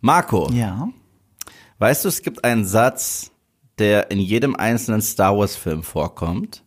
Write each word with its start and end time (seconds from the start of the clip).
Marco, 0.00 0.50
Ja. 0.52 0.88
weißt 1.78 2.04
du, 2.04 2.08
es 2.08 2.22
gibt 2.22 2.44
einen 2.44 2.64
Satz, 2.64 3.30
der 3.78 4.10
in 4.10 4.18
jedem 4.20 4.56
einzelnen 4.56 5.02
Star 5.02 5.36
Wars 5.36 5.56
Film 5.56 5.82
vorkommt, 5.82 6.62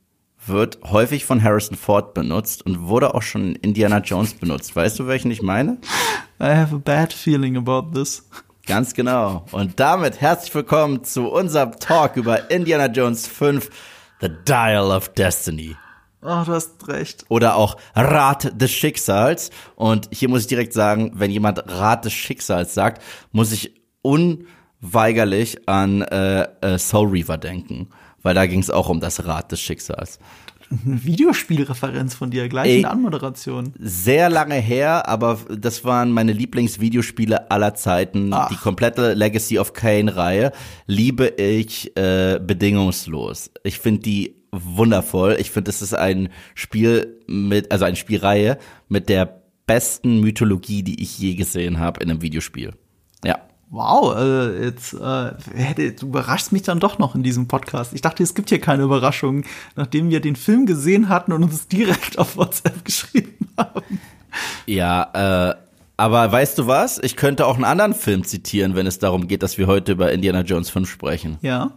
wird 0.46 0.79
häufig 0.84 1.25
von 1.25 1.44
Harrison 1.44 1.76
Ford 1.78 2.13
benutzt 2.13 2.65
und 2.65 2.88
wurde 2.88 3.13
auch 3.13 3.21
schon 3.21 3.55
in 3.55 3.55
Indiana 3.55 4.00
Jones 4.00 4.34
benutzt. 4.34 4.76
Weißt 4.76 4.97
du, 5.00 5.07
welchen 5.07 5.31
ich 5.31 5.42
meine? 5.42 5.78
I 6.42 6.46
have 6.55 6.73
a 6.76 6.79
bad 6.84 7.12
feeling 7.13 7.57
about 7.57 7.92
this. 7.93 8.28
Ganz 8.65 8.93
genau. 8.93 9.46
Und 9.52 9.80
damit 9.80 10.21
herzlich 10.21 10.54
willkommen 10.54 11.04
zu 11.04 11.27
unserem 11.30 11.71
Talk 11.80 12.16
über 12.16 12.50
Indiana 12.52 12.86
Jones 12.86 13.27
5, 13.27 13.70
The 14.21 14.30
Dial 14.48 14.91
of 14.91 15.09
Destiny. 15.09 15.75
Oh, 16.21 16.43
du 16.45 16.51
hast 16.51 16.88
recht. 16.88 17.25
Oder 17.29 17.55
auch 17.55 17.77
Rat 17.95 18.59
des 18.61 18.71
Schicksals. 18.71 19.51
Und 19.75 20.09
hier 20.11 20.27
muss 20.27 20.41
ich 20.41 20.47
direkt 20.47 20.73
sagen, 20.73 21.11
wenn 21.15 21.31
jemand 21.31 21.63
Rat 21.68 22.05
des 22.05 22.13
Schicksals 22.13 22.73
sagt, 22.73 23.01
muss 23.31 23.51
ich 23.54 23.73
unweigerlich 24.01 25.68
an 25.69 26.01
äh, 26.01 26.43
äh, 26.61 26.77
Soul 26.77 27.10
Reaver 27.10 27.37
denken. 27.37 27.89
Weil 28.21 28.36
da 28.36 28.46
ging 28.47 28.60
es 28.60 28.69
auch 28.69 28.89
um 28.89 29.00
das 29.00 29.25
Rad 29.25 29.51
des 29.54 29.61
Schicksals. 29.61 30.19
Eine 30.86 31.04
Videospielreferenz 31.04 32.13
von 32.13 32.30
dir, 32.30 32.47
gleich 32.47 32.80
in 32.80 32.86
Anmoderation. 32.86 33.73
Sehr 33.80 34.30
lange 34.30 34.55
her, 34.55 35.08
aber 35.09 35.39
das 35.49 35.83
waren 35.83 36.11
meine 36.11 36.31
Lieblingsvideospiele 36.31 37.49
aller 37.49 37.73
Zeiten. 37.73 38.31
Ach. 38.33 38.49
Die 38.49 38.55
komplette 38.55 39.13
Legacy 39.13 39.58
of 39.58 39.73
Kane-Reihe 39.73 40.52
liebe 40.86 41.27
ich 41.27 41.97
äh, 41.97 42.39
bedingungslos. 42.39 43.49
Ich 43.63 43.80
finde 43.80 44.02
die 44.02 44.39
wundervoll. 44.52 45.38
Ich 45.39 45.52
finde, 45.52 45.70
es 45.70 45.81
ist 45.81 45.94
ein 45.94 46.30
Spiel 46.56 47.22
mit, 47.28 47.72
also 47.72 47.86
eine 47.86 47.95
Spielreihe 47.95 48.58
mit 48.88 49.09
der 49.09 49.42
besten 49.66 50.20
Mythologie, 50.20 50.84
die 50.84 51.02
ich 51.02 51.20
je 51.20 51.36
gesehen 51.36 51.80
habe 51.80 52.02
in 52.02 52.09
einem 52.09 52.22
Videospiel. 52.22 52.73
Ja. 53.23 53.39
Wow, 53.70 54.17
äh, 54.17 54.66
jetzt 54.66 54.94
äh, 54.94 55.31
hätte, 55.53 55.91
du 55.91 56.08
überraschst 56.08 56.52
mich 56.52 56.64
dann 56.64 56.80
doch 56.80 56.97
noch 56.97 57.14
in 57.14 57.22
diesem 57.22 57.47
Podcast. 57.47 57.94
Ich 57.94 58.02
dachte, 58.02 58.23
es 58.23 58.33
gibt 58.33 58.50
hier 58.50 58.59
keine 58.59 58.83
Überraschungen, 58.83 59.45
nachdem 59.75 60.09
wir 60.09 60.22
den 60.22 60.36
Film 60.36 60.66
gesehen 60.66 61.08
hatten 61.08 61.34
und 61.34 61.44
uns 61.44 61.67
direkt 61.67 62.17
auf 62.17 62.36
WhatsApp 62.36 62.84
geschrieben 62.84 63.47
haben. 63.58 64.00
Ja, 64.66 65.52
äh, 65.52 65.56
aber 65.97 66.31
weißt 66.31 66.58
du 66.58 66.66
was? 66.66 66.97
Ich 66.97 67.16
könnte 67.16 67.45
auch 67.45 67.56
einen 67.56 67.66
anderen 67.66 67.94
Film 67.94 68.23
zitieren, 68.23 68.73
wenn 68.73 68.88
es 68.88 69.00
darum 69.00 69.28
geht, 69.28 69.44
dass 69.44 69.58
wir 69.58 69.67
heute 69.67 69.91
über 69.91 70.11
Indiana 70.11 70.41
Jones 70.41 70.69
5 70.69 70.89
sprechen. 70.89 71.38
Ja. 71.41 71.73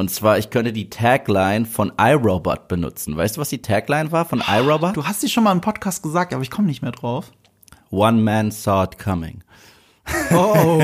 Und 0.00 0.12
zwar, 0.12 0.38
ich 0.38 0.50
könnte 0.50 0.72
die 0.72 0.90
Tagline 0.90 1.66
von 1.66 1.92
iRobot 1.98 2.68
benutzen. 2.68 3.16
Weißt 3.16 3.36
du, 3.36 3.40
was 3.40 3.48
die 3.48 3.60
Tagline 3.60 4.12
war 4.12 4.24
von 4.24 4.40
iRobot? 4.46 4.96
Du 4.96 5.04
hast 5.04 5.20
sie 5.20 5.28
schon 5.28 5.42
mal 5.42 5.50
im 5.50 5.60
Podcast 5.60 6.04
gesagt, 6.04 6.32
aber 6.32 6.40
ich 6.40 6.52
komme 6.52 6.68
nicht 6.68 6.82
mehr 6.82 6.92
drauf. 6.92 7.32
One 7.90 8.22
man 8.22 8.52
saw 8.52 8.84
it 8.84 8.96
coming. 8.96 9.42
Oh, 10.32 10.78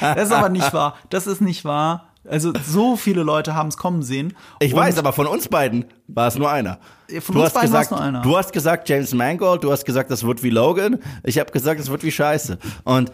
das 0.00 0.28
ist 0.28 0.32
aber 0.32 0.48
nicht 0.48 0.72
wahr. 0.72 0.96
Das 1.10 1.26
ist 1.26 1.42
nicht 1.42 1.66
wahr. 1.66 2.14
Also 2.26 2.54
so 2.66 2.96
viele 2.96 3.22
Leute 3.24 3.54
haben 3.54 3.68
es 3.68 3.76
kommen 3.76 4.02
sehen. 4.02 4.32
Ich 4.60 4.74
weiß, 4.74 4.96
aber 4.96 5.12
von 5.12 5.26
uns 5.26 5.48
beiden 5.48 5.84
war 6.08 6.28
es 6.28 6.36
nur 6.36 6.50
einer. 6.50 6.78
Von 7.20 7.34
du 7.34 7.42
uns 7.42 7.48
hast 7.48 7.54
beiden 7.54 7.70
gesagt, 7.72 7.90
war's 7.90 8.00
nur 8.00 8.00
einer. 8.00 8.22
Du 8.22 8.38
hast 8.38 8.54
gesagt 8.54 8.88
James 8.88 9.12
Mangold, 9.12 9.64
du 9.64 9.70
hast 9.70 9.84
gesagt, 9.84 10.10
das 10.10 10.24
wird 10.24 10.42
wie 10.42 10.50
Logan. 10.50 10.98
Ich 11.24 11.38
habe 11.38 11.52
gesagt, 11.52 11.78
das 11.78 11.90
wird 11.90 12.02
wie 12.04 12.10
Scheiße. 12.10 12.58
Und 12.84 13.12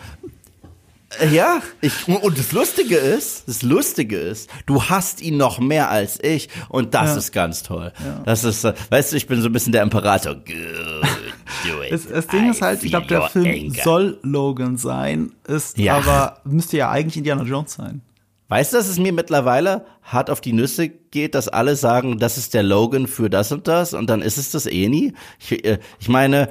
ja, 1.30 1.60
ich, 1.80 2.08
und 2.08 2.38
das 2.38 2.52
Lustige 2.52 2.96
ist, 2.96 3.44
das 3.48 3.62
Lustige 3.62 4.16
ist, 4.16 4.48
du 4.66 4.82
hast 4.84 5.20
ihn 5.20 5.36
noch 5.36 5.58
mehr 5.58 5.91
als 5.91 6.18
ich 6.22 6.48
und 6.68 6.94
das 6.94 7.10
Ja. 7.10 7.16
ist 7.16 7.32
ganz 7.32 7.62
toll. 7.62 7.92
Das 8.24 8.44
ist, 8.44 8.64
äh, 8.64 8.74
weißt 8.91 9.12
du, 9.12 9.16
ich 9.16 9.27
bin 9.27 9.40
so 9.42 9.48
ein 9.48 9.52
bisschen 9.52 9.72
der 9.72 9.83
Imperator. 9.83 10.34
Good. 10.34 11.90
Das, 11.90 12.06
das 12.08 12.27
Ding 12.28 12.50
ist 12.50 12.62
halt, 12.62 12.83
ich 12.83 12.90
glaube, 12.90 13.06
der 13.06 13.22
Film 13.28 13.44
anger. 13.46 13.83
soll 13.84 14.18
Logan 14.22 14.77
sein, 14.78 15.33
ist 15.46 15.78
Ja. 15.78 15.96
aber 15.98 16.40
müsste 16.44 16.77
ja 16.78 16.90
eigentlich 16.90 17.16
Indiana 17.16 17.42
Jones 17.44 17.74
sein. 17.74 18.00
Weißt 18.48 18.72
du, 18.72 18.77
dass 18.77 18.88
es 18.88 18.98
mir 18.98 19.12
mittlerweile 19.12 19.86
hart 20.02 20.28
auf 20.28 20.40
die 20.42 20.52
Nüsse 20.52 20.88
geht, 20.88 21.34
dass 21.34 21.48
alle 21.48 21.74
sagen, 21.77 22.18
das 22.18 22.36
ist 22.36 22.52
der 22.52 22.62
Logan 22.62 23.06
für 23.06 23.30
das 23.30 23.51
und 23.51 23.67
das 23.67 23.95
und 23.95 24.08
dann 24.11 24.20
ist 24.20 24.36
es 24.36 24.51
das 24.51 24.67
eh 24.67 24.89
nie? 24.89 25.14
Ich, 25.39 25.64
äh, 25.64 25.78
ich 25.98 26.08
meine, 26.08 26.48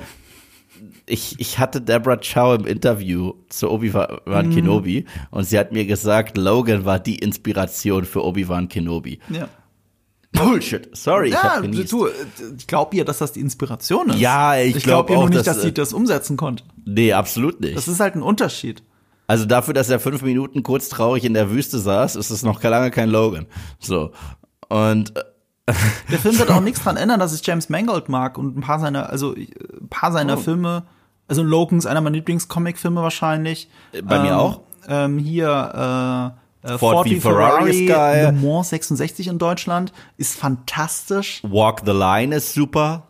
ich, 1.11 1.35
ich 1.39 1.59
hatte 1.59 1.81
Deborah 1.81 2.17
Chow 2.17 2.55
im 2.55 2.65
Interview 2.65 3.33
zu 3.49 3.69
Obi-Wan 3.69 4.47
Mhm. 4.49 4.55
Kenobi 4.55 5.05
und 5.29 5.43
sie 5.43 5.59
hat 5.59 5.71
mir 5.71 5.85
gesagt, 5.85 6.37
Logan 6.37 6.85
war 6.85 6.99
die 6.99 7.15
Inspiration 7.17 8.05
für 8.05 8.23
Obi-Wan 8.23 8.67
Kenobi. 8.69 9.19
Ja. 9.29 9.47
Bullshit. 10.33 10.89
Sorry, 10.95 11.27
ich 11.27 11.33
Ja, 11.33 11.55
hab 11.55 11.61
genießt. 11.63 11.91
du, 11.91 12.07
ich 12.57 12.65
glaube 12.65 12.95
ihr, 12.95 13.03
dass 13.03 13.17
das 13.17 13.33
die 13.33 13.41
Inspiration 13.41 14.11
ist. 14.11 14.19
Ja, 14.19 14.55
ich 14.57 14.77
ich 14.77 14.83
glaub 14.83 15.07
glaube 15.07 15.13
ihr 15.13 15.15
nur 15.17 15.25
auch, 15.25 15.29
nicht, 15.29 15.39
dass, 15.45 15.57
dass 15.57 15.61
sie 15.61 15.69
äh, 15.69 15.73
das 15.73 15.91
umsetzen 15.91 16.37
konnte. 16.37 16.63
Nee, 16.85 17.11
absolut 17.13 17.59
nicht. 17.59 17.75
Das 17.75 17.87
ist 17.89 17.99
halt 17.99 18.15
ein 18.15 18.21
Unterschied. 18.21 18.81
Also 19.27 19.45
dafür, 19.45 19.73
dass 19.73 19.89
er 19.89 19.99
fünf 19.99 20.21
Minuten 20.21 20.63
kurz 20.63 20.87
traurig 20.89 21.25
in 21.25 21.33
der 21.33 21.51
Wüste 21.51 21.79
saß, 21.79 22.15
ist 22.15 22.29
es 22.31 22.43
noch 22.43 22.63
lange 22.63 22.91
kein 22.91 23.09
Logan. 23.09 23.45
So. 23.79 24.11
Und 24.69 25.17
äh, 25.17 25.73
Der 26.09 26.19
Film 26.19 26.39
wird 26.39 26.49
auch 26.51 26.61
nichts 26.61 26.81
dran 26.81 26.95
ändern, 26.95 27.19
dass 27.19 27.33
ich 27.33 27.45
James 27.45 27.67
Mangold 27.69 28.07
mag 28.07 28.37
und 28.37 28.57
ein 28.57 28.61
paar 28.61 28.79
seiner, 28.79 29.09
also 29.09 29.35
äh, 29.35 29.47
ein 29.81 29.89
paar 29.89 30.13
seiner 30.13 30.37
Oh. 30.37 30.41
Filme, 30.41 30.83
also 31.31 31.43
Logan 31.43 31.77
ist 31.77 31.85
einer 31.85 32.01
meiner 32.01 32.17
Lieblingscomic-Filme 32.17 33.01
wahrscheinlich. 33.01 33.69
bei 34.03 34.19
mir 34.19 34.31
Ähm, 34.31 34.37
auch. 34.37 34.59
Ähm, 34.85 35.17
hier 35.17 36.33
äh, 36.63 36.73
äh, 36.73 36.77
Ford 36.77 37.07
v 37.07 37.21
Ferrari 37.21 37.69
ist 37.69 37.87
geil. 37.87 38.25
Le 38.25 38.31
Mans 38.33 38.67
66 38.67 39.29
in 39.29 39.37
Deutschland 39.37 39.93
ist 40.17 40.37
fantastisch. 40.37 41.41
Walk 41.43 41.83
the 41.85 41.93
Line 41.93 42.35
ist 42.35 42.53
super. 42.53 43.03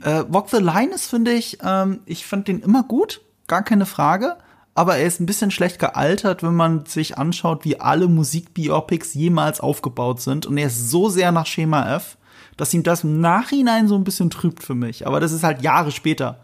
Äh, 0.00 0.24
Walk 0.28 0.48
the 0.48 0.56
Line 0.56 0.94
ist, 0.94 1.10
finde 1.10 1.32
ich, 1.32 1.58
ähm, 1.62 2.00
ich 2.06 2.24
fand 2.24 2.48
den 2.48 2.60
immer 2.60 2.82
gut, 2.82 3.20
gar 3.46 3.62
keine 3.62 3.84
Frage. 3.84 4.38
Aber 4.74 4.96
er 4.96 5.06
ist 5.06 5.20
ein 5.20 5.26
bisschen 5.26 5.50
schlecht 5.50 5.78
gealtert, 5.78 6.42
wenn 6.42 6.54
man 6.54 6.86
sich 6.86 7.18
anschaut, 7.18 7.66
wie 7.66 7.78
alle 7.78 8.08
Musikbiopics 8.08 9.12
jemals 9.12 9.60
aufgebaut 9.60 10.22
sind. 10.22 10.46
Und 10.46 10.56
er 10.56 10.68
ist 10.68 10.88
so 10.88 11.10
sehr 11.10 11.30
nach 11.30 11.44
Schema 11.44 11.94
F, 11.94 12.16
dass 12.56 12.72
ihm 12.72 12.84
das 12.84 13.04
im 13.04 13.20
Nachhinein 13.20 13.86
so 13.86 13.96
ein 13.96 14.04
bisschen 14.04 14.30
trübt 14.30 14.62
für 14.62 14.74
mich. 14.74 15.06
Aber 15.06 15.20
das 15.20 15.32
ist 15.32 15.42
halt 15.42 15.60
Jahre 15.60 15.90
später. 15.90 16.38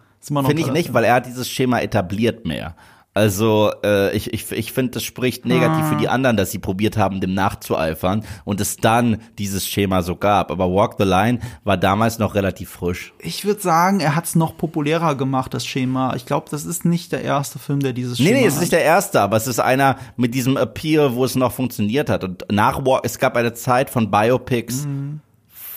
Finde 0.48 0.62
ich 0.62 0.72
nicht, 0.72 0.94
weil 0.94 1.04
er 1.04 1.14
hat 1.14 1.26
dieses 1.26 1.48
Schema 1.48 1.80
etabliert 1.80 2.46
mehr. 2.46 2.74
Also 3.16 3.70
äh, 3.84 4.12
ich, 4.16 4.32
ich, 4.34 4.50
ich 4.50 4.72
finde, 4.72 4.90
das 4.94 5.04
spricht 5.04 5.46
negativ 5.46 5.86
für 5.86 5.94
die 5.94 6.08
anderen, 6.08 6.36
dass 6.36 6.50
sie 6.50 6.58
probiert 6.58 6.96
haben, 6.96 7.20
dem 7.20 7.32
nachzueifern 7.32 8.24
und 8.44 8.60
es 8.60 8.76
dann 8.76 9.18
dieses 9.38 9.68
Schema 9.68 10.02
so 10.02 10.16
gab. 10.16 10.50
Aber 10.50 10.68
Walk 10.74 10.96
the 10.98 11.04
Line 11.04 11.38
war 11.62 11.76
damals 11.76 12.18
noch 12.18 12.34
relativ 12.34 12.70
frisch. 12.70 13.12
Ich 13.20 13.44
würde 13.44 13.60
sagen, 13.60 14.00
er 14.00 14.16
hat 14.16 14.24
es 14.24 14.34
noch 14.34 14.56
populärer 14.56 15.14
gemacht, 15.14 15.54
das 15.54 15.64
Schema. 15.64 16.16
Ich 16.16 16.26
glaube, 16.26 16.48
das 16.50 16.64
ist 16.64 16.84
nicht 16.84 17.12
der 17.12 17.22
erste 17.22 17.60
Film, 17.60 17.78
der 17.78 17.92
dieses 17.92 18.18
Nee, 18.18 18.26
Schema 18.26 18.40
nee, 18.40 18.46
es 18.46 18.54
ist 18.54 18.60
nicht 18.62 18.72
der 18.72 18.82
erste, 18.82 19.20
aber 19.20 19.36
es 19.36 19.46
ist 19.46 19.60
einer 19.60 19.96
mit 20.16 20.34
diesem 20.34 20.56
Appeal, 20.56 21.14
wo 21.14 21.24
es 21.24 21.36
noch 21.36 21.52
funktioniert 21.52 22.10
hat. 22.10 22.24
Und 22.24 22.44
nach 22.50 22.84
Walk, 22.84 23.02
es 23.04 23.20
gab 23.20 23.36
eine 23.36 23.54
Zeit 23.54 23.90
von 23.90 24.10
Biopics 24.10 24.80
f- 24.80 24.86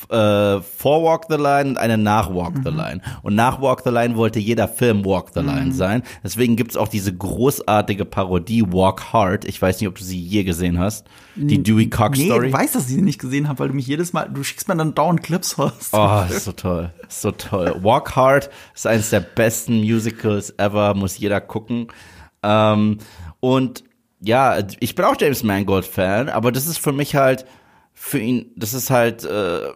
äh, 0.09 0.61
vor 0.61 1.03
Walk 1.03 1.25
the 1.29 1.35
Line 1.35 1.69
und 1.71 1.77
eine 1.77 1.97
nach 1.97 2.33
Walk 2.33 2.53
the 2.63 2.69
Line. 2.69 3.01
Und 3.23 3.35
nach 3.35 3.61
Walk 3.61 3.81
the 3.83 3.89
Line 3.89 4.15
wollte 4.15 4.39
jeder 4.39 4.67
Film 4.67 5.03
Walk 5.05 5.29
the 5.33 5.41
Line 5.41 5.73
sein. 5.73 6.03
Deswegen 6.23 6.55
gibt's 6.55 6.77
auch 6.77 6.87
diese 6.87 7.13
großartige 7.15 8.05
Parodie 8.05 8.63
Walk 8.71 9.11
Hard. 9.13 9.45
Ich 9.45 9.61
weiß 9.61 9.79
nicht, 9.79 9.87
ob 9.89 9.95
du 9.95 10.03
sie 10.03 10.19
je 10.21 10.43
gesehen 10.43 10.79
hast. 10.79 11.07
Die 11.35 11.61
Dewey 11.61 11.89
Cox 11.89 12.17
Nee, 12.17 12.25
Story. 12.27 12.47
du 12.51 12.53
weißt, 12.57 12.75
dass 12.75 12.89
ich 12.89 12.95
sie 12.95 13.01
nicht 13.01 13.19
gesehen 13.19 13.47
habe, 13.47 13.59
weil 13.59 13.67
du 13.69 13.73
mich 13.75 13.87
jedes 13.87 14.13
Mal, 14.13 14.29
du 14.29 14.43
schickst 14.43 14.67
mir 14.67 14.75
dann 14.75 14.95
dauernd 14.95 15.21
Clips 15.23 15.59
raus. 15.59 15.89
Oh, 15.91 16.21
ist 16.29 16.45
so 16.45 16.51
toll. 16.51 16.91
Ist 17.07 17.21
so 17.21 17.31
toll. 17.31 17.75
Walk 17.81 18.15
Hard 18.15 18.49
ist 18.73 18.87
eines 18.87 19.09
der 19.09 19.19
besten 19.19 19.79
Musicals 19.81 20.51
ever, 20.57 20.93
muss 20.95 21.17
jeder 21.17 21.41
gucken. 21.41 21.87
Ähm, 22.43 22.97
und 23.39 23.83
ja, 24.19 24.57
ich 24.79 24.95
bin 24.95 25.05
auch 25.05 25.15
James 25.19 25.43
Mangold 25.43 25.85
Fan, 25.85 26.29
aber 26.29 26.51
das 26.51 26.65
ist 26.65 26.79
für 26.79 26.91
mich 26.91 27.15
halt, 27.15 27.45
für 27.99 28.19
ihn, 28.19 28.51
das 28.55 28.75
ist 28.75 28.91
halt, 28.91 29.23
äh, 29.25 29.69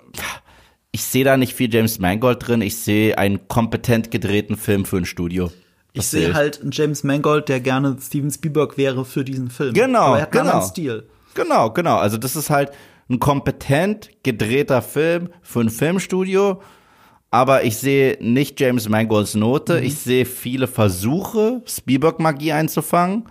ich 0.92 1.04
sehe 1.04 1.24
da 1.26 1.38
nicht 1.38 1.56
viel 1.56 1.74
James 1.74 1.98
Mangold 1.98 2.48
drin. 2.48 2.62
Ich 2.62 2.78
sehe 2.78 3.18
einen 3.18 3.48
kompetent 3.48 4.12
gedrehten 4.12 4.58
Film 4.58 4.86
für 4.86 4.98
ein 4.98 5.06
Studio. 5.06 5.48
Ich 5.94 6.02
Das 6.02 6.12
sehe 6.12 6.30
ich. 6.30 6.36
halt 6.36 6.62
einen 6.62 6.72
James 6.72 7.04
Mangold, 7.04 7.50
der 7.50 7.60
gerne 7.60 7.98
Steven 8.00 8.30
Spielberg 8.30 8.78
wäre 8.78 9.06
für 9.06 9.26
diesen 9.26 9.50
Film. 9.50 9.74
Genau, 9.74 10.00
Aber 10.04 10.18
er 10.18 10.22
hat 10.22 10.34
einen 10.34 10.44
genau. 10.44 10.54
anderen 10.54 10.70
Stil. 10.70 11.10
Genau, 11.34 11.72
genau. 11.72 11.98
Also 11.98 12.18
das 12.18 12.36
ist 12.36 12.52
halt 12.52 12.72
ein 13.10 13.20
kompetent 13.20 14.12
gedrehter 14.24 14.84
Film 14.84 15.30
für 15.42 15.62
ein 15.62 15.70
Filmstudio. 15.72 16.62
Aber 17.32 17.64
ich 17.64 17.78
sehe 17.78 18.18
nicht 18.22 18.60
James 18.60 18.88
Mangolds 18.88 19.34
Note. 19.34 19.80
Mhm. 19.80 19.84
Ich 19.84 19.98
sehe 19.98 20.26
viele 20.26 20.68
Versuche, 20.68 21.64
Spielberg-Magie 21.66 22.52
einzufangen. 22.52 23.26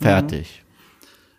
Fertig. 0.00 0.64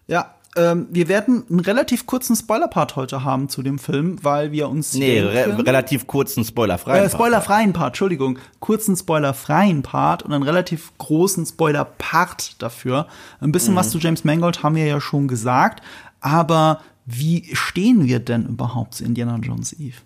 Ja, 0.07 0.36
ähm, 0.57 0.87
wir 0.89 1.07
werden 1.07 1.43
einen 1.49 1.59
relativ 1.59 2.05
kurzen 2.05 2.35
Spoiler-Part 2.35 2.95
heute 2.95 3.23
haben 3.23 3.47
zu 3.47 3.61
dem 3.63 3.79
Film, 3.79 4.17
weil 4.23 4.51
wir 4.51 4.67
uns 4.69 4.93
Nee, 4.93 5.19
re 5.21 5.57
relativ 5.65 6.07
kurzen 6.07 6.43
Spoiler-frei. 6.43 6.99
Äh, 6.99 7.09
spoilerfreien 7.09 7.73
Part, 7.73 7.89
Entschuldigung. 7.89 8.39
Kurzen 8.59 8.95
spoilerfreien 8.97 9.83
Part 9.83 10.23
und 10.23 10.33
einen 10.33 10.43
relativ 10.43 10.91
großen 10.97 11.45
Spoiler-Part 11.45 12.61
dafür. 12.61 13.07
Ein 13.39 13.51
bisschen 13.51 13.73
Mhm. 13.73 13.77
was 13.77 13.91
zu 13.91 13.99
James 13.99 14.23
Mangold 14.23 14.63
haben 14.63 14.75
wir 14.75 14.85
ja 14.85 14.99
schon 14.99 15.27
gesagt. 15.27 15.83
Aber 16.19 16.81
wie 17.05 17.49
stehen 17.53 18.05
wir 18.05 18.19
denn 18.19 18.45
überhaupt 18.47 18.95
zu 18.95 19.05
Indiana 19.05 19.37
Jones 19.37 19.73
Eve? 19.79 19.97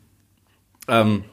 Ähm, 0.88 1.24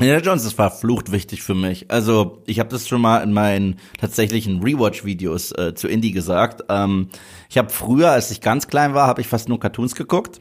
Indiana 0.00 0.22
Jones 0.22 0.44
ist 0.44 0.54
verflucht 0.54 1.12
wichtig 1.12 1.42
für 1.42 1.54
mich. 1.54 1.90
Also 1.90 2.42
ich 2.46 2.58
habe 2.58 2.68
das 2.70 2.88
schon 2.88 3.00
mal 3.00 3.18
in 3.22 3.32
meinen 3.32 3.76
tatsächlichen 4.00 4.62
Rewatch-Videos 4.62 5.52
äh, 5.52 5.74
zu 5.74 5.88
Indie 5.88 6.12
gesagt. 6.12 6.64
Ähm, 6.68 7.08
ich 7.48 7.58
habe 7.58 7.70
früher, 7.70 8.10
als 8.10 8.30
ich 8.30 8.40
ganz 8.40 8.66
klein 8.68 8.94
war, 8.94 9.06
habe 9.06 9.20
ich 9.20 9.26
fast 9.28 9.48
nur 9.48 9.60
Cartoons 9.60 9.94
geguckt. 9.94 10.40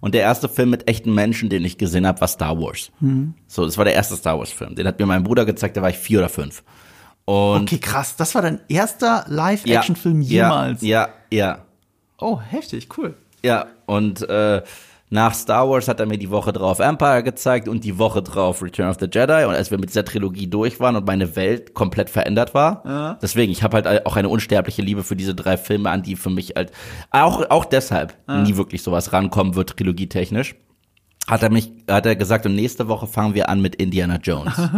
Und 0.00 0.14
der 0.14 0.20
erste 0.22 0.48
Film 0.48 0.70
mit 0.70 0.88
echten 0.88 1.14
Menschen, 1.14 1.48
den 1.48 1.64
ich 1.64 1.78
gesehen 1.78 2.06
habe, 2.06 2.20
war 2.20 2.28
Star 2.28 2.58
Wars. 2.60 2.90
Mhm. 3.00 3.34
So, 3.46 3.64
das 3.64 3.78
war 3.78 3.84
der 3.86 3.94
erste 3.94 4.14
Star 4.16 4.38
Wars-Film. 4.38 4.74
Den 4.74 4.86
hat 4.86 4.98
mir 4.98 5.06
mein 5.06 5.22
Bruder 5.24 5.44
gezeigt, 5.46 5.76
da 5.76 5.82
war 5.82 5.88
ich 5.90 5.96
vier 5.98 6.18
oder 6.18 6.28
fünf. 6.28 6.62
Und 7.24 7.62
Okay, 7.62 7.78
krass. 7.78 8.14
Das 8.16 8.34
war 8.34 8.42
dein 8.42 8.60
erster 8.68 9.24
Live-Action-Film 9.28 10.20
ja, 10.20 10.28
jemals. 10.44 10.82
Ja, 10.82 11.08
ja, 11.32 11.64
Oh, 12.18 12.40
heftig, 12.40 12.88
cool. 12.98 13.14
ja. 13.42 13.66
Und 13.86 14.28
äh, 14.28 14.62
nach 15.08 15.34
Star 15.34 15.68
Wars 15.68 15.86
hat 15.86 16.00
er 16.00 16.06
mir 16.06 16.18
die 16.18 16.30
Woche 16.30 16.52
drauf 16.52 16.80
Empire 16.80 17.22
gezeigt 17.22 17.68
und 17.68 17.84
die 17.84 17.98
Woche 17.98 18.22
drauf 18.22 18.62
Return 18.62 18.90
of 18.90 18.96
the 18.98 19.06
Jedi. 19.10 19.44
Und 19.44 19.54
als 19.54 19.70
wir 19.70 19.78
mit 19.78 19.90
dieser 19.90 20.04
Trilogie 20.04 20.48
durch 20.48 20.80
waren 20.80 20.96
und 20.96 21.06
meine 21.06 21.36
Welt 21.36 21.74
komplett 21.74 22.10
verändert 22.10 22.54
war, 22.54 23.18
deswegen, 23.22 23.52
ich 23.52 23.62
habe 23.62 23.76
halt 23.76 24.06
auch 24.06 24.16
eine 24.16 24.28
unsterbliche 24.28 24.82
Liebe 24.82 25.04
für 25.04 25.14
diese 25.14 25.34
drei 25.34 25.56
Filme, 25.56 25.90
an 25.90 26.02
die 26.02 26.16
für 26.16 26.30
mich 26.30 26.54
halt 26.56 26.72
auch 27.10 27.48
auch 27.50 27.64
deshalb 27.64 28.16
nie 28.28 28.56
wirklich 28.56 28.82
sowas 28.82 29.12
rankommen 29.12 29.54
wird, 29.54 29.76
trilogietechnisch. 29.76 30.56
Hat 31.28 31.42
er 31.42 31.50
mich, 31.50 31.72
hat 31.88 32.06
er 32.06 32.16
gesagt, 32.16 32.46
und 32.46 32.54
nächste 32.54 32.88
Woche 32.88 33.06
fangen 33.06 33.34
wir 33.34 33.48
an 33.48 33.60
mit 33.60 33.76
Indiana 33.76 34.16
Jones. 34.16 34.58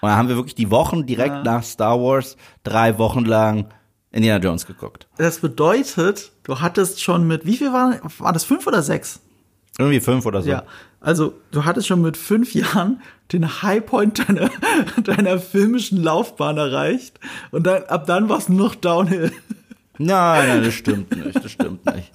Und 0.00 0.08
dann 0.08 0.16
haben 0.16 0.28
wir 0.28 0.36
wirklich 0.36 0.54
die 0.54 0.70
Wochen 0.70 1.04
direkt 1.04 1.44
nach 1.44 1.62
Star 1.62 2.00
Wars 2.00 2.36
drei 2.62 2.96
Wochen 2.98 3.24
lang 3.24 3.66
Indiana 4.12 4.42
Jones 4.42 4.66
geguckt. 4.66 5.06
Das 5.16 5.38
bedeutet, 5.38 6.32
du 6.42 6.60
hattest 6.60 7.02
schon 7.02 7.26
mit, 7.26 7.46
wie 7.46 7.56
viel 7.56 7.72
war, 7.72 8.00
war 8.18 8.32
das, 8.32 8.44
fünf 8.44 8.66
oder 8.66 8.82
sechs? 8.82 9.20
Irgendwie 9.78 10.00
fünf 10.00 10.26
oder 10.26 10.42
so. 10.42 10.50
Ja. 10.50 10.64
Also, 11.00 11.34
du 11.52 11.64
hattest 11.64 11.86
schon 11.86 12.02
mit 12.02 12.16
fünf 12.16 12.54
Jahren 12.54 13.00
den 13.32 13.62
Highpoint 13.62 14.28
deiner, 14.28 14.50
deiner 15.04 15.38
filmischen 15.38 16.02
Laufbahn 16.02 16.58
erreicht. 16.58 17.18
Und 17.50 17.66
dann, 17.66 17.84
ab 17.84 18.06
dann 18.06 18.28
war 18.28 18.38
es 18.38 18.48
noch 18.48 18.74
Downhill. 18.74 19.32
Nein, 19.98 20.48
nein, 20.48 20.64
das 20.64 20.74
stimmt 20.74 21.16
nicht, 21.16 21.36
das 21.36 21.50
stimmt 21.50 21.86
nicht. 21.94 22.10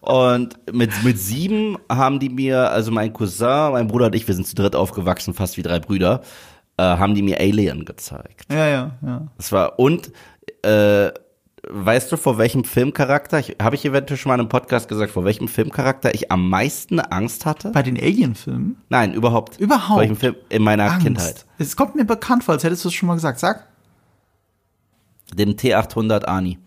Und 0.00 0.58
mit, 0.72 0.90
mit 1.04 1.18
sieben 1.18 1.78
haben 1.88 2.18
die 2.18 2.28
mir, 2.28 2.70
also 2.70 2.90
mein 2.90 3.12
Cousin, 3.12 3.72
mein 3.72 3.86
Bruder 3.86 4.06
und 4.06 4.14
ich, 4.14 4.26
wir 4.26 4.34
sind 4.34 4.46
zu 4.46 4.54
dritt 4.54 4.74
aufgewachsen, 4.74 5.32
fast 5.32 5.56
wie 5.56 5.62
drei 5.62 5.78
Brüder, 5.78 6.22
äh, 6.76 6.82
haben 6.82 7.14
die 7.14 7.22
mir 7.22 7.38
Alien 7.38 7.84
gezeigt. 7.84 8.46
Ja, 8.50 8.66
ja, 8.66 8.90
ja. 9.00 9.28
Das 9.36 9.52
war, 9.52 9.78
und, 9.78 10.10
äh, 10.62 11.12
weißt 11.84 12.10
du, 12.12 12.16
vor 12.16 12.38
welchem 12.38 12.64
Filmcharakter, 12.64 13.42
habe 13.60 13.74
ich 13.76 13.84
eventuell 13.84 14.18
schon 14.18 14.30
mal 14.30 14.34
in 14.34 14.40
einem 14.40 14.48
Podcast 14.48 14.88
gesagt, 14.88 15.12
vor 15.12 15.24
welchem 15.24 15.48
Filmcharakter 15.48 16.14
ich 16.14 16.30
am 16.30 16.48
meisten 16.48 17.00
Angst 17.00 17.46
hatte? 17.46 17.70
Bei 17.70 17.82
den 17.82 17.96
Alien-Filmen? 17.96 18.76
Nein, 18.88 19.14
überhaupt. 19.14 19.58
Überhaupt? 19.58 19.86
Vor 19.88 20.00
welchem 20.00 20.16
Film 20.16 20.36
in 20.48 20.62
meiner 20.62 20.90
Angst. 20.90 21.04
Kindheit. 21.06 21.46
Es 21.58 21.76
kommt 21.76 21.94
mir 21.94 22.04
bekannt 22.04 22.44
vor, 22.44 22.54
als 22.54 22.64
hättest 22.64 22.84
du 22.84 22.88
es 22.88 22.94
schon 22.94 23.06
mal 23.06 23.14
gesagt. 23.14 23.38
Sag. 23.38 23.66
Den 25.34 25.56
T800 25.56 26.24
Ani. 26.24 26.58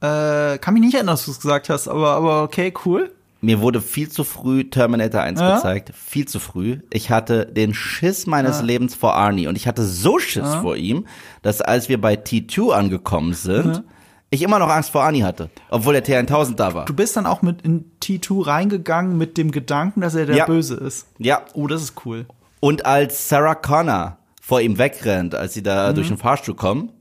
Äh, 0.00 0.58
kann 0.58 0.74
mich 0.74 0.82
nicht 0.82 0.94
erinnern, 0.94 1.14
dass 1.14 1.24
du 1.26 1.30
es 1.32 1.40
gesagt 1.40 1.68
hast, 1.68 1.88
aber, 1.88 2.12
aber 2.12 2.42
okay, 2.42 2.72
cool. 2.84 3.10
Mir 3.42 3.60
wurde 3.60 3.80
viel 3.80 4.10
zu 4.10 4.22
früh 4.22 4.64
Terminator 4.64 5.22
1 5.22 5.40
Ja. 5.40 5.56
gezeigt. 5.56 5.92
Viel 5.96 6.28
zu 6.28 6.38
früh. 6.38 6.80
Ich 6.90 7.10
hatte 7.10 7.46
den 7.46 7.72
Schiss 7.72 8.26
meines 8.26 8.60
Lebens 8.60 8.94
vor 8.94 9.14
Arnie. 9.14 9.46
Und 9.46 9.56
ich 9.56 9.66
hatte 9.66 9.82
so 9.82 10.18
Schiss 10.18 10.54
vor 10.56 10.76
ihm, 10.76 11.06
dass 11.40 11.62
als 11.62 11.88
wir 11.88 11.98
bei 11.98 12.14
T2 12.14 12.72
angekommen 12.72 13.32
sind, 13.32 13.82
ich 14.30 14.42
immer 14.42 14.58
noch 14.58 14.68
Angst 14.68 14.90
vor 14.90 15.02
Arnie 15.02 15.24
hatte. 15.24 15.50
Obwohl 15.70 15.94
der 15.94 16.04
T1000 16.04 16.54
da 16.54 16.72
war. 16.74 16.84
Du 16.84 16.94
bist 16.94 17.16
dann 17.16 17.26
auch 17.26 17.42
mit 17.42 17.62
in 17.62 17.90
T2 18.02 18.46
reingegangen 18.46 19.18
mit 19.18 19.36
dem 19.36 19.50
Gedanken, 19.50 20.00
dass 20.00 20.14
er 20.14 20.26
der 20.26 20.36
Ja. 20.36 20.46
Böse 20.46 20.74
ist. 20.76 21.06
Ja. 21.18 21.42
Oh, 21.54 21.66
das 21.66 21.82
ist 21.82 21.94
cool. 22.04 22.26
Und 22.60 22.86
als 22.86 23.28
Sarah 23.28 23.54
Connor 23.56 24.18
vor 24.40 24.60
ihm 24.60 24.78
wegrennt, 24.78 25.34
als 25.34 25.54
sie 25.54 25.60
Mhm. 25.60 25.64
da 25.64 25.92
durch 25.92 26.08
den 26.08 26.16
Fahrstuhl 26.18 26.54
kommen, 26.54 26.92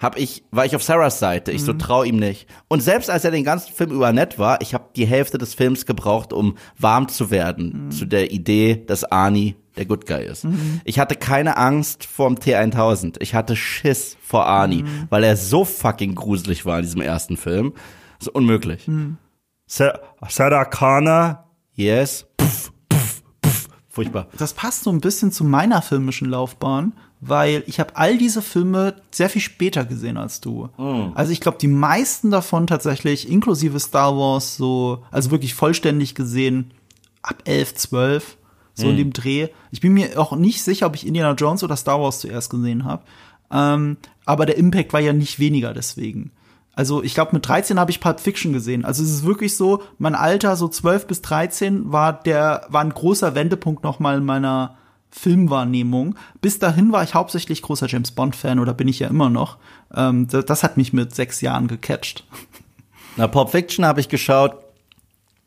hab 0.00 0.18
ich, 0.18 0.44
war 0.50 0.64
ich 0.66 0.76
auf 0.76 0.82
Sarahs 0.82 1.18
Seite. 1.18 1.50
Ich 1.52 1.62
so 1.62 1.72
Mhm. 1.72 1.78
trau 1.78 2.02
ihm 2.02 2.16
nicht. 2.16 2.46
Und 2.68 2.82
selbst 2.82 3.08
als 3.10 3.24
er 3.24 3.30
den 3.30 3.44
ganzen 3.44 3.72
Film 3.72 3.90
über 3.92 4.12
nett 4.12 4.38
war, 4.38 4.60
ich 4.60 4.74
habe 4.74 4.84
die 4.96 5.06
Hälfte 5.06 5.38
des 5.38 5.54
Films 5.54 5.86
gebraucht, 5.86 6.32
um 6.32 6.56
warm 6.78 7.08
zu 7.08 7.30
werden 7.30 7.86
Mhm. 7.86 7.90
zu 7.90 8.04
der 8.04 8.30
Idee, 8.32 8.82
dass 8.86 9.04
Arnie 9.04 9.56
der 9.76 9.86
Good 9.86 10.06
Guy 10.06 10.24
ist. 10.24 10.46
Ich 10.84 10.98
hatte 10.98 11.16
keine 11.16 11.56
Angst 11.56 12.04
vorm 12.04 12.34
T1000. 12.36 13.16
Ich 13.20 13.34
hatte 13.34 13.56
Schiss 13.56 14.16
vor 14.22 14.46
Arnie, 14.46 14.82
Mhm. 14.82 15.06
weil 15.10 15.24
er 15.24 15.36
so 15.36 15.64
fucking 15.64 16.14
gruselig 16.14 16.64
war 16.64 16.78
in 16.78 16.84
diesem 16.84 17.00
ersten 17.00 17.36
Film. 17.36 17.72
So 18.20 18.30
unmöglich. 18.32 18.86
Mhm. 18.88 19.16
Sa- 19.66 19.98
Sarah 20.28 20.64
Connor, 20.64 21.44
yes. 21.74 22.26
Puff, 22.36 22.72
puff, 22.88 23.22
puff. 23.40 23.68
Furchtbar. 23.88 24.28
Das 24.38 24.52
passt 24.52 24.82
so 24.84 24.90
ein 24.90 25.00
bisschen 25.00 25.32
zu 25.32 25.44
meiner 25.44 25.80
filmischen 25.82 26.28
Laufbahn, 26.28 26.92
weil 27.20 27.62
ich 27.66 27.80
habe 27.80 27.96
all 27.96 28.18
diese 28.18 28.42
Filme 28.42 28.96
sehr 29.10 29.30
viel 29.30 29.40
später 29.40 29.84
gesehen 29.84 30.16
als 30.18 30.40
du. 30.40 30.68
Also 31.14 31.32
ich 31.32 31.40
glaube, 31.40 31.58
die 31.60 31.68
meisten 31.68 32.30
davon 32.30 32.66
tatsächlich, 32.66 33.28
inklusive 33.30 33.78
Star 33.80 34.16
Wars, 34.16 34.56
so, 34.56 35.02
also 35.10 35.30
wirklich 35.30 35.54
vollständig 35.54 36.14
gesehen, 36.14 36.72
ab 37.22 37.36
11, 37.46 37.74
12, 37.76 38.36
so 38.74 38.88
in 38.90 38.96
dem 38.96 39.12
Dreh. 39.12 39.48
Ich 39.70 39.80
bin 39.80 39.94
mir 39.94 40.20
auch 40.20 40.34
nicht 40.36 40.62
sicher, 40.62 40.86
ob 40.86 40.96
ich 40.96 41.06
Indiana 41.06 41.32
Jones 41.34 41.62
oder 41.62 41.76
Star 41.76 42.00
Wars 42.00 42.20
zuerst 42.20 42.50
gesehen 42.50 42.84
habe. 42.84 43.04
Ähm, 43.50 43.96
aber 44.24 44.46
der 44.46 44.56
Impact 44.56 44.92
war 44.92 45.00
ja 45.00 45.12
nicht 45.12 45.38
weniger 45.38 45.72
deswegen. 45.72 46.32
Also 46.76 47.02
ich 47.02 47.14
glaube, 47.14 47.32
mit 47.34 47.46
13 47.46 47.78
habe 47.78 47.90
ich 47.90 48.00
Pulp 48.00 48.18
Fiction 48.18 48.52
gesehen. 48.52 48.84
Also 48.84 49.02
es 49.02 49.10
ist 49.10 49.24
wirklich 49.24 49.56
so, 49.56 49.82
mein 49.98 50.14
Alter, 50.14 50.56
so 50.56 50.66
12 50.66 51.06
bis 51.06 51.22
13, 51.22 51.92
war 51.92 52.12
der, 52.12 52.66
war 52.68 52.80
ein 52.80 52.90
großer 52.90 53.34
Wendepunkt 53.34 53.84
nochmal 53.84 54.18
in 54.18 54.24
meiner 54.24 54.76
Filmwahrnehmung. 55.10 56.16
Bis 56.40 56.58
dahin 56.58 56.90
war 56.90 57.04
ich 57.04 57.14
hauptsächlich 57.14 57.62
großer 57.62 57.86
James 57.86 58.10
Bond-Fan 58.10 58.58
oder 58.58 58.74
bin 58.74 58.88
ich 58.88 58.98
ja 58.98 59.08
immer 59.08 59.30
noch. 59.30 59.58
Ähm, 59.94 60.26
das, 60.26 60.46
das 60.46 60.62
hat 60.64 60.76
mich 60.76 60.92
mit 60.92 61.14
sechs 61.14 61.40
Jahren 61.40 61.68
gecatcht. 61.68 62.24
Na, 63.16 63.28
Pulp 63.28 63.50
Fiction 63.50 63.84
habe 63.84 64.00
ich 64.00 64.08
geschaut, 64.08 64.56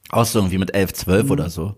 auch 0.10 0.24
so 0.24 0.40
irgendwie 0.40 0.58
mit 0.58 0.74
11, 0.74 0.94
12 0.94 1.30
oder 1.30 1.50
so. 1.50 1.76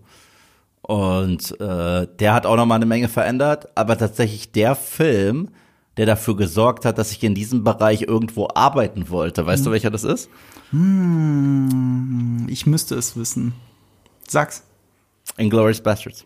Und 0.82 1.60
äh, 1.60 2.06
der 2.18 2.34
hat 2.34 2.46
auch 2.46 2.56
noch 2.56 2.66
mal 2.66 2.76
eine 2.76 2.86
Menge 2.86 3.08
verändert, 3.08 3.68
aber 3.74 3.98
tatsächlich 3.98 4.52
der 4.52 4.74
Film, 4.74 5.50
der 5.96 6.06
dafür 6.06 6.36
gesorgt 6.36 6.84
hat, 6.84 6.98
dass 6.98 7.12
ich 7.12 7.22
in 7.22 7.34
diesem 7.34 7.64
Bereich 7.64 8.02
irgendwo 8.02 8.48
arbeiten 8.54 9.10
wollte. 9.10 9.46
Weißt 9.46 9.66
du, 9.66 9.70
welcher 9.70 9.90
das 9.90 10.04
ist? 10.04 10.30
Ich 12.48 12.66
müsste 12.66 12.94
es 12.94 13.16
wissen. 13.16 13.54
Sag's. 14.26 14.64
Inglourious 15.36 15.80
Bastards. 15.80 16.24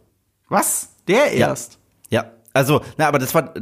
Was? 0.49 0.91
Der 1.09 1.33
erst? 1.33 1.79
Ja, 2.11 2.31
also, 2.55 2.81
na, 2.97 3.09
aber 3.09 3.19
das 3.19 3.35
war, 3.35 3.53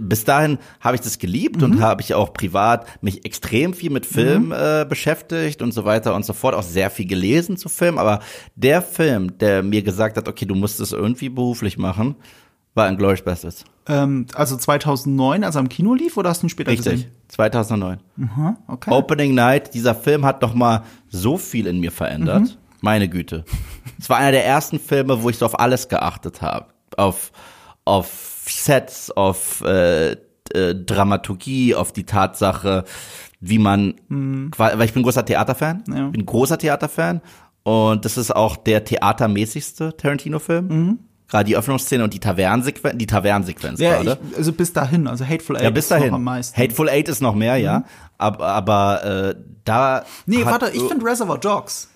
bis 0.00 0.24
dahin 0.24 0.58
habe 0.80 0.96
ich 0.96 1.02
das 1.02 1.18
geliebt 1.18 1.62
und 1.62 1.80
habe 1.80 2.00
ich 2.00 2.14
auch 2.14 2.32
privat 2.32 2.86
mich 3.02 3.24
extrem 3.26 3.74
viel 3.74 3.90
mit 3.90 4.06
Film 4.06 4.52
äh, 4.52 4.86
beschäftigt 4.88 5.60
und 5.60 5.72
so 5.72 5.84
weiter 5.84 6.14
und 6.14 6.24
so 6.24 6.32
fort, 6.32 6.54
auch 6.54 6.62
sehr 6.62 6.90
viel 6.90 7.06
gelesen 7.06 7.58
zu 7.58 7.68
Film, 7.68 7.98
aber 7.98 8.20
der 8.56 8.80
Film, 8.80 9.38
der 9.38 9.62
mir 9.62 9.82
gesagt 9.82 10.16
hat, 10.16 10.28
okay, 10.28 10.46
du 10.46 10.54
musst 10.54 10.80
es 10.80 10.92
irgendwie 10.92 11.28
beruflich 11.28 11.76
machen, 11.76 12.16
war 12.74 12.88
Inglourious 12.88 13.22
Bastards. 13.22 13.64
Ähm, 13.86 14.26
also 14.34 14.56
2009, 14.56 15.44
als 15.44 15.56
er 15.56 15.60
im 15.60 15.68
Kino 15.68 15.94
lief, 15.94 16.16
oder 16.16 16.30
hast 16.30 16.42
du 16.42 16.46
ihn 16.46 16.50
später 16.50 16.70
Richtig, 16.70 16.92
gesehen? 16.92 17.10
2009. 17.28 17.98
Okay. 18.66 18.90
Opening 18.90 19.34
Night, 19.34 19.74
dieser 19.74 19.94
Film 19.94 20.24
hat 20.24 20.40
noch 20.40 20.54
mal 20.54 20.84
so 21.10 21.36
viel 21.36 21.66
in 21.66 21.80
mir 21.80 21.92
verändert. 21.92 22.58
Meine 22.80 23.08
Güte. 23.08 23.44
Es 23.98 24.08
war 24.08 24.16
einer 24.16 24.32
der 24.32 24.44
ersten 24.44 24.80
Filme, 24.80 25.22
wo 25.22 25.28
ich 25.28 25.38
so 25.38 25.46
auf 25.46 25.60
alles 25.60 25.88
geachtet 25.88 26.42
habe. 26.42 26.66
Auf, 26.96 27.30
auf 27.84 28.44
Sets, 28.48 29.10
auf 29.10 29.60
äh, 29.62 30.12
äh, 30.12 30.74
Dramaturgie, 30.74 31.74
auf 31.74 31.92
die 31.92 32.04
Tatsache, 32.04 32.84
wie 33.40 33.58
man, 33.58 33.94
qua- 34.52 34.72
weil 34.78 34.84
ich 34.84 34.92
bin 34.92 35.02
großer 35.02 35.24
Theaterfan, 35.24 35.82
Ja. 35.92 36.08
bin 36.08 36.24
großer 36.26 36.58
Theaterfan 36.58 37.20
und 37.64 38.04
das 38.04 38.16
ist 38.16 38.34
auch 38.34 38.56
der 38.56 38.84
theatermäßigste 38.84 39.96
Tarantino-Film. 39.96 40.98
Gerade 41.28 41.44
die 41.44 41.56
Öffnungsszene 41.56 42.04
und 42.04 42.12
die 42.12 42.20
Tavernensequenz, 42.20 42.98
die 42.98 43.06
Tavernensequenz 43.06 43.80
Ja, 43.80 44.02
gerade. 44.02 44.18
ich, 44.32 44.36
also 44.36 44.52
bis 44.52 44.72
dahin, 44.72 45.06
also 45.06 45.24
Hateful 45.26 45.56
Eight 45.56 45.62
Ja, 45.64 45.70
bis 45.70 45.84
ist 45.86 45.90
noch 45.90 45.98
dahin. 45.98 46.14
am 46.14 46.24
meisten. 46.24 46.58
Mhm. 46.60 46.62
Hateful 46.64 46.88
Eight 46.90 47.08
ist 47.08 47.22
noch 47.22 47.34
mehr, 47.34 47.56
ja. 47.56 47.84
Aber, 48.18 48.46
aber 48.48 49.04
äh, 49.04 49.34
da. 49.64 50.04
nee, 50.26 50.44
hat- 50.44 50.60
warte, 50.60 50.76
ich 50.76 50.82
finde 50.82 51.04
Reservoir 51.06 51.38
Dogs. 51.38 51.88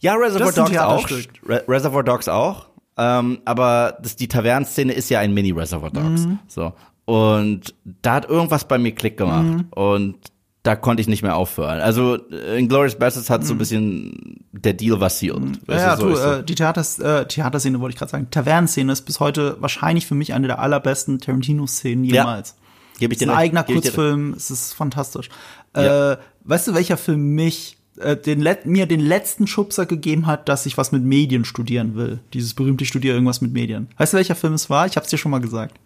Ja, 0.00 0.14
Reservoir 0.14 0.52
Dogs 0.52 0.76
auch. 0.76 1.08
Re 1.48 1.64
Reservoir 1.66 2.04
Dogs 2.04 2.28
auch. 2.28 2.66
Ähm, 2.98 3.38
aber 3.44 3.98
das, 4.02 4.16
die 4.16 4.28
Tavernenszene 4.28 4.92
ist 4.92 5.10
ja 5.10 5.20
ein 5.20 5.34
Mini-Reservoir 5.34 5.90
Dogs. 5.90 6.26
Mhm. 6.26 6.38
So. 6.48 6.72
Und 7.04 7.74
da 8.02 8.14
hat 8.14 8.28
irgendwas 8.28 8.66
bei 8.66 8.78
mir 8.78 8.92
Klick 8.94 9.16
gemacht. 9.16 9.44
Mhm. 9.44 9.66
Und 9.70 10.16
da 10.62 10.74
konnte 10.74 11.00
ich 11.00 11.06
nicht 11.06 11.22
mehr 11.22 11.36
aufhören. 11.36 11.80
Also 11.80 12.16
Inglourious 12.16 12.96
Bastards 12.96 13.30
hat 13.30 13.44
so 13.44 13.54
ein 13.54 13.58
bisschen 13.58 14.44
der 14.50 14.72
Deal 14.72 14.98
was 15.00 15.20
sealed. 15.20 15.40
Mhm. 15.40 15.58
ja, 15.68 15.94
du, 15.94 16.14
so 16.16 16.24
du, 16.24 16.38
äh, 16.38 16.44
die 16.44 16.56
Theaters, 16.56 16.98
äh, 16.98 17.24
Theaterszene 17.26 17.78
wollte 17.80 17.94
ich 17.94 17.98
gerade 17.98 18.10
sagen. 18.10 18.28
Tavernenszene 18.30 18.92
ist 18.92 19.02
bis 19.02 19.20
heute 19.20 19.56
wahrscheinlich 19.60 20.06
für 20.06 20.16
mich 20.16 20.32
eine 20.34 20.48
der 20.48 20.58
allerbesten 20.58 21.20
Tarantino-Szenen 21.20 22.04
Ja. 22.04 22.22
jemals. 22.22 22.56
Gebe 22.98 23.12
ich 23.12 23.18
dir 23.18 23.30
ein 23.30 23.36
eigener 23.36 23.60
recht. 23.68 23.74
Kurzfilm, 23.74 24.32
es 24.32 24.50
ist 24.50 24.72
fantastisch. 24.74 25.28
Ja. 25.76 26.12
Äh, 26.12 26.16
weißt 26.44 26.68
du, 26.68 26.74
welcher 26.74 26.96
Film 26.96 27.34
mich 27.34 27.75
äh, 27.98 28.16
den 28.16 28.46
mir 28.64 28.86
den 28.86 29.00
letzten 29.00 29.46
Schubser 29.46 29.86
gegeben 29.86 30.26
hat, 30.26 30.48
dass 30.48 30.66
ich 30.66 30.76
was 30.76 30.92
mit 30.92 31.02
Medien 31.02 31.44
studieren 31.44 31.94
will. 31.94 32.20
Dieses 32.32 32.54
berühmte 32.54 32.84
ich 32.84 32.88
studiere 32.88 33.14
irgendwas 33.14 33.40
mit 33.40 33.52
Medien. 33.52 33.88
Weißt 33.96 34.12
du, 34.12 34.16
welcher 34.16 34.34
Film 34.34 34.54
es 34.54 34.70
war? 34.70 34.86
Ich 34.86 34.96
hab's 34.96 35.08
dir 35.08 35.18
schon 35.18 35.30
mal 35.30 35.40
gesagt. 35.40 35.78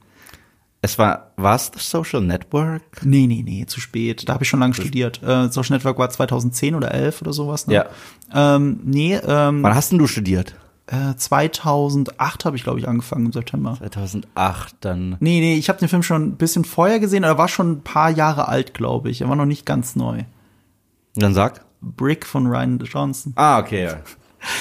Es 0.83 0.99
war, 0.99 1.33
was 1.37 1.71
The 1.75 1.81
Social 1.81 2.23
Network? 2.23 2.83
Nee, 3.05 3.27
nee, 3.27 3.43
nee, 3.45 3.67
zu 3.67 3.81
spät. 3.81 4.27
Da 4.29 4.33
habe 4.33 4.45
ich 4.45 4.49
schon 4.49 4.61
lange 4.61 4.73
studiert. 4.73 5.23
Äh, 5.23 5.49
Social 5.51 5.77
Network 5.77 5.99
war 5.99 6.09
2010 6.09 6.75
oder 6.75 6.93
11 6.93 7.21
oder 7.21 7.33
sowas. 7.35 7.67
Ne? 7.67 7.75
Ja. 7.75 7.87
Ähm, 8.35 8.81
nee, 8.85 9.15
ähm, 9.15 9.63
Wann 9.63 9.75
hast 9.75 9.93
denn 9.93 9.99
du 9.99 10.07
studiert? 10.07 10.55
äh, 10.91 11.15
2008 11.17 12.45
habe 12.45 12.57
ich, 12.57 12.65
glaube 12.65 12.79
ich, 12.81 12.89
angefangen 12.89 13.27
im 13.27 13.33
September. 13.33 13.77
2008, 13.79 14.77
dann. 14.81 15.17
Nee, 15.21 15.41
nee, 15.41 15.55
ich 15.55 15.69
habe 15.69 15.79
den 15.79 15.89
Film 15.89 16.03
schon 16.03 16.23
ein 16.23 16.37
bisschen 16.37 16.65
vorher 16.65 16.99
gesehen, 16.99 17.25
aber 17.25 17.35
er 17.35 17.39
war 17.39 17.49
schon 17.49 17.73
ein 17.73 17.83
paar 17.83 18.11
Jahre 18.11 18.49
alt, 18.49 18.75
glaube 18.75 19.11
ich. 19.11 19.21
Er 19.21 19.29
war 19.29 19.37
noch 19.37 19.47
nicht 19.47 19.67
ganz 19.67 19.97
neu. 19.97 20.25
Dann 21.15 21.35
sag. 21.35 21.65
Brick 21.81 22.27
von 22.27 22.47
Ryan 22.47 22.79
Johnson. 22.79 23.33
Ah, 23.37 23.59
okay, 23.59 23.85
ja. 23.85 23.97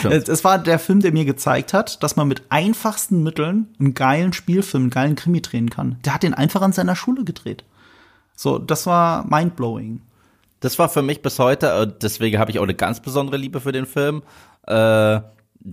Es, 0.09 0.43
war 0.43 0.57
der 0.59 0.77
Film, 0.77 0.99
der 0.99 1.13
mir 1.13 1.23
gezeigt 1.23 1.73
hat, 1.73 2.03
dass 2.03 2.17
man 2.17 2.27
mit 2.27 2.43
einfachsten 2.49 3.23
Mitteln 3.23 3.73
einen 3.79 3.93
geilen 3.93 4.33
Spielfilm, 4.33 4.83
einen 4.83 4.89
geilen 4.89 5.15
Krimi 5.15 5.41
drehen 5.41 5.69
kann. 5.69 5.97
Der 6.03 6.13
hat 6.13 6.23
den 6.23 6.33
einfach 6.33 6.61
an 6.61 6.73
seiner 6.73 6.97
Schule 6.97 7.23
gedreht. 7.23 7.63
So, 8.35 8.57
das 8.57 8.85
war 8.85 9.25
mindblowing. 9.29 10.01
Das 10.59 10.77
war 10.79 10.89
für 10.89 11.01
mich 11.01 11.21
bis 11.21 11.39
heute, 11.39 11.67
äh, 11.71 11.87
deswegen 12.01 12.39
habe 12.39 12.51
ich 12.51 12.59
auch 12.59 12.63
eine 12.63 12.75
ganz 12.75 12.99
besondere 12.99 13.37
Liebe 13.37 13.61
für 13.61 13.71
den 13.71 13.85
Film. 13.85 14.21
Äh, 14.67 15.21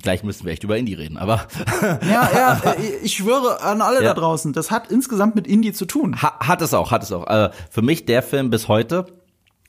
gleich 0.01 0.23
müssen 0.23 0.45
wir 0.45 0.53
echt 0.53 0.63
über 0.63 0.77
Indie 0.79 0.95
reden, 0.95 1.17
aber 1.17 1.47
Ja, 1.83 2.31
ja, 2.33 2.61
ich 3.03 3.15
schwöre 3.15 3.61
an 3.61 3.81
alle 3.81 4.05
Ja. 4.05 4.15
da 4.15 4.21
draußen, 4.21 4.53
das 4.53 4.71
hat 4.71 4.91
insgesamt 4.93 5.35
mit 5.35 5.49
Indie 5.49 5.73
zu 5.73 5.85
tun. 5.85 6.23
ha, 6.23 6.39
hat 6.39 6.63
es 6.63 6.73
auch, 6.75 6.93
hat 6.93 7.03
es 7.03 7.11
auch. 7.11 7.27
Äh, 7.27 7.51
für 7.71 7.83
mich 7.83 8.07
der 8.07 8.23
Film 8.23 8.51
bis 8.51 8.69
heute, 8.69 9.07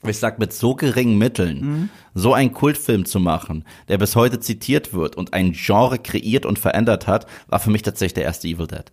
ich 0.06 0.18
sag 0.18 0.38
mit 0.38 0.52
so 0.52 0.74
geringen 0.74 1.18
Mitteln, 1.18 1.90
so 2.14 2.32
einen 2.32 2.52
Kultfilm 2.52 3.04
zu 3.04 3.18
machen, 3.18 3.64
der 3.88 3.98
bis 3.98 4.14
heute 4.14 4.38
zitiert 4.40 4.92
wird 4.92 5.16
und 5.16 5.34
ein 5.34 5.52
Genre 5.52 5.98
kreiert 5.98 6.46
und 6.46 6.58
verändert 6.58 7.06
hat, 7.06 7.26
war 7.48 7.58
für 7.58 7.70
mich 7.70 7.82
tatsächlich 7.82 8.14
der 8.14 8.24
erste 8.24 8.48
Evil 8.48 8.66
Dead. 8.66 8.84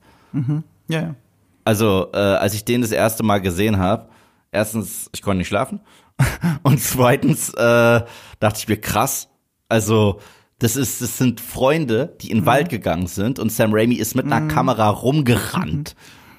Ja, 0.87 0.99
ja. 1.01 1.15
Also, 1.63 2.09
äh, 2.13 2.17
als 2.17 2.53
ich 2.53 2.63
den 2.63 2.81
das 2.81 2.91
erste 2.91 3.23
Mal 3.23 3.39
gesehen 3.39 3.77
habe, 3.77 4.07
erstens, 4.51 5.09
ich 5.13 5.21
konnte 5.21 5.39
nicht 5.39 5.47
schlafen. 5.47 5.81
Und 6.63 6.79
zweitens 6.79 7.49
äh, 7.49 8.01
dachte 8.39 8.59
ich 8.59 8.67
mir, 8.67 8.77
krass. 8.77 9.29
Also, 9.67 10.19
das 10.59 10.75
ist, 10.75 11.01
das 11.01 11.17
sind 11.17 11.41
Freunde, 11.41 12.15
die 12.21 12.29
in 12.29 12.39
den 12.39 12.45
Wald 12.45 12.69
gegangen 12.69 13.07
sind 13.07 13.39
und 13.39 13.51
Sam 13.51 13.73
Raimi 13.73 13.95
ist 13.95 14.15
mit 14.15 14.25
einer 14.25 14.47
Kamera 14.47 14.89
rumgerannt. 14.89 15.95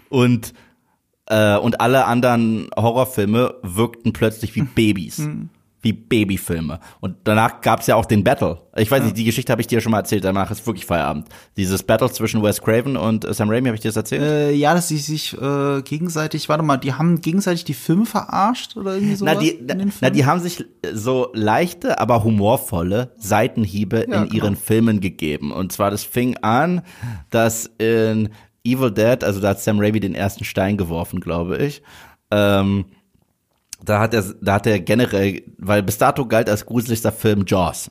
Und, 0.08 0.54
äh, 1.26 1.56
und 1.56 1.80
alle 1.80 2.06
anderen 2.06 2.68
Horrorfilme 2.76 3.54
wirkten 3.62 4.12
plötzlich 4.12 4.54
wie 4.54 4.62
Babys. 4.62 5.22
Wie 5.82 5.92
Babyfilme. 5.92 6.80
Und 7.00 7.16
danach 7.24 7.60
gab's 7.60 7.86
ja 7.86 7.94
auch 7.94 8.06
den 8.06 8.24
Battle. 8.24 8.58
Ich 8.76 8.90
weiß 8.90 9.04
nicht, 9.04 9.16
die 9.16 9.22
Geschichte 9.24 9.52
habe 9.52 9.60
ich 9.60 9.68
dir 9.68 9.80
schon 9.80 9.92
mal 9.92 9.98
erzählt, 9.98 10.24
danach 10.24 10.50
ist 10.50 10.66
wirklich 10.66 10.84
Feierabend. 10.84 11.28
Dieses 11.56 11.84
Battle 11.84 12.10
zwischen 12.10 12.42
Wes 12.42 12.60
Craven 12.60 12.96
und 12.96 13.24
äh, 13.24 13.32
Sam 13.32 13.50
Raimi, 13.50 13.68
habe 13.68 13.76
ich 13.76 13.82
dir 13.82 13.90
das 13.90 13.96
erzählt? 13.96 14.22
Äh, 14.22 14.52
ja, 14.52 14.74
dass 14.74 14.88
sie 14.88 14.96
sich 14.96 15.40
äh, 15.40 15.82
gegenseitig, 15.82 16.48
warte 16.48 16.64
mal, 16.64 16.76
die 16.78 16.94
haben 16.94 17.20
gegenseitig 17.20 17.64
die 17.64 17.74
Filme 17.74 18.04
verarscht 18.04 18.76
oder 18.76 18.94
irgendwie 18.94 19.14
sowas 19.14 19.34
Na 19.34 19.40
die, 19.40 19.50
in 19.50 19.68
den 19.68 19.78
na, 19.78 19.90
Filmen? 19.92 20.14
die 20.14 20.26
haben 20.26 20.40
sich 20.40 20.64
so 20.92 21.28
leichte, 21.34 22.00
aber 22.00 22.24
humorvolle 22.24 23.12
Seitenhiebe 23.18 23.98
Ja, 23.98 24.22
in 24.22 24.28
genau. 24.28 24.34
ihren 24.34 24.56
Filmen 24.56 25.00
gegeben. 25.00 25.52
Und 25.52 25.70
zwar, 25.70 25.92
das 25.92 26.02
fing 26.02 26.36
an, 26.38 26.82
dass 27.30 27.70
in 27.78 28.30
Evil 28.66 28.90
Dead, 28.90 29.22
also 29.24 29.40
da 29.40 29.50
hat 29.50 29.60
Sam 29.60 29.78
Raimi 29.80 30.00
den 30.00 30.14
ersten 30.14 30.44
Stein 30.44 30.76
geworfen, 30.76 31.20
glaube 31.20 31.58
ich. 31.58 31.82
Ähm, 32.30 32.86
da 33.84 34.00
hat 34.00 34.14
er, 34.14 34.24
da 34.40 34.54
hat 34.54 34.66
er 34.66 34.80
generell, 34.80 35.42
weil 35.58 35.82
bis 35.82 35.98
dato 35.98 36.26
galt 36.26 36.48
als 36.48 36.66
gruseligster 36.66 37.12
Film 37.12 37.44
Jaws. 37.46 37.90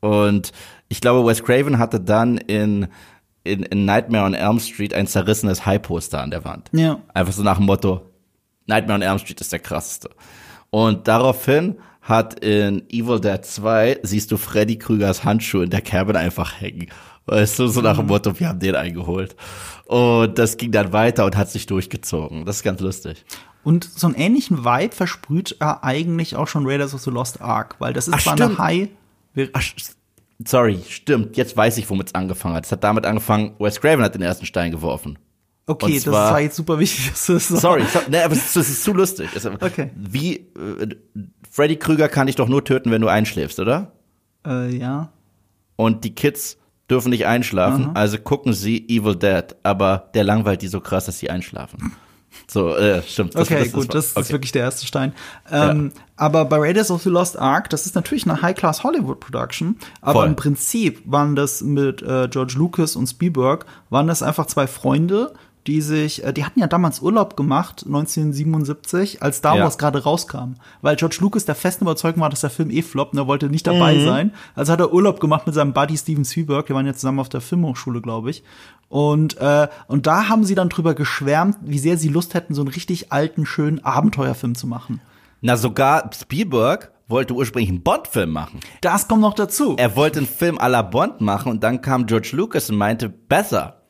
Und 0.00 0.52
ich 0.88 1.00
glaube, 1.00 1.26
Wes 1.26 1.42
Craven 1.42 1.78
hatte 1.78 2.00
dann 2.00 2.36
in, 2.36 2.88
in, 3.44 3.62
in 3.62 3.84
Nightmare 3.84 4.24
on 4.24 4.34
Elm 4.34 4.60
Street 4.60 4.94
ein 4.94 5.06
zerrissenes 5.06 5.64
High-Poster 5.64 6.20
an 6.20 6.30
der 6.30 6.44
Wand. 6.44 6.68
Ja. 6.72 7.00
Einfach 7.14 7.32
so 7.32 7.42
nach 7.42 7.56
dem 7.56 7.66
Motto, 7.66 8.10
Nightmare 8.66 8.96
on 8.96 9.02
Elm 9.02 9.18
Street 9.18 9.40
ist 9.40 9.52
der 9.52 9.60
krasseste. 9.60 10.10
Und 10.70 11.08
daraufhin 11.08 11.78
hat 12.02 12.42
in 12.44 12.82
Evil 12.90 13.20
Dead 13.20 13.44
2, 13.44 14.00
siehst 14.02 14.32
du 14.32 14.36
Freddy 14.36 14.76
Krügers 14.76 15.24
Handschuh 15.24 15.62
in 15.62 15.70
der 15.70 15.82
Cabin 15.82 16.16
einfach 16.16 16.60
hängen. 16.60 16.88
Weißt 17.26 17.58
du, 17.58 17.68
so 17.68 17.80
nach 17.80 17.96
dem 17.96 18.06
Motto, 18.06 18.38
wir 18.38 18.48
haben 18.48 18.58
den 18.58 18.74
eingeholt. 18.74 19.36
Und 19.86 20.38
das 20.38 20.56
ging 20.56 20.72
dann 20.72 20.92
weiter 20.92 21.24
und 21.24 21.36
hat 21.36 21.50
sich 21.50 21.66
durchgezogen. 21.66 22.44
Das 22.44 22.56
ist 22.56 22.62
ganz 22.62 22.80
lustig. 22.80 23.24
Und 23.64 23.84
so 23.84 24.08
einen 24.08 24.16
ähnlichen 24.16 24.64
Vibe 24.64 24.94
versprüht 24.94 25.56
er 25.60 25.84
eigentlich 25.84 26.34
auch 26.34 26.48
schon 26.48 26.66
Raiders 26.66 26.94
of 26.94 27.02
the 27.02 27.10
Lost 27.10 27.40
Ark, 27.40 27.76
weil 27.78 27.92
das 27.92 28.08
ist 28.08 28.14
Ach, 28.14 28.20
zwar 28.20 28.36
stimmt. 28.36 28.58
eine 28.58 28.88
High. 29.36 29.48
Ach, 29.52 29.62
sorry, 30.44 30.80
stimmt. 30.88 31.36
Jetzt 31.36 31.56
weiß 31.56 31.78
ich, 31.78 31.88
womit 31.88 32.08
es 32.08 32.14
angefangen 32.14 32.56
hat. 32.56 32.66
Es 32.66 32.72
hat 32.72 32.82
damit 32.82 33.06
angefangen, 33.06 33.52
Wes 33.60 33.80
Craven 33.80 34.04
hat 34.04 34.14
den 34.16 34.22
ersten 34.22 34.46
Stein 34.46 34.72
geworfen. 34.72 35.16
Okay, 35.66 35.86
Und 35.86 35.94
das 35.94 36.02
zwar- 36.02 36.32
war 36.32 36.40
jetzt 36.40 36.56
super 36.56 36.80
wichtig, 36.80 37.08
dass 37.10 37.26
du 37.26 37.34
das 37.34 37.46
sagst. 37.46 37.62
Sorry, 37.62 37.84
so, 37.84 38.00
ne, 38.10 38.24
aber 38.24 38.32
es 38.34 38.46
ist, 38.46 38.56
es 38.56 38.68
ist 38.68 38.82
zu 38.84 38.92
lustig. 38.94 39.28
Es, 39.36 39.46
Okay. 39.46 39.90
Wie, 39.94 40.36
äh, 40.38 40.88
Freddy 41.48 41.76
Krüger 41.76 42.08
kann 42.08 42.26
dich 42.26 42.34
doch 42.34 42.48
nur 42.48 42.64
töten, 42.64 42.90
wenn 42.90 43.00
du 43.00 43.06
einschläfst, 43.06 43.60
oder? 43.60 43.92
Äh, 44.44 44.74
ja. 44.76 45.12
Und 45.76 46.02
die 46.02 46.14
Kids 46.16 46.58
dürfen 46.92 47.10
nicht 47.10 47.26
einschlafen, 47.26 47.90
also 47.94 48.18
gucken 48.18 48.52
sie 48.52 48.86
Evil 48.88 49.16
Dead, 49.16 49.44
aber 49.62 50.10
der 50.14 50.24
langweilt 50.24 50.62
die 50.62 50.68
so 50.68 50.80
krass, 50.80 51.06
dass 51.06 51.18
sie 51.18 51.30
einschlafen. 51.30 51.92
So, 52.46 52.74
äh, 52.76 53.02
stimmt. 53.02 53.34
Das- 53.34 53.42
Okay, 53.42 53.56
das- 53.58 53.64
das 53.64 53.72
gut, 53.72 53.94
das 53.94 54.06
ist 54.08 54.16
okay. 54.16 54.30
wirklich 54.32 54.52
der 54.52 54.62
erste 54.62 54.86
Stein. 54.86 55.12
Ähm, 55.50 55.92
Aber 56.16 56.44
bei 56.44 56.56
Raiders 56.58 56.90
of 56.90 57.02
the 57.02 57.08
Lost 57.10 57.36
Ark, 57.38 57.68
das 57.70 57.84
ist 57.84 57.94
natürlich 57.94 58.28
eine 58.28 58.40
High-Class 58.40 58.84
Hollywood-Production, 58.84 59.76
aber 60.00 60.12
Voll. 60.20 60.26
im 60.28 60.36
Prinzip 60.36 61.02
waren 61.04 61.34
das 61.36 61.62
mit 61.62 62.00
äh, 62.02 62.28
George 62.28 62.54
Lucas 62.56 62.94
und 62.96 63.06
Spielberg, 63.08 63.66
waren 63.90 64.06
das 64.06 64.22
einfach 64.22 64.46
zwei 64.46 64.66
Freunde, 64.66 65.34
die 65.66 65.80
sich, 65.80 66.24
äh, 66.24 66.32
die 66.32 66.44
hatten 66.44 66.60
ja 66.60 66.66
damals 66.66 67.00
Urlaub 67.00 67.36
gemacht, 67.36 67.84
1977, 67.86 69.22
als 69.22 69.38
Star 69.38 69.56
Ja. 69.56 69.64
Wars 69.64 69.78
gerade 69.78 70.02
rauskam. 70.02 70.54
Weil 70.80 70.96
George 70.96 71.18
Lucas 71.20 71.44
der 71.44 71.54
festen 71.54 71.84
Überzeugung 71.84 72.20
war, 72.20 72.30
dass 72.30 72.40
der 72.40 72.50
Film 72.50 72.70
eh 72.70 72.82
floppt 72.82 73.12
und 73.12 73.18
er 73.18 73.26
wollte 73.26 73.48
nicht 73.48 73.66
dabei 73.66 73.98
sein. 74.04 74.32
Also 74.54 74.72
hat 74.72 74.80
er 74.80 74.92
Urlaub 74.92 75.20
gemacht 75.20 75.46
mit 75.46 75.54
seinem 75.54 75.72
Buddy 75.72 75.96
Steven 75.96 76.24
Spielberg, 76.24 76.66
die 76.66 76.74
waren 76.74 76.86
ja 76.86 76.94
zusammen 76.94 77.20
auf 77.20 77.28
der 77.28 77.40
Filmhochschule, 77.40 78.00
glaube 78.00 78.30
ich. 78.30 78.42
Und, 78.88 79.38
äh, 79.38 79.68
und 79.86 80.06
da 80.06 80.28
haben 80.28 80.44
sie 80.44 80.54
dann 80.54 80.68
drüber 80.68 80.94
geschwärmt, 80.94 81.56
wie 81.62 81.78
sehr 81.78 81.96
sie 81.96 82.08
Lust 82.08 82.34
hätten, 82.34 82.54
so 82.54 82.62
einen 82.62 82.68
richtig 82.70 83.12
alten, 83.12 83.46
schönen 83.46 83.84
Abenteuerfilm 83.84 84.54
zu 84.54 84.66
machen. 84.66 85.00
Na, 85.40 85.56
sogar 85.56 86.10
Spielberg 86.14 86.92
wollte 87.08 87.34
ursprünglich 87.34 87.70
einen 87.70 87.82
Bond-Film 87.82 88.30
machen. 88.30 88.60
Das 88.80 89.08
kommt 89.08 89.20
noch 89.22 89.34
dazu. 89.34 89.76
Er 89.78 89.96
wollte 89.96 90.18
einen 90.20 90.28
Film 90.28 90.58
à 90.58 90.68
la 90.68 90.82
Bond 90.82 91.20
machen 91.20 91.50
und 91.50 91.62
dann 91.62 91.82
kam 91.82 92.06
George 92.06 92.30
Lucas 92.32 92.70
und 92.70 92.76
meinte, 92.76 93.08
besser. 93.08 93.81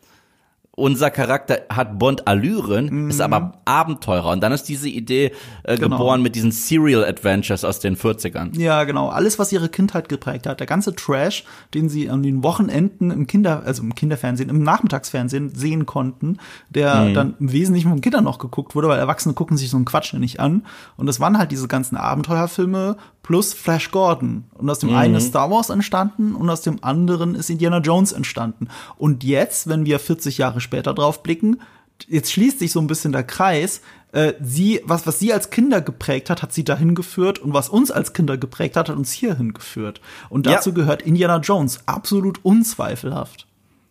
Unser 0.74 1.10
Charakter 1.10 1.58
hat 1.68 1.98
Bond-Allüren, 1.98 3.10
ist 3.10 3.20
aber 3.20 3.52
Abenteurer. 3.66 4.30
Und 4.30 4.40
dann 4.42 4.52
ist 4.52 4.64
diese 4.64 4.88
Idee 4.88 5.32
äh, 5.64 5.74
Mhm. 5.76 5.80
Genau. 5.82 5.96
geboren 5.98 6.22
mit 6.22 6.34
diesen 6.34 6.50
Serial 6.50 7.04
Adventures 7.04 7.62
aus 7.64 7.78
den 7.80 7.94
40ern. 7.96 8.58
Ja, 8.58 8.84
genau. 8.84 9.08
Alles, 9.10 9.38
was 9.38 9.52
ihre 9.52 9.68
Kindheit 9.68 10.08
geprägt 10.08 10.46
hat. 10.46 10.60
Der 10.60 10.66
ganze 10.66 10.94
Trash, 10.96 11.44
den 11.74 11.88
sie 11.90 12.08
an 12.08 12.22
den 12.22 12.42
Wochenenden 12.42 13.10
im 13.10 13.26
Kinder, 13.26 13.62
also 13.66 13.82
im 13.82 13.94
Kinderfernsehen, 13.94 14.48
im 14.48 14.62
Nachmittagsfernsehen 14.62 15.54
sehen 15.54 15.84
konnten, 15.84 16.38
der 16.70 17.12
dann 17.12 17.34
im 17.38 17.52
Wesentlichen 17.52 17.90
von 17.90 18.00
Kindern 18.00 18.24
noch 18.24 18.38
geguckt 18.38 18.74
wurde, 18.74 18.88
weil 18.88 18.98
Erwachsene 18.98 19.34
gucken 19.34 19.58
sich 19.58 19.68
so 19.68 19.76
einen 19.76 19.84
Quatsch 19.84 20.14
nicht 20.14 20.40
an. 20.40 20.64
Und 20.96 21.06
das 21.06 21.20
waren 21.20 21.36
halt 21.36 21.52
diese 21.52 21.68
ganzen 21.68 21.96
Abenteuerfilme 21.96 22.96
plus 23.22 23.52
Flash 23.52 23.90
Gordon. 23.90 24.44
Und 24.54 24.68
aus 24.70 24.78
dem 24.80 24.94
einen 24.94 25.14
ist 25.14 25.28
Star 25.28 25.50
Wars 25.50 25.68
entstanden 25.70 26.34
und 26.34 26.48
aus 26.50 26.62
dem 26.62 26.82
anderen 26.82 27.34
ist 27.34 27.50
Indiana 27.50 27.78
Jones 27.78 28.12
entstanden. 28.12 28.68
Und 28.96 29.22
jetzt, 29.22 29.68
wenn 29.68 29.84
wir 29.84 30.00
40 30.00 30.38
Jahre 30.38 30.60
später 30.62 30.94
drauf 30.94 31.22
blicken, 31.22 31.60
jetzt 32.08 32.32
schließt 32.32 32.58
sich 32.58 32.72
so 32.72 32.80
ein 32.80 32.86
bisschen 32.86 33.12
der 33.12 33.24
Kreis. 33.24 33.80
Äh, 34.12 34.34
sie, 34.42 34.80
was, 34.84 35.06
was 35.06 35.18
sie 35.18 35.32
als 35.32 35.50
Kinder 35.50 35.80
geprägt 35.80 36.28
hat, 36.30 36.42
hat 36.42 36.52
sie 36.52 36.64
dahin 36.64 36.94
geführt 36.94 37.38
und 37.38 37.54
was 37.54 37.68
uns 37.68 37.90
als 37.90 38.12
Kinder 38.12 38.36
geprägt 38.36 38.76
hat, 38.76 38.88
hat 38.88 38.96
uns 38.96 39.12
hierhin 39.12 39.52
geführt. 39.54 40.00
Und 40.28 40.46
Ja. 40.46 40.54
dazu 40.54 40.72
gehört 40.74 41.02
Indiana 41.02 41.38
Jones 41.38 41.80
absolut 41.86 42.44
unzweifelhaft. 42.44 43.46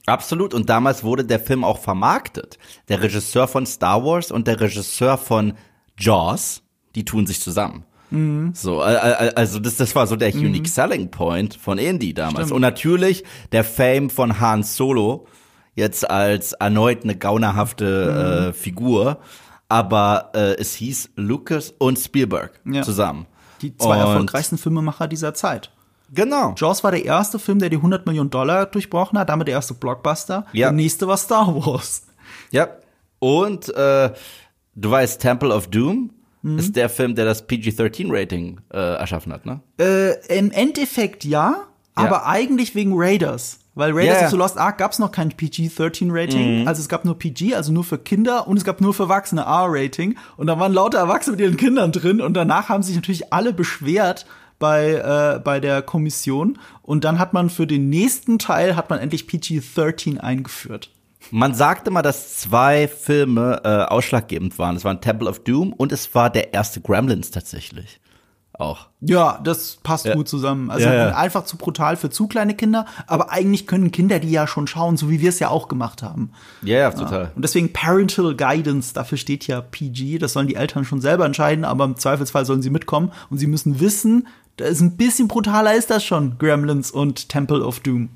Absolut. 0.05 0.53
Und 0.53 0.69
damals 0.69 1.03
wurde 1.03 1.23
der 1.25 1.39
Film 1.39 1.63
auch 1.63 1.79
vermarktet. 1.79 2.57
Der 2.89 3.01
Regisseur 3.01 3.47
von 3.47 3.65
Star 3.65 4.03
Wars 4.03 4.31
und 4.31 4.47
der 4.47 4.59
Regisseur 4.59 5.17
von 5.17 5.53
Jaws, 5.97 6.63
die 6.95 7.05
tun 7.05 7.27
sich 7.27 7.39
zusammen. 7.39 7.85
So, 8.53 8.83
äh, 8.83 8.93
äh, 8.93 9.33
also 9.35 9.59
das, 9.59 9.77
das 9.77 9.95
war 9.95 10.05
so 10.05 10.17
der 10.17 10.33
Unique 10.35 10.67
Selling 10.67 11.09
Point 11.11 11.55
von 11.55 11.77
Indy 11.77 12.13
damals. 12.13 12.47
Stimmt. 12.47 12.51
Und 12.51 12.61
natürlich 12.61 13.23
der 13.53 13.63
Fame 13.63 14.09
von 14.09 14.41
Han 14.41 14.63
Solo, 14.63 15.27
jetzt 15.75 16.09
als 16.09 16.53
erneut 16.53 17.03
eine 17.03 17.15
gaunerhafte 17.17 18.49
äh, 18.49 18.53
Figur. 18.53 19.19
Aber 19.69 20.31
äh, 20.33 20.55
es 20.59 20.73
hieß 20.75 21.11
Lucas 21.15 21.73
und 21.77 21.97
Spielberg 21.97 22.59
Ja. 22.65 22.81
zusammen. 22.81 23.25
Die 23.61 23.75
zwei 23.77 24.01
Und- 24.01 24.09
erfolgreichsten 24.09 24.57
Filmemacher 24.57 25.07
dieser 25.07 25.33
Zeit. 25.33 25.71
Genau. 26.13 26.53
Jaws 26.57 26.83
war 26.83 26.91
der 26.91 27.05
erste 27.05 27.39
Film, 27.39 27.59
der 27.59 27.69
die 27.69 27.77
100 27.77 28.05
Millionen 28.05 28.29
Dollar 28.29 28.65
durchbrochen 28.65 29.17
hat, 29.17 29.29
damit 29.29 29.47
der 29.47 29.55
erste 29.55 29.73
Blockbuster. 29.73 30.45
Ja. 30.51 30.67
Der 30.67 30.73
nächste 30.73 31.07
war 31.07 31.15
Star 31.15 31.47
Wars. 31.55 32.03
Ja. 32.51 32.67
Und 33.19 33.69
äh, 33.73 34.11
du 34.75 34.91
weißt, 34.91 35.21
Temple 35.21 35.53
of 35.55 35.67
Doom 35.67 36.09
ist 36.57 36.75
der 36.75 36.89
Film, 36.89 37.13
der 37.15 37.23
das 37.25 37.47
PG-13-Rating 37.47 38.59
äh, 38.73 38.77
erschaffen 38.95 39.31
hat, 39.31 39.45
ne? 39.45 39.61
Äh, 39.79 40.37
Im 40.37 40.49
Endeffekt 40.51 41.23
ja, 41.23 41.67
aber 41.95 42.25
eigentlich 42.25 42.73
wegen 42.75 42.93
Raiders. 42.95 43.59
Weil 43.73 43.93
Raiders 43.93 44.19
ja. 44.19 44.25
of 44.25 44.31
the 44.31 44.37
Lost 44.37 44.57
Ark 44.57 44.77
gab 44.77 44.91
es 44.91 44.99
noch 44.99 45.11
kein 45.11 45.29
PG-13-Rating. 45.29 46.67
Also 46.67 46.81
es 46.81 46.89
gab 46.89 47.05
nur 47.05 47.17
PG, 47.17 47.55
also 47.55 47.71
nur 47.71 47.85
für 47.85 47.97
Kinder 47.97 48.47
und 48.47 48.57
es 48.57 48.65
gab 48.65 48.81
nur 48.81 48.93
für 48.93 49.03
Erwachsene 49.03 49.41
R-Rating. 49.41 50.17
Und 50.35 50.47
da 50.47 50.59
waren 50.59 50.73
lauter 50.73 50.99
Erwachsene 50.99 51.37
mit 51.37 51.41
ihren 51.45 51.57
Kindern 51.57 51.93
drin 51.93 52.19
und 52.19 52.33
danach 52.33 52.67
haben 52.67 52.83
sich 52.83 52.95
natürlich 52.95 53.31
alle 53.31 53.53
beschwert 53.53 54.25
bei, 54.59 54.91
äh, 54.91 55.39
bei 55.39 55.61
der 55.61 55.81
Kommission. 55.81 56.59
Und 56.81 57.05
dann 57.05 57.17
hat 57.17 57.31
man 57.31 57.49
für 57.49 57.65
den 57.65 57.89
nächsten 57.89 58.39
Teil 58.39 58.75
hat 58.75 58.89
man 58.89 58.99
endlich 58.99 59.27
PG-13 59.27 60.17
eingeführt. 60.19 60.91
Man 61.29 61.53
sagte 61.53 61.91
mal, 61.91 62.01
dass 62.01 62.37
zwei 62.37 62.89
Filme 62.89 63.61
äh, 63.63 63.69
ausschlaggebend 63.69 64.59
waren. 64.59 64.75
Es 64.75 64.83
waren 64.83 64.99
Temple 64.99 65.29
of 65.29 65.43
Doom 65.43 65.71
und 65.71 65.93
es 65.93 66.13
war 66.13 66.29
der 66.29 66.53
erste 66.53 66.81
Gremlins 66.81 67.31
tatsächlich. 67.31 68.00
Auch. 68.61 68.87
Ja, 68.99 69.39
das 69.43 69.77
passt 69.81 70.11
gut 70.13 70.29
zusammen. 70.29 70.69
Also 70.69 70.85
Ja, 70.85 70.93
ja. 70.93 71.15
einfach 71.15 71.45
zu 71.45 71.57
brutal 71.57 71.97
für 71.97 72.11
zu 72.11 72.27
kleine 72.27 72.53
Kinder, 72.53 72.85
aber 73.07 73.31
eigentlich 73.31 73.65
können 73.65 73.91
Kinder 73.91 74.19
die 74.19 74.29
ja 74.29 74.45
schon 74.45 74.67
schauen, 74.67 74.97
so 74.97 75.09
wie 75.09 75.19
wir 75.19 75.29
es 75.29 75.39
ja 75.39 75.49
auch 75.49 75.67
gemacht 75.67 76.03
haben. 76.03 76.31
Ja, 76.61 76.77
ja, 76.77 76.91
total. 76.91 77.31
Und 77.35 77.41
deswegen 77.41 77.73
Parental 77.73 78.35
Guidance, 78.35 78.93
dafür 78.93 79.17
steht 79.17 79.47
ja 79.47 79.61
PG, 79.61 80.19
das 80.19 80.33
sollen 80.33 80.47
die 80.47 80.55
Eltern 80.55 80.85
schon 80.85 81.01
selber 81.01 81.25
entscheiden, 81.25 81.65
aber 81.65 81.85
im 81.85 81.97
Zweifelsfall 81.97 82.45
sollen 82.45 82.61
sie 82.61 82.69
mitkommen 82.69 83.11
und 83.31 83.39
sie 83.39 83.47
müssen 83.47 83.79
wissen, 83.79 84.27
da 84.57 84.65
ist 84.65 84.81
ein 84.81 84.95
bisschen 84.95 85.27
brutaler 85.27 85.73
ist 85.73 85.89
das 85.89 86.03
schon, 86.03 86.37
Gremlins 86.37 86.91
und 86.91 87.29
Temple 87.29 87.65
of 87.65 87.79
Doom. 87.79 88.09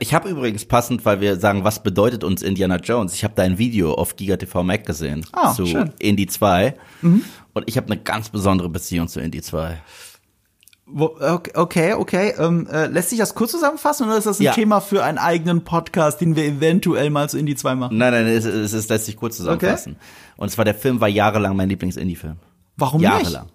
Ich 0.00 0.14
habe 0.14 0.30
übrigens 0.30 0.64
passend, 0.64 1.04
weil 1.04 1.20
wir 1.20 1.36
sagen, 1.38 1.62
was 1.64 1.82
bedeutet 1.82 2.24
uns 2.24 2.42
Indiana 2.42 2.76
Jones? 2.76 3.12
Ich 3.14 3.22
habe 3.24 3.34
da 3.36 3.42
ein 3.42 3.58
Video 3.58 3.92
auf 3.94 4.16
GigaTV 4.16 4.62
Mac 4.62 4.86
gesehen 4.86 5.26
Ah, 5.32 5.52
zu 5.52 5.66
schön. 5.66 5.92
Indy 5.98 6.26
2 6.26 6.74
und 7.02 7.64
ich 7.66 7.76
habe 7.76 7.92
eine 7.92 8.00
ganz 8.00 8.30
besondere 8.30 8.70
Beziehung 8.70 9.08
zu 9.08 9.20
Indy 9.20 9.42
2. 9.42 9.78
Wo, 10.86 11.16
okay, 11.20 11.50
okay, 11.54 11.92
okay. 11.94 12.34
Ähm, 12.38 12.66
äh, 12.70 12.86
lässt 12.86 13.10
sich 13.10 13.18
das 13.18 13.34
kurz 13.34 13.50
zusammenfassen 13.52 14.06
oder 14.06 14.18
ist 14.18 14.26
das 14.26 14.38
ein 14.38 14.42
Ja. 14.44 14.52
Thema 14.52 14.80
für 14.80 15.02
einen 15.02 15.16
eigenen 15.18 15.64
Podcast, 15.64 16.20
den 16.20 16.36
wir 16.36 16.44
eventuell 16.44 17.08
mal 17.10 17.28
zu 17.28 17.38
Indie 17.38 17.54
2 17.56 17.74
machen? 17.74 17.96
Nein, 17.98 18.12
nein, 18.12 18.26
es, 18.26 18.44
es, 18.44 18.72
es 18.74 18.88
lässt 18.88 19.06
sich 19.06 19.16
kurz 19.16 19.36
zusammenfassen. 19.38 19.96
Und 20.36 20.50
zwar 20.50 20.64
der 20.66 20.74
Film 20.74 21.00
war 21.00 21.08
jahrelang 21.08 21.56
mein 21.56 21.68
Lieblings-Indie-Film. 21.70 22.36
Warum 22.76 23.00
nicht? 23.00 23.10
Jahrelang. 23.10 23.46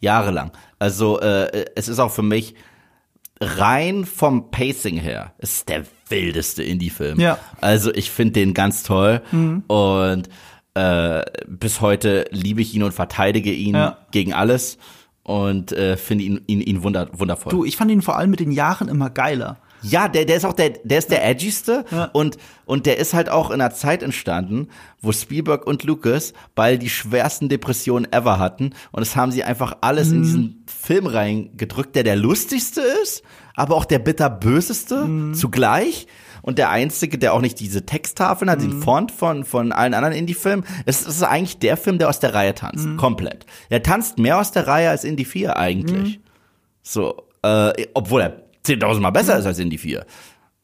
Jahrelang. 0.00 0.50
Also 0.78 1.20
äh, 1.20 1.64
es 1.74 1.88
ist 1.88 1.98
auch 1.98 2.10
für 2.12 2.22
mich 2.22 2.54
rein 3.40 4.04
vom 4.04 4.50
Pacing 4.50 4.96
her, 4.96 5.32
ist 5.38 5.68
der 5.68 5.84
wildeste 6.08 6.62
Indie-Film. 6.62 7.20
Ja. 7.20 7.38
Also 7.60 7.92
ich 7.92 8.10
finde 8.10 8.32
den 8.34 8.54
ganz 8.54 8.82
toll 8.82 9.20
und 9.66 10.28
äh, 10.74 11.22
bis 11.46 11.80
heute 11.80 12.26
liebe 12.30 12.60
ich 12.62 12.74
ihn 12.74 12.82
und 12.82 12.92
verteidige 12.92 13.52
ihn 13.52 13.74
Ja. 13.74 13.98
gegen 14.10 14.32
alles 14.32 14.78
und 15.22 15.72
äh, 15.72 15.96
finde 15.96 16.24
ihn, 16.24 16.40
ihn, 16.46 16.60
ihn 16.60 16.82
wunder, 16.82 17.08
wundervoll. 17.12 17.50
Du, 17.50 17.64
ich 17.64 17.76
fand 17.76 17.90
ihn 17.90 18.02
vor 18.02 18.16
allem 18.16 18.30
mit 18.30 18.40
den 18.40 18.52
Jahren 18.52 18.88
immer 18.88 19.10
geiler. 19.10 19.58
Ja, 19.82 20.08
der, 20.08 20.24
der 20.24 20.36
ist 20.36 20.44
auch 20.44 20.52
der, 20.52 20.70
der 20.84 20.98
ist 20.98 21.10
der 21.10 21.24
edgigste 21.28 21.84
Ja. 21.90 22.04
und, 22.12 22.36
und 22.64 22.86
der 22.86 22.98
ist 22.98 23.14
halt 23.14 23.28
auch 23.28 23.50
in 23.50 23.60
einer 23.60 23.72
Zeit 23.74 24.02
entstanden, 24.02 24.68
wo 25.00 25.12
Spielberg 25.12 25.66
und 25.66 25.84
Lucas 25.84 26.32
beide 26.54 26.78
die 26.78 26.90
schwersten 26.90 27.48
Depressionen 27.48 28.10
ever 28.12 28.38
hatten 28.38 28.70
und 28.92 29.00
das 29.00 29.14
haben 29.16 29.30
sie 29.32 29.44
einfach 29.44 29.76
alles 29.82 30.08
Mhm. 30.08 30.14
in 30.16 30.22
diesen 30.22 30.64
Film 30.66 31.06
reingedrückt, 31.06 31.94
der 31.94 32.02
der 32.04 32.16
lustigste 32.16 32.80
ist, 33.02 33.22
aber 33.54 33.74
auch 33.76 33.84
der 33.84 33.98
bitterböseste 34.00 35.04
Mhm. 35.04 35.34
zugleich 35.34 36.06
und 36.42 36.58
der 36.58 36.70
einzige, 36.70 37.18
der 37.18 37.34
auch 37.34 37.40
nicht 37.40 37.58
diese 37.60 37.84
Texttafeln 37.86 38.50
hat, 38.50 38.60
Mhm. 38.60 38.70
den 38.70 38.82
Font 38.82 39.10
von, 39.12 39.44
von 39.44 39.72
allen 39.72 39.94
anderen 39.94 40.14
Indie-Filmen. 40.14 40.64
Es 40.84 41.02
ist 41.06 41.22
eigentlich 41.22 41.58
der 41.58 41.76
Film, 41.76 41.98
der 41.98 42.08
aus 42.08 42.20
der 42.20 42.34
Reihe 42.34 42.54
tanzt, 42.54 42.86
Mhm. 42.86 42.96
komplett. 42.96 43.46
Er 43.68 43.82
tanzt 43.82 44.18
mehr 44.18 44.38
aus 44.38 44.52
der 44.52 44.66
Reihe 44.66 44.90
als 44.90 45.04
Indie 45.04 45.24
4 45.24 45.56
eigentlich. 45.56 46.20
So, 46.82 47.24
äh, 47.42 47.72
obwohl 47.94 48.20
er 48.22 48.45
10.000 48.66 49.00
Mal 49.00 49.10
besser 49.10 49.38
ist 49.38 49.46
als 49.46 49.58
Indie 49.58 49.78
4. 49.78 50.04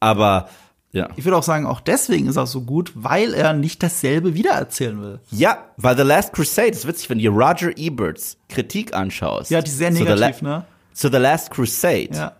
Aber, 0.00 0.48
ja. 0.92 1.08
Ich 1.16 1.24
würde 1.24 1.36
auch 1.36 1.42
sagen, 1.42 1.66
auch 1.66 1.80
deswegen 1.80 2.26
ist 2.28 2.36
er 2.36 2.46
so 2.46 2.62
gut, 2.62 2.92
weil 2.94 3.32
er 3.34 3.52
nicht 3.52 3.82
dasselbe 3.82 4.34
wiedererzählen 4.34 5.00
will. 5.00 5.20
Ja, 5.30 5.58
weil 5.76 5.96
The 5.96 6.02
Last 6.02 6.32
Crusade 6.32 6.68
ist 6.68 6.86
witzig, 6.86 7.08
wenn 7.08 7.18
du 7.18 7.22
dir 7.22 7.30
Roger 7.30 7.76
Eberts 7.76 8.36
Kritik 8.48 8.94
anschaust. 8.94 9.50
Ja, 9.50 9.60
die 9.62 9.70
ist 9.70 9.78
sehr 9.78 9.90
negativ, 9.90 10.42
ne? 10.42 10.64
Zu 10.92 11.08
The 11.10 11.16
Last 11.18 11.50
Crusade 11.50 12.08
Ja. 12.12 12.32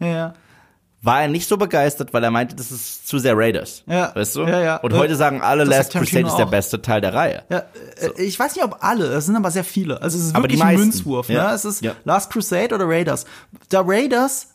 Ja, 0.00 0.06
ja. 0.08 0.34
war 1.02 1.22
er 1.22 1.28
nicht 1.28 1.48
so 1.48 1.56
begeistert, 1.56 2.12
weil 2.12 2.24
er 2.24 2.32
meinte, 2.32 2.56
das 2.56 2.72
ist 2.72 3.06
zu 3.06 3.18
sehr 3.20 3.36
Raiders. 3.36 3.84
Ja. 3.86 4.10
Weißt 4.16 4.34
du? 4.34 4.40
Ja, 4.42 4.60
ja. 4.60 4.76
Und 4.78 4.92
Äh, 4.92 4.96
heute 4.96 5.14
sagen 5.14 5.40
alle, 5.40 5.64
das 5.64 5.76
Last 5.76 5.92
Crusade 5.92 6.26
ist 6.26 6.36
der 6.36 6.46
beste 6.46 6.82
Teil 6.82 7.00
der 7.00 7.14
Reihe. 7.14 7.44
Ja, 7.50 7.58
äh, 8.16 8.22
ich 8.22 8.36
weiß 8.38 8.56
nicht, 8.56 8.64
ob 8.64 8.78
alle, 8.82 9.04
es 9.14 9.26
sind 9.26 9.36
aber 9.36 9.52
sehr 9.52 9.62
viele. 9.64 10.02
Also 10.02 10.18
es 10.18 10.24
ist 10.26 10.34
Aber 10.34 10.48
die 10.48 10.54
wirklich 10.54 10.66
ein. 10.68 10.78
Münzwurf. 10.80 11.28
Ja. 11.28 11.48
Ne? 11.50 11.54
Es 11.54 11.64
ist 11.64 11.82
Ja. 11.82 11.92
Last 12.04 12.32
Crusade 12.32 12.74
oder 12.74 12.88
Raiders. 12.88 13.26
Da 13.68 13.82
Raiders 13.86 14.48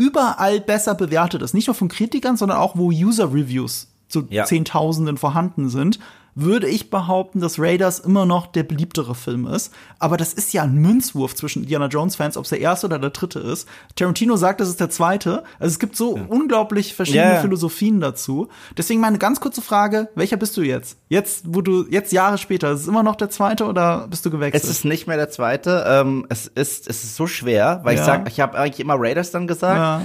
überall 0.00 0.60
besser 0.60 0.94
bewertet 0.94 1.42
ist, 1.42 1.52
nicht 1.52 1.66
nur 1.66 1.74
von 1.74 1.88
Kritikern, 1.88 2.38
sondern 2.38 2.58
auch 2.58 2.76
wo 2.76 2.90
User-Reviews 2.90 3.88
zu 4.08 4.26
Ja. 4.30 4.44
Zehntausenden 4.46 5.18
vorhanden 5.18 5.68
sind, 5.68 6.00
würde 6.40 6.68
ich 6.68 6.90
behaupten, 6.90 7.40
dass 7.40 7.58
Raiders 7.58 7.98
immer 8.00 8.26
noch 8.26 8.46
der 8.46 8.62
beliebtere 8.62 9.14
Film 9.14 9.46
ist. 9.46 9.72
Aber 9.98 10.16
das 10.16 10.32
ist 10.32 10.52
ja 10.52 10.62
ein 10.62 10.74
Münzwurf 10.76 11.34
zwischen 11.34 11.62
Indiana 11.62 11.86
Jones-Fans, 11.86 12.36
ob 12.36 12.44
es 12.44 12.50
der 12.50 12.60
erste 12.60 12.86
oder 12.86 12.98
der 12.98 13.10
dritte 13.10 13.38
ist. 13.40 13.68
Tarantino 13.96 14.36
sagt, 14.36 14.60
es 14.60 14.68
ist 14.68 14.80
der 14.80 14.90
zweite. 14.90 15.44
Also 15.58 15.72
es 15.72 15.78
gibt 15.78 15.96
so 15.96 16.18
unglaublich 16.28 16.94
verschiedene 16.94 17.24
Ja, 17.24 17.34
ja. 17.34 17.40
Philosophien 17.40 18.00
dazu. 18.00 18.48
Deswegen 18.76 19.00
meine 19.00 19.18
ganz 19.18 19.40
kurze 19.40 19.62
Frage, 19.62 20.08
welcher 20.14 20.36
bist 20.36 20.56
du 20.56 20.62
jetzt? 20.62 20.98
Jetzt, 21.08 21.44
wo 21.48 21.60
du, 21.60 21.86
jetzt 21.88 22.12
Jahre 22.12 22.38
später, 22.38 22.70
ist 22.72 22.80
es 22.82 22.88
immer 22.88 23.02
noch 23.02 23.16
der 23.16 23.30
zweite 23.30 23.66
oder 23.66 24.06
bist 24.08 24.24
du 24.26 24.30
gewechselt? 24.30 24.62
Es 24.64 24.70
ist 24.70 24.84
nicht 24.84 25.06
mehr 25.06 25.16
der 25.16 25.30
zweite. 25.30 25.84
Ähm, 25.86 26.26
es, 26.28 26.46
ist, 26.46 26.88
es 26.88 27.04
ist 27.04 27.16
so 27.16 27.26
schwer, 27.26 27.80
weil 27.84 27.94
ich 27.94 28.00
Ja. 28.00 28.06
sag, 28.06 28.28
ich 28.28 28.40
habe 28.40 28.58
eigentlich 28.58 28.80
immer 28.80 28.94
Raiders 28.98 29.30
dann 29.30 29.46
gesagt. 29.46 30.04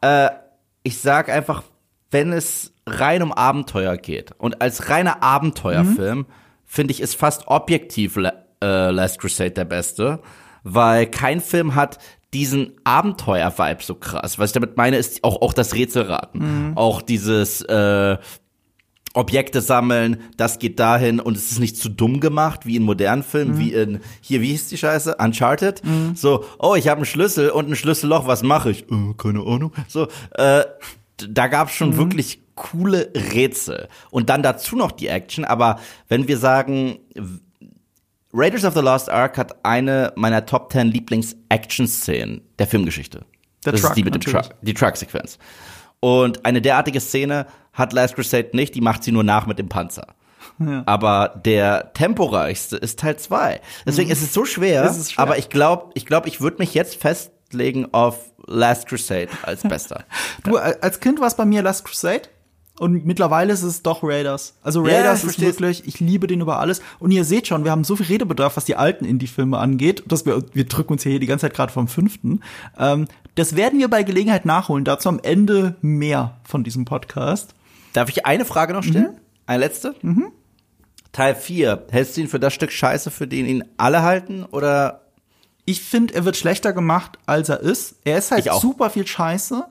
Äh, 0.00 0.30
ich 0.82 1.00
sag 1.00 1.28
einfach, 1.28 1.62
wenn 2.10 2.32
es 2.32 2.72
rein 2.86 3.22
um 3.22 3.32
Abenteuer 3.32 3.96
geht 3.96 4.32
und 4.38 4.62
als 4.62 4.88
reiner 4.88 5.22
Abenteuerfilm, 5.22 6.26
finde 6.64 6.92
ich, 6.92 7.00
ist 7.00 7.16
fast 7.16 7.48
objektiv 7.48 8.16
äh, 8.16 8.30
Last 8.90 9.18
Crusade 9.18 9.50
der 9.50 9.64
beste, 9.64 10.20
weil 10.62 11.06
kein 11.06 11.40
Film 11.40 11.74
hat 11.74 11.98
diesen 12.32 12.72
Abenteuer-Vibe 12.84 13.82
so 13.82 13.94
krass. 13.94 14.38
Was 14.38 14.50
ich 14.50 14.54
damit 14.54 14.76
meine, 14.76 14.96
ist 14.96 15.24
auch, 15.24 15.40
auch 15.40 15.52
das 15.52 15.74
Rätselraten. 15.74 16.40
Auch 16.76 17.00
dieses 17.00 17.62
äh, 17.62 18.18
Objekte 19.14 19.60
sammeln, 19.62 20.18
das 20.36 20.58
geht 20.58 20.78
dahin 20.78 21.20
und 21.20 21.36
es 21.36 21.50
ist 21.52 21.60
nicht 21.60 21.78
zu 21.78 21.88
dumm 21.88 22.20
gemacht, 22.20 22.66
wie 22.66 22.76
in 22.76 22.82
modernen 22.82 23.22
Filmen, 23.22 23.58
wie 23.58 23.72
in, 23.72 24.00
hier, 24.20 24.42
wie 24.42 24.48
hieß 24.48 24.68
die 24.68 24.76
Scheiße? 24.76 25.16
Uncharted. 25.18 25.80
So, 26.14 26.44
oh, 26.58 26.74
ich 26.74 26.88
habe 26.88 26.98
einen 26.98 27.06
Schlüssel 27.06 27.48
und 27.50 27.70
ein 27.70 27.76
Schlüsselloch, 27.76 28.26
was 28.26 28.42
mache 28.42 28.70
ich? 28.70 28.82
Äh, 28.90 29.14
keine 29.16 29.40
Ahnung. 29.40 29.72
So, 29.88 30.08
äh, 30.32 30.64
da 31.16 31.46
gab's 31.46 31.72
schon 31.72 31.96
wirklich 31.96 32.40
coole 32.56 33.12
Rätsel. 33.14 33.88
Und 34.10 34.28
dann 34.28 34.42
dazu 34.42 34.76
noch 34.76 34.92
die 34.92 35.06
Action, 35.08 35.44
aber 35.44 35.78
wenn 36.08 36.26
wir 36.26 36.38
sagen, 36.38 36.98
Raiders 38.32 38.64
of 38.64 38.74
the 38.74 38.80
Lost 38.80 39.08
Ark 39.08 39.38
hat 39.38 39.64
eine 39.64 40.12
meiner 40.16 40.44
Top 40.44 40.72
10 40.72 40.88
Lieblings-Action-Szenen 40.88 42.42
der 42.58 42.66
Filmgeschichte. 42.66 43.24
Der 43.64 43.72
das 43.72 43.80
Truck, 43.80 43.90
ist 43.90 43.96
die 43.96 44.04
mit 44.04 44.14
dem. 44.14 44.20
Truck, 44.20 44.54
die 44.62 44.74
Truck-Sequenz. 44.74 45.38
Und 46.00 46.44
eine 46.44 46.60
derartige 46.60 47.00
Szene 47.00 47.46
hat 47.72 47.92
Last 47.92 48.14
Crusade 48.14 48.50
nicht, 48.52 48.74
die 48.74 48.80
macht 48.80 49.04
sie 49.04 49.12
nur 49.12 49.24
nach 49.24 49.46
mit 49.46 49.58
dem 49.58 49.68
Panzer. 49.68 50.14
Aber 50.86 51.40
der 51.44 51.92
temporeichste 51.94 52.76
ist 52.76 52.98
Teil 52.98 53.16
2. 53.16 53.60
Deswegen 53.86 54.10
ist 54.10 54.22
es 54.22 54.32
so 54.32 54.44
schwer, 54.44 54.84
Es 54.84 55.12
schwer. 55.12 55.22
aber 55.22 55.38
ich 55.38 55.48
glaube, 55.48 55.90
ich, 55.94 56.06
glaub, 56.06 56.26
ich 56.26 56.40
würde 56.40 56.58
mich 56.58 56.72
jetzt 56.74 56.96
festlegen 56.96 57.88
auf 57.92 58.18
Last 58.46 58.86
Crusade 58.86 59.28
als 59.42 59.62
bester. 59.62 60.04
Du, 60.44 60.56
als 60.56 61.00
Kind 61.00 61.20
war 61.20 61.26
es 61.26 61.34
bei 61.34 61.44
mir 61.44 61.62
Last 61.62 61.84
Crusade. 61.84 62.22
Und 62.78 63.06
mittlerweile 63.06 63.52
ist 63.54 63.62
es 63.62 63.82
doch 63.82 64.02
Raiders. 64.02 64.54
Also 64.62 64.86
Ja, 64.86 64.96
Raiders 64.96 65.20
ich 65.24 65.30
ist 65.30 65.40
wirklich, 65.40 65.86
ich 65.86 65.98
liebe 66.00 66.26
den 66.26 66.40
über 66.42 66.58
alles. 66.60 66.82
Und 66.98 67.10
ihr 67.10 67.24
seht 67.24 67.46
schon, 67.46 67.64
wir 67.64 67.70
haben 67.70 67.84
so 67.84 67.96
viel 67.96 68.06
Redebedarf, 68.06 68.56
was 68.56 68.66
die 68.66 68.76
alten 68.76 69.04
Indie-Filme 69.06 69.56
angeht, 69.58 70.02
dass 70.06 70.26
wir, 70.26 70.42
wir 70.52 70.66
drücken 70.66 70.92
uns 70.92 71.02
hier 71.02 71.18
die 71.18 71.26
ganze 71.26 71.46
Zeit 71.46 71.54
gerade 71.54 71.72
vom 71.72 71.88
fünften. 71.88 72.40
Ähm, 72.78 73.06
das 73.34 73.56
werden 73.56 73.78
wir 73.78 73.88
bei 73.88 74.02
Gelegenheit 74.02 74.44
nachholen. 74.44 74.84
Dazu 74.84 75.08
am 75.08 75.20
Ende 75.22 75.76
mehr 75.80 76.36
von 76.44 76.64
diesem 76.64 76.84
Podcast. 76.84 77.54
Darf 77.94 78.10
ich 78.10 78.26
eine 78.26 78.44
Frage 78.44 78.74
noch 78.74 78.82
stellen? 78.82 79.18
Eine 79.46 79.60
letzte? 79.60 79.94
Teil 81.12 81.34
4. 81.34 81.86
Hältst 81.90 82.16
du 82.16 82.20
ihn 82.20 82.28
für 82.28 82.40
das 82.40 82.52
Stück 82.52 82.72
Scheiße, 82.72 83.10
für 83.10 83.26
den 83.26 83.46
ihn 83.46 83.64
alle 83.78 84.02
halten? 84.02 84.44
Oder 84.44 85.00
Ich 85.64 85.80
finde, 85.82 86.14
er 86.14 86.24
wird 86.26 86.36
schlechter 86.36 86.72
gemacht, 86.72 87.18
als 87.26 87.48
er 87.48 87.60
ist. 87.60 87.96
Er 88.04 88.18
ist 88.18 88.30
halt 88.30 88.44
super 88.60 88.90
viel 88.90 89.06
Scheiße, 89.06 89.64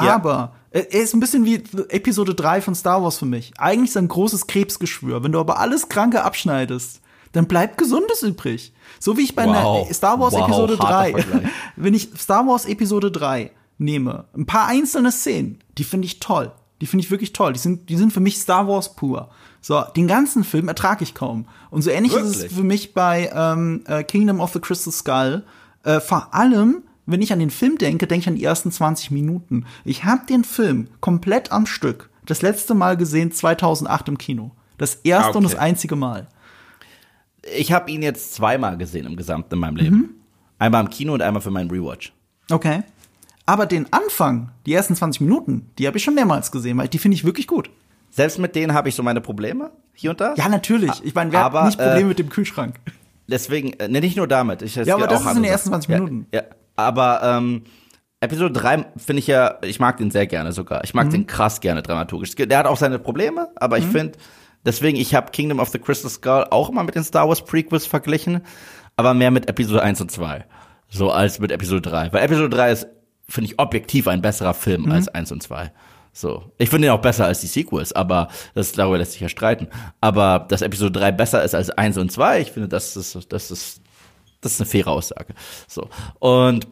Ja. 0.00 0.14
aber 0.14 0.54
er 0.72 1.02
ist 1.02 1.14
ein 1.14 1.20
bisschen 1.20 1.44
wie 1.44 1.62
Episode 1.88 2.34
3 2.34 2.60
von 2.62 2.74
Star 2.74 3.02
Wars 3.02 3.18
für 3.18 3.26
mich. 3.26 3.52
Eigentlich 3.58 3.90
ist 3.90 3.96
ein 3.96 4.08
großes 4.08 4.46
Krebsgeschwür. 4.46 5.22
Wenn 5.22 5.32
du 5.32 5.40
aber 5.40 5.58
alles 5.58 5.88
Kranke 5.88 6.24
abschneidest, 6.24 7.00
dann 7.32 7.46
bleibt 7.46 7.78
Gesundes 7.78 8.22
übrig. 8.22 8.72
So 8.98 9.16
wie 9.16 9.22
ich 9.22 9.34
bei 9.34 9.46
Wow. 9.46 9.92
Star 9.92 10.18
Wars 10.20 10.34
Wow, 10.34 10.48
Episode 10.48 10.78
harter 10.78 11.12
3, 11.12 11.22
Vergleich. 11.22 11.52
wenn 11.76 11.94
ich 11.94 12.10
Star 12.18 12.46
Wars 12.46 12.66
Episode 12.66 13.10
3 13.10 13.50
nehme, 13.78 14.24
ein 14.36 14.46
paar 14.46 14.66
einzelne 14.68 15.12
Szenen, 15.12 15.58
die 15.78 15.84
finde 15.84 16.06
ich 16.06 16.20
toll. 16.20 16.52
Die 16.80 16.86
finde 16.86 17.04
ich 17.04 17.10
wirklich 17.10 17.32
toll. 17.32 17.52
Die 17.52 17.58
sind, 17.60 17.88
die 17.88 17.96
sind 17.96 18.12
für 18.12 18.20
mich 18.20 18.38
Star 18.38 18.66
Wars 18.66 18.96
pur. 18.96 19.30
So, 19.60 19.82
den 19.96 20.08
ganzen 20.08 20.42
Film 20.42 20.68
ertrage 20.68 21.04
ich 21.04 21.14
kaum. 21.14 21.46
Und 21.70 21.82
so 21.82 21.90
ähnlich 21.90 22.12
ist 22.12 22.22
es 22.22 22.38
Wirklich? 22.38 22.52
für 22.58 22.64
mich 22.64 22.94
bei 22.94 23.30
ähm, 23.32 23.84
äh, 23.86 24.02
Kingdom 24.02 24.40
of 24.40 24.52
the 24.52 24.58
Crystal 24.58 24.92
Skull. 24.92 25.44
Äh, 25.84 26.00
vor 26.00 26.34
allem, 26.34 26.82
wenn 27.06 27.22
ich 27.22 27.32
an 27.32 27.38
den 27.38 27.50
Film 27.50 27.78
denke, 27.78 28.06
denke 28.06 28.22
ich 28.22 28.28
an 28.28 28.36
die 28.36 28.44
ersten 28.44 28.70
20 28.70 29.10
Minuten. 29.10 29.66
Ich 29.84 30.04
habe 30.04 30.26
den 30.26 30.44
Film 30.44 30.88
komplett 31.00 31.52
am 31.52 31.66
Stück 31.66 32.10
das 32.26 32.42
letzte 32.42 32.74
Mal 32.74 32.96
gesehen 32.96 33.32
2008 33.32 34.08
im 34.08 34.18
Kino. 34.18 34.52
Das 34.78 34.96
erste 34.96 35.38
und 35.38 35.44
Okay. 35.44 35.54
das 35.54 35.60
einzige 35.60 35.96
Mal. 35.96 36.28
Ich 37.58 37.72
habe 37.72 37.90
ihn 37.90 38.02
jetzt 38.02 38.34
zweimal 38.34 38.76
gesehen 38.76 39.06
im 39.06 39.16
Gesamten 39.16 39.54
in 39.54 39.60
meinem 39.60 39.76
Leben. 39.76 39.96
Mhm. 39.96 40.10
Einmal 40.58 40.84
im 40.84 40.90
Kino 40.90 41.12
und 41.14 41.22
einmal 41.22 41.42
für 41.42 41.50
meinen 41.50 41.70
Rewatch. 41.70 42.12
Okay. 42.50 42.82
Aber 43.44 43.66
den 43.66 43.92
Anfang, 43.92 44.52
die 44.66 44.72
ersten 44.72 44.94
20 44.94 45.20
Minuten, 45.22 45.70
die 45.78 45.88
habe 45.88 45.98
ich 45.98 46.04
schon 46.04 46.14
mehrmals 46.14 46.52
gesehen, 46.52 46.78
weil 46.78 46.86
die 46.86 46.98
finde 46.98 47.16
ich 47.16 47.24
wirklich 47.24 47.48
gut. 47.48 47.70
Selbst 48.10 48.38
mit 48.38 48.54
denen 48.54 48.72
habe 48.72 48.88
ich 48.88 48.94
so 48.94 49.02
meine 49.02 49.20
Probleme 49.20 49.72
hier 49.94 50.10
und 50.10 50.20
da. 50.20 50.34
Ja, 50.36 50.48
natürlich. 50.48 50.92
Ich 51.02 51.14
meine, 51.14 51.32
wer 51.32 51.44
Aber, 51.44 51.60
hat 51.60 51.66
nicht 51.66 51.78
Probleme 51.78 52.00
äh, 52.00 52.04
mit 52.04 52.18
dem 52.20 52.28
Kühlschrank? 52.28 52.76
Deswegen, 53.26 53.70
ne, 53.90 54.00
nicht 54.00 54.16
nur 54.16 54.28
damit. 54.28 54.62
Ich, 54.62 54.76
Ja, 54.76 54.94
aber 54.94 55.08
das 55.08 55.22
ist 55.22 55.28
in 55.28 55.42
den 55.42 55.44
ersten 55.44 55.70
Sachen. 55.70 55.82
20 55.82 55.88
Minuten. 55.88 56.26
Ja, 56.32 56.42
ja. 56.42 56.48
Aber 56.76 57.20
ähm, 57.22 57.64
Episode 58.20 58.52
3 58.52 58.86
finde 58.96 59.20
ich 59.20 59.26
ja, 59.26 59.58
ich 59.62 59.80
mag 59.80 59.96
den 59.96 60.10
sehr 60.10 60.26
gerne 60.26 60.52
sogar. 60.52 60.84
Ich 60.84 60.94
mag 60.94 61.06
Mhm. 61.08 61.10
den 61.12 61.26
krass 61.26 61.60
gerne 61.60 61.82
dramaturgisch. 61.82 62.34
Der 62.36 62.58
hat 62.58 62.66
auch 62.66 62.76
seine 62.76 62.98
Probleme, 62.98 63.48
aber 63.56 63.78
ich 63.78 63.84
finde, 63.86 64.12
deswegen, 64.64 64.96
ich 64.96 65.14
habe 65.14 65.32
Kingdom 65.32 65.58
of 65.58 65.70
the 65.70 65.78
Crystal 65.78 66.10
Skull 66.10 66.46
auch 66.50 66.68
immer 66.70 66.84
mit 66.84 66.94
den 66.94 67.02
Star 67.04 67.28
Wars 67.28 67.44
Prequels 67.44 67.86
verglichen, 67.86 68.42
aber 68.96 69.12
mehr 69.14 69.30
mit 69.30 69.48
Episode 69.48 69.82
1 69.82 70.00
und 70.00 70.10
2. 70.10 70.44
So 70.88 71.10
als 71.10 71.38
mit 71.40 71.50
Episode 71.50 71.82
3. 71.82 72.12
Weil 72.12 72.22
Episode 72.24 72.50
3 72.50 72.70
ist, 72.72 72.86
finde 73.28 73.50
ich, 73.50 73.58
objektiv 73.58 74.06
ein 74.08 74.22
besserer 74.22 74.54
Film 74.54 74.82
Mhm. 74.82 74.92
als 74.92 75.08
1 75.08 75.32
und 75.32 75.42
2. 75.42 75.72
So. 76.12 76.52
Ich 76.58 76.68
finde 76.68 76.88
ihn 76.88 76.92
auch 76.92 77.00
besser 77.00 77.24
als 77.24 77.40
die 77.40 77.46
Sequels, 77.46 77.92
aber 77.94 78.28
das, 78.54 78.72
darüber 78.72 78.98
lässt 78.98 79.12
sich 79.12 79.20
ja 79.22 79.30
streiten. 79.30 79.68
Aber 80.00 80.44
dass 80.48 80.60
Episode 80.62 80.92
3 81.00 81.10
besser 81.12 81.42
ist 81.42 81.54
als 81.54 81.70
1 81.70 81.96
und 81.98 82.12
2, 82.12 82.40
ich 82.42 82.52
finde, 82.52 82.68
das 82.68 82.96
ist, 82.96 83.32
das 83.32 83.50
ist, 83.50 83.81
das 84.42 84.52
ist 84.52 84.60
eine 84.60 84.68
faire 84.68 84.88
Aussage. 84.88 85.34
So. 85.66 85.88
Und 86.18 86.66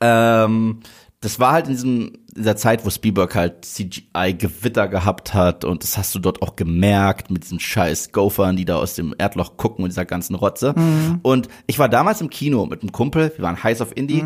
ähm, 0.00 0.80
das 1.20 1.38
war 1.38 1.52
halt 1.52 1.66
in 1.66 1.72
diesem 1.72 2.12
in 2.36 2.42
dieser 2.42 2.56
Zeit, 2.56 2.84
wo 2.84 2.90
Spielberg 2.90 3.34
halt 3.34 3.64
CGI-Gewitter 3.64 4.88
gehabt 4.88 5.32
hat 5.32 5.64
und 5.64 5.82
das 5.82 5.96
hast 5.96 6.14
du 6.14 6.18
dort 6.18 6.42
auch 6.42 6.54
gemerkt 6.54 7.30
mit 7.30 7.44
diesen 7.44 7.58
scheiß 7.58 8.12
Gophern, 8.12 8.56
die 8.56 8.66
da 8.66 8.76
aus 8.76 8.94
dem 8.94 9.14
Erdloch 9.16 9.56
gucken 9.56 9.82
und 9.84 9.90
dieser 9.90 10.04
ganzen 10.04 10.34
Rotze. 10.34 10.74
Und 11.22 11.48
ich 11.66 11.78
war 11.78 11.88
damals 11.88 12.20
im 12.20 12.28
Kino 12.28 12.66
mit 12.66 12.82
einem 12.82 12.92
Kumpel, 12.92 13.32
wir 13.34 13.42
waren 13.42 13.62
heiß 13.62 13.80
auf 13.80 13.96
Indie, 13.96 14.22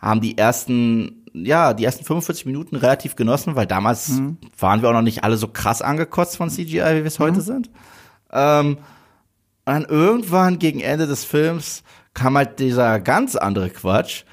haben 0.00 0.20
die 0.20 0.36
ersten, 0.36 1.24
ja, 1.32 1.72
die 1.72 1.84
ersten 1.84 2.04
45 2.04 2.46
Minuten 2.46 2.74
relativ 2.74 3.14
genossen, 3.14 3.54
weil 3.54 3.68
damals 3.68 4.20
waren 4.58 4.82
wir 4.82 4.88
auch 4.88 4.94
noch 4.94 5.02
nicht 5.02 5.22
alle 5.22 5.36
so 5.36 5.46
krass 5.46 5.82
angekotzt 5.82 6.36
von 6.36 6.50
CGI, 6.50 6.80
wie 6.80 6.96
wir 6.96 7.04
es 7.04 7.20
heute 7.20 7.42
sind. 7.42 7.70
Ähm, 8.32 8.78
und 9.66 9.72
dann 9.74 9.84
irgendwann 9.84 10.58
gegen 10.58 10.80
Ende 10.80 11.06
des 11.06 11.24
Films 11.24 11.82
kam 12.14 12.36
halt 12.36 12.58
dieser 12.58 12.98
ganz 13.00 13.36
andere 13.36 13.70
Quatsch, 13.70 14.24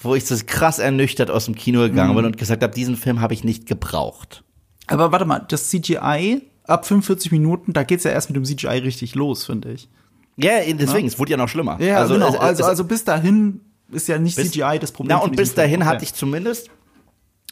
wo 0.00 0.14
ich 0.14 0.24
so 0.24 0.36
krass 0.46 0.78
ernüchtert 0.78 1.30
aus 1.30 1.46
dem 1.46 1.54
Kino 1.54 1.80
gegangen 1.80 2.14
bin 2.14 2.24
und 2.24 2.36
gesagt 2.36 2.62
habe, 2.62 2.72
diesen 2.74 2.96
Film 2.96 3.20
habe 3.20 3.34
ich 3.34 3.44
nicht 3.44 3.66
gebraucht. 3.66 4.44
Aber 4.86 5.12
warte 5.12 5.24
mal, 5.24 5.44
das 5.48 5.68
CGI 5.70 6.42
ab 6.64 6.86
45 6.86 7.32
Minuten, 7.32 7.72
da 7.72 7.82
geht's 7.82 8.04
ja 8.04 8.10
erst 8.10 8.30
mit 8.30 8.36
dem 8.36 8.44
CGI 8.44 8.78
richtig 8.78 9.14
los, 9.14 9.46
finde 9.46 9.72
ich. 9.72 9.88
Ja, 10.36 10.52
deswegen, 10.72 11.06
es 11.06 11.18
wurde 11.18 11.32
ja 11.32 11.36
noch 11.36 11.48
schlimmer. 11.48 11.80
Ja, 11.80 12.04
genau. 12.06 12.28
es- 12.28 12.34
Also, 12.36 12.62
es- 12.62 12.68
also 12.68 12.84
bis 12.84 13.04
dahin 13.04 13.60
ist 13.90 14.08
ja 14.08 14.18
nicht 14.18 14.36
bis- 14.36 14.50
CGI 14.52 14.78
das 14.80 14.92
Problem. 14.92 15.14
Na, 15.16 15.20
von 15.20 15.30
und 15.30 15.36
bis 15.36 15.54
dahin 15.54 15.80
Film. 15.80 15.86
hatte 15.86 16.04
ich 16.04 16.14
zumindest, 16.14 16.70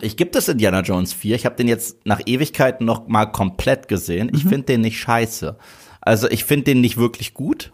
ich 0.00 0.16
gibt 0.16 0.34
es 0.36 0.48
Indiana 0.48 0.80
Jones 0.80 1.12
4, 1.12 1.36
ich 1.36 1.44
habe 1.44 1.56
den 1.56 1.68
jetzt 1.68 1.98
nach 2.06 2.20
Ewigkeiten 2.24 2.86
noch 2.86 3.06
mal 3.08 3.26
komplett 3.26 3.86
gesehen. 3.88 4.28
Mhm. 4.28 4.34
Ich 4.36 4.42
finde 4.44 4.62
den 4.62 4.80
nicht 4.80 4.98
scheiße. 4.98 5.56
Also 6.00 6.28
ich 6.30 6.44
finde 6.44 6.64
den 6.64 6.80
nicht 6.80 6.96
wirklich 6.96 7.34
gut. 7.34 7.72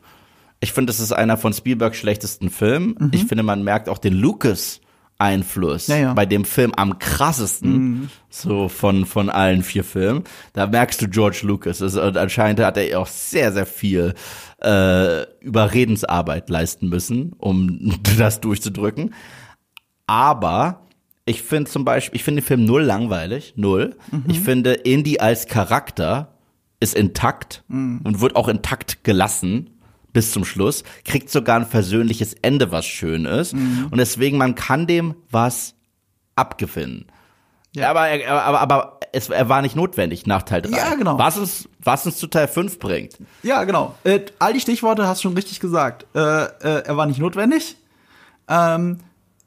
Ich 0.61 0.73
finde, 0.73 0.91
das 0.91 1.01
ist 1.01 1.13
einer 1.13 1.37
von 1.37 1.53
Spielbergs 1.53 1.99
schlechtesten 1.99 2.51
Filmen. 2.51 3.11
Ich 3.13 3.25
finde, 3.27 3.43
man 3.43 3.63
merkt 3.63 3.89
auch 3.89 3.99
den 3.99 4.15
Lucas 4.15 4.81
Einfluss 5.19 5.89
Mhm. 5.89 5.95
Ja, 5.95 6.01
ja. 6.01 6.13
bei 6.15 6.27
dem 6.27 6.45
Film 6.45 6.75
am 6.75 6.99
krassesten, 6.99 7.73
Mhm. 7.73 8.09
so 8.29 8.69
von, 8.69 9.07
von 9.07 9.31
allen 9.31 9.63
vier 9.63 9.83
Filmen. 9.85 10.25
Da 10.53 10.67
merkst 10.67 11.01
du 11.01 11.09
George 11.09 11.41
Lucas. 11.43 11.79
Das, 11.79 11.95
und 11.97 12.17
anscheinend 12.19 12.61
hat 12.61 12.77
er 12.77 13.01
auch 13.01 13.07
sehr, 13.07 13.51
sehr 13.53 13.65
viel 13.67 14.13
äh, 14.63 15.23
Überredensarbeit 15.41 16.51
leisten 16.51 16.89
müssen, 16.91 17.33
um 17.39 17.95
das 18.19 18.41
durchzudrücken. 18.43 19.15
Aber 20.07 20.87
ich 21.25 21.43
finde 21.43 21.71
zum 21.71 21.85
Beispiel, 21.85 22.17
ich 22.17 22.25
finde 22.25 22.41
den 22.43 22.47
Film 22.47 22.65
null 22.65 22.83
langweilig, 22.83 23.55
null. 23.57 23.97
Ich 24.29 24.41
finde, 24.41 24.73
Indy 24.75 25.19
als 25.19 25.47
Charakter 25.47 26.36
ist 26.81 26.95
intakt 26.95 27.63
und 27.69 28.21
wird 28.21 28.37
auch 28.37 28.49
intakt 28.49 29.03
gelassen 29.05 29.71
bis 30.13 30.31
zum 30.33 30.45
Schluss, 30.45 30.83
kriegt 31.05 31.31
sogar 31.31 31.57
ein 31.61 31.67
versöhnliches 31.67 32.35
Ende, 32.43 32.71
was 32.73 32.87
schön 32.87 33.25
ist. 33.27 33.53
Und 33.55 33.97
deswegen, 33.99 34.39
man 34.39 34.55
kann 34.55 34.87
dem 34.87 35.15
was 35.31 35.75
abgewinnen. 36.37 37.07
Ja. 37.75 37.91
Aber, 37.91 38.09
er- 38.09 38.43
aber, 38.43 38.61
aber 38.61 39.01
es, 39.13 39.29
er 39.29 39.49
war 39.49 39.61
nicht 39.63 39.77
notwendig 39.77 40.27
nach 40.27 40.43
Teil 40.43 40.63
3. 40.63 40.71
Ja, 40.77 40.95
genau. 40.95 41.19
Was 41.19 41.37
uns, 41.39 41.69
was 41.83 42.07
uns 42.07 42.17
zu 42.17 42.27
Teil 42.27 42.49
5 42.49 42.79
bringt. 42.79 43.19
Ja, 43.43 43.65
genau. 43.65 43.95
Äh, 44.05 44.21
all 44.39 44.53
die 44.55 44.61
Stichworte 44.61 45.07
hast 45.07 45.19
du 45.23 45.29
schon 45.29 45.35
richtig 45.37 45.61
gesagt. 45.61 46.07
Äh, 46.15 46.19
äh, 46.45 46.83
er 46.87 46.97
war 46.97 47.05
nicht 47.07 47.19
notwendig. 47.19 47.77
Ähm, 48.49 48.99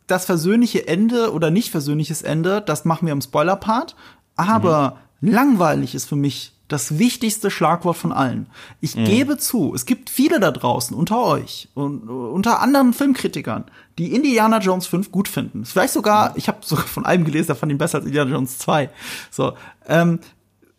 das 0.07 0.25
versöhnliche 0.25 0.87
Ende 0.87 1.33
oder 1.33 1.49
nicht 1.51 1.69
versöhnliches 1.71 2.21
Ende, 2.21 2.61
das 2.61 2.85
machen 2.85 3.05
wir 3.07 3.13
im 3.13 3.21
Spoiler-Part. 3.21 3.95
Aber 4.35 4.97
langweilig 5.21 5.93
ist 5.95 6.05
für 6.07 6.15
mich 6.15 6.53
das 6.69 6.99
wichtigste 6.99 7.51
Schlagwort 7.51 7.97
von 7.97 8.13
allen. 8.13 8.47
Ich 8.79 8.93
gebe 8.95 9.37
zu, 9.37 9.73
es 9.73 9.85
gibt 9.85 10.09
viele 10.09 10.39
da 10.39 10.51
draußen 10.51 10.95
unter 10.95 11.21
euch 11.21 11.67
und 11.73 12.07
unter 12.07 12.61
anderen 12.61 12.93
Filmkritikern, 12.93 13.65
die 13.97 14.13
Indiana 14.13 14.59
Jones 14.59 14.85
5 14.85 15.11
gut 15.11 15.27
finden. 15.27 15.65
Vielleicht 15.65 15.93
sogar, 15.93 16.37
ich 16.37 16.47
habe 16.47 16.59
sogar 16.61 16.85
von 16.85 17.05
einem 17.05 17.25
gelesen, 17.25 17.47
der 17.47 17.55
fand 17.55 17.71
ihn 17.71 17.79
besser 17.79 17.97
als 17.97 18.05
Indiana 18.05 18.31
Jones 18.31 18.59
2. 18.59 18.89
So, 19.31 19.53
ähm, 19.87 20.19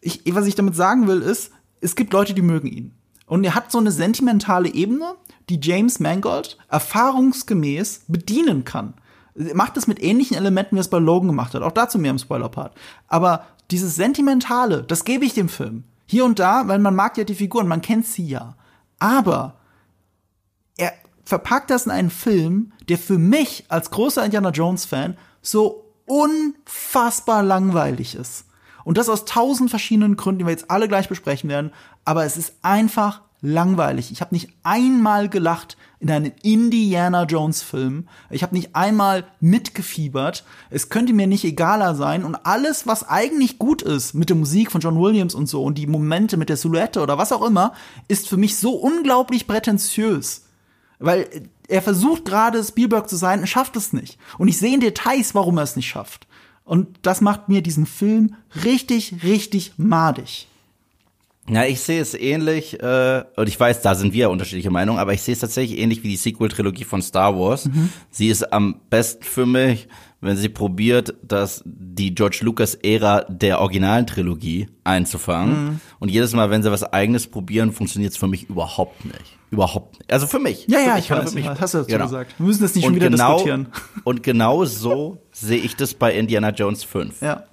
ich, 0.01 0.23
was 0.29 0.47
ich 0.47 0.55
damit 0.55 0.77
sagen 0.77 1.09
will, 1.09 1.21
ist, 1.23 1.51
es 1.81 1.97
gibt 1.97 2.13
Leute, 2.13 2.35
die 2.35 2.43
mögen 2.43 2.69
ihn. 2.69 2.95
Und 3.27 3.45
er 3.45 3.55
hat 3.55 3.73
so 3.73 3.79
eine 3.79 3.91
sentimentale 3.91 4.73
Ebene, 4.73 5.15
die 5.49 5.59
James 5.61 5.99
Mangold 5.99 6.57
erfahrungsgemäß 6.69 8.05
bedienen 8.07 8.65
kann. 8.65 8.95
Er 9.35 9.57
macht 9.57 9.77
es 9.77 9.87
mit 9.87 10.03
ähnlichen 10.03 10.37
Elementen, 10.37 10.77
wie 10.77 10.81
es 10.81 10.89
bei 10.89 10.99
Logan 10.99 11.29
gemacht 11.29 11.55
hat. 11.55 11.63
Auch 11.63 11.73
dazu 11.73 11.99
mehr 11.99 12.11
im 12.13 12.19
Spoiler-Part. 12.19 12.75
Aber 13.09 13.47
dieses 13.71 13.95
Sentimentale, 13.95 14.83
das 14.83 15.05
gebe 15.05 15.25
ich 15.25 15.35
dem 15.35 15.49
Film. 15.49 15.85
Hier 16.07 16.25
und 16.25 16.39
da, 16.39 16.67
weil 16.67 16.79
man 16.79 16.97
mag 16.97 17.17
ja 17.17 17.25
die 17.25 17.35
Figuren, 17.35 17.69
man 17.69 17.83
kennt 17.83 18.07
sie 18.07 18.27
ja. 18.27 18.57
Aber 18.99 19.57
er 20.77 20.93
verpackt 21.25 21.71
das 21.71 21.87
in 21.87 21.93
einen 21.93 22.11
Film, 22.11 22.73
der 22.89 22.99
für 22.99 23.19
mich 23.19 23.65
als 23.69 23.91
großer 23.91 24.25
Indiana 24.25 24.51
Jones-Fan 24.51 25.17
so 25.41 25.85
unfassbar 26.07 27.43
langweilig 27.43 28.17
ist. 28.17 28.47
Und 28.85 28.99
das 28.99 29.09
aus 29.09 29.25
tausend 29.25 29.71
verschiedenen 29.71 30.17
Gründen, 30.17 30.41
die 30.41 30.47
wir 30.47 30.51
jetzt 30.51 30.71
alle 30.71 30.89
gleich 30.89 31.09
besprechen 31.09 31.49
werden. 31.49 31.71
Aber 32.05 32.25
es 32.25 32.37
ist 32.37 32.55
einfach 32.63 33.23
langweilig. 33.41 34.11
Ich 34.11 34.21
habe 34.21 34.35
nicht 34.35 34.51
einmal 34.65 35.29
gelacht 35.29 35.77
in 36.01 36.11
einem 36.11 36.33
Indiana 36.43 37.25
Jones 37.25 37.63
Film. 37.63 38.09
Ich 38.31 38.43
habe 38.43 38.55
nicht 38.55 38.75
einmal 38.75 39.25
mitgefiebert. 39.41 40.45
Es 40.71 40.89
könnte 40.89 41.13
mir 41.13 41.27
nicht 41.27 41.45
egaler 41.45 41.95
sein. 41.95 42.25
Und 42.25 42.37
alles, 42.47 42.87
was 42.87 43.07
eigentlich 43.07 43.59
gut 43.59 43.83
ist 43.83 44.15
mit 44.15 44.31
der 44.31 44.37
Musik 44.37 44.73
von 44.73 44.81
John 44.81 44.99
Williams 44.99 45.35
und 45.35 45.47
so 45.47 45.63
und 45.63 45.77
die 45.77 45.87
Momente 45.87 46.39
mit 46.39 46.49
der 46.49 46.57
Silhouette 46.57 47.01
oder 47.01 47.19
was 47.19 47.33
auch 47.33 47.47
immer, 47.47 47.75
ist 48.09 48.29
für 48.29 48.39
mich 48.39 48.57
so 48.57 48.73
unglaublich 48.73 49.47
prätentiös. 49.47 50.47
Weil 50.99 51.29
er 51.69 51.83
versucht 51.83 52.25
gerade 52.25 52.65
Spielberg 52.65 53.09
zu 53.09 53.17
sein 53.17 53.41
und 53.41 53.47
schafft 53.47 53.77
es 53.77 53.93
nicht. 53.93 54.19
Und 54.39 54.49
ich 54.49 54.59
sehe 54.59 54.75
in 54.75 54.81
Details, 54.81 55.35
warum 55.35 55.59
er 55.59 55.65
es 55.65 55.77
nicht 55.77 55.89
schafft. 55.89 56.27
Und 56.65 56.99
das 57.03 57.21
macht 57.21 57.49
mir 57.49 57.63
diesen 57.63 57.85
Film 57.85 58.37
richtig, 58.65 59.23
richtig 59.23 59.75
madig. 59.77 60.47
Ja, 61.49 61.65
ich 61.65 61.81
sehe 61.81 62.01
es 62.01 62.15
ähnlich, 62.15 62.81
äh, 62.81 63.25
und 63.37 63.49
ich 63.49 63.59
weiß, 63.59 63.83
da 63.83 63.95
sind 63.95 64.13
wir 64.13 64.31
unterschiedliche 64.31 64.71
Meinungen, 64.71 64.99
aber 65.01 65.15
ich 65.15 65.23
sehe 65.23 65.33
es 65.35 65.41
tatsächlich 65.41 65.79
ähnlich 65.81 66.03
wie 66.05 66.09
die 66.09 66.17
Sequel-Trilogie 66.17 66.85
von 66.85 67.03
Star 67.03 67.37
Wars. 67.37 67.69
Sie 68.11 68.29
ist 68.29 68.53
am 68.53 68.77
besten 68.89 69.25
für 69.25 69.47
mich, 69.47 69.89
wenn 70.21 70.37
sie 70.37 70.51
probiert, 70.51 71.15
dass 71.23 71.63
die 71.65 72.15
George 72.15 72.41
Lucas-Ära 72.43 73.23
der 73.29 73.61
originalen 73.61 74.07
Trilogie 74.07 74.69
einzufangen. 74.85 75.81
Und 75.99 76.11
jedes 76.11 76.35
Mal, 76.35 76.51
wenn 76.51 76.63
sie 76.63 76.71
was 76.71 76.85
eigenes 76.85 77.27
probieren, 77.27 77.73
funktioniert 77.73 78.13
es 78.13 78.19
für 78.19 78.29
mich 78.29 78.49
überhaupt 78.49 79.05
nicht. 79.07 79.39
Überhaupt 79.51 79.99
nicht. 79.99 80.13
Also 80.13 80.27
für 80.29 80.39
mich. 80.39 80.67
Ja, 80.69 80.79
für 80.79 80.85
ja, 80.87 80.95
mich, 80.95 81.05
ich 81.05 81.11
weiß, 81.11 81.35
mich- 81.35 81.49
hast 81.49 81.75
du 81.75 81.79
dazu 81.79 81.89
Genau. 81.91 82.05
gesagt. 82.05 82.35
Wir 82.39 82.47
müssen 82.47 82.63
das 82.63 82.75
nicht 82.75 82.85
schon 82.85 82.93
Und 82.93 83.01
wieder 83.01 83.11
genau, 83.11 83.33
diskutieren. 83.33 83.67
Und 84.05 84.23
genau 84.23 84.65
so 84.67 85.23
sehe 85.33 85.59
ich 85.59 85.75
das 85.75 85.95
bei 85.95 86.15
Indiana 86.15 86.51
Jones 86.51 86.85
5 86.85 87.23
Ja. 87.23 87.45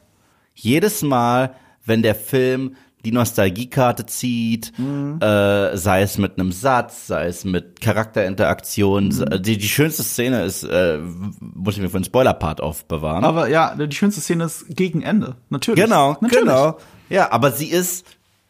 jedes 0.54 1.02
Mal, 1.02 1.56
wenn 1.86 2.04
der 2.04 2.16
Film 2.16 2.76
die 3.06 3.12
Nostalgiekarte 3.12 4.06
zieht, 4.06 4.74
Mhm. 4.78 5.20
äh, 5.22 5.78
sei 5.78 6.02
es 6.02 6.18
mit 6.18 6.40
einem 6.40 6.52
Satz, 6.52 7.08
sei 7.08 7.28
es 7.28 7.46
mit 7.46 7.80
Charakterinteraktion, 7.80 9.08
Mhm. 9.10 9.42
die, 9.42 9.58
die 9.58 9.68
schönste 9.68 10.04
Szene 10.04 10.44
ist, 10.44 10.64
äh, 10.64 11.00
muss 11.40 11.76
ich 11.76 11.82
mir 11.82 11.90
für 11.90 12.00
den 12.00 12.04
Spoiler-Part 12.06 12.60
aufbewahren. 12.62 13.24
Aber 13.24 13.48
ja, 13.50 13.76
die 13.76 13.96
schönste 13.96 14.22
Szene 14.22 14.46
ist 14.46 14.66
gegen 14.70 15.02
Ende. 15.02 15.36
Natürlich. 15.50 15.84
genau, 15.84 16.18
Natürlich. 16.22 16.46
genau. 16.46 16.78
Ja, 17.10 17.32
aber 17.32 17.52
sie 17.52 17.68
ist 17.68 18.06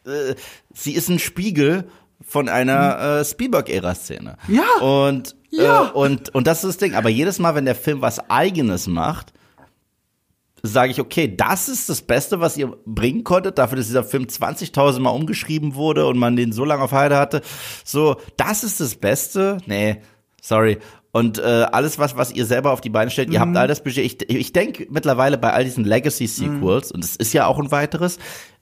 äh, 0.06 0.34
sie 0.74 0.92
ist 0.92 1.08
ein 1.08 1.18
Spiegel 1.18 1.84
von 2.26 2.48
einer 2.48 3.20
äh, 3.20 3.24
Spielberg-Ära-Szene. 3.24 4.36
Ja. 4.48 4.84
Und, 4.84 5.36
Ja. 5.50 5.86
Äh, 5.88 5.90
und, 5.92 6.34
und 6.34 6.46
das 6.46 6.64
ist 6.64 6.68
das 6.68 6.76
Ding. 6.78 6.94
Aber 6.94 7.08
jedes 7.10 7.38
Mal, 7.38 7.54
wenn 7.54 7.64
der 7.66 7.74
Film 7.74 8.00
was 8.00 8.28
Eigenes 8.30 8.86
macht, 8.86 9.32
sage 10.62 10.90
ich, 10.90 11.00
okay, 11.00 11.34
das 11.34 11.68
ist 11.68 11.88
das 11.88 12.02
Beste, 12.02 12.40
was 12.40 12.56
ihr 12.56 12.76
bringen 12.84 13.24
konntet, 13.24 13.58
dafür, 13.58 13.76
dass 13.76 13.86
dieser 13.86 14.04
Film 14.04 14.24
20.000 14.24 15.00
Mal 15.00 15.10
umgeschrieben 15.10 15.74
wurde 15.74 16.06
und 16.06 16.18
man 16.18 16.36
den 16.36 16.52
so 16.52 16.64
lange 16.64 16.82
auf 16.82 16.92
Heide 16.92 17.16
hatte. 17.16 17.42
So, 17.84 18.16
das 18.36 18.64
ist 18.64 18.80
das 18.80 18.94
Beste? 18.94 19.58
Nee, 19.66 20.02
sorry. 20.40 20.78
Und 21.10 21.38
äh, 21.38 21.66
alles, 21.72 21.98
was, 21.98 22.16
was 22.16 22.32
ihr 22.32 22.44
selber 22.44 22.72
auf 22.72 22.80
die 22.80 22.90
Beine 22.90 23.10
stellt, 23.10 23.30
ihr 23.30 23.40
habt 23.40 23.56
all 23.56 23.66
das 23.66 23.82
Budget. 23.82 24.04
Ich, 24.04 24.28
ich 24.28 24.52
denke 24.52 24.86
mittlerweile 24.90 25.38
bei 25.38 25.52
all 25.52 25.64
diesen 25.64 25.84
Legacy-Sequels, 25.84 26.92
und 26.92 27.02
es 27.02 27.16
ist 27.16 27.32
ja 27.32 27.46
auch 27.46 27.58
ein 27.58 27.70
weiteres, 27.70 28.18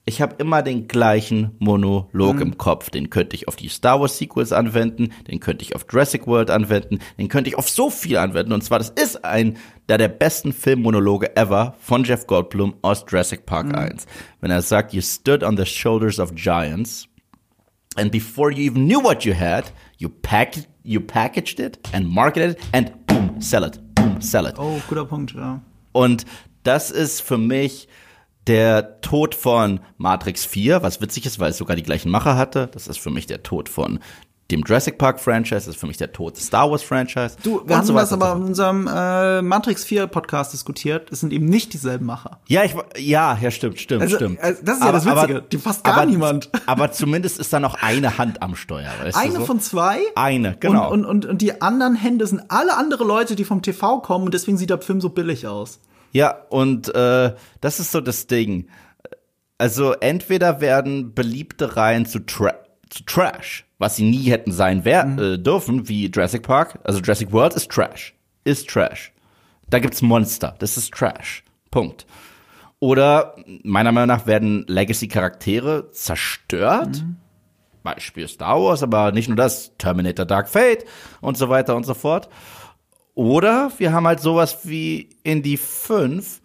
ich 0.09 0.23
habe 0.23 0.37
immer 0.39 0.63
den 0.63 0.87
gleichen 0.87 1.51
Monolog 1.59 2.41
im 2.41 2.57
Kopf. 2.57 2.91
Den 2.91 3.11
könnte 3.11 3.35
ich 3.35 3.49
auf 3.49 3.57
die 3.57 3.69
Star 3.69 4.01
Wars 4.01 4.17
Sequels 4.17 4.53
anwenden, 4.53 5.13
den 5.27 5.41
könnte 5.41 5.65
ich 5.65 5.75
auf 5.75 5.85
Jurassic 5.91 6.29
World 6.29 6.49
anwenden, 6.49 7.01
den 7.19 7.29
könnte 7.29 7.51
ich 7.51 7.59
auf 7.59 7.69
so 7.69 7.91
viel 7.91 8.17
anwenden. 8.17 8.53
Und 8.53 8.63
zwar, 8.63 8.79
das 8.79 8.91
ist 8.91 9.25
ein 9.25 9.59
der 9.89 9.99
der 9.99 10.09
besten 10.09 10.53
Filmmonologe 10.53 11.37
ever 11.37 11.75
von 11.81 12.05
Jeff 12.05 12.27
Goldblum 12.27 12.77
aus 12.83 13.05
Jurassic 13.09 13.47
Park 13.47 13.77
1. 13.77 14.07
Wenn 14.41 14.51
er 14.53 14.63
sagt, 14.63 14.95
you 14.95 15.01
stood 15.01 15.43
on 15.43 15.57
the 15.57 15.67
shoulders 15.67 16.21
of 16.21 16.35
giants, 16.35 17.09
and 17.97 18.13
before 18.13 18.53
you 18.53 18.71
even 18.71 18.87
knew 18.87 19.03
what 19.03 19.25
you 19.25 19.35
had, 19.35 19.73
you 19.99 20.09
packed, 20.09 20.69
you 20.85 21.01
packaged 21.01 21.59
it 21.59 21.81
and 21.93 22.09
marketed 22.09 22.53
it 22.53 22.59
and 22.73 22.93
boom, 23.07 23.41
sell 23.41 23.65
it, 23.65 23.81
boom, 23.97 24.21
sell 24.21 24.47
it. 24.47 24.55
Oh, 24.57 24.81
guter 24.89 25.05
Punkt, 25.05 25.35
ja. 25.35 25.61
Und 25.91 26.27
das 26.63 26.91
ist 26.93 27.23
für 27.23 27.39
mich 27.39 27.89
der 28.47 29.01
Tod 29.01 29.35
von 29.35 29.81
Matrix 29.99 30.45
4, 30.45 30.83
was 30.83 31.01
witzig 31.01 31.27
ist, 31.27 31.41
weil 31.41 31.51
es 31.51 31.57
sogar 31.57 31.77
die 31.77 31.83
gleichen 31.83 32.11
Macher 32.11 32.37
hatte. 32.37 32.69
Das 32.73 32.87
ist 32.87 32.99
für 32.99 33.11
mich 33.11 33.27
der 33.27 33.43
Tod 33.43 33.69
von 33.69 33.99
dem 34.51 34.63
Jurassic 34.65 34.97
Park 34.97 35.19
Franchise, 35.19 35.55
das 35.57 35.69
ist 35.69 35.77
für 35.77 35.89
mich 35.89 35.97
der 35.97 36.13
Tod 36.13 36.37
des 36.37 36.47
Star 36.47 36.71
Wars 36.71 36.83
Franchise. 36.83 37.37
Du, 37.43 37.63
wir 37.67 37.77
haben 37.77 37.85
so 37.85 37.95
das 37.95 38.13
aber 38.13 38.33
in 38.35 38.43
unserem 38.45 38.87
äh, 38.87 39.43
Matrix 39.43 39.85
4 39.85 40.07
Podcast 40.07 40.53
diskutiert. 40.53 41.11
Es 41.11 41.21
sind 41.21 41.33
eben 41.33 41.47
nicht 41.47 41.73
dieselben 41.73 42.07
Macher. 42.07 42.39
Ja, 42.47 42.63
ich, 42.63 42.75
ja, 42.97 43.37
ja, 43.41 43.51
stimmt, 43.51 43.81
stimmt, 43.81 44.03
Also, 44.03 44.17
stimmt. 44.17 44.41
also 44.41 44.63
das 44.63 44.79
ist 44.79 44.85
ja 44.85 44.93
das 44.93 45.05
Witzige. 45.05 45.43
Die 45.51 45.59
fasst 45.59 45.83
gar 45.83 46.07
niemand. 46.07 46.51
Aber 46.67 46.93
zumindest 46.93 47.41
ist 47.41 47.53
da 47.53 47.59
noch 47.59 47.75
eine 47.83 48.19
Hand 48.19 48.41
am 48.41 48.55
Steuer, 48.55 48.93
weißt 49.03 49.19
Eine 49.19 49.33
du 49.35 49.41
so? 49.41 49.47
von 49.47 49.61
zwei. 49.61 49.99
Eine, 50.15 50.57
genau. 50.61 50.93
Und, 50.93 51.05
und, 51.05 51.25
und, 51.25 51.27
und 51.27 51.43
die 51.43 51.61
anderen 51.61 51.97
Hände 51.97 52.27
sind 52.27 52.43
alle 52.49 52.77
andere 52.77 53.03
Leute, 53.03 53.35
die 53.35 53.45
vom 53.45 53.63
TV 53.63 53.99
kommen 54.01 54.27
und 54.27 54.35
deswegen 54.35 54.57
sieht 54.57 54.71
der 54.71 54.81
Film 54.81 55.01
so 55.01 55.09
billig 55.09 55.49
aus. 55.49 55.81
Ja, 56.17 56.31
und 56.49 56.95
äh, 56.95 57.35
das 57.61 57.79
ist 57.79 57.93
so 57.93 58.01
das 58.01 58.27
Ding. 58.27 58.69
Also 59.59 59.93
entweder 59.93 60.63
werden 60.63 61.13
beliebte 61.13 61.77
Reihen 61.77 62.07
zu, 62.07 62.21
Tra 62.21 62.55
zu 62.89 63.05
Trash, 63.05 63.67
was 63.77 63.97
sie 63.97 64.05
nie 64.05 64.31
hätten 64.31 64.51
sein 64.51 64.87
wer 64.87 65.05
äh, 65.05 65.39
dürfen, 65.39 65.91
wie 65.91 66.07
Jurassic 66.07 66.43
Park. 66.43 66.79
Also 66.85 67.01
Jurassic 67.01 67.33
World 67.33 67.53
ist 67.53 67.71
Trash. 67.71 68.15
Ist 68.45 68.67
Trash. 68.71 69.13
Da 69.69 69.79
gibt's 69.79 70.01
Monster. 70.01 70.55
Das 70.59 70.79
ist 70.79 70.95
Trash. 70.95 71.45
Punkt. 71.71 72.07
Oder 72.79 73.37
meiner 73.63 73.93
Meinung 73.93 74.09
nach 74.09 74.27
werden 74.27 74.65
Legacy-Charaktere 74.69 75.91
zerstört. 75.91 77.05
Beispiel 77.83 78.27
Star 78.27 78.59
Wars, 78.59 78.83
aber 78.83 79.13
nicht 79.13 79.29
nur 79.29 79.37
das, 79.37 79.77
Terminator 79.77 80.25
Dark 80.25 80.49
Fate 80.49 80.87
und 81.21 81.37
so 81.37 81.51
weiter 81.51 81.77
und 81.77 81.85
so 81.85 81.93
fort. 81.93 82.31
Oder 83.17 83.73
wir 83.79 83.93
haben 83.93 84.07
halt 84.07 84.21
sowas 84.21 84.59
wie 84.65 85.09
Indie 85.25 85.57
5 85.57 86.41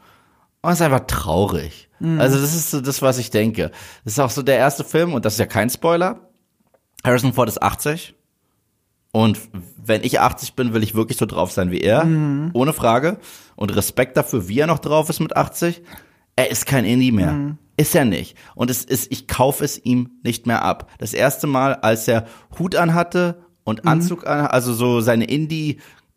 und 0.62 0.72
es 0.72 0.80
ist 0.80 0.82
einfach 0.82 1.06
traurig. 1.06 1.90
Also 2.18 2.40
das 2.40 2.56
ist 2.56 2.72
so 2.72 2.82
das, 2.82 3.04
was 3.04 3.20
ich 3.20 3.30
denke. 3.30 3.72
Das 4.04 4.14
ist 4.14 4.20
auch 4.20 4.32
so 4.32 4.42
der 4.42 4.58
erste 4.58 4.84
Film 4.84 5.14
und 5.14 5.24
das 5.26 5.34
ist 5.34 5.40
ja 5.40 5.46
kein 5.46 5.70
Spoiler. 5.70 6.32
Harrison 7.04 7.34
Ford 7.34 7.50
ist 7.50 7.62
80 7.62 8.16
und 9.12 9.38
wenn 9.84 10.04
ich 10.04 10.22
80 10.22 10.56
bin, 10.56 10.74
will 10.74 10.82
ich 10.82 10.96
wirklich 10.96 11.18
so 11.18 11.26
drauf 11.26 11.52
sein 11.52 11.72
wie 11.72 11.82
er, 11.82 12.04
ohne 12.54 12.74
Frage. 12.74 13.18
Und 13.56 13.76
Respekt 13.76 14.16
dafür, 14.16 14.48
wie 14.48 14.60
er 14.60 14.68
noch 14.68 14.80
drauf 14.80 15.10
ist 15.10 15.20
mit 15.20 15.36
80. 15.36 15.82
Er 16.38 16.50
ist 16.50 16.66
kein 16.66 16.86
Indie 16.86 17.12
mehr. 17.12 17.58
Ist 17.76 17.94
er 17.96 18.06
nicht. 18.06 18.38
Und 18.56 18.72
es 18.72 18.86
ist, 18.86 19.12
ich 19.12 19.28
kaufe 19.28 19.66
es 19.66 19.84
ihm 19.84 20.12
nicht 20.24 20.48
mehr 20.48 20.64
ab. 20.64 20.90
Das 21.00 21.14
erste 21.14 21.48
Mal, 21.48 21.76
als 21.76 22.08
er 22.08 22.26
Hut 22.58 22.76
anhatte 22.76 23.44
und 23.64 23.86
Anzug 23.86 24.26
an, 24.26 24.48
also 24.48 24.74
so 24.74 25.02
seine 25.02 25.26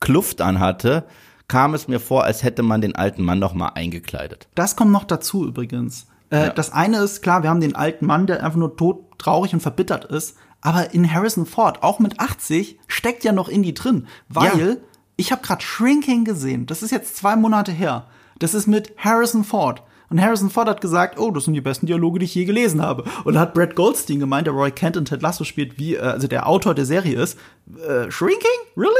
Indie-Kluft 0.05 0.41
anhatte, 0.41 1.05
kam 1.49 1.75
es 1.75 1.89
mir 1.89 2.01
vor, 2.01 2.25
als 2.25 2.43
hätte 2.43 2.63
man 2.63 2.81
den 2.81 2.95
alten 2.97 3.23
Mann 3.23 3.39
noch 3.39 3.55
mal 3.55 3.69
eingekleidet. 3.75 4.49
Das 4.55 4.77
kommt 4.77 4.93
noch 4.93 5.05
dazu 5.05 5.47
übrigens. 5.47 6.07
Äh, 6.31 6.51
Das 6.55 6.73
eine 6.73 6.99
ist 6.99 7.23
klar, 7.23 7.43
wir 7.43 7.51
haben 7.51 7.61
den 7.61 7.77
alten 7.77 8.07
Mann, 8.07 8.27
der 8.27 8.43
einfach 8.45 8.59
nur 8.59 8.77
tot, 8.77 9.19
traurig 9.19 9.53
und 9.53 9.61
verbittert 9.61 10.05
ist. 10.07 10.37
Aber 10.63 10.95
in 10.95 11.13
Harrison 11.13 11.45
Ford, 11.45 11.83
auch 11.83 11.99
mit 11.99 12.19
80, 12.21 12.79
steckt 12.87 13.25
ja 13.25 13.33
noch 13.33 13.49
Indie 13.51 13.75
drin. 13.75 14.07
Weil 14.31 14.59
Ja. 14.69 14.77
ich 15.17 15.33
habe 15.33 15.43
gerade 15.43 15.63
Shrinking 15.63 16.25
gesehen. 16.25 16.65
Das 16.67 16.83
ist 16.83 16.91
jetzt 16.91 17.17
zwei 17.17 17.37
Monate 17.37 17.73
her. 17.73 18.07
Das 18.39 18.55
ist 18.55 18.67
mit 18.67 18.95
Harrison 18.97 19.45
Ford. 19.45 19.83
Und 20.11 20.21
Harrison 20.23 20.49
Ford 20.51 20.69
hat 20.69 20.81
gesagt, 20.81 21.19
oh, 21.19 21.31
das 21.31 21.45
sind 21.45 21.55
die 21.55 21.61
besten 21.61 21.87
Dialoge, 21.87 22.19
die 22.21 22.25
ich 22.27 22.35
je 22.35 22.45
gelesen 22.47 22.81
habe. 22.81 23.05
Und 23.25 23.35
da 23.35 23.41
hat 23.41 23.53
Brad 23.55 23.75
Goldstein 23.75 24.21
gemeint, 24.21 24.47
der 24.47 24.55
Roy 24.55 24.71
Kent 24.71 24.97
in 24.97 25.05
Ted 25.05 25.21
Lasso 25.23 25.45
spielt, 25.45 25.79
wie, 25.79 25.97
äh, 25.97 26.01
also 26.01 26.27
der 26.27 26.47
Autor 26.49 26.75
der 26.75 26.85
Serie 26.87 27.21
ist, 27.21 27.39
äh, 27.87 28.11
Shrinking? 28.11 28.49
Really? 28.77 28.91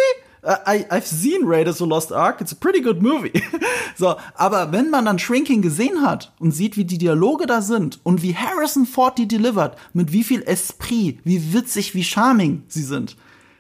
I, 0.45 0.87
I've 0.91 1.07
seen 1.07 1.47
Raiders 1.47 1.81
of 1.81 1.89
Lost 1.89 2.13
Ark. 2.13 2.41
It's 2.41 2.53
a 2.53 2.57
pretty 2.57 2.81
good 2.81 3.03
movie. 3.03 3.33
so, 3.97 4.17
aber 4.35 4.73
wenn 4.73 4.91
man 4.91 5.07
dann 5.07 5.19
Shrinking 5.19 5.63
gesehen 5.63 6.03
hat 6.03 6.33
und 6.39 6.53
sieht, 6.53 6.77
wie 6.77 6.85
die 6.85 6.99
Dialoge 6.99 7.47
da 7.47 7.63
sind 7.63 8.01
und 8.03 8.23
wie 8.23 8.37
Harrison 8.37 8.87
Ford 8.87 9.17
die 9.17 9.29
delivert, 9.29 9.79
mit 9.93 10.13
wie 10.13 10.25
viel 10.25 10.43
Esprit, 10.43 11.21
wie 11.25 11.55
witzig, 11.55 11.95
wie 11.95 12.05
charming 12.05 12.65
sie 12.69 12.83
sind. 12.83 13.17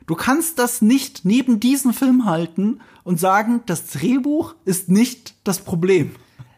Du 0.07 0.15
kannst 0.15 0.59
das 0.59 0.83
nicht 0.83 1.25
neben 1.25 1.61
diesem 1.61 1.95
Film 1.95 2.27
halten 2.27 2.81
und 3.05 3.19
sagen, 3.19 3.63
das 3.67 3.87
Drehbuch 3.87 4.55
ist 4.67 4.91
nicht 4.91 5.35
das 5.45 5.61
Problem. 5.61 6.15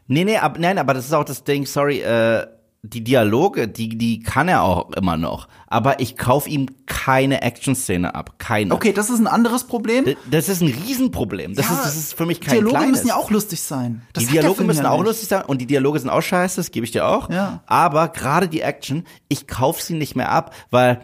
Nee, 0.09 0.25
nee, 0.25 0.39
ab, 0.39 0.59
nein, 0.59 0.79
aber 0.79 0.95
das 0.95 1.07
ist 1.07 1.13
auch 1.13 1.25
das 1.25 1.45
Ding, 1.45 1.67
sorry, 1.67 2.01
äh, 2.01 2.47
die 2.89 3.03
Dialoge, 3.05 3.69
die, 3.69 3.89
die 3.99 4.21
kann 4.21 4.49
er 4.49 4.63
auch 4.63 4.91
immer 4.93 5.17
noch. 5.17 5.49
Aber 5.67 6.01
ich 6.01 6.17
kauf 6.17 6.47
ihm 6.47 6.69
keine 6.87 7.43
Action-Szene 7.43 8.15
ab. 8.15 8.39
Keine. 8.39 8.73
Okay, 8.75 8.93
das 8.93 9.11
ist 9.11 9.19
ein 9.19 9.27
anderes 9.27 9.65
Problem. 9.65 10.05
Das 10.31 10.49
ist 10.49 10.63
ein 10.63 10.69
Riesenproblem. 10.69 11.55
Das, 11.55 11.67
Ja, 11.69 11.75
ist, 11.75 11.85
das 11.85 11.97
ist 11.97 12.15
für 12.15 12.27
mich 12.27 12.41
kein 12.41 12.55
Dialoge 12.55 12.77
kleines. 12.77 12.91
müssen 12.93 13.09
ja 13.09 13.17
auch 13.17 13.31
lustig 13.31 13.61
sein. 13.61 14.03
Das 14.13 14.25
die 14.25 14.31
Dialoge 14.31 14.65
müssen 14.65 14.85
ja 14.85 14.91
auch 14.91 14.99
nicht. 14.99 15.07
lustig 15.09 15.29
sein 15.29 15.43
und 15.45 15.61
die 15.61 15.67
Dialoge 15.67 15.99
sind 15.99 16.11
auch 16.11 16.21
scheiße, 16.23 16.57
das 16.57 16.71
gebe 16.71 16.85
ich 16.87 16.93
dir 16.93 17.07
auch. 17.07 17.29
Ja. 17.31 17.63
Aber 17.67 18.09
gerade 18.09 18.49
die 18.49 18.61
Action, 18.61 19.05
ich 19.29 19.47
kauf 19.47 19.81
sie 19.83 19.95
nicht 19.95 20.17
mehr 20.17 20.31
ab, 20.31 20.55
weil 20.71 21.01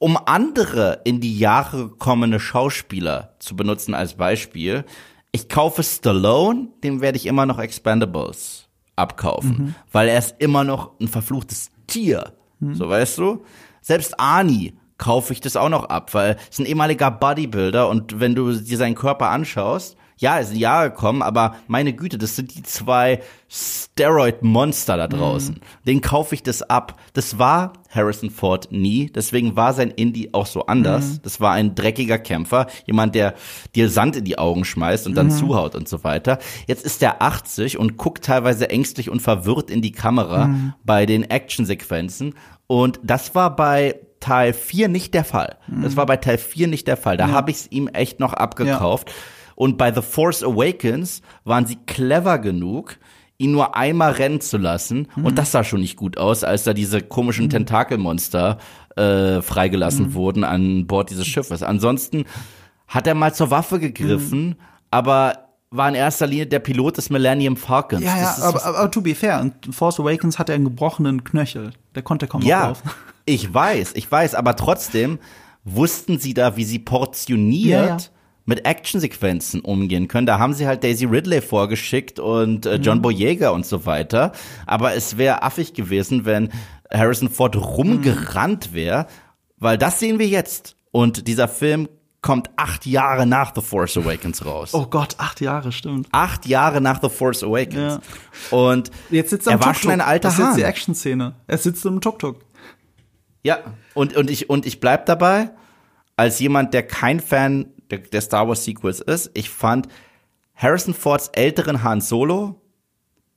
um 0.00 0.16
andere 0.26 1.00
in 1.04 1.20
die 1.20 1.38
Jahre 1.38 1.88
gekommene 1.88 2.38
Schauspieler 2.40 3.34
zu 3.40 3.56
benutzen 3.56 3.94
als 3.94 4.14
Beispiel, 4.14 4.84
ich 5.32 5.48
kaufe 5.48 5.82
Stallone, 5.82 6.68
dem 6.84 7.00
werde 7.00 7.16
ich 7.18 7.26
immer 7.26 7.46
noch 7.46 7.58
Expendables 7.58 8.67
abkaufen, 8.98 9.50
Mhm. 9.58 9.74
weil 9.92 10.08
er 10.08 10.18
ist 10.18 10.34
immer 10.38 10.64
noch 10.64 10.92
ein 11.00 11.08
verfluchtes 11.08 11.70
Tier. 11.86 12.32
Mhm. 12.60 12.74
So 12.74 12.88
weißt 12.88 13.18
du? 13.18 13.44
Selbst 13.80 14.18
Arnie 14.20 14.74
kaufe 14.98 15.32
ich 15.32 15.40
das 15.40 15.56
auch 15.56 15.68
noch 15.68 15.84
ab, 15.84 16.12
weil 16.14 16.36
es 16.50 16.58
ein 16.58 16.66
ehemaliger 16.66 17.10
Bodybuilder 17.10 17.88
und 17.88 18.18
wenn 18.20 18.34
du 18.34 18.52
dir 18.52 18.76
seinen 18.76 18.94
Körper 18.96 19.30
anschaust, 19.30 19.96
ja, 20.18 20.40
es 20.40 20.48
sind 20.48 20.58
Jahre 20.58 20.90
gekommen, 20.90 21.22
aber 21.22 21.56
meine 21.66 21.92
Güte, 21.92 22.18
das 22.18 22.36
sind 22.36 22.54
die 22.54 22.62
zwei 22.62 23.20
Steroid-Monster 23.48 24.96
da 24.96 25.08
draußen. 25.08 25.60
Den 25.86 26.00
kaufe 26.00 26.34
ich 26.34 26.42
das 26.42 26.62
ab. 26.62 27.00
Das 27.14 27.38
war 27.38 27.72
Harrison 27.88 28.30
Ford 28.30 28.68
nie, 28.70 29.10
deswegen 29.14 29.56
war 29.56 29.72
sein 29.72 29.90
Indie 29.90 30.34
auch 30.34 30.46
so 30.46 30.66
anders. 30.66 31.20
Das 31.22 31.40
war 31.40 31.52
ein 31.52 31.74
dreckiger 31.74 32.18
Kämpfer, 32.18 32.66
jemand, 32.86 33.14
der 33.14 33.34
dir 33.74 33.88
Sand 33.88 34.16
in 34.16 34.24
die 34.24 34.38
Augen 34.38 34.64
schmeißt 34.64 35.06
und 35.06 35.14
dann 35.14 35.30
zuhaut 35.30 35.74
und 35.74 35.88
so 35.88 36.04
weiter. 36.04 36.38
Jetzt 36.66 36.84
ist 36.84 37.02
er 37.02 37.22
80 37.22 37.78
und 37.78 37.96
guckt 37.96 38.24
teilweise 38.24 38.68
ängstlich 38.68 39.08
und 39.08 39.22
verwirrt 39.22 39.70
in 39.70 39.82
die 39.82 39.92
Kamera 39.92 40.46
bei 40.84 41.06
den 41.06 41.30
Actionsequenzen 41.30 42.34
und 42.66 43.00
das 43.02 43.34
war 43.34 43.56
bei 43.56 43.96
Teil 44.20 44.52
4 44.52 44.88
nicht 44.88 45.14
der 45.14 45.24
Fall. 45.24 45.56
Das 45.82 45.96
war 45.96 46.04
bei 46.06 46.16
Teil 46.16 46.38
4 46.38 46.66
nicht 46.68 46.86
der 46.88 46.96
Fall. 46.96 47.16
Da 47.16 47.28
habe 47.28 47.50
ich 47.50 47.56
es 47.58 47.72
ihm 47.72 47.86
echt 47.88 48.20
noch 48.20 48.32
abgekauft. 48.34 49.10
Und 49.58 49.76
bei 49.76 49.92
The 49.92 50.02
Force 50.02 50.44
Awakens 50.44 51.20
waren 51.42 51.66
sie 51.66 51.74
clever 51.84 52.38
genug, 52.38 52.96
ihn 53.38 53.50
nur 53.50 53.74
einmal 53.74 54.12
rennen 54.12 54.40
zu 54.40 54.56
lassen. 54.56 55.08
Und 55.16 55.36
das 55.36 55.50
sah 55.50 55.64
schon 55.64 55.80
nicht 55.80 55.96
gut 55.96 56.16
aus, 56.16 56.44
als 56.44 56.62
da 56.62 56.72
diese 56.72 57.00
komischen 57.02 57.50
Tentakelmonster 57.50 58.58
äh, 58.94 59.42
freigelassen 59.42 60.14
wurden 60.14 60.44
an 60.44 60.86
Bord 60.86 61.10
dieses 61.10 61.26
Schiffes. 61.26 61.64
Ansonsten 61.64 62.24
hat 62.86 63.08
er 63.08 63.14
mal 63.16 63.34
zur 63.34 63.50
Waffe 63.50 63.80
gegriffen, 63.80 64.54
aber 64.92 65.48
war 65.70 65.88
in 65.88 65.96
erster 65.96 66.28
Linie 66.28 66.46
der 66.46 66.60
Pilot 66.60 66.96
des 66.98 67.10
Millennium 67.10 67.56
Falcons. 67.56 68.04
Ja, 68.04 68.16
ja, 68.16 68.36
aber, 68.40 68.64
aber, 68.64 68.78
aber 68.78 68.90
to 68.92 69.00
be 69.00 69.16
fair, 69.16 69.40
in 69.40 69.72
Force 69.72 69.98
Awakens 69.98 70.38
hat 70.38 70.48
er 70.50 70.54
einen 70.54 70.66
gebrochenen 70.66 71.24
Knöchel. 71.24 71.72
Der 71.96 72.02
konnte 72.02 72.28
kaum 72.28 72.42
Ja, 72.42 72.68
laufen. 72.68 72.88
ich 73.24 73.52
weiß, 73.52 73.94
ich 73.96 74.08
weiß, 74.10 74.36
aber 74.36 74.54
trotzdem 74.54 75.18
wussten 75.64 76.20
sie 76.20 76.32
da, 76.32 76.56
wie 76.56 76.64
sie 76.64 76.78
portioniert 76.78 77.66
Ja, 77.66 77.86
ja. 77.86 77.96
Mit 78.48 78.64
Actionsequenzen 78.64 79.60
umgehen 79.60 80.08
können. 80.08 80.26
Da 80.26 80.38
haben 80.38 80.54
sie 80.54 80.66
halt 80.66 80.82
Daisy 80.82 81.04
Ridley 81.04 81.42
vorgeschickt 81.42 82.18
und 82.18 82.64
äh, 82.64 82.78
Mhm. 82.78 82.82
John 82.82 83.02
Boyega 83.02 83.50
und 83.50 83.66
so 83.66 83.84
weiter. 83.84 84.32
Aber 84.66 84.94
es 84.94 85.18
wäre 85.18 85.42
affig 85.42 85.74
gewesen, 85.74 86.24
wenn 86.24 86.48
Harrison 86.90 87.28
Ford 87.28 87.54
rumgerannt 87.56 88.72
wäre, 88.72 89.06
weil 89.58 89.76
das 89.76 90.00
sehen 90.00 90.18
wir 90.18 90.26
jetzt. 90.28 90.76
Und 90.92 91.28
dieser 91.28 91.46
Film 91.46 91.88
kommt 92.22 92.48
acht 92.56 92.86
Jahre 92.86 93.26
nach 93.26 93.52
The 93.54 93.60
Force 93.60 93.98
Awakens 93.98 94.44
raus. 94.46 94.72
Oh 94.72 94.86
Gott, 94.86 95.16
acht 95.18 95.42
Jahre, 95.42 95.70
stimmt. 95.70 96.08
Acht 96.12 96.46
Jahre 96.46 96.80
nach 96.80 97.02
The 97.02 97.10
Force 97.10 97.44
Awakens. 97.44 98.00
Und 98.50 98.90
Jetzt 99.10 99.28
sitzt 99.30 99.46
er, 99.46 99.52
er 99.52 99.58
im 99.58 99.64
war 99.66 99.74
schon 99.74 99.90
ein 99.92 100.00
alter 100.00 100.28
Das 100.28 100.38
ist 100.38 100.44
jetzt 100.46 100.56
die. 100.56 100.62
Action-Szene. 100.62 101.34
Er 101.46 101.58
sitzt 101.58 101.84
im 101.84 102.00
Tuk-Tuk. 102.00 102.40
Ja, 103.42 103.58
und, 103.94 104.16
und 104.16 104.30
ich, 104.30 104.48
und 104.48 104.64
ich 104.66 104.80
bleib 104.80 105.04
dabei, 105.06 105.50
als 106.16 106.38
jemand, 106.40 106.72
der 106.74 106.82
kein 106.86 107.20
Fan 107.20 107.66
der, 107.90 107.98
der 107.98 108.20
Star 108.20 108.48
Wars 108.48 108.64
Sequels 108.64 109.00
ist, 109.00 109.30
ich 109.34 109.50
fand 109.50 109.88
Harrison 110.54 110.94
Fords 110.94 111.28
älteren 111.28 111.82
Han 111.82 112.00
Solo 112.00 112.60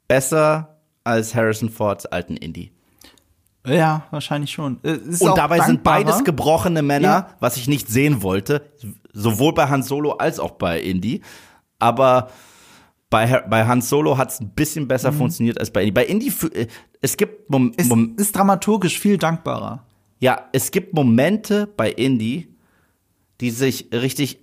besser 0.08 0.80
als 1.04 1.34
Harrison 1.36 1.70
Fords 1.70 2.06
alten 2.06 2.38
Indy. 2.38 2.72
Ja, 3.66 4.08
wahrscheinlich 4.12 4.52
schon. 4.52 4.80
Äh, 4.84 4.94
ist 4.94 5.22
Und 5.22 5.38
dabei 5.38 5.60
sind 5.60 5.84
beides 5.84 6.24
gebrochene 6.24 6.82
Männer, 6.82 7.08
Ja. 7.08 7.36
was 7.40 7.58
ich 7.58 7.68
nicht 7.68 7.88
sehen 7.90 8.24
wollte, 8.24 8.72
sowohl 9.14 9.54
bei 9.54 9.68
Han 9.68 9.84
Solo 9.84 10.14
als 10.14 10.40
auch 10.40 10.52
bei 10.52 10.82
Indy. 10.82 11.22
Aber 11.78 12.30
bei, 13.12 13.42
bei 13.48 13.66
Han 13.66 13.82
Solo 13.82 14.18
hat 14.18 14.32
es 14.32 14.40
ein 14.40 14.50
bisschen 14.50 14.88
besser 14.88 15.14
funktioniert 15.14 15.60
als 15.60 15.70
bei 15.72 15.82
Indy. 15.82 15.92
Bei 15.92 16.06
Indy, 16.06 16.32
äh, 16.54 16.68
es 17.02 17.18
gibt 17.18 17.50
Mom 17.52 17.72
Es 17.78 17.88
Mom 17.88 18.16
ist 18.18 18.36
dramaturgisch 18.36 19.00
viel 19.00 19.18
dankbarer. 19.18 19.86
Ja, 20.20 20.48
es 20.54 20.72
gibt 20.72 20.94
Momente 20.94 21.68
bei 21.68 21.92
Indie, 21.92 22.51
die 23.42 23.52
sich 23.52 23.88
richtig 23.92 24.40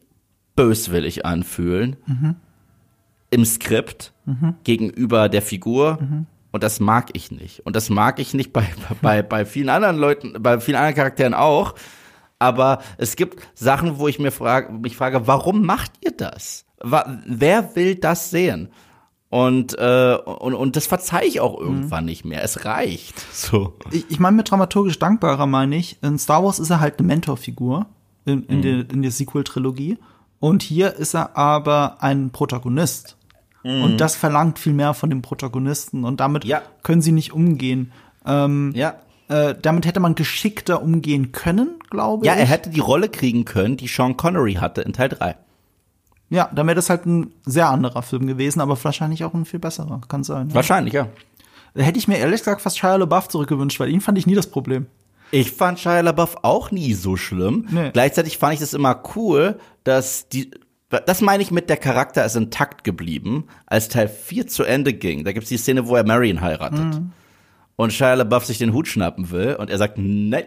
böswillig 0.56 1.24
anfühlen 1.24 1.96
im 3.30 3.44
Skript 3.44 4.12
gegenüber 4.64 5.28
der 5.28 5.42
Figur. 5.42 5.98
Und 6.50 6.62
das 6.62 6.80
mag 6.80 7.10
ich 7.12 7.30
nicht. 7.30 7.64
Und 7.66 7.76
das 7.76 7.90
mag 7.90 8.18
ich 8.18 8.34
nicht 8.34 8.52
bei, 8.52 8.66
bei, 9.02 9.22
bei 9.22 9.44
vielen 9.44 9.68
anderen 9.68 9.96
Leuten, 9.96 10.34
bei 10.40 10.60
vielen 10.60 10.76
anderen 10.76 10.96
Charakteren 10.96 11.34
auch. 11.34 11.74
Aber 12.38 12.80
es 12.98 13.16
gibt 13.16 13.46
Sachen, 13.54 13.98
wo 13.98 14.08
ich 14.08 14.18
mir 14.18 14.30
frage, 14.30 14.72
mich 14.72 14.96
frage, 14.96 15.26
warum 15.26 15.64
macht 15.64 15.92
ihr 16.00 16.12
das? 16.12 16.64
Wer 16.80 17.74
will 17.74 17.96
das 17.96 18.30
sehen? 18.30 18.70
Und, 19.30 19.76
äh, 19.78 20.16
und, 20.24 20.54
und 20.54 20.76
das 20.76 20.86
verzeihe 20.86 21.26
ich 21.26 21.40
auch 21.40 21.60
irgendwann 21.60 22.06
nicht 22.06 22.24
mehr. 22.24 22.42
Es 22.42 22.64
reicht. 22.64 23.14
So. 23.34 23.74
Ich, 23.90 24.06
ich 24.08 24.20
meine 24.20 24.36
mit 24.36 24.50
dramaturgisch 24.50 24.98
dankbarer 24.98 25.46
meine 25.46 25.76
ich, 25.76 26.02
in 26.02 26.18
Star 26.18 26.42
Wars 26.42 26.58
ist 26.58 26.70
er 26.70 26.80
halt 26.80 26.98
eine 26.98 27.08
Mentorfigur 27.08 27.86
in, 28.28 28.44
in, 28.46 28.62
der, 28.62 28.90
in 28.90 29.02
der 29.02 29.10
Sequel-Trilogie. 29.10 29.98
Und 30.40 30.62
hier 30.62 30.94
ist 30.94 31.14
er 31.14 31.36
aber 31.36 31.96
ein 32.02 32.30
Protagonist. 32.30 33.16
Und 33.64 33.98
das 33.98 34.14
verlangt 34.16 34.58
viel 34.58 34.72
mehr 34.72 34.94
von 34.94 35.10
dem 35.10 35.20
Protagonisten. 35.20 36.04
Und 36.04 36.20
damit 36.20 36.44
Ja. 36.44 36.62
können 36.84 37.02
sie 37.02 37.12
nicht 37.12 37.32
umgehen. 37.32 37.92
Ähm, 38.24 38.72
Ja. 38.74 38.94
äh, 39.28 39.54
damit 39.60 39.84
hätte 39.84 40.00
man 40.00 40.14
geschickter 40.14 40.80
umgehen 40.80 41.32
können, 41.32 41.74
glaube 41.90 42.24
Ja, 42.24 42.34
ich. 42.34 42.38
er 42.40 42.46
hätte 42.46 42.70
die 42.70 42.80
Rolle 42.80 43.08
kriegen 43.08 43.44
können, 43.44 43.76
die 43.76 43.88
Sean 43.88 44.16
Connery 44.16 44.54
hatte 44.54 44.80
in 44.82 44.92
Teil 44.92 45.08
3. 45.10 45.36
Ja, 46.30 46.48
dann 46.54 46.66
wäre 46.66 46.76
das 46.76 46.88
halt 46.88 47.04
ein 47.06 47.32
sehr 47.44 47.68
anderer 47.68 48.02
Film 48.02 48.26
gewesen, 48.26 48.60
aber 48.60 48.82
wahrscheinlich 48.82 49.24
auch 49.24 49.34
ein 49.34 49.44
viel 49.44 49.60
besserer. 49.60 50.00
Kann 50.08 50.24
sein. 50.24 50.48
Ja. 50.50 50.54
Wahrscheinlich, 50.54 50.94
ja. 50.94 51.08
Hätte 51.74 51.98
ich 51.98 52.08
mir 52.08 52.16
ehrlich 52.18 52.40
gesagt 52.40 52.60
fast 52.62 52.78
Shia 52.78 52.96
LaBeouf 52.96 53.28
zurückgewünscht, 53.28 53.78
weil 53.80 53.88
ihn 53.90 54.00
fand 54.00 54.18
ich 54.18 54.26
nie 54.26 54.34
das 54.34 54.46
Problem. 54.46 54.86
Ich 55.30 55.52
fand 55.52 55.78
Shia 55.78 56.00
LaBeouf 56.00 56.36
auch 56.42 56.70
nie 56.70 56.94
so 56.94 57.16
schlimm. 57.16 57.66
Nee. 57.70 57.90
Gleichzeitig 57.92 58.38
fand 58.38 58.54
ich 58.54 58.60
das 58.60 58.72
immer 58.74 59.02
cool, 59.14 59.58
dass 59.84 60.28
die, 60.28 60.50
das 60.88 61.20
meine 61.20 61.42
ich 61.42 61.50
mit, 61.50 61.68
der 61.68 61.76
Charakter 61.76 62.24
ist 62.24 62.36
intakt 62.36 62.82
geblieben, 62.84 63.44
als 63.66 63.88
Teil 63.88 64.08
4 64.08 64.46
zu 64.46 64.64
Ende 64.64 64.94
ging. 64.94 65.24
Da 65.24 65.32
gibt's 65.32 65.50
die 65.50 65.58
Szene, 65.58 65.86
wo 65.86 65.96
er 65.96 66.04
Marion 66.06 66.40
heiratet. 66.40 67.00
Und 67.76 67.92
Shia 67.92 68.14
LaBeouf 68.14 68.44
sich 68.46 68.58
den 68.58 68.72
Hut 68.72 68.88
schnappen 68.88 69.30
will 69.30 69.56
und 69.58 69.70
er 69.70 69.78
sagt, 69.78 69.94
nein. 69.98 70.44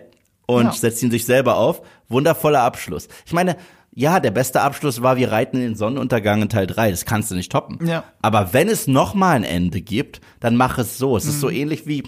Und 0.48 0.66
Ja. 0.66 0.72
setzt 0.74 1.02
ihn 1.04 1.12
sich 1.12 1.26
selber 1.26 1.56
auf. 1.56 1.82
Wundervoller 2.10 2.62
Abschluss. 2.62 3.08
Ich 3.26 3.32
meine, 3.32 3.56
ja, 3.94 4.20
der 4.20 4.32
beste 4.32 4.62
Abschluss 4.62 5.02
war, 5.02 5.16
wir 5.16 5.32
reiten 5.32 5.58
in 5.58 5.64
den 5.64 5.76
Sonnenuntergang 5.76 6.42
in 6.42 6.50
Teil 6.50 6.68
3. 6.68 6.92
Das 6.92 7.06
kannst 7.06 7.32
du 7.32 7.36
nicht 7.36 7.52
toppen. 7.52 7.78
Ja. 7.88 8.04
Aber 8.22 8.52
wenn 8.52 8.68
es 8.68 8.88
noch 8.88 9.14
mal 9.14 9.36
ein 9.36 9.44
Ende 9.46 9.80
gibt, 9.82 10.20
dann 10.42 10.58
mach 10.58 10.78
es 10.78 10.98
so. 10.98 11.16
Es 11.16 11.26
ist 11.26 11.36
Mhm. 11.36 11.40
so 11.40 11.50
ähnlich 11.50 11.88
wie 11.88 12.04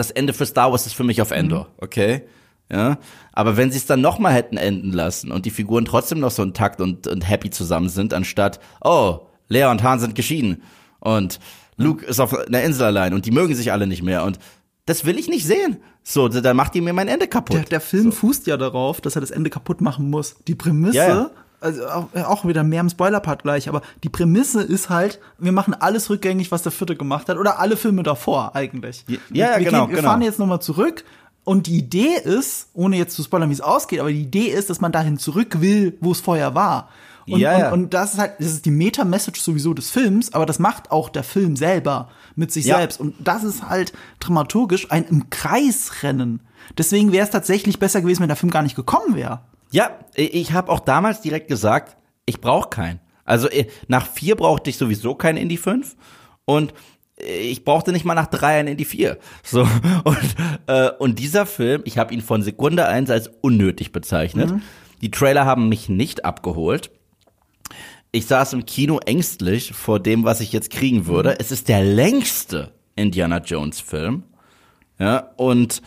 das 0.00 0.10
Ende 0.10 0.32
für 0.32 0.46
Star 0.46 0.72
Wars 0.72 0.86
ist 0.86 0.94
für 0.94 1.04
mich 1.04 1.20
auf 1.22 1.30
Endor, 1.30 1.64
Mhm. 1.64 1.70
okay? 1.78 2.22
Ja, 2.72 2.98
aber 3.32 3.56
wenn 3.56 3.70
sie 3.72 3.78
es 3.78 3.86
dann 3.86 4.00
noch 4.00 4.18
mal 4.20 4.32
hätten 4.32 4.56
enden 4.56 4.92
lassen 4.92 5.32
und 5.32 5.44
die 5.44 5.50
Figuren 5.50 5.84
trotzdem 5.84 6.20
noch 6.20 6.30
so 6.30 6.42
intakt 6.44 6.80
und, 6.80 7.08
und 7.08 7.28
happy 7.28 7.50
zusammen 7.50 7.88
sind, 7.88 8.14
anstatt, 8.14 8.60
oh, 8.80 9.20
Lea 9.48 9.64
und 9.64 9.82
Han 9.82 9.98
sind 9.98 10.14
geschieden 10.14 10.62
und 11.00 11.40
Luke 11.76 12.06
ist 12.06 12.20
auf 12.20 12.32
einer 12.36 12.62
Insel 12.62 12.84
allein 12.84 13.12
und 13.12 13.26
die 13.26 13.32
mögen 13.32 13.54
sich 13.56 13.72
alle 13.72 13.88
nicht 13.88 14.02
mehr 14.02 14.22
und 14.24 14.38
das 14.86 15.04
will 15.04 15.18
ich 15.18 15.28
nicht 15.28 15.44
sehen. 15.46 15.78
So, 16.04 16.28
dann 16.28 16.56
macht 16.56 16.74
ihr 16.76 16.82
mir 16.82 16.92
mein 16.92 17.08
Ende 17.08 17.26
kaputt. 17.26 17.56
Der, 17.56 17.64
der 17.64 17.80
Film 17.80 18.12
fußt 18.12 18.46
ja 18.46 18.56
darauf, 18.56 19.00
dass 19.00 19.16
er 19.16 19.20
das 19.20 19.30
Ende 19.32 19.50
kaputt 19.50 19.80
machen 19.80 20.08
muss. 20.08 20.36
Die 20.46 20.54
Prämisse, 20.54 20.96
Ja, 20.96 21.08
ja. 21.08 21.30
Also 21.60 21.86
auch, 21.86 22.06
auch 22.14 22.44
wieder 22.46 22.62
mehr 22.64 22.80
im 22.80 22.88
Spoiler-Part 22.88 23.42
gleich, 23.42 23.68
aber 23.68 23.82
die 24.02 24.08
Prämisse 24.08 24.62
ist 24.62 24.88
halt, 24.90 25.20
wir 25.38 25.52
machen 25.52 25.74
alles 25.74 26.10
rückgängig, 26.10 26.50
was 26.50 26.62
der 26.62 26.72
vierte 26.72 26.96
gemacht 26.96 27.28
hat, 27.28 27.36
oder 27.38 27.58
alle 27.58 27.76
Filme 27.76 28.02
davor 28.02 28.54
eigentlich. 28.54 29.04
Ja, 29.08 29.18
ja, 29.30 29.58
wir, 29.58 29.64
genau, 29.66 29.88
wir 29.88 29.96
genau. 29.96 30.08
fahren 30.08 30.22
jetzt 30.22 30.38
nochmal 30.38 30.60
zurück. 30.62 31.04
Und 31.44 31.66
die 31.66 31.78
Idee 31.78 32.16
ist, 32.22 32.68
ohne 32.74 32.96
jetzt 32.96 33.16
zu 33.16 33.22
spoilern, 33.22 33.48
wie 33.48 33.54
es 33.54 33.60
ausgeht, 33.62 34.00
aber 34.00 34.10
die 34.10 34.20
Idee 34.22 34.48
ist, 34.48 34.68
dass 34.70 34.80
man 34.80 34.92
dahin 34.92 35.18
zurück 35.18 35.60
will, 35.60 35.96
wo 36.00 36.12
es 36.12 36.20
vorher 36.20 36.54
war. 36.54 36.90
Und, 37.26 37.40
Ja, 37.40 37.58
ja. 37.58 37.66
und, 37.72 37.84
und 37.84 37.94
das 37.94 38.12
ist 38.14 38.18
halt, 38.20 38.32
das 38.38 38.48
ist 38.48 38.66
die 38.66 38.70
Meta-Message 38.70 39.40
sowieso 39.40 39.72
des 39.74 39.90
Films, 39.90 40.34
aber 40.34 40.46
das 40.46 40.58
macht 40.58 40.90
auch 40.90 41.08
der 41.08 41.22
Film 41.24 41.56
selber 41.56 42.08
mit 42.36 42.52
sich 42.52 42.66
Ja. 42.66 42.78
selbst. 42.78 43.00
Und 43.00 43.14
das 43.20 43.42
ist 43.44 43.68
halt 43.68 43.92
dramaturgisch 44.20 44.90
ein 44.90 45.04
im 45.04 45.30
Kreis 45.30 46.02
rennen. 46.02 46.40
Deswegen 46.76 47.10
wäre 47.10 47.24
es 47.24 47.30
tatsächlich 47.30 47.78
besser 47.78 48.00
gewesen, 48.02 48.20
wenn 48.20 48.28
der 48.28 48.36
Film 48.36 48.50
gar 48.50 48.62
nicht 48.62 48.76
gekommen 48.76 49.14
wäre. 49.16 49.40
Ja, 49.72 49.98
ich 50.14 50.52
habe 50.52 50.70
auch 50.70 50.80
damals 50.80 51.20
direkt 51.20 51.48
gesagt, 51.48 51.96
ich 52.26 52.40
brauche 52.40 52.70
keinen. 52.70 53.00
Also 53.24 53.48
nach 53.86 54.06
vier 54.06 54.34
brauchte 54.34 54.70
ich 54.70 54.76
sowieso 54.76 55.14
keinen 55.14 55.36
Indie 55.36 55.56
5 55.56 55.96
und 56.44 56.74
ich 57.16 57.64
brauchte 57.64 57.92
nicht 57.92 58.04
mal 58.04 58.14
nach 58.14 58.26
drei 58.26 58.58
einen 58.58 58.68
Indie 58.68 58.84
4. 58.84 59.18
So 59.42 59.60
und 60.04 60.36
äh, 60.66 60.90
und 60.98 61.18
dieser 61.18 61.46
Film, 61.46 61.82
ich 61.84 61.98
habe 61.98 62.14
ihn 62.14 62.22
von 62.22 62.42
Sekunde 62.42 62.86
eins 62.86 63.10
als 63.10 63.30
unnötig 63.40 63.92
bezeichnet. 63.92 64.52
Die 65.00 65.10
Trailer 65.10 65.44
haben 65.44 65.68
mich 65.68 65.88
nicht 65.88 66.24
abgeholt. 66.24 66.90
Ich 68.12 68.26
saß 68.26 68.54
im 68.54 68.66
Kino 68.66 68.98
ängstlich 68.98 69.72
vor 69.72 70.00
dem, 70.00 70.24
was 70.24 70.40
ich 70.40 70.52
jetzt 70.52 70.70
kriegen 70.70 71.06
würde. 71.06 71.38
Es 71.38 71.52
ist 71.52 71.68
der 71.68 71.84
längste 71.84 72.72
Indiana 72.96 73.38
Jones 73.38 73.80
Film. 73.80 74.24
Ja, 74.98 75.30
und 75.36 75.80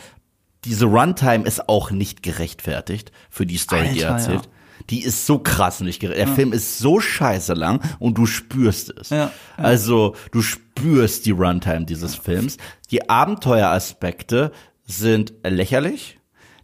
diese 0.66 0.86
Runtime 0.86 1.46
ist 1.46 1.68
auch 1.70 1.92
nicht 1.92 2.24
gerechtfertigt 2.24 3.12
für 3.30 3.46
die 3.46 3.58
Story, 3.58 3.90
die 3.94 4.02
er 4.02 4.14
Alter, 4.14 4.32
erzählt. 4.32 4.46
ja. 4.46 4.52
Die 4.90 5.04
ist 5.04 5.26
so 5.26 5.40
krass 5.40 5.80
nicht 5.80 6.00
gerechtfertigt. 6.00 6.30
Der 6.30 6.36
Film 6.36 6.52
ist 6.54 6.80
so 6.80 7.00
scheiße 7.00 7.54
lang 7.54 7.80
und 8.00 8.18
du 8.18 8.26
spürst 8.26 8.94
es. 9.00 9.10
Ja, 9.12 9.18
ja. 9.18 9.32
Also 9.58 10.16
du 10.32 10.42
spürst 10.42 11.26
die 11.26 11.32
Runtime 11.32 11.86
dieses 11.86 12.16
Films. 12.16 12.58
Die 12.92 13.10
Abenteueraspekte 13.10 14.52
sind 14.86 15.34
lächerlich. 15.44 16.20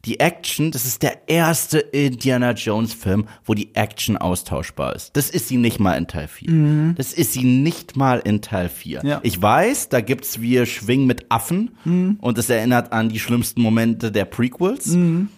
Die 0.05 0.19
Action, 0.19 0.71
das 0.71 0.85
ist 0.85 1.03
der 1.03 1.27
erste 1.27 1.79
Indiana 1.79 2.51
Jones 2.53 2.93
Film, 2.93 3.27
wo 3.43 3.53
die 3.53 3.75
Action 3.75 4.15
austauschbar 4.15 4.95
ist. 4.95 5.15
Das 5.17 5.29
ist 5.29 5.49
sie 5.49 5.57
nicht 5.57 5.79
mal 5.79 5.93
in 5.97 6.07
Teil 6.07 6.27
4. 6.29 6.93
Das 6.95 7.11
ist 7.13 7.33
sie 7.33 7.43
nicht 7.43 7.97
mal 7.97 8.19
in 8.23 8.41
Teil 8.41 8.69
4. 8.69 9.01
Mhm. 9.03 9.07
Ja. 9.09 9.19
Ich 9.23 9.41
weiß, 9.41 9.89
da 9.89 9.99
gibt's 9.99 10.39
wir 10.39 10.65
Schwingen 10.65 11.05
mit 11.05 11.25
Affen 11.29 11.71
Mhm. 11.83 12.17
und 12.21 12.37
es 12.37 12.49
erinnert 12.49 12.93
an 12.93 13.09
die 13.09 13.19
schlimmsten 13.19 13.61
Momente 13.61 14.11
der 14.11 14.25
Prequels. 14.25 14.87
Mhm. 14.87 15.29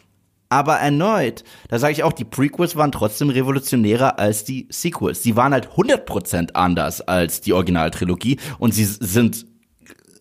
Aber 0.49 0.75
erneut, 0.75 1.43
da 1.69 1.79
sage 1.79 1.93
ich 1.93 2.03
auch, 2.03 2.11
die 2.13 2.25
Prequels 2.25 2.75
waren 2.75 2.91
trotzdem 2.91 3.29
revolutionärer 3.29 4.19
als 4.19 4.43
die 4.43 4.67
Sequels. 4.69 5.23
Sie 5.23 5.35
waren 5.37 5.53
halt 5.53 5.69
100% 5.77 6.51
anders 6.55 6.99
als 7.01 7.39
die 7.41 7.53
Originaltrilogie 7.53 8.37
und 8.59 8.73
sie 8.73 8.83
sind 8.85 9.45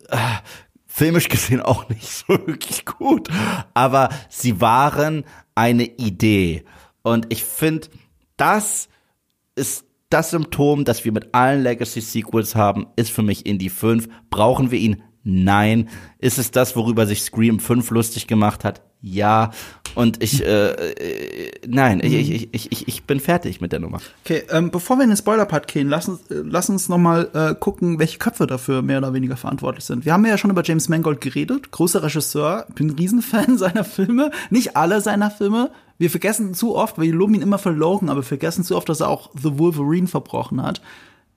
äh, 0.09 0.17
filmisch 1.01 1.31
gesehen 1.31 1.63
auch 1.63 1.89
nicht 1.89 2.07
so 2.07 2.29
wirklich 2.47 2.85
gut. 2.85 3.31
Aber 3.73 4.11
sie 4.29 4.61
waren 4.61 5.25
eine 5.55 5.85
Idee. 5.85 6.65
Und 7.01 7.33
ich 7.33 7.43
finde, 7.43 7.89
das 8.37 8.91
ist 9.55 9.87
das 10.11 10.29
Symptom, 10.29 10.85
das 10.85 11.03
wir 11.07 11.13
mit 11.13 11.35
allen 11.35 11.63
Legacy 11.63 12.03
Sequels 12.03 12.55
haben, 12.55 12.87
ist 12.97 13.11
für 13.11 13.23
mich 13.23 13.47
Indie 13.47 13.71
5. 13.71 14.09
Brauchen 14.29 14.71
wir 14.71 14.79
ihn? 14.79 15.03
Nein. 15.23 15.89
Ist 16.19 16.37
es 16.37 16.51
das, 16.51 16.77
worüber 16.77 17.07
sich 17.07 17.23
Scream 17.23 17.61
5 17.61 17.91
lustig 17.93 18.27
gemacht 18.27 18.63
hat? 18.63 18.83
Ja. 19.03 19.51
Und 19.95 20.23
ich, 20.23 20.45
äh, 20.45 20.71
äh, 20.71 21.51
nein, 21.67 22.01
ich, 22.03 22.15
ich, 22.15 22.49
ich, 22.53 22.73
ich, 22.73 22.89
ich 22.89 23.05
bin 23.05 23.19
fertig 23.19 23.61
mit 23.61 23.73
der 23.73 23.81
Nummer. 23.81 24.01
Okay, 24.25 24.43
ähm, 24.51 24.71
bevor 24.71 24.97
wir 24.97 25.03
in 25.03 25.11
den 25.11 25.17
Spoiler-Part 25.17 25.67
gehen, 25.67 25.89
lass 25.89 26.09
uns, 26.09 26.31
äh, 26.31 26.43
lass 26.45 26.69
uns 26.69 26.89
noch 26.89 26.99
mal 26.99 27.29
äh, 27.33 27.55
gucken, 27.59 27.99
welche 27.99 28.19
Köpfe 28.19 28.47
dafür 28.47 28.83
mehr 28.83 28.99
oder 28.99 29.13
weniger 29.15 29.37
verantwortlich 29.37 29.85
sind. 29.85 30.05
Wir 30.05 30.13
haben 30.13 30.25
ja 30.25 30.39
schon 30.39 30.51
über 30.51 30.63
James 30.63 30.89
Mangold 30.89 31.21
geredet, 31.21 31.73
großer 31.73 32.03
Regisseur, 32.03 32.67
bin 32.75 32.89
ein 32.89 32.97
Riesenfan 32.97 33.59
seiner 33.59 33.85
Filme, 33.85 34.31
nicht 34.51 34.77
alle 34.77 35.01
seiner 35.01 35.31
Filme. 35.31 35.71
Wir 35.99 36.11
vergessen 36.11 36.55
zu 36.55 36.77
oft, 36.77 37.01
wir 37.01 37.13
loben 37.13 37.35
ihn 37.35 37.43
immer 37.43 37.59
für 37.59 37.71
Logan, 37.71 38.11
aber 38.11 38.23
vergessen 38.23 38.65
zu 38.65 38.77
oft, 38.77 38.89
dass 38.89 39.01
er 39.01 39.09
auch 39.09 39.31
The 39.35 39.59
Wolverine 39.59 40.07
verbrochen 40.07 40.63
hat. 40.63 40.81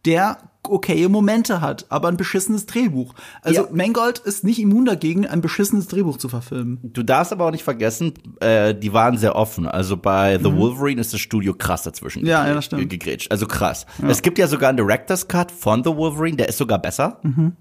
Der 0.05 0.37
okaye 0.67 1.09
Momente 1.09 1.59
hat, 1.61 1.85
aber 1.89 2.07
ein 2.07 2.17
beschissenes 2.17 2.65
Drehbuch. 2.65 3.13
Also 3.41 3.63
Ja. 3.63 3.67
Mangold 3.71 4.19
ist 4.19 4.43
nicht 4.43 4.59
immun 4.59 4.85
dagegen, 4.85 5.27
ein 5.27 5.41
beschissenes 5.41 5.87
Drehbuch 5.87 6.17
zu 6.17 6.29
verfilmen. 6.29 6.79
Du 6.83 7.03
darfst 7.03 7.31
aber 7.33 7.45
auch 7.47 7.51
nicht 7.51 7.63
vergessen, 7.63 8.13
äh, 8.39 8.73
die 8.73 8.93
waren 8.93 9.17
sehr 9.17 9.35
offen. 9.35 9.67
Also 9.67 9.97
bei 9.97 10.37
The 10.37 10.55
Wolverine 10.55 11.01
ist 11.01 11.13
das 11.13 11.19
Studio 11.19 11.53
krass 11.53 11.83
dazwischen 11.83 12.21
Mhm. 12.23 12.27
Ja, 12.27 12.47
ja, 12.47 12.53
das 12.53 12.65
stimmt. 12.65 12.89
gegrätscht. 12.89 13.31
Also 13.31 13.45
krass. 13.47 13.85
Es 14.07 14.21
gibt 14.21 14.37
ja 14.37 14.47
sogar 14.47 14.69
einen 14.69 14.77
Director's 14.77 15.27
Cut 15.27 15.51
von 15.51 15.83
The 15.83 15.95
Wolverine, 15.95 16.37
der 16.37 16.49
ist 16.49 16.57
sogar 16.57 16.79
besser. 16.79 17.19
Mhm. 17.23 17.53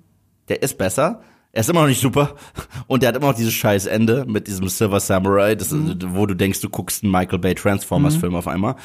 Der 0.49 0.63
ist 0.63 0.79
besser. 0.79 1.21
Er 1.55 1.61
ist 1.61 1.69
immer 1.71 1.83
noch 1.83 1.89
nicht 1.89 2.01
super. 2.01 2.35
Und 2.87 3.03
der 3.03 3.09
hat 3.11 3.17
immer 3.17 3.27
noch 3.29 3.35
dieses 3.35 3.53
scheiß 3.53 3.87
Ende 3.87 4.25
mit 4.27 4.47
diesem 4.47 4.69
Silver 4.69 5.01
Samurai, 5.01 5.55
das, 5.55 5.71
Mhm. 5.71 5.97
wo 6.15 6.25
du 6.27 6.35
denkst, 6.35 6.61
du 6.61 6.71
guckst 6.71 7.03
einen 7.03 7.13
Michael 7.13 7.39
Bay 7.41 7.55
Transformers 7.55 8.17
Film 8.17 8.35
auf 8.35 8.49
einmal. 8.49 8.77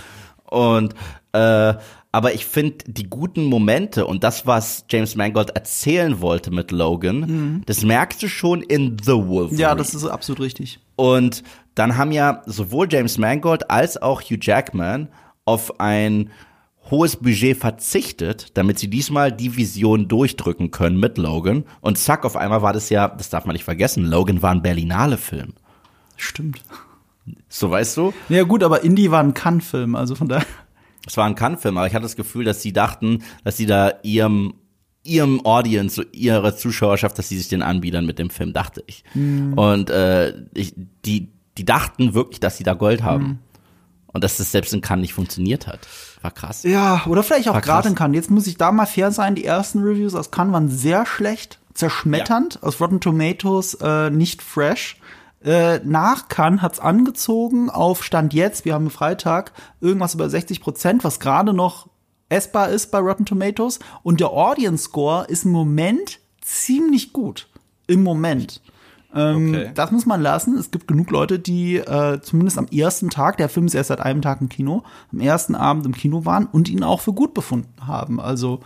Und 0.49 0.93
äh, 1.33 1.73
aber 2.11 2.33
ich 2.33 2.45
finde 2.45 2.77
die 2.87 3.09
guten 3.09 3.45
Momente 3.45 4.05
und 4.05 4.23
das, 4.23 4.47
was 4.47 4.85
James 4.89 5.15
Mangold 5.15 5.51
erzählen 5.51 6.21
wollte 6.21 6.51
mit 6.51 6.71
Logan, 6.71 7.63
das 7.65 7.83
merkst 7.83 8.23
du 8.23 8.27
schon 8.27 8.61
in 8.61 8.97
The 9.01 9.11
Wolverine. 9.11 9.53
Mhm. 9.53 9.59
Ja, 9.59 9.75
das 9.75 9.93
ist 9.93 10.05
absolut 10.05 10.39
richtig. 10.39 10.79
Und 10.95 11.43
dann 11.75 11.97
haben 11.97 12.11
ja 12.11 12.41
sowohl 12.45 12.87
James 12.89 13.17
Mangold 13.17 13.69
als 13.69 14.01
auch 14.01 14.21
Hugh 14.21 14.39
Jackman 14.41 15.09
auf 15.45 15.79
ein 15.79 16.31
hohes 16.89 17.17
Budget 17.17 17.57
verzichtet, 17.57 18.57
damit 18.57 18.79
sie 18.79 18.89
diesmal 18.89 19.31
die 19.31 19.55
Vision 19.55 20.07
durchdrücken 20.07 20.71
können 20.71 20.99
mit 20.99 21.17
Logan. 21.17 21.65
Und 21.81 21.97
zack, 21.97 22.25
auf 22.25 22.35
einmal 22.35 22.61
war 22.61 22.73
das 22.73 22.89
ja, 22.89 23.07
das 23.09 23.29
darf 23.29 23.45
man 23.45 23.53
nicht 23.53 23.65
vergessen, 23.65 24.05
Logan 24.05 24.41
war 24.41 24.51
ein 24.51 24.61
Berlinale-Film. 24.61 25.53
Stimmt. 26.15 26.61
So 27.49 27.69
weißt 27.69 27.97
du? 27.97 28.13
Ja 28.29 28.43
gut, 28.43 28.63
aber 28.63 28.83
Indie 28.83 29.11
war 29.11 29.21
ein 29.21 29.33
Cannes-Film, 29.33 29.95
also 29.95 30.15
von 30.15 30.29
daher. 30.29 30.45
Es 31.07 31.17
war 31.17 31.25
ein 31.25 31.35
Cannes-Film, 31.35 31.77
aber 31.77 31.87
ich 31.87 31.93
hatte 31.93 32.03
das 32.03 32.15
Gefühl, 32.15 32.45
dass 32.45 32.61
sie 32.61 32.73
dachten, 32.73 33.23
dass 33.43 33.57
sie 33.57 33.65
da 33.65 33.93
ihrem 34.03 34.53
ihrem 35.03 35.45
Audience, 35.45 35.95
so 35.95 36.03
ihrer 36.11 36.55
Zuschauerschaft, 36.55 37.17
dass 37.17 37.29
sie 37.29 37.37
sich 37.37 37.47
den 37.47 37.61
anbiedern 37.61 38.05
mit 38.05 38.19
dem 38.19 38.29
Film, 38.29 38.51
dachte 38.51 38.83
ich. 38.87 39.05
Und 39.55 39.89
äh, 39.89 40.33
ich, 40.53 40.73
die, 41.05 41.31
die 41.57 41.65
dachten 41.65 42.13
wirklich, 42.13 42.41
dass 42.41 42.57
sie 42.57 42.65
da 42.65 42.73
Gold 42.73 43.03
haben. 43.03 43.39
Und 44.07 44.23
dass 44.23 44.37
das 44.37 44.51
selbst 44.51 44.73
in 44.73 44.81
Cannes 44.81 45.01
nicht 45.01 45.13
funktioniert 45.13 45.67
hat. 45.67 45.87
War 46.21 46.31
krass. 46.31 46.63
Ja, 46.63 47.03
oder 47.05 47.23
vielleicht 47.23 47.49
auch 47.49 47.61
gerade 47.61 47.89
in 47.89 47.95
Cannes. 47.95 48.15
Jetzt 48.15 48.31
muss 48.31 48.47
ich 48.47 48.57
da 48.57 48.71
mal 48.71 48.85
fair 48.85 49.11
sein, 49.11 49.35
die 49.35 49.45
ersten 49.45 49.83
Reviews 49.83 50.15
aus 50.15 50.31
Cannes 50.31 50.53
waren 50.53 50.69
sehr 50.69 51.05
schlecht, 51.05 51.59
zerschmetternd, 51.73 52.63
aus 52.63 52.81
Rotten 52.81 52.99
Tomatoes 52.99 53.75
äh, 53.75 54.09
nicht 54.09 54.41
fresh. 54.41 54.97
Äh, 55.47 55.79
nach 55.85 56.27
Cannes 56.27 56.61
hat's 56.61 56.79
angezogen 56.79 57.69
auf 57.69 58.03
Stand 58.03 58.33
jetzt, 58.33 58.65
wir 58.65 58.73
haben 58.73 58.89
Freitag, 58.89 59.53
irgendwas 59.79 60.13
über 60.13 60.29
60 60.29 60.59
Prozent, 60.59 61.05
was 61.05 61.21
gerade 61.21 61.53
noch 61.53 61.87
essbar 62.27 62.67
ist 62.67 62.91
bei 62.91 62.99
Rotten 62.99 63.25
Tomatoes. 63.25 63.79
Und 64.03 64.19
der 64.19 64.31
Audience 64.31 64.83
Score 64.83 65.25
ist 65.27 65.45
im 65.45 65.51
Moment 65.51 66.19
ziemlich 66.41 67.13
gut. 67.13 67.47
Im 67.87 68.03
Moment. 68.03 68.61
Ähm, 69.15 69.53
Okay. 69.53 69.71
Das 69.73 69.91
muss 69.91 70.05
man 70.05 70.21
lassen. 70.21 70.57
Es 70.57 70.69
gibt 70.69 70.85
genug 70.85 71.11
Leute, 71.11 71.39
die 71.39 71.77
äh, 71.77 72.19
zumindest 72.21 72.57
am 72.57 72.67
ersten 72.67 73.09
Tag, 73.09 73.37
der 73.37 73.47
Film 73.47 73.67
ist 73.67 73.73
erst 73.73 73.87
seit 73.87 74.01
einem 74.01 74.21
Tag 74.21 74.41
im 74.41 74.49
Kino, 74.49 74.83
am 75.13 75.21
ersten 75.21 75.55
Abend 75.55 75.85
im 75.85 75.93
Kino 75.93 76.25
waren 76.25 76.45
und 76.45 76.67
ihn 76.67 76.83
auch 76.83 76.99
für 76.99 77.13
gut 77.13 77.33
befunden 77.33 77.87
haben. 77.87 78.19
Also 78.19 78.59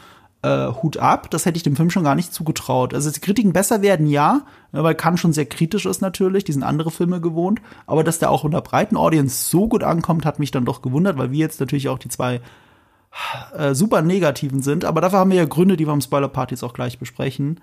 äh, 0.43 0.67
Hut 0.67 0.97
ab, 0.97 1.29
das 1.29 1.45
hätte 1.45 1.57
ich 1.57 1.63
dem 1.63 1.75
Film 1.75 1.89
schon 1.89 2.03
gar 2.03 2.15
nicht 2.15 2.33
zugetraut. 2.33 2.93
Also 2.93 3.09
dass 3.09 3.15
die 3.15 3.25
Kritiken 3.25 3.53
besser 3.53 3.81
werden, 3.81 4.07
ja, 4.07 4.41
weil 4.71 4.95
Cannes 4.95 5.19
schon 5.19 5.33
sehr 5.33 5.45
kritisch 5.45 5.85
ist 5.85 6.01
natürlich, 6.01 6.43
die 6.43 6.53
sind 6.53 6.63
andere 6.63 6.91
Filme 6.91 7.21
gewohnt, 7.21 7.61
aber 7.85 8.03
dass 8.03 8.19
der 8.19 8.31
auch 8.31 8.43
unter 8.43 8.61
breiten 8.61 8.97
Audience 8.97 9.49
so 9.49 9.67
gut 9.67 9.83
ankommt, 9.83 10.25
hat 10.25 10.39
mich 10.39 10.51
dann 10.51 10.65
doch 10.65 10.81
gewundert, 10.81 11.17
weil 11.17 11.31
wir 11.31 11.39
jetzt 11.39 11.59
natürlich 11.59 11.89
auch 11.89 11.99
die 11.99 12.09
zwei 12.09 12.41
äh, 13.55 13.75
super 13.75 14.01
negativen 14.01 14.61
sind, 14.61 14.85
aber 14.85 15.01
dafür 15.01 15.19
haben 15.19 15.31
wir 15.31 15.37
ja 15.37 15.45
Gründe, 15.45 15.77
die 15.77 15.85
wir 15.85 15.93
im 15.93 16.01
Spoiler-Part 16.01 16.51
jetzt 16.51 16.63
auch 16.63 16.73
gleich 16.73 16.97
besprechen. 16.97 17.59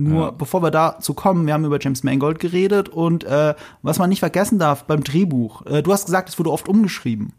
Nur 0.00 0.30
bevor 0.30 0.62
wir 0.62 0.70
dazu 0.70 1.12
kommen, 1.12 1.44
wir 1.46 1.54
haben 1.54 1.64
über 1.64 1.80
James 1.80 2.04
Mangold 2.04 2.38
geredet 2.38 2.88
und 2.88 3.24
äh, 3.24 3.54
was 3.82 3.98
man 3.98 4.08
nicht 4.08 4.20
vergessen 4.20 4.60
darf 4.60 4.84
beim 4.84 5.02
Drehbuch, 5.02 5.66
äh, 5.66 5.82
du 5.82 5.92
hast 5.92 6.04
gesagt, 6.04 6.28
es 6.28 6.38
wurde 6.38 6.52
oft 6.52 6.68
umgeschrieben. 6.68 7.32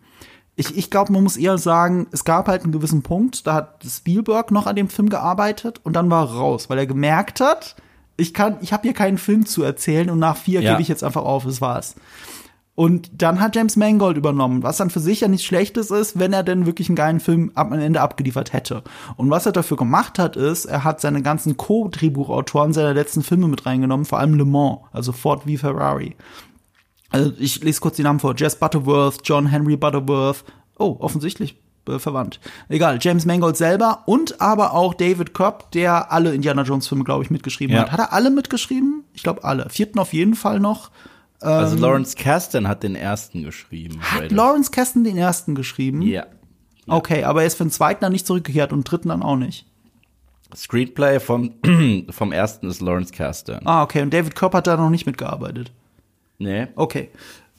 Ich, 0.59 0.77
ich 0.77 0.89
glaube, 0.89 1.13
man 1.13 1.23
muss 1.23 1.37
eher 1.37 1.57
sagen, 1.57 2.07
es 2.11 2.25
gab 2.25 2.49
halt 2.49 2.63
einen 2.63 2.73
gewissen 2.73 3.01
Punkt, 3.01 3.47
da 3.47 3.53
hat 3.53 3.81
Spielberg 3.87 4.51
noch 4.51 4.67
an 4.67 4.75
dem 4.75 4.89
Film 4.89 5.07
gearbeitet 5.07 5.79
und 5.85 5.93
dann 5.95 6.09
war 6.09 6.27
er 6.27 6.33
raus, 6.33 6.69
weil 6.69 6.77
er 6.77 6.85
gemerkt 6.85 7.39
hat, 7.39 7.77
ich 8.17 8.33
kann, 8.33 8.57
ich 8.59 8.73
habe 8.73 8.83
hier 8.83 8.93
keinen 8.93 9.17
Film 9.17 9.45
zu 9.45 9.63
erzählen 9.63 10.09
und 10.09 10.19
nach 10.19 10.35
vier 10.35 10.61
Ja. 10.61 10.71
gebe 10.71 10.81
ich 10.81 10.89
jetzt 10.89 11.05
einfach 11.05 11.23
auf, 11.23 11.45
das 11.45 11.61
war's. 11.61 11.95
Und 12.75 13.21
dann 13.21 13.39
hat 13.39 13.55
James 13.55 13.77
Mangold 13.77 14.17
übernommen, 14.17 14.63
was 14.63 14.77
dann 14.77 14.89
für 14.89 14.99
sich 14.99 15.21
ja 15.21 15.27
nichts 15.29 15.45
Schlechtes 15.45 15.91
ist, 15.91 16.19
wenn 16.19 16.33
er 16.33 16.43
denn 16.43 16.65
wirklich 16.65 16.89
einen 16.89 16.95
geilen 16.97 17.19
Film 17.21 17.51
am 17.55 17.71
Ende 17.73 18.01
abgeliefert 18.01 18.51
hätte. 18.51 18.83
Und 19.15 19.29
was 19.29 19.45
er 19.45 19.51
dafür 19.53 19.77
gemacht 19.77 20.19
hat, 20.19 20.35
ist, 20.35 20.65
er 20.65 20.83
hat 20.83 20.99
seine 20.99 21.21
ganzen 21.21 21.55
Co-Drehbuchautoren 21.55 22.73
seiner 22.73 22.93
letzten 22.93 23.23
Filme 23.23 23.47
mit 23.47 23.65
reingenommen, 23.65 24.05
vor 24.05 24.19
allem 24.19 24.33
Le 24.33 24.45
Mans, 24.45 24.79
also 24.91 25.11
Ford 25.13 25.45
wie 25.45 25.57
Ferrari. 25.57 26.15
Also 27.09 27.33
ich 27.39 27.63
lese 27.63 27.81
kurz 27.81 27.95
die 27.95 28.03
Namen 28.03 28.19
vor. 28.19 28.35
Jess 28.37 28.55
Butterworth, 28.57 29.21
John 29.23 29.47
Henry 29.47 29.75
Butterworth. 29.77 30.43
Oh, 30.77 30.95
offensichtlich 30.99 31.55
äh, 31.87 31.99
verwandt. 31.99 32.39
Egal, 32.69 32.99
James 33.01 33.25
Mangold 33.25 33.57
selber 33.57 34.03
und 34.05 34.39
aber 34.41 34.73
auch 34.73 34.93
David 34.93 35.33
Cobb, 35.33 35.71
der 35.71 36.11
alle 36.11 36.33
Indiana 36.33 36.61
Jones 36.63 36.87
Filme, 36.87 37.03
glaube 37.03 37.23
ich, 37.23 37.29
mitgeschrieben 37.31 37.75
Ja. 37.75 37.83
hat. 37.83 37.91
Hat 37.91 37.99
er 37.99 38.13
alle 38.13 38.29
mitgeschrieben? 38.29 39.03
Ich 39.13 39.23
glaube 39.23 39.43
alle. 39.43 39.69
Vierten 39.69 39.99
auf 39.99 40.13
jeden 40.13 40.35
Fall 40.35 40.59
noch. 40.59 40.91
Also 41.41 41.77
Lawrence 41.77 42.17
Kasdan 42.17 42.67
hat 42.67 42.83
den 42.83 42.95
ersten 42.95 43.43
geschrieben. 43.43 43.95
Ähm, 43.95 44.01
Hat 44.01 44.21
Raiders. 44.23 44.37
Lawrence 44.37 44.71
Kasten 44.71 45.03
den 45.05 45.17
ersten 45.17 45.55
geschrieben? 45.55 46.01
Ja. 46.01 46.25
Okay, 46.85 47.23
aber 47.23 47.41
er 47.41 47.47
ist 47.47 47.55
für 47.55 47.63
den 47.63 47.71
zweiten 47.71 48.01
dann 48.01 48.11
nicht 48.11 48.27
zurückgekehrt 48.27 48.73
und 48.73 48.79
den 48.79 48.83
dritten 48.83 49.09
dann 49.09 49.23
auch 49.23 49.35
nicht. 49.37 49.65
Screenplay 50.55 51.19
vom, 51.19 51.53
vom 52.09 52.31
ersten 52.31 52.67
ist 52.67 52.81
Lawrence 52.81 53.13
Kasdan. 53.13 53.61
Ah, 53.65 53.83
okay. 53.83 54.01
Und 54.01 54.13
David 54.13 54.35
Cobb 54.35 54.53
hat 54.53 54.67
da 54.67 54.75
noch 54.77 54.89
nicht 54.89 55.05
mitgearbeitet. 55.05 55.71
Nee. 56.39 56.67
Okay. 56.75 57.09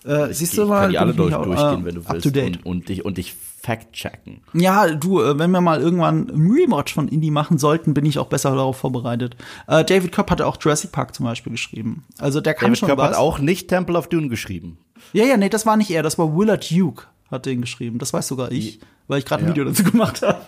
Äh, 0.05 0.33
siehst 0.33 0.55
Ich 0.55 0.59
du 0.59 0.67
mal, 0.67 0.81
kann 0.83 0.91
die 0.91 0.99
alle 0.99 1.11
ich 1.11 1.17
durch, 1.17 1.35
durchgehen, 1.35 1.83
äh, 1.83 1.85
wenn 1.85 1.95
du 1.95 2.01
up 2.03 2.15
willst. 2.25 2.27
Und, 2.37 2.67
und 2.67 2.89
dich, 2.89 3.05
und 3.05 3.19
dich 3.19 3.35
fact-checken. 3.35 4.41
Ja, 4.55 4.89
du, 4.89 5.21
äh, 5.21 5.39
wenn 5.39 5.51
wir 5.51 5.61
mal 5.61 5.81
irgendwann 5.81 6.31
einen 6.31 6.51
Remodge 6.51 6.93
von 6.95 7.07
Indie 7.09 7.31
machen 7.31 7.59
sollten, 7.59 7.93
bin 7.93 8.07
ich 8.07 8.19
auch 8.19 8.29
besser 8.29 8.51
darauf 8.55 8.79
vorbereitet. 8.79 9.37
Äh, 9.67 9.85
David 9.85 10.13
Cobb 10.13 10.31
hatte 10.31 10.47
auch 10.47 10.57
Jurassic 10.59 10.93
Park 10.93 11.15
zum 11.15 11.27
Beispiel 11.27 11.53
geschrieben. 11.53 12.05
Also 12.19 12.41
der 12.41 12.55
kann 12.55 12.69
David 12.69 12.79
schon 12.79 12.89
Cobb 12.89 12.99
was. 12.99 13.09
hat 13.11 13.17
auch 13.17 13.39
nicht 13.39 13.69
Temple 13.69 13.99
of 13.99 14.09
Dune 14.09 14.29
geschrieben. 14.29 14.79
ja, 15.13 15.25
ja, 15.25 15.37
nee, 15.37 15.51
das 15.51 15.67
war 15.67 15.77
nicht 15.77 15.91
er, 15.91 16.03
das 16.03 16.17
war 16.19 16.35
Willard 16.35 16.71
Duke, 16.71 17.05
hat 17.31 17.45
den 17.45 17.61
geschrieben. 17.61 17.99
Das 17.99 18.15
weiß 18.15 18.27
sogar 18.29 18.51
ich, 18.51 18.81
weil 19.09 19.19
ich 19.19 19.27
gerade 19.27 19.43
ein 19.43 19.49
Ja. 19.49 19.51
Video 19.51 19.65
dazu 19.67 19.85
gemacht 19.85 20.23
habe. 20.23 20.39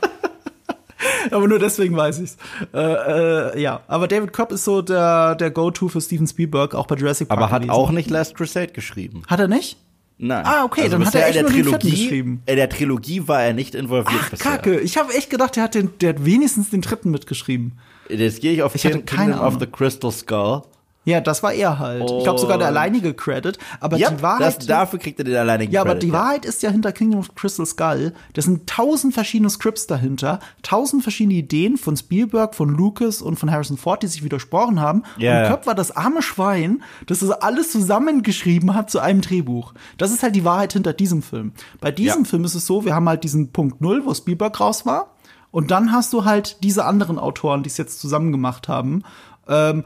aber 1.31 1.49
nur 1.49 1.59
deswegen 1.59 1.97
weiß 1.97 2.21
ich's. 2.21 2.37
Äh, 2.73 2.79
äh, 2.79 3.61
ja, 3.61 3.83
aber 3.87 4.09
David 4.09 4.33
Cobb 4.33 4.53
ist 4.53 4.65
so 4.65 4.83
der, 4.83 5.35
der 5.35 5.51
Go-To 5.51 5.89
für 5.89 6.01
Steven 6.01 6.27
Spielberg, 6.27 6.75
auch 6.75 6.87
bei 6.87 6.97
Jurassic 6.97 7.29
Park. 7.29 7.41
Aber 7.41 7.51
hat 7.51 7.63
gewesen. 7.63 7.71
auch 7.71 7.91
nicht 7.91 8.11
Last 8.11 8.35
Crusade 8.35 8.73
geschrieben. 8.73 9.23
Hat 9.27 9.41
er 9.41 9.49
nicht? 9.49 9.77
Nein. 10.19 10.45
Ah, 10.47 10.65
okay, 10.65 10.89
dann 10.89 11.05
hat 11.05 11.15
er 11.15 11.27
echt 11.27 11.37
in 11.37 11.47
der 11.47 11.53
nur 11.53 11.63
Trilogie, 11.65 11.91
geschrieben. 11.91 12.43
In 12.47 12.57
der 12.57 12.69
Trilogie 12.69 13.27
war 13.27 13.43
er 13.43 13.55
nicht 13.55 13.75
involviert 13.75 14.21
Ach, 14.23 14.31
bisher. 14.31 14.53
Kacke. 14.53 14.81
Ich 14.81 14.97
habe 14.97 15.13
echt 15.15 15.31
gedacht, 15.31 15.57
der 15.57 15.65
hat, 15.65 15.75
den, 15.75 15.91
der 16.01 16.11
hat 16.11 16.25
wenigstens 16.25 16.71
den 16.71 16.81
dritten 16.81 17.11
mitgeschrieben. 17.11 17.73
Jetzt 18.09 18.41
gehe 18.41 18.53
ich 18.53 18.63
auf 18.63 18.75
Ich 18.75 18.83
Kingdom 18.83 19.41
of 19.41 19.57
the 19.59 19.67
Crystal 19.67 20.13
Skull. 20.13 20.63
Ja, 21.05 21.21
das 21.21 21.43
war 21.43 21.53
er 21.53 21.81
halt. 21.81 22.09
Ich 22.09 22.23
glaube 22.23 22.39
sogar 22.39 22.59
der 22.59 22.69
Und- 22.69 22.77
alleinige 22.77 23.13
Credit. 23.13 23.59
Aber 23.81 23.97
Ja, 23.97 24.11
die 24.11 24.23
Wahrheit. 24.23 24.59
das, 24.59 24.67
dafür 24.67 24.99
kriegt 25.01 25.19
er 25.19 25.25
den 25.25 25.35
alleinigen 25.37 25.73
ja, 25.73 25.81
aber 25.81 25.95
Credit, 25.95 26.03
die 26.09 26.13
Wahrheit 26.13 26.45
ist 26.45 26.63
ja 26.63 26.71
hinter 26.71 26.93
Kingdom 26.93 27.19
of 27.19 27.35
Crystal 27.35 27.67
Skull. 27.67 28.13
Das 28.35 28.45
sind 28.45 28.69
tausend 28.69 29.13
verschiedene 29.13 29.51
Scripts 29.51 29.89
dahinter, 29.89 30.39
tausend 30.63 31.03
verschiedene 31.03 31.35
Ideen 31.35 31.77
von 31.77 31.97
Spielberg, 31.97 32.55
von 32.55 32.69
Lucas 32.69 33.21
und 33.21 33.37
von 33.37 33.51
Harrison 33.51 33.77
Ford, 33.77 34.03
die 34.03 34.07
sich 34.07 34.23
widersprochen 34.23 34.81
haben. 34.81 35.03
Ja, 35.19 35.33
und 35.33 35.43
ja. 35.45 35.49
Köpp 35.49 35.67
war 35.67 35.75
das 35.75 35.97
arme 35.97 36.23
Schwein, 36.23 36.83
das 37.07 37.19
das 37.19 37.31
alles 37.31 37.73
zusammengeschrieben 37.73 38.75
hat 38.75 38.91
zu 38.91 39.01
einem 39.01 39.21
Drehbuch. 39.23 39.75
Das 39.99 40.13
ist 40.13 40.23
halt 40.23 40.37
die 40.37 40.45
Wahrheit 40.45 40.73
hinter 40.73 40.93
diesem 40.93 41.23
Film. 41.23 41.53
Bei 41.81 41.91
diesem 41.91 42.23
Ja. 42.23 42.29
Film 42.29 42.45
ist 42.45 42.55
es 42.55 42.67
so, 42.67 42.85
wir 42.85 42.95
haben 42.95 43.09
halt 43.09 43.25
diesen 43.25 43.51
Punkt 43.53 43.81
Null, 43.81 44.03
wo 44.05 44.15
Spielberg 44.15 44.59
raus 44.61 44.87
war. 44.87 45.17
Und 45.51 45.71
dann 45.71 45.93
hast 45.93 46.13
du 46.13 46.25
halt 46.25 46.63
diese 46.63 46.85
anderen 46.85 47.19
Autoren, 47.19 47.63
die 47.63 47.69
es 47.69 47.77
jetzt 47.77 48.01
zusammen 48.01 48.33
gemacht 48.33 48.69
haben. 48.69 49.03
Ähm, 49.49 49.85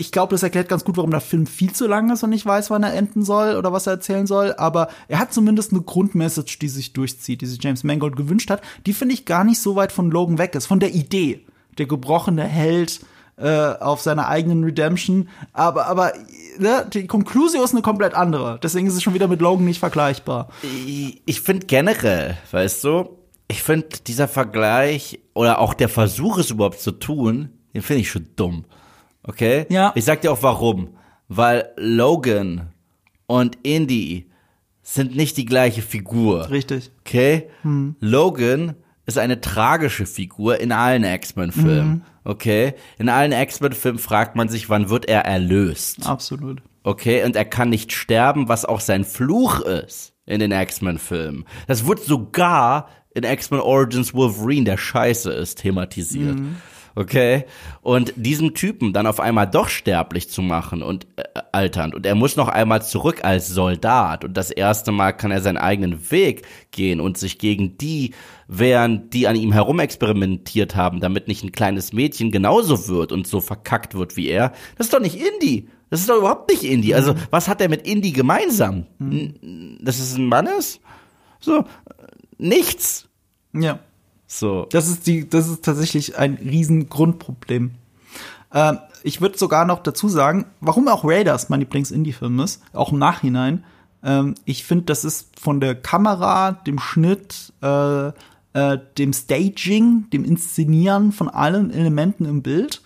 ich 0.00 0.12
glaube, 0.12 0.30
das 0.30 0.42
erklärt 0.42 0.70
ganz 0.70 0.82
gut, 0.82 0.96
warum 0.96 1.10
der 1.10 1.20
Film 1.20 1.46
viel 1.46 1.74
zu 1.74 1.86
lang 1.86 2.10
ist 2.10 2.22
und 2.22 2.30
nicht 2.30 2.46
weiß, 2.46 2.70
wann 2.70 2.82
er 2.82 2.94
enden 2.94 3.22
soll 3.22 3.56
oder 3.56 3.70
was 3.70 3.86
er 3.86 3.92
erzählen 3.92 4.26
soll. 4.26 4.54
Aber 4.56 4.88
er 5.08 5.18
hat 5.18 5.34
zumindest 5.34 5.72
eine 5.72 5.82
Grundmessage, 5.82 6.56
die 6.58 6.70
sich 6.70 6.94
durchzieht, 6.94 7.42
die 7.42 7.46
sich 7.46 7.62
James 7.62 7.84
Mangold 7.84 8.16
gewünscht 8.16 8.48
hat, 8.48 8.62
die 8.86 8.94
finde 8.94 9.12
ich 9.12 9.26
gar 9.26 9.44
nicht 9.44 9.60
so 9.60 9.76
weit 9.76 9.92
von 9.92 10.10
Logan 10.10 10.38
weg 10.38 10.54
ist, 10.54 10.64
von 10.64 10.80
der 10.80 10.94
Idee. 10.94 11.44
Der 11.76 11.84
gebrochene 11.84 12.44
Held 12.44 13.00
äh, 13.36 13.74
auf 13.74 14.00
seiner 14.00 14.28
eigenen 14.28 14.64
Redemption. 14.64 15.28
Aber, 15.52 15.84
aber 15.84 16.14
ne, 16.58 16.86
die 16.90 17.06
Conclusio 17.06 17.62
ist 17.62 17.72
eine 17.72 17.82
komplett 17.82 18.14
andere. 18.14 18.58
Deswegen 18.62 18.86
ist 18.86 18.94
es 18.94 19.02
schon 19.02 19.14
wieder 19.14 19.28
mit 19.28 19.42
Logan 19.42 19.66
nicht 19.66 19.80
vergleichbar. 19.80 20.48
Ich, 20.62 21.20
ich 21.26 21.42
finde 21.42 21.66
generell, 21.66 22.38
weißt 22.52 22.84
du, 22.84 23.18
ich 23.48 23.62
finde 23.62 23.88
dieser 24.06 24.28
Vergleich 24.28 25.20
oder 25.34 25.58
auch 25.58 25.74
der 25.74 25.90
Versuch, 25.90 26.38
es 26.38 26.50
überhaupt 26.50 26.80
zu 26.80 26.92
tun, 26.92 27.50
den 27.74 27.82
finde 27.82 28.00
ich 28.00 28.10
schon 28.10 28.28
dumm. 28.36 28.64
Okay? 29.30 29.66
Ja. 29.68 29.92
Ich 29.94 30.04
sag 30.04 30.22
dir 30.22 30.32
auch 30.32 30.42
warum. 30.42 30.96
Weil 31.28 31.70
Logan 31.76 32.72
und 33.26 33.58
Indy 33.62 34.28
sind 34.82 35.14
nicht 35.14 35.36
die 35.36 35.44
gleiche 35.44 35.82
Figur. 35.82 36.50
Richtig. 36.50 36.90
Okay? 37.00 37.48
Logan 38.00 38.74
ist 39.06 39.18
eine 39.18 39.40
tragische 39.40 40.06
Figur 40.06 40.60
in 40.60 40.72
allen 40.72 41.04
X-Men-Filmen. 41.04 42.02
Okay? 42.24 42.74
In 42.98 43.08
allen 43.08 43.30
X-Men-Filmen 43.30 44.00
fragt 44.00 44.34
man 44.34 44.48
sich, 44.48 44.68
wann 44.68 44.90
wird 44.90 45.08
er 45.08 45.24
erlöst? 45.24 46.06
Absolut. 46.06 46.60
Okay? 46.82 47.22
Und 47.24 47.36
er 47.36 47.44
kann 47.44 47.70
nicht 47.70 47.92
sterben, 47.92 48.48
was 48.48 48.64
auch 48.64 48.80
sein 48.80 49.04
Fluch 49.04 49.60
ist 49.60 50.12
in 50.26 50.40
den 50.40 50.50
X-Men-Filmen. 50.50 51.44
Das 51.68 51.86
wird 51.86 52.00
sogar 52.00 52.88
in 53.14 53.22
X-Men 53.22 53.60
Origins 53.60 54.12
Wolverine, 54.12 54.64
der 54.64 54.76
scheiße 54.76 55.30
ist, 55.30 55.58
thematisiert. 55.58 56.38
Okay? 56.94 57.44
Und 57.82 58.12
diesen 58.16 58.54
Typen 58.54 58.92
dann 58.92 59.06
auf 59.06 59.20
einmal 59.20 59.48
doch 59.48 59.68
sterblich 59.68 60.28
zu 60.28 60.42
machen 60.42 60.82
und 60.82 61.06
äh, 61.16 61.22
alternd. 61.52 61.94
Und 61.94 62.04
er 62.06 62.14
muss 62.14 62.36
noch 62.36 62.48
einmal 62.48 62.82
zurück 62.82 63.20
als 63.24 63.48
Soldat. 63.48 64.24
Und 64.24 64.34
das 64.36 64.50
erste 64.50 64.92
Mal 64.92 65.12
kann 65.12 65.30
er 65.30 65.40
seinen 65.40 65.56
eigenen 65.58 66.10
Weg 66.10 66.42
gehen 66.70 67.00
und 67.00 67.16
sich 67.18 67.38
gegen 67.38 67.78
die 67.78 68.12
wehren, 68.48 69.08
die 69.10 69.28
an 69.28 69.36
ihm 69.36 69.52
herumexperimentiert 69.52 70.74
haben, 70.76 71.00
damit 71.00 71.28
nicht 71.28 71.44
ein 71.44 71.52
kleines 71.52 71.92
Mädchen 71.92 72.30
genauso 72.30 72.88
wird 72.88 73.12
und 73.12 73.26
so 73.26 73.40
verkackt 73.40 73.94
wird 73.94 74.16
wie 74.16 74.28
er. 74.28 74.52
Das 74.76 74.86
ist 74.88 74.92
doch 74.94 75.00
nicht 75.00 75.16
Indie. 75.16 75.68
Das 75.90 76.00
ist 76.00 76.08
doch 76.08 76.18
überhaupt 76.18 76.50
nicht 76.50 76.62
Indie. 76.64 76.94
Also, 76.94 77.14
was 77.30 77.48
hat 77.48 77.60
er 77.60 77.68
mit 77.68 77.86
Indie 77.86 78.12
gemeinsam? 78.12 78.86
N- 79.00 79.78
Dass 79.82 79.98
es 79.98 80.16
ein 80.16 80.26
Mann 80.26 80.46
ist? 80.46 80.80
So, 81.40 81.58
äh, 81.58 81.62
nichts. 82.38 83.08
Ja. 83.52 83.80
So. 84.32 84.68
Das 84.70 84.86
ist 84.86 85.08
die, 85.08 85.28
das 85.28 85.48
ist 85.48 85.64
tatsächlich 85.64 86.16
ein 86.16 86.34
riesen 86.34 86.88
Grundproblem. 86.88 87.72
Ähm, 88.54 88.78
ich 89.02 89.20
würde 89.20 89.36
sogar 89.36 89.64
noch 89.64 89.82
dazu 89.82 90.08
sagen, 90.08 90.46
warum 90.60 90.86
auch 90.86 91.04
Raiders 91.04 91.48
mein 91.48 91.58
Lieblings-Indie-Film 91.60 92.38
ist, 92.38 92.62
auch 92.72 92.92
im 92.92 92.98
Nachhinein. 92.98 93.64
Ähm, 94.04 94.36
ich 94.44 94.64
finde, 94.64 94.84
das 94.84 95.04
ist 95.04 95.38
von 95.38 95.60
der 95.60 95.74
Kamera, 95.74 96.52
dem 96.52 96.78
Schnitt, 96.78 97.52
äh, 97.60 98.12
äh, 98.52 98.78
dem 98.98 99.12
Staging, 99.12 100.08
dem 100.12 100.24
Inszenieren 100.24 101.10
von 101.10 101.28
allen 101.28 101.72
Elementen 101.72 102.24
im 102.24 102.42
Bild, 102.42 102.82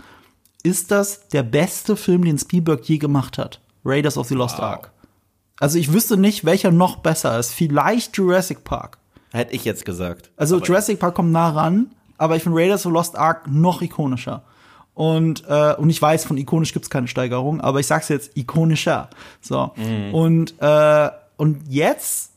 ist 0.62 0.90
das 0.92 1.28
der 1.28 1.42
beste 1.42 1.96
Film, 1.96 2.24
den 2.24 2.38
Spielberg 2.38 2.88
je 2.88 2.96
gemacht 2.96 3.36
hat. 3.36 3.60
Raiders 3.84 4.16
of 4.16 4.28
the 4.28 4.34
Lost 4.34 4.60
Ark. 4.60 4.92
Also 5.60 5.78
ich 5.78 5.92
wüsste 5.92 6.16
nicht, 6.16 6.46
welcher 6.46 6.70
noch 6.70 6.96
besser 6.96 7.38
ist. 7.38 7.52
Vielleicht 7.52 8.16
Jurassic 8.16 8.64
Park. 8.64 8.96
Hätte 9.34 9.52
ich 9.52 9.64
jetzt 9.64 9.84
gesagt. 9.84 10.30
Also 10.36 10.60
Jurassic 10.60 11.00
Park 11.00 11.16
kommt 11.16 11.32
nah 11.32 11.50
ran, 11.50 11.90
aber 12.18 12.36
ich 12.36 12.44
finde 12.44 12.58
Raiders 12.58 12.86
of 12.86 12.92
Lost 12.92 13.16
Ark 13.16 13.48
noch 13.48 13.82
ikonischer. 13.82 14.44
Und, 14.94 15.42
äh, 15.48 15.74
und 15.74 15.90
ich 15.90 16.00
weiß, 16.00 16.24
von 16.24 16.36
ikonisch 16.36 16.72
gibt's 16.72 16.88
keine 16.88 17.08
Steigerung, 17.08 17.60
aber 17.60 17.80
ich 17.80 17.88
sag's 17.88 18.08
jetzt 18.08 18.36
ikonischer. 18.36 19.10
So. 19.40 19.72
Und, 20.12 20.54
äh, 20.60 21.10
und 21.36 21.62
jetzt, 21.68 22.30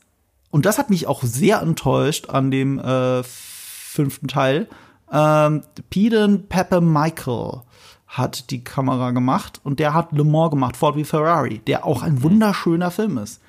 und 0.50 0.66
das 0.66 0.78
hat 0.78 0.90
mich 0.90 1.06
auch 1.06 1.22
sehr 1.22 1.62
enttäuscht 1.62 2.30
an 2.30 2.50
dem 2.50 2.80
äh, 2.80 3.22
fünften 3.22 4.26
Teil, 4.26 4.66
ähm, 5.12 5.62
Peden 5.90 6.48
Pepper 6.48 6.80
Michael 6.80 7.60
hat 8.08 8.50
die 8.50 8.64
Kamera 8.64 9.12
gemacht 9.12 9.60
und 9.62 9.78
der 9.78 9.94
hat 9.94 10.10
Le 10.10 10.24
Mans 10.24 10.50
gemacht, 10.50 10.76
Ford 10.76 10.96
wie 10.96 11.04
Ferrari, 11.04 11.60
der 11.60 11.86
auch 11.86 12.02
ein 12.02 12.24
wunderschöner 12.24 12.90
Film 12.90 13.18
ist. 13.18 13.40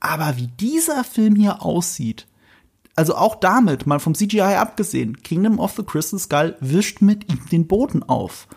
Aber 0.00 0.38
wie 0.38 0.46
dieser 0.46 1.04
Film 1.04 1.36
hier 1.36 1.62
aussieht, 1.62 2.26
also 2.98 3.14
auch 3.14 3.36
damit, 3.36 3.86
mal 3.86 4.00
vom 4.00 4.16
CGI 4.16 4.56
abgesehen, 4.56 5.22
Kingdom 5.22 5.60
of 5.60 5.74
the 5.76 5.84
Crystal 5.84 6.18
Skull 6.18 6.56
wischt 6.58 7.00
mit 7.00 7.30
ihm 7.30 7.38
den 7.52 7.68
Boden 7.68 8.02
auf. 8.02 8.48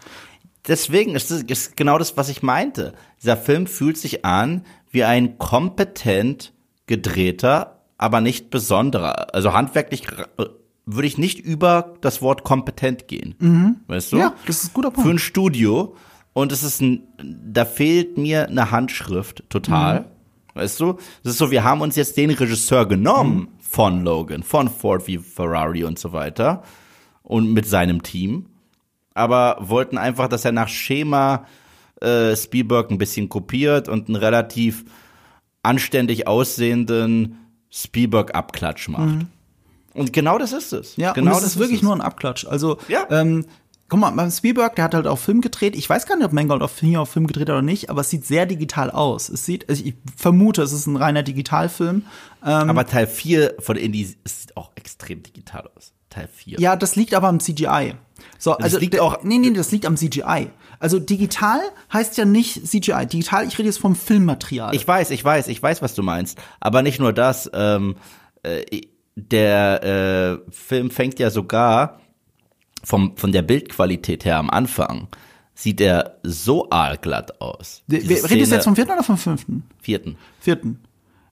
Deswegen 0.67 1.13
ist 1.13 1.29
das 1.29 1.43
ist 1.43 1.77
genau 1.77 1.99
das, 1.99 2.17
was 2.17 2.27
ich 2.27 2.41
meinte. 2.41 2.95
Dieser 3.21 3.37
Film 3.37 3.67
fühlt 3.67 3.99
sich 3.99 4.25
an 4.25 4.65
wie 4.89 5.03
ein 5.03 5.37
kompetent 5.37 6.53
gedrehter, 6.87 7.83
aber 7.99 8.19
nicht 8.19 8.49
besonderer. 8.49 9.31
Also 9.35 9.53
handwerklich 9.53 10.07
äh, 10.39 10.45
würde 10.87 11.07
ich 11.07 11.19
nicht 11.19 11.37
über 11.37 11.93
das 12.01 12.23
Wort 12.23 12.43
kompetent 12.43 13.07
gehen. 13.07 13.35
Weißt 13.85 14.11
du? 14.11 14.17
Ja, 14.17 14.33
das 14.47 14.63
ist 14.63 14.71
ein 14.71 14.73
guter 14.73 14.89
Punkt. 14.89 15.07
Für 15.07 15.13
ein 15.13 15.19
Studio. 15.19 15.95
Und 16.33 16.51
es 16.51 16.63
ist 16.63 16.81
ein, 16.81 17.03
da 17.19 17.63
fehlt 17.63 18.17
mir 18.17 18.47
eine 18.47 18.71
Handschrift 18.71 19.43
total. 19.51 20.05
Weißt 20.55 20.79
du? 20.79 20.93
Das 21.23 21.33
ist 21.33 21.37
so, 21.37 21.51
wir 21.51 21.63
haben 21.63 21.81
uns 21.81 21.95
jetzt 21.95 22.17
den 22.17 22.31
Regisseur 22.31 22.87
genommen 22.87 23.49
von 23.71 24.03
Logan, 24.03 24.43
von 24.43 24.67
Ford 24.69 25.03
v 25.03 25.21
Ferrari 25.21 25.85
und 25.85 25.97
so 25.97 26.11
weiter. 26.11 26.63
Und 27.23 27.53
mit 27.53 27.65
seinem 27.65 28.03
Team 28.03 28.47
aber 29.13 29.57
wollten 29.59 29.97
einfach, 29.97 30.27
dass 30.29 30.45
er 30.45 30.51
nach 30.53 30.67
Schema 30.69 31.45
äh, 32.01 32.35
Spielberg 32.35 32.89
ein 32.91 32.97
bisschen 32.97 33.27
kopiert 33.29 33.87
und 33.89 34.07
einen 34.07 34.15
relativ 34.15 34.85
anständig 35.63 36.27
aussehenden 36.27 37.37
Spielberg-Abklatsch 37.69 38.87
macht. 38.89 39.25
Und 39.93 40.13
genau 40.13 40.37
das 40.37 40.53
ist 40.53 40.71
es. 40.73 40.95
Ja, 40.95 41.11
genau 41.13 41.31
und 41.31 41.37
es 41.37 41.43
ist 41.43 41.59
wirklich 41.59 41.79
es. 41.79 41.83
nur 41.83 41.93
ein 41.93 42.01
Abklatsch. 42.01 42.45
Also, 42.45 42.77
Ja. 42.87 43.05
ähm, 43.09 43.45
guck 43.91 43.99
mal, 43.99 44.09
beim 44.11 44.31
Spielberg, 44.31 44.77
der 44.77 44.85
hat 44.85 44.93
halt 44.93 45.05
auch 45.05 45.19
Film 45.19 45.41
gedreht. 45.41 45.75
Ich 45.75 45.87
weiß 45.89 46.05
gar 46.05 46.15
nicht, 46.15 46.23
ob 46.25 46.31
Mangold 46.31 46.61
auf, 46.63 46.79
hier 46.79 47.01
auf 47.01 47.09
Film 47.09 47.27
gedreht 47.27 47.49
hat 47.49 47.55
oder 47.55 47.61
nicht, 47.61 47.89
aber 47.89 47.99
es 48.01 48.09
sieht 48.09 48.25
sehr 48.25 48.45
digital 48.45 48.89
aus. 48.89 49.27
Es 49.27 49.45
sieht, 49.45 49.67
also 49.69 49.83
ich 49.83 49.95
vermute, 50.15 50.61
es 50.61 50.71
ist 50.71 50.87
ein 50.87 50.95
reiner 50.95 51.23
Digitalfilm. 51.23 52.03
Ähm, 52.41 52.69
Aber 52.69 52.87
Teil 52.87 53.05
4 53.05 53.55
von 53.59 53.75
Indie 53.75 54.05
sieht 54.23 54.55
auch 54.55 54.71
extrem 54.75 55.21
digital 55.21 55.69
aus. 55.75 55.91
Teil 56.09 56.29
4. 56.33 56.57
Ja, 56.61 56.77
das 56.77 56.95
liegt 56.95 57.13
aber 57.13 57.27
am 57.27 57.41
CGI. 57.41 57.95
So, 58.39 58.53
also 58.53 58.77
liegt 58.77 58.97
auch- 58.99 59.23
Nee, 59.23 59.39
nee, 59.39 59.51
das 59.51 59.71
liegt 59.73 59.85
am 59.85 59.97
CGI. 59.97 60.47
Also 60.79 60.97
digital 60.97 61.59
heißt 61.91 62.17
ja 62.17 62.23
nicht 62.23 62.65
CGI. 62.65 63.05
Digital, 63.07 63.45
ich 63.45 63.57
rede 63.59 63.67
jetzt 63.67 63.79
vom 63.79 63.95
Filmmaterial. 63.97 64.73
Ich 64.73 64.87
weiß, 64.87 65.11
ich 65.11 65.23
weiß, 65.23 65.49
ich 65.49 65.61
weiß, 65.61 65.81
was 65.81 65.95
du 65.95 66.01
meinst. 66.01 66.37
Aber 66.61 66.81
nicht 66.81 66.99
nur 66.99 67.11
das. 67.11 67.51
Ähm, 67.53 67.97
äh, 68.43 68.63
der 69.17 70.41
äh, 70.47 70.51
Film 70.51 70.89
fängt 70.91 71.19
ja 71.19 71.29
sogar 71.29 72.00
vom, 72.83 73.15
von 73.17 73.31
der 73.31 73.41
Bildqualität 73.41 74.25
her 74.25 74.37
am 74.37 74.49
Anfang. 74.49 75.07
Sieht 75.53 75.81
er 75.81 76.17
so 76.23 76.69
aalglatt 76.69 77.39
aus. 77.41 77.83
Diese 77.87 78.09
wir 78.09 78.29
reden 78.29 78.49
jetzt 78.51 78.63
vom 78.63 78.75
vierten 78.75 78.91
oder 78.93 79.03
vom 79.03 79.17
fünften? 79.17 79.63
vierten. 79.81 80.17
Vierten. 80.39 80.79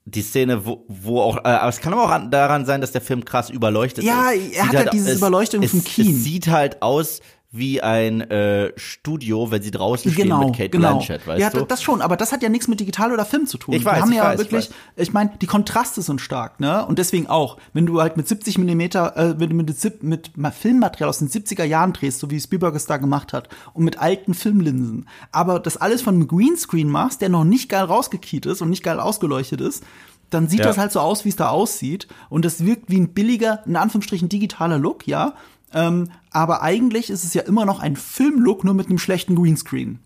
Die 0.05 0.21
Szene, 0.21 0.65
wo, 0.65 0.85
wo 0.87 1.21
auch, 1.21 1.37
äh, 1.37 1.41
aber 1.49 1.69
es 1.69 1.79
kann 1.79 1.93
aber 1.93 2.03
auch 2.05 2.09
an, 2.09 2.31
daran 2.31 2.65
sein, 2.65 2.81
dass 2.81 2.91
der 2.91 3.01
Film 3.01 3.23
krass 3.25 3.49
überleuchtet 3.49 4.03
Ja, 4.03 4.31
ist. 4.31 4.55
er 4.55 4.63
hat 4.63 4.71
Sieht 4.71 4.79
halt 4.79 4.93
diese 4.93 5.11
es, 5.11 5.17
Überleuchtung 5.17 5.63
es, 5.63 5.71
vom 5.71 5.83
Keen. 5.83 6.09
Es 6.15 6.23
sieht 6.23 6.47
halt 6.47 6.81
aus 6.81 7.21
wie 7.51 7.81
ein 7.81 8.21
äh, 8.21 8.71
Studio, 8.75 9.49
wenn 9.49 9.63
sie 9.63 9.71
draußen 9.71 10.11
stehen 10.11 10.25
Genau, 10.25 10.45
mit 10.45 10.55
Kate 10.57 10.69
genau. 10.69 10.89
Blanchett, 10.97 11.25
weißt 11.25 11.41
ja, 11.41 11.49
du? 11.49 11.65
das 11.65 11.81
schon, 11.81 12.01
aber 12.03 12.15
das 12.15 12.31
hat 12.31 12.43
ja 12.43 12.49
nichts 12.49 12.67
mit 12.67 12.79
digital 12.79 13.11
oder 13.11 13.25
Film 13.25 13.47
zu 13.47 13.57
tun. 13.57 13.73
Ich 13.73 13.83
weiß, 13.83 13.95
Wir 13.95 14.01
haben 14.03 14.11
ich 14.11 14.17
ja 14.17 14.23
weiß, 14.25 14.33
ich 14.33 14.39
wirklich, 14.51 14.69
weiß. 14.69 14.75
ich, 14.97 15.13
meine, 15.13 15.31
die 15.41 15.47
Kontraste 15.47 16.03
sind 16.03 16.21
stark, 16.21 16.59
ne? 16.59 16.85
Und 16.85 16.99
deswegen 16.99 17.25
auch, 17.25 17.57
wenn 17.73 17.87
du 17.87 17.99
halt 18.01 18.17
mit 18.17 18.27
70 18.27 18.59
Millimeter, 18.59 19.17
äh, 19.17 19.33
mit, 19.33 19.51
mit, 19.51 19.75
sieb- 19.79 20.03
mit 20.03 20.37
Ma- 20.37 20.51
Filmmaterial 20.51 21.09
aus 21.09 21.17
den 21.19 21.29
70er 21.29 21.63
Jahren 21.63 21.91
drehst, 21.93 22.19
so 22.19 22.29
wie 22.29 22.39
Spielberg 22.39 22.75
es 22.75 22.85
da 22.85 22.97
gemacht 22.97 23.33
hat, 23.33 23.49
und 23.73 23.83
mit 23.83 23.97
alten 23.97 24.35
Filmlinsen, 24.35 25.07
aber 25.31 25.59
das 25.59 25.75
alles 25.77 26.03
von 26.03 26.13
einem 26.15 26.27
Greenscreen 26.27 26.87
machst, 26.89 27.21
der 27.21 27.29
noch 27.29 27.45
nicht 27.45 27.67
geil 27.69 27.85
rausgekiet 27.85 28.45
ist 28.45 28.61
und 28.61 28.69
nicht 28.69 28.83
geil 28.83 28.99
ausgeleuchtet 28.99 29.59
ist, 29.61 29.83
dann 30.29 30.47
sieht 30.47 30.59
Ja. 30.59 30.65
das 30.67 30.77
halt 30.77 30.91
so 30.91 30.99
aus, 30.99 31.25
wie 31.25 31.29
es 31.29 31.35
da 31.35 31.49
aussieht. 31.49 32.07
Und 32.29 32.45
das 32.45 32.63
wirkt 32.63 32.91
wie 32.91 32.99
ein 32.99 33.13
billiger, 33.15 33.63
in 33.65 33.75
Anführungsstrichen 33.75 34.29
digitaler 34.29 34.77
Look, 34.77 35.07
ja. 35.07 35.33
Ähm, 35.73 36.09
aber 36.31 36.61
eigentlich 36.61 37.09
ist 37.09 37.23
es 37.23 37.33
ja 37.33 37.43
immer 37.43 37.65
noch 37.65 37.79
ein 37.79 37.95
Filmlook, 37.95 38.63
nur 38.63 38.73
mit 38.73 38.87
einem 38.87 38.97
schlechten 38.99 39.35
Greenscreen. 39.35 39.99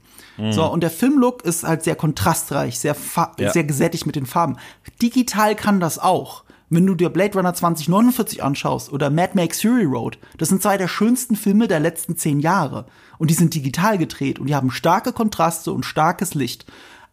So, 0.50 0.66
und 0.66 0.82
der 0.82 0.90
Filmlook 0.90 1.44
ist 1.46 1.64
halt 1.64 1.84
sehr 1.84 1.96
kontrastreich, 1.96 2.80
sehr, 2.80 2.96
Ja. 3.38 3.52
sehr 3.52 3.64
gesättigt 3.66 4.08
mit 4.08 4.16
den 4.16 4.26
Farben. 4.26 4.58
Digital 5.00 5.56
kann 5.56 5.80
das 5.80 6.00
auch. 6.00 6.44
Wenn 6.72 6.88
du 6.88 6.96
dir 6.96 7.10
Blade 7.10 7.36
Runner 7.38 7.54
2049 7.54 8.42
anschaust 8.42 8.92
oder 8.92 9.12
Mad 9.12 9.34
Max 9.36 9.62
Fury 9.62 9.84
Road, 9.86 10.18
das 10.40 10.50
sind 10.50 10.64
zwei 10.64 10.78
der 10.78 10.88
schönsten 10.88 11.36
Filme 11.36 11.68
der 11.68 11.80
letzten 11.80 12.18
zehn 12.18 12.40
Jahre. 12.40 12.86
Und 13.20 13.30
die 13.30 13.36
sind 13.36 13.54
digital 13.54 14.00
gedreht 14.00 14.40
und 14.40 14.48
die 14.48 14.56
haben 14.56 14.72
starke 14.72 15.14
Kontraste 15.14 15.72
und 15.72 15.86
starkes 15.86 16.34
Licht. 16.34 16.66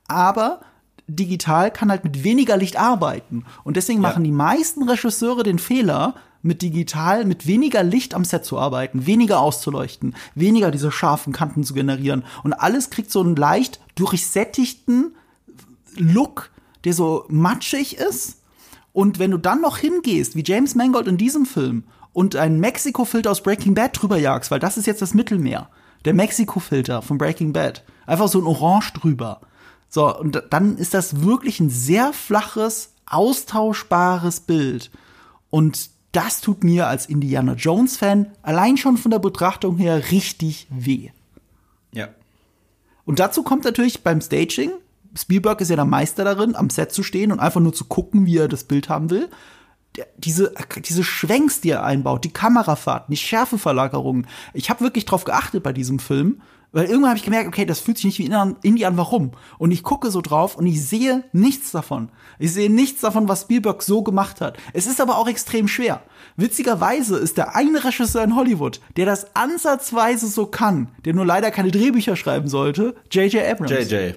Aber 0.09 0.61
digital 1.07 1.71
kann 1.71 1.91
halt 1.91 2.05
mit 2.05 2.25
weniger 2.25 2.57
Licht 2.57 2.79
arbeiten. 2.79 3.45
Und 3.65 3.77
deswegen 3.77 4.01
machen 4.01 4.25
die 4.25 4.33
meisten 4.33 4.89
Regisseure 4.89 5.43
den 5.43 5.59
Fehler, 5.59 6.15
mit 6.43 6.63
digital, 6.63 7.25
mit 7.25 7.47
weniger 7.47 7.83
Licht 7.83 8.15
am 8.15 8.25
Set 8.25 8.45
zu 8.45 8.59
arbeiten, 8.59 9.07
weniger 9.07 9.41
auszuleuchten, 9.41 10.15
weniger 10.35 10.71
diese 10.71 10.91
scharfen 10.91 11.33
Kanten 11.33 11.65
zu 11.65 11.75
generieren. 11.75 12.25
Und 12.43 12.53
alles 12.55 12.91
kriegt 12.91 13.11
so 13.11 13.21
einen 13.21 13.37
leicht 13.37 13.81
durchsättigten 13.95 15.15
Look, 15.97 16.51
der 16.85 16.95
so 16.95 17.25
matschig 17.29 17.99
ist. 17.99 18.39
Und 18.93 19.19
wenn 19.19 19.31
du 19.31 19.39
dann 19.39 19.61
noch 19.61 19.79
hingehst, 19.79 20.35
wie 20.35 20.45
James 20.45 20.75
Mangold 20.75 21.07
in 21.07 21.17
diesem 21.17 21.47
Film, 21.47 21.85
und 22.13 22.37
einen 22.37 22.61
Mexiko-Filter 22.61 23.31
aus 23.31 23.43
Breaking 23.43 23.75
Bad 23.75 24.01
drüber 24.01 24.19
jagst, 24.19 24.51
weil 24.51 24.59
das 24.59 24.77
ist 24.77 24.87
jetzt 24.87 25.03
das 25.03 25.15
Mittelmeer. 25.15 25.69
Der 26.05 26.15
Mexiko-Filter 26.15 27.03
von 27.03 27.19
Breaking 27.19 27.53
Bad. 27.53 27.85
Einfach 28.07 28.29
so 28.29 28.41
ein 28.41 28.47
Orange 28.47 28.93
drüber. 28.95 29.41
So, 29.89 30.17
und 30.17 30.43
dann 30.51 30.77
ist 30.77 30.95
das 30.95 31.23
wirklich 31.23 31.61
ein 31.61 31.71
sehr 31.71 32.13
flaches, 32.13 32.95
austauschbares 33.07 34.41
Bild. 34.41 34.91
Und 35.51 35.91
das 36.13 36.41
tut 36.41 36.65
mir 36.65 36.89
als 36.89 37.07
Indiana 37.07 37.55
Jones-Fan 37.55 38.33
allein 38.43 38.77
schon 38.77 38.97
von 38.97 39.11
der 39.11 39.19
Betrachtung 39.19 39.77
her 39.79 40.11
richtig 40.11 40.67
weh. 40.71 41.11
ja. 41.93 42.09
Und 43.05 43.19
dazu 43.19 43.43
kommt 43.43 43.65
natürlich 43.65 44.05
beim 44.05 44.21
Staging, 44.21 44.71
Spielberg 45.17 45.61
ist 45.61 45.71
ja 45.71 45.77
der 45.77 45.85
Meister 45.85 46.25
darin, 46.25 46.55
am 46.55 46.71
Set 46.71 46.93
zu 46.93 47.03
stehen 47.03 47.33
und 47.33 47.41
einfach 47.41 47.61
nur 47.61 47.73
zu 47.73 47.85
gucken, 47.85 48.27
wie 48.27 48.37
er 48.37 48.49
das 48.49 48.65
Bild 48.65 48.89
haben 48.89 49.11
will. 49.11 49.29
diese, 50.17 50.55
diese 50.85 51.03
Schwenks, 51.03 51.61
die 51.61 51.71
er 51.71 51.83
einbaut, 51.83 52.25
die 52.25 52.33
Kamerafahrten, 52.33 53.11
die 53.11 53.17
Schärfeverlagerungen. 53.17 54.29
Ich 54.55 54.71
habe 54.71 54.83
wirklich 54.83 55.05
drauf 55.05 55.25
geachtet 55.25 55.65
bei 55.65 55.73
diesem 55.73 55.99
Film. 55.99 56.43
Weil 56.73 56.85
irgendwann 56.85 57.11
habe 57.11 57.19
ich 57.19 57.25
gemerkt, 57.25 57.49
okay, 57.49 57.65
das 57.65 57.81
fühlt 57.81 57.97
sich 57.99 58.05
nicht 58.05 58.19
wie 58.21 58.33
Indie 58.63 58.87
an, 58.87 58.97
warum? 58.97 59.33
Und 59.59 59.73
ich 59.73 59.83
gucke 59.83 60.11
so 60.11 60.21
drauf 60.21 60.57
und 60.57 60.67
ich 60.67 60.87
sehe 60.87 61.25
nichts 61.33 61.73
davon. 61.73 62.11
Ich 62.39 62.53
sehe 62.53 62.71
nichts 62.71 63.01
davon, 63.01 63.29
was 63.29 63.43
Spielberg 63.43 63.83
so 63.83 64.03
gemacht 64.03 64.41
hat. 64.41 64.57
Es 64.73 64.87
ist 64.87 65.01
aber 65.01 65.19
auch 65.19 65.29
extrem 65.29 65.67
schwer. 65.67 66.03
Witzigerweise 66.37 67.17
ist 67.17 67.39
der 67.39 67.57
eine 67.57 67.83
Regisseur 67.83 68.23
in 68.23 68.37
Hollywood, 68.37 68.81
der 68.97 69.07
das 69.07 69.35
ansatzweise 69.35 70.29
so 70.29 70.47
kann, 70.47 70.89
der 71.05 71.15
nur 71.15 71.27
leider 71.27 71.51
keine 71.51 71.73
Drehbücher 71.73 72.15
schreiben 72.15 72.49
sollte, 72.49 72.95
J.J. 73.11 73.45
Abrams. 73.45 73.71
JJ. 73.73 74.15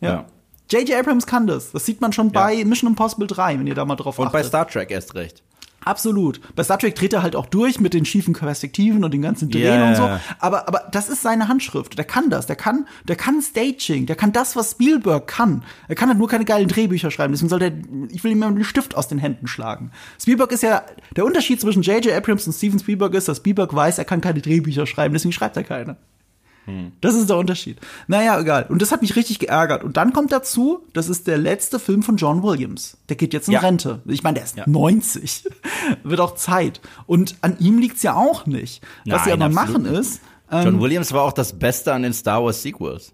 Ja. 0.00 0.26
J.J. 0.70 0.98
Abrams 0.98 1.26
kann 1.26 1.46
das. 1.46 1.70
Das 1.70 1.86
sieht 1.86 2.00
man 2.00 2.12
schon 2.12 2.32
bei 2.32 2.64
Mission 2.64 2.90
Impossible 2.90 3.26
3, 3.28 3.58
wenn 3.60 3.66
ihr 3.66 3.74
da 3.74 3.84
mal 3.84 3.96
drauf 3.96 4.18
Und 4.18 4.26
achtet. 4.26 4.40
bei 4.40 4.48
Star 4.48 4.66
Trek 4.66 4.90
erst 4.90 5.14
recht. 5.14 5.42
Absolut. 5.84 6.40
Bei 6.54 6.62
Star 6.62 6.78
Trek 6.78 6.94
dreht 6.94 7.12
er 7.12 7.22
halt 7.22 7.36
auch 7.36 7.46
durch 7.46 7.80
mit 7.80 7.94
den 7.94 8.04
schiefen 8.04 8.34
Perspektiven 8.34 9.04
und 9.04 9.12
den 9.12 9.22
ganzen 9.22 9.50
Drehen 9.50 9.62
Yeah. 9.62 9.88
und 9.88 9.96
so. 9.96 10.10
Aber, 10.38 10.68
aber 10.68 10.88
das 10.90 11.08
ist 11.08 11.22
seine 11.22 11.48
Handschrift. 11.48 11.96
Der 11.98 12.04
kann 12.04 12.30
das. 12.30 12.46
Der 12.46 12.56
kann, 12.56 12.86
der 13.08 13.16
kann 13.16 13.40
Staging. 13.42 14.06
Der 14.06 14.16
kann 14.16 14.32
das, 14.32 14.56
was 14.56 14.72
Spielberg 14.72 15.26
kann. 15.26 15.64
Er 15.88 15.94
kann 15.94 16.08
halt 16.08 16.18
nur 16.18 16.28
keine 16.28 16.44
geilen 16.44 16.68
Drehbücher 16.68 17.10
schreiben. 17.10 17.32
Deswegen 17.32 17.48
soll 17.48 17.58
der, 17.58 17.72
ich 18.10 18.22
will 18.24 18.32
ihm 18.32 18.38
mal 18.38 18.52
den 18.52 18.64
Stift 18.64 18.94
aus 18.96 19.08
den 19.08 19.18
Händen 19.18 19.46
schlagen. 19.46 19.90
Spielberg 20.20 20.52
ist 20.52 20.62
ja, 20.62 20.82
der 21.16 21.24
Unterschied 21.24 21.60
zwischen 21.60 21.82
J.J. 21.82 22.12
Abrams 22.14 22.46
und 22.46 22.52
Steven 22.52 22.78
Spielberg 22.78 23.14
ist, 23.14 23.28
dass 23.28 23.38
Spielberg 23.38 23.74
weiß, 23.74 23.98
er 23.98 24.04
kann 24.04 24.20
keine 24.20 24.40
Drehbücher 24.40 24.86
schreiben. 24.86 25.14
Deswegen 25.14 25.32
schreibt 25.32 25.56
er 25.56 25.64
keine. 25.64 25.96
Das 27.00 27.14
ist 27.16 27.28
der 27.28 27.36
Unterschied. 27.38 27.78
Naja, 28.06 28.38
egal. 28.38 28.66
Und 28.68 28.80
das 28.80 28.92
hat 28.92 29.02
mich 29.02 29.16
richtig 29.16 29.40
geärgert. 29.40 29.82
Und 29.82 29.96
dann 29.96 30.12
kommt 30.12 30.30
dazu, 30.30 30.84
das 30.92 31.08
ist 31.08 31.26
der 31.26 31.36
letzte 31.36 31.80
Film 31.80 32.02
von 32.04 32.16
John 32.16 32.42
Williams. 32.44 32.96
Der 33.08 33.16
geht 33.16 33.32
jetzt 33.34 33.48
in 33.48 33.54
Ja. 33.54 33.60
Rente. 33.60 34.00
Ich 34.06 34.22
meine, 34.22 34.34
der 34.34 34.44
ist 34.44 34.56
Ja. 34.56 34.64
90. 34.68 35.48
Wird 36.04 36.20
auch 36.20 36.36
Zeit. 36.36 36.80
Und 37.06 37.34
an 37.40 37.56
ihm 37.58 37.78
liegt's 37.78 38.02
ja 38.04 38.14
auch 38.14 38.46
nicht. 38.46 38.82
Was 39.06 39.24
sie 39.24 39.30
Nein, 39.30 39.42
aber 39.42 39.60
absolut 39.60 39.82
machen 39.82 39.94
ist, 39.94 40.20
ähm, 40.52 40.64
John 40.64 40.80
Williams 40.80 41.12
war 41.12 41.22
auch 41.22 41.32
das 41.32 41.52
Beste 41.58 41.92
an 41.92 42.02
den 42.02 42.12
Star 42.12 42.44
Wars 42.44 42.62
Sequels. 42.62 43.12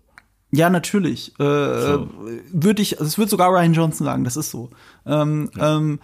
ja, 0.50 0.68
natürlich. 0.68 1.32
Äh, 1.40 1.42
Würde 1.44 2.82
ich, 2.82 2.98
also 3.00 3.06
es 3.08 3.16
wird 3.18 3.30
sogar 3.30 3.50
Ryan 3.50 3.72
Johnson 3.72 4.04
sagen, 4.04 4.24
das 4.24 4.36
ist 4.36 4.50
so. 4.50 4.70
Ähm, 5.06 5.50
ähm, 5.58 6.00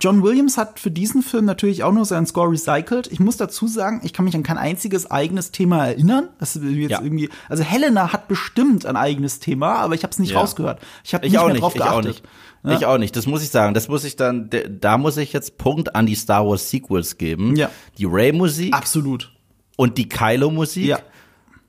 John 0.00 0.22
Williams 0.22 0.58
hat 0.58 0.78
für 0.78 0.90
diesen 0.90 1.22
Film 1.22 1.44
natürlich 1.46 1.82
auch 1.82 1.92
nur 1.92 2.04
seinen 2.04 2.26
Score 2.26 2.50
recycelt. 2.50 3.06
Ich 3.10 3.18
muss 3.20 3.36
dazu 3.36 3.66
sagen, 3.66 4.00
ich 4.04 4.12
kann 4.12 4.24
mich 4.26 4.34
an 4.34 4.42
kein 4.42 4.58
einziges 4.58 5.10
eigenes 5.10 5.52
Thema 5.52 5.86
erinnern. 5.86 6.28
Das 6.38 6.54
ist 6.56 6.62
jetzt 6.64 6.90
Ja. 6.90 7.00
irgendwie, 7.02 7.30
also 7.48 7.62
Helena 7.62 8.12
hat 8.12 8.28
bestimmt 8.28 8.84
ein 8.84 8.96
eigenes 8.96 9.38
Thema, 9.40 9.76
aber 9.76 9.94
ich 9.94 10.02
habe 10.02 10.10
es 10.12 10.18
nicht 10.18 10.32
Ja. 10.32 10.40
rausgehört. 10.40 10.80
Ich 11.04 11.14
habe 11.14 11.24
Ich 11.24 11.32
nicht 11.32 11.38
auch 11.40 11.44
mehr 11.46 11.54
nicht, 11.54 11.62
drauf 11.62 11.74
ich 11.74 11.82
auch 11.82 12.02
geachtet. 12.02 12.22
nicht. 12.64 12.78
Ich 12.78 12.84
auch 12.84 12.98
nicht, 12.98 13.14
das 13.16 13.26
muss 13.26 13.42
ich 13.42 13.50
sagen. 13.50 13.74
Das 13.74 13.86
muss 13.88 14.02
ich 14.04 14.16
dann, 14.16 14.50
da 14.68 14.98
muss 14.98 15.16
ich 15.18 15.32
jetzt 15.32 15.56
Punkt 15.56 15.94
an 15.94 16.04
die 16.04 16.16
Star 16.16 16.44
Wars 16.46 16.68
Sequels 16.68 17.16
geben. 17.16 17.54
Ja. 17.56 17.70
Die 17.96 18.04
Ray-Musik 18.06 18.74
Absolut. 18.74 19.32
und 19.76 19.98
die 19.98 20.08
Kylo-Musik 20.08 20.84
Ja. 20.86 20.98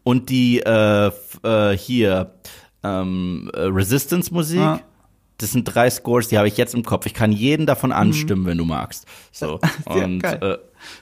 und 0.03 0.29
die 0.29 0.59
äh, 0.59 1.11
äh, 1.43 1.77
hier 1.77 2.33
ähm, 2.83 3.49
äh, 3.53 3.59
Resistance-Musik. 3.61 4.59
Ja. 4.59 4.79
Das 5.39 5.51
sind 5.51 5.65
drei 5.65 5.89
Scores, 5.89 6.27
die 6.29 6.37
habe 6.37 6.47
ich 6.47 6.57
jetzt 6.57 6.73
im 6.73 6.83
Kopf. 6.83 7.05
Ich 7.05 7.13
kann 7.13 7.31
jeden 7.31 7.65
davon 7.67 7.91
anstimmen, 7.91 8.45
wenn 8.45 8.57
du 8.57 8.65
magst. 8.65 9.05
So. 9.31 9.59
Ja, 9.87 10.03
Und 10.05 10.19
geil. 10.19 10.39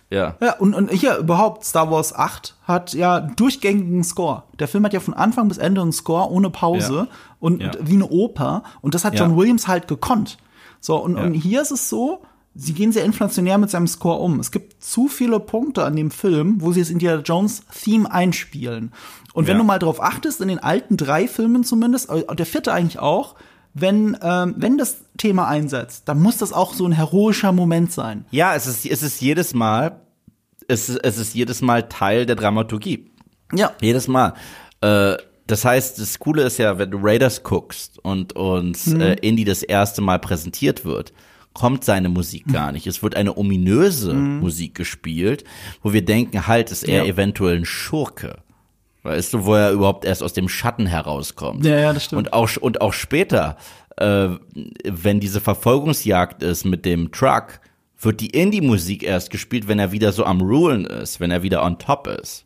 äh, 0.09 0.15
ja. 0.15 0.35
Ja, 0.41 0.53
und, 0.57 0.73
und 0.73 0.91
hier 0.91 1.17
überhaupt, 1.17 1.63
Star 1.63 1.89
Wars 1.89 2.13
8 2.13 2.55
hat 2.63 2.93
ja 2.93 3.21
durchgängigen 3.21 4.03
Score. 4.03 4.43
Der 4.59 4.67
Film 4.67 4.83
hat 4.83 4.93
ja 4.93 4.99
von 4.99 5.13
Anfang 5.13 5.47
bis 5.47 5.57
Ende 5.57 5.81
einen 5.81 5.93
Score 5.93 6.29
ohne 6.29 6.49
Pause 6.49 7.07
Ja. 7.09 7.17
und 7.39 7.61
Ja. 7.61 7.71
wie 7.81 7.93
eine 7.93 8.07
Oper. 8.09 8.63
Und 8.81 8.93
das 8.93 9.05
hat 9.05 9.13
Ja. 9.15 9.21
John 9.25 9.37
Williams 9.37 9.67
halt 9.69 9.87
gekonnt. 9.87 10.37
So, 10.81 10.97
und, 10.97 11.15
Ja. 11.17 11.23
und 11.23 11.33
hier 11.33 11.61
ist 11.61 11.71
es 11.71 11.89
so, 11.89 12.21
sie 12.55 12.73
gehen 12.73 12.91
sehr 12.91 13.05
inflationär 13.05 13.57
mit 13.57 13.69
seinem 13.69 13.87
Score 13.87 14.19
um. 14.19 14.39
Es 14.41 14.51
gibt 14.51 14.83
zu 14.83 15.07
viele 15.07 15.39
Punkte 15.39 15.83
an 15.85 15.95
dem 15.95 16.11
Film, 16.11 16.57
wo 16.59 16.73
sie 16.73 16.81
das 16.81 16.89
Indiana 16.89 17.21
Jones 17.21 17.63
Theme 17.83 18.11
einspielen. 18.11 18.91
Und 19.33 19.47
wenn 19.47 19.55
Ja. 19.55 19.61
du 19.61 19.65
mal 19.65 19.79
drauf 19.79 20.01
achtest, 20.01 20.41
in 20.41 20.47
den 20.49 20.59
alten 20.59 20.97
drei 20.97 21.27
Filmen 21.29 21.63
zumindest, 21.63 22.09
äh, 22.09 22.35
der 22.35 22.45
vierte 22.45 22.73
eigentlich 22.73 22.99
auch, 22.99 23.35
wenn, 23.75 24.17
ähm, 24.21 24.55
wenn 24.57 24.77
das 24.77 24.97
Thema 25.17 25.47
einsetzt, 25.47 26.07
dann 26.07 26.21
muss 26.21 26.37
das 26.37 26.53
auch 26.53 26.73
so 26.73 26.85
ein 26.87 26.93
heroischer 26.93 27.51
Moment 27.51 27.91
sein. 27.91 28.25
Ja, 28.31 28.55
es 28.55 28.65
ist, 28.67 28.85
es 28.85 29.03
ist 29.03 29.21
jedes 29.21 29.53
Mal, 29.53 29.99
es 30.67 30.89
ist, 30.89 30.99
es 31.03 31.17
ist 31.17 31.35
jedes 31.35 31.61
Mal 31.61 31.83
Teil 31.89 32.25
der 32.25 32.35
Dramaturgie. 32.37 33.11
Ja. 33.53 33.73
Jedes 33.81 34.07
Mal. 34.07 34.33
Äh, 34.81 35.17
das 35.45 35.63
heißt, 35.65 35.99
das 35.99 36.17
Coole 36.17 36.41
ist 36.43 36.57
ja, 36.57 36.79
wenn 36.79 36.89
du 36.89 36.97
Raiders 36.99 37.43
guckst 37.43 37.99
und 38.03 38.33
uns 38.33 38.87
Mhm. 38.87 39.01
äh, 39.01 39.13
Indy 39.15 39.43
das 39.43 39.61
erste 39.61 40.01
Mal 40.01 40.17
präsentiert 40.19 40.85
wird, 40.85 41.13
kommt 41.53 41.83
seine 41.83 42.09
Musik 42.09 42.51
gar 42.51 42.71
nicht. 42.71 42.87
Es 42.87 43.03
wird 43.03 43.15
eine 43.15 43.37
ominöse 43.37 44.13
Musik 44.13 44.73
gespielt, 44.75 45.43
wo 45.83 45.93
wir 45.93 46.03
denken, 46.03 46.47
halt, 46.47 46.71
ist 46.71 46.83
er 46.83 47.01
Mhm. 47.03 47.07
Ja. 47.07 47.13
eventuell 47.13 47.57
ein 47.57 47.65
Schurke. 47.65 48.37
Weißt 49.05 49.35
du, 49.35 49.45
wo 49.45 49.53
er 49.53 49.71
überhaupt 49.71 50.03
erst 50.03 50.23
aus 50.23 50.33
dem 50.33 50.49
Schatten 50.49 50.87
herauskommt. 50.87 51.63
Ja, 51.63 51.77
ja, 51.77 51.93
das 51.93 52.05
stimmt. 52.05 52.23
Und 52.23 52.33
auch, 52.33 52.49
und 52.57 52.81
auch 52.81 52.91
später, 52.91 53.55
äh, 53.97 54.29
wenn 54.83 55.19
diese 55.19 55.41
Verfolgungsjagd 55.41 56.41
ist 56.41 56.65
mit 56.65 56.85
dem 56.85 57.11
Truck, 57.11 57.59
wird 57.99 58.19
die 58.19 58.31
Indie-Musik 58.31 59.03
erst 59.03 59.29
gespielt, 59.29 59.67
wenn 59.67 59.77
er 59.77 59.91
wieder 59.91 60.11
so 60.11 60.25
am 60.25 60.41
Rulen 60.41 60.85
ist, 60.85 61.19
wenn 61.19 61.29
er 61.29 61.43
wieder 61.43 61.63
on 61.63 61.77
top 61.77 62.07
ist. 62.07 62.44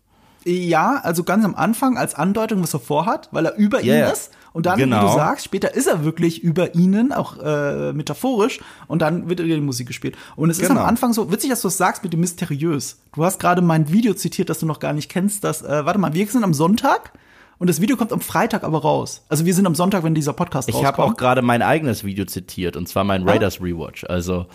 Ja, 0.50 1.00
also 1.04 1.24
ganz 1.24 1.46
am 1.46 1.56
Anfang 1.56 1.98
als 1.98 2.16
Andeutung, 2.16 2.62
was 2.64 2.74
er 2.74 2.80
vorhat, 2.80 3.30
weil 3.32 3.46
er 3.46 3.56
über 3.56 3.82
Ja, 3.84 3.96
ihnen 3.96 4.12
ist. 4.12 4.32
Und 4.52 4.66
dann, 4.66 4.78
wie 4.80 4.84
Genau. 4.84 5.02
du 5.08 5.14
sagst, 5.14 5.46
später 5.46 5.76
ist 5.76 5.86
er 5.88 6.04
wirklich 6.04 6.44
über 6.44 6.74
ihnen, 6.74 7.14
auch 7.14 7.38
äh, 7.38 7.94
metaphorisch. 7.94 8.60
Und 8.88 9.02
dann 9.02 9.30
wird 9.30 9.40
die 9.40 9.62
Musik 9.62 9.88
gespielt. 9.88 10.18
Und 10.36 10.50
es 10.50 10.60
ist 10.60 10.70
Genau. 10.70 10.82
am 10.82 10.88
Anfang 10.88 11.14
so, 11.14 11.32
witzig, 11.32 11.52
dass 11.52 11.62
du 11.62 11.68
es 11.68 11.78
sagst 11.78 12.04
mit 12.04 12.14
dem 12.14 12.22
Mysteriös. 12.22 12.98
Du 13.14 13.24
hast 13.24 13.40
gerade 13.40 13.62
mein 13.62 13.92
Video 13.92 14.14
zitiert, 14.16 14.50
das 14.50 14.60
du 14.60 14.66
noch 14.66 14.80
gar 14.80 14.94
nicht 14.94 15.10
kennst. 15.10 15.44
Das, 15.44 15.62
äh, 15.62 15.86
warte 15.86 16.00
mal, 16.00 16.14
wir 16.14 16.26
sind 16.26 16.44
am 16.44 16.56
Sonntag 16.56 17.12
und 17.60 17.70
das 17.70 17.80
Video 17.80 17.96
kommt 17.96 18.12
am 18.12 18.22
Freitag 18.22 18.64
aber 18.64 18.82
raus. 18.82 19.22
Also 19.30 19.46
wir 19.46 19.54
sind 19.54 19.68
am 19.68 19.76
Sonntag, 19.76 20.04
wenn 20.04 20.16
dieser 20.16 20.34
Podcast 20.34 20.68
Ich 20.68 20.76
habe 20.78 20.98
rauskommt. 20.98 21.14
auch 21.14 21.18
gerade 21.18 21.42
mein 21.44 21.62
eigenes 21.62 22.04
Video 22.04 22.26
zitiert, 22.26 22.76
und 22.76 22.88
zwar 22.90 23.04
mein 23.04 23.28
Raiders 23.30 23.62
Rewatch. 23.62 24.04
Also 24.06 24.48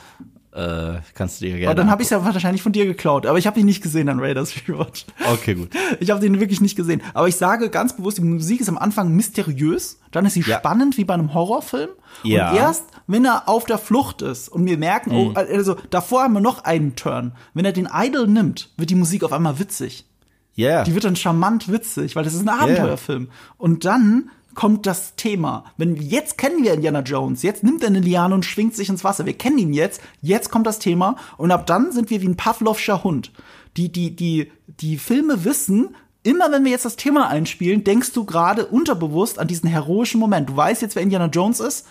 äh, 0.55 1.01
kannst 1.15 1.41
du 1.41 1.47
dir 1.47 1.53
gerne. 1.57 1.67
Aber 1.67 1.75
dann 1.75 1.91
habe 1.91 2.03
ich 2.03 2.07
es 2.07 2.11
ja 2.11 2.25
wahrscheinlich 2.25 2.63
von 2.63 2.73
dir 2.73 2.87
geklaut. 2.87 3.27
Aber 3.27 3.39
ich 3.39 3.47
habe 3.47 3.59
ihn 3.59 3.67
nicht 3.67 3.83
gesehen 3.83 4.09
an 4.09 4.21
Raiders 4.21 4.55
Rewatch. 4.69 5.05
Okay, 5.33 5.55
gut. 5.55 5.71
Ich 6.01 6.11
habe 6.11 6.21
den 6.21 6.39
wirklich 6.41 6.61
nicht 6.61 6.77
gesehen. 6.77 7.03
Aber 7.13 7.27
ich 7.29 7.37
sage 7.37 7.71
ganz 7.71 7.97
bewusst, 7.97 8.19
die 8.19 8.23
Musik 8.23 8.61
ist 8.61 8.69
am 8.69 8.79
Anfang 8.79 9.11
mysteriös, 9.13 9.99
dann 10.13 10.27
ist 10.27 10.35
sie 10.35 10.43
Ja. 10.43 10.59
spannend 10.59 10.97
wie 10.97 11.05
bei 11.05 11.15
einem 11.15 11.35
Horrorfilm. 11.35 11.91
Ja. 12.23 12.51
Und 12.51 12.57
erst, 12.57 12.85
wenn 13.07 13.25
er 13.25 13.49
auf 13.49 13.65
der 13.65 13.79
Flucht 13.79 14.23
ist 14.23 14.49
und 14.49 14.65
wir 14.67 14.79
merken, 14.79 15.11
oh, 15.13 15.25
Mhm. 15.31 15.37
also 15.37 15.77
davor 15.91 16.23
haben 16.23 16.35
wir 16.35 16.41
noch 16.41 16.65
einen 16.65 16.95
Turn. 16.97 17.33
Wenn 17.55 17.65
er 17.65 17.73
den 17.73 17.89
Idol 17.93 18.27
nimmt, 18.29 18.71
wird 18.77 18.91
die 18.91 18.95
Musik 18.95 19.25
auf 19.25 19.33
einmal 19.33 19.59
witzig. 19.59 20.07
Ja. 20.55 20.69
Yeah. 20.69 20.85
Die 20.85 20.95
wird 20.95 21.03
dann 21.05 21.17
charmant 21.17 21.71
witzig, 21.71 22.15
weil 22.15 22.23
das 22.23 22.35
ist 22.35 22.43
ein 22.43 22.49
Abenteuerfilm. 22.49 23.29
Und 23.59 23.85
dann 23.85 24.31
kommt 24.55 24.87
das 24.87 25.17
Thema. 25.17 25.65
Wenn 25.77 25.97
jetzt 25.97 26.39
kennen 26.39 26.63
wir 26.63 26.75
Indiana 26.75 27.01
Jones, 27.01 27.43
jetzt 27.43 27.63
nimmt 27.63 27.83
er 27.83 27.89
eine 27.89 28.01
Liane 28.01 28.35
und 28.35 28.45
schwingt 28.45 28.75
sich 28.75 28.89
ins 28.89 29.05
Wasser. 29.05 29.27
Wir 29.27 29.37
kennen 29.37 29.59
ihn 29.59 29.73
jetzt, 29.73 30.01
jetzt 30.21 30.51
kommt 30.51 30.67
das 30.67 30.79
Thema 30.79 31.17
und 31.37 31.51
ab 31.51 31.67
dann 31.67 31.93
sind 31.93 32.11
wir 32.11 32.23
wie 32.23 32.29
ein 32.29 32.37
Pavlovscher 32.37 33.05
Hund. 33.05 33.33
Die 33.77 33.91
die 33.91 34.15
die 34.15 34.51
die 34.81 34.99
Filme 34.99 35.45
wissen, 35.45 35.95
immer 36.23 36.51
wenn 36.51 36.65
wir 36.65 36.73
jetzt 36.73 36.85
das 36.85 36.97
Thema 36.97 37.29
einspielen, 37.29 37.85
denkst 37.85 38.13
du 38.13 38.25
gerade 38.25 38.67
unterbewusst 38.67 39.39
an 39.39 39.49
diesen 39.49 39.69
heroischen 39.69 40.21
Moment. 40.21 40.49
Du 40.49 40.57
weißt 40.57 40.83
jetzt, 40.83 40.97
wer 40.97 41.03
Indiana 41.03 41.27
Jones 41.27 41.61
ist. 41.61 41.87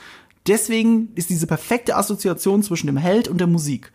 Deswegen 0.48 1.10
ist 1.16 1.30
diese 1.30 1.48
perfekte 1.48 1.96
Assoziation 1.96 2.64
zwischen 2.64 2.88
dem 2.88 2.98
Held 2.98 3.30
und 3.30 3.38
der 3.38 3.48
Musik. 3.48 3.94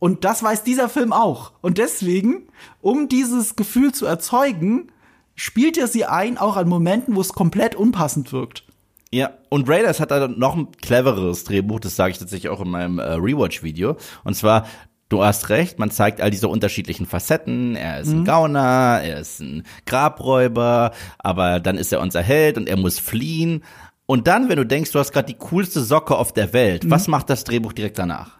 Und 0.00 0.24
das 0.24 0.42
weiß 0.42 0.64
dieser 0.64 0.88
Film 0.88 1.12
auch. 1.12 1.52
Und 1.60 1.78
deswegen, 1.78 2.48
um 2.80 3.08
dieses 3.08 3.56
Gefühl 3.56 3.92
zu 3.92 4.06
erzeugen, 4.06 4.90
spielt 5.34 5.78
er 5.78 5.86
sie 5.86 6.04
ein, 6.04 6.38
auch 6.38 6.56
an 6.56 6.68
Momenten, 6.68 7.16
wo 7.16 7.20
es 7.20 7.32
komplett 7.32 7.74
unpassend 7.74 8.32
wirkt. 8.32 8.64
Ja, 9.12 9.30
und 9.48 9.68
Raiders 9.68 10.00
hat 10.00 10.10
da 10.10 10.26
noch 10.26 10.56
ein 10.56 10.72
cleveres 10.72 11.44
Drehbuch, 11.44 11.78
das 11.78 11.94
sage 11.94 12.10
ich 12.10 12.18
tatsächlich 12.18 12.50
auch 12.50 12.60
in 12.60 12.70
meinem 12.70 12.98
äh, 12.98 13.12
Rewatch-Video. 13.12 13.96
Und 14.24 14.34
zwar, 14.34 14.66
du 15.08 15.22
hast 15.22 15.50
recht, 15.50 15.78
man 15.78 15.92
zeigt 15.92 16.20
all 16.20 16.30
diese 16.30 16.48
unterschiedlichen 16.48 17.06
Facetten. 17.06 17.76
Er 17.76 18.00
ist 18.00 18.10
ein 18.10 18.24
Gauner, 18.24 19.00
er 19.04 19.20
ist 19.20 19.40
ein 19.40 19.62
Grabräuber, 19.86 20.90
aber 21.18 21.60
dann 21.60 21.78
ist 21.78 21.92
er 21.92 22.00
unser 22.00 22.22
Held 22.22 22.56
und 22.56 22.68
er 22.68 22.76
muss 22.76 22.98
fliehen. 22.98 23.62
Und 24.06 24.26
dann, 24.26 24.48
wenn 24.48 24.56
du 24.56 24.66
denkst, 24.66 24.90
du 24.90 24.98
hast 24.98 25.12
gerade 25.12 25.32
die 25.32 25.38
coolste 25.38 25.80
Socke 25.80 26.16
auf 26.16 26.32
der 26.32 26.52
Welt, 26.52 26.90
was 26.90 27.06
macht 27.06 27.30
das 27.30 27.44
Drehbuch 27.44 27.72
direkt 27.72 28.00
danach? 28.00 28.38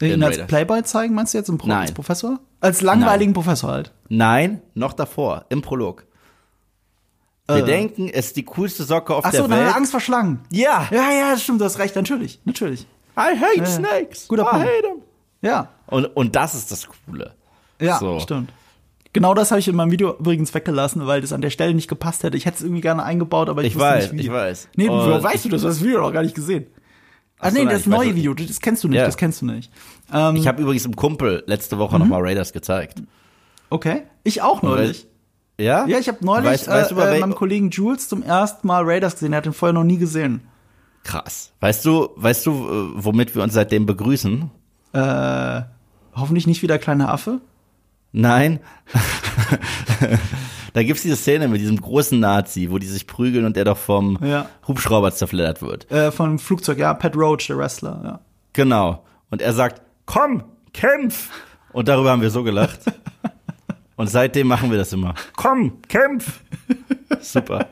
Ihn 0.00 0.22
als. 0.22 0.38
Playboy 0.46 0.82
zeigen, 0.82 1.14
meinst 1.14 1.34
du 1.34 1.38
jetzt 1.38 1.48
im 1.48 1.58
Pro 1.58 1.68
Nein. 1.68 1.82
als 1.82 1.92
Professor? 1.92 2.40
Als 2.60 2.82
langweiligen 2.82 3.34
Professor 3.34 3.70
halt. 3.70 3.92
Nein, 4.08 4.62
noch 4.74 4.92
davor, 4.92 5.46
im 5.48 5.62
Prolog. 5.62 6.07
Wir 7.48 7.56
Äh. 7.56 7.64
denken, 7.64 8.08
es 8.12 8.26
ist 8.26 8.36
die 8.36 8.44
coolste 8.44 8.84
Socke 8.84 9.14
auf 9.14 9.24
Ach 9.24 9.30
der 9.30 9.42
so, 9.44 9.50
Welt. 9.50 9.60
er 9.62 9.74
Angst 9.76 9.90
vor 9.92 10.00
Schlangen. 10.00 10.40
Ja. 10.50 10.86
Ja, 10.90 11.10
ja, 11.12 11.30
das 11.32 11.42
stimmt, 11.42 11.60
du 11.60 11.64
hast 11.64 11.78
recht, 11.78 11.96
natürlich, 11.96 12.40
natürlich. 12.44 12.82
I 13.16 13.36
hate 13.40 13.58
ja. 13.58 13.66
snakes. 13.66 14.28
Guter 14.28 14.42
I 14.42 14.50
Punkt. 14.50 14.66
hate 14.66 14.82
them. 14.82 15.02
Ja, 15.40 15.68
Und, 15.86 16.04
und 16.04 16.36
das 16.36 16.54
ist 16.54 16.70
das 16.70 16.86
Coole. 17.06 17.32
ja, 17.80 17.98
So. 17.98 18.20
stimmt. 18.20 18.52
Genau 19.14 19.32
das 19.32 19.50
habe 19.50 19.58
ich 19.60 19.66
in 19.68 19.74
meinem 19.74 19.90
Video 19.90 20.14
übrigens 20.18 20.52
weggelassen, 20.52 21.06
weil 21.06 21.22
das 21.22 21.32
an 21.32 21.40
der 21.40 21.48
Stelle 21.50 21.72
nicht 21.74 21.88
gepasst 21.88 22.22
hätte. 22.22 22.36
Ich 22.36 22.44
hätte 22.44 22.58
es 22.58 22.62
irgendwie 22.62 22.82
gerne 22.82 23.02
eingebaut, 23.02 23.48
aber 23.48 23.62
ich, 23.62 23.68
Ich 23.74 23.78
weiß, 23.78 24.12
nicht 24.12 24.22
wie. 24.22 24.26
ich 24.26 24.32
weiß. 24.32 24.68
Nee, 24.76 24.88
Und 24.90 24.98
woher 24.98 25.22
weißt 25.22 25.46
du 25.46 25.48
das? 25.48 25.62
Du 25.62 25.68
hast 25.68 25.78
das 25.78 25.84
Video 25.84 26.00
noch 26.02 26.12
gar 26.12 26.22
nicht 26.22 26.34
gesehen. 26.34 26.66
Ah, 27.40 27.50
nee, 27.50 27.60
nein, 27.60 27.68
das 27.70 27.80
ich 27.82 27.86
weiß 27.90 27.96
neue 27.96 28.06
nicht. 28.08 28.16
Video, 28.16 28.34
das 28.34 28.60
kennst 28.60 28.84
du 28.84 28.88
nicht, 28.88 28.98
Ja. 28.98 29.06
das 29.06 29.16
kennst 29.16 29.40
du 29.40 29.46
nicht. 29.46 29.72
Ähm, 30.12 30.36
Ich 30.36 30.46
habe 30.46 30.60
übrigens 30.60 30.84
einem 30.84 30.96
Kumpel 30.96 31.42
letzte 31.46 31.78
Woche 31.78 31.98
noch 31.98 32.06
mal 32.06 32.20
Raiders 32.20 32.52
gezeigt. 32.52 33.00
okay. 33.70 34.02
Ich 34.24 34.42
auch 34.42 34.60
neulich. 34.60 35.06
Ja? 35.60 35.86
Ja, 35.86 35.98
ich 35.98 36.08
habe 36.08 36.24
neulich 36.24 36.50
Weißt, 36.50 36.68
weißt 36.68 36.90
äh, 36.90 36.94
über 36.94 37.10
äh, 37.12 37.18
meinem 37.20 37.34
Kollegen 37.34 37.70
Jules 37.70 38.08
zum 38.08 38.22
ersten 38.22 38.66
Mal 38.66 38.84
Raiders 38.84 39.14
gesehen. 39.14 39.32
Er 39.32 39.38
hat 39.38 39.46
den 39.46 39.52
vorher 39.52 39.72
noch 39.72 39.84
nie 39.84 39.98
gesehen. 39.98 40.42
Krass. 41.02 41.52
Weißt 41.60 41.84
du, 41.84 42.10
weißt 42.16 42.46
du, 42.46 42.50
äh, 42.50 42.90
womit 43.04 43.34
wir 43.34 43.42
uns 43.42 43.54
seitdem 43.54 43.86
begrüßen? 43.86 44.50
Äh, 44.92 45.62
hoffentlich 46.14 46.46
nicht 46.46 46.62
wieder 46.62 46.78
kleiner 46.78 47.10
Affe. 47.12 47.40
Nein. 48.12 48.60
da 50.72 50.82
gibt's 50.82 51.02
diese 51.02 51.16
Szene 51.16 51.48
mit 51.48 51.60
diesem 51.60 51.80
großen 51.80 52.18
Nazi, 52.18 52.70
wo 52.70 52.78
die 52.78 52.86
sich 52.86 53.06
prügeln 53.06 53.44
und 53.44 53.56
der 53.56 53.64
doch 53.64 53.76
vom 53.76 54.18
Ja. 54.22 54.48
Hubschrauber 54.66 55.12
zerfleddert 55.12 55.60
wird. 55.60 55.90
Äh, 55.90 56.12
von 56.12 56.38
Flugzeug, 56.38 56.78
ja, 56.78 56.94
Pat 56.94 57.16
Roach, 57.16 57.48
der 57.48 57.58
Wrestler, 57.58 58.00
ja. 58.04 58.20
Genau. 58.52 59.04
Und 59.30 59.42
er 59.42 59.52
sagt, 59.52 59.82
komm, 60.06 60.44
kämpf. 60.72 61.30
Und 61.72 61.88
darüber 61.88 62.10
haben 62.10 62.22
wir 62.22 62.30
so 62.30 62.42
gelacht. 62.44 62.80
Und 63.98 64.06
seitdem 64.08 64.46
machen 64.46 64.70
wir 64.70 64.78
das 64.78 64.92
immer. 64.94 65.14
Komm, 65.36 65.82
kämpf. 65.88 66.40
Super. 67.20 67.66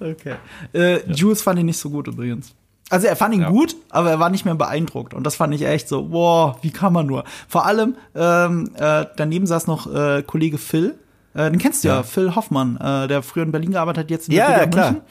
Okay. 0.00 0.34
Äh, 0.74 1.10
Jules 1.10 1.40
fand 1.42 1.58
ihn 1.58 1.66
nicht 1.66 1.78
so 1.78 1.88
gut 1.88 2.08
übrigens. 2.08 2.54
Also 2.90 3.06
er 3.06 3.16
fand 3.16 3.34
ihn 3.34 3.40
Ja. 3.40 3.48
gut, 3.48 3.74
aber 3.90 4.10
er 4.10 4.20
war 4.20 4.28
nicht 4.30 4.44
mehr 4.44 4.54
beeindruckt. 4.54 5.14
Und 5.14 5.24
das 5.24 5.34
fand 5.36 5.54
ich 5.54 5.62
echt 5.64 5.88
so, 5.88 6.04
boah, 6.06 6.56
wie 6.62 6.70
kann 6.70 6.92
man 6.92 7.06
nur. 7.06 7.24
Vor 7.48 7.66
allem, 7.66 7.96
ähm, 8.14 8.70
äh, 8.74 9.06
daneben 9.16 9.46
saß 9.46 9.66
noch 9.66 9.92
äh, 9.92 10.22
Kollege 10.24 10.58
Phil. 10.58 10.94
Äh, 11.34 11.50
den 11.50 11.58
kennst 11.58 11.82
du 11.84 11.88
ja, 11.88 11.94
Ja. 11.96 12.02
Phil 12.02 12.34
Hoffmann, 12.36 12.76
äh, 12.76 13.08
der 13.08 13.22
früher 13.22 13.42
in 13.44 13.52
Berlin 13.52 13.72
gearbeitet 13.72 14.04
hat, 14.04 14.10
jetzt 14.10 14.28
in 14.28 14.34
Ja, 14.34 14.46
Berlin 14.48 14.60
ja, 14.60 14.66
klar. 14.68 14.90
München. 14.92 15.06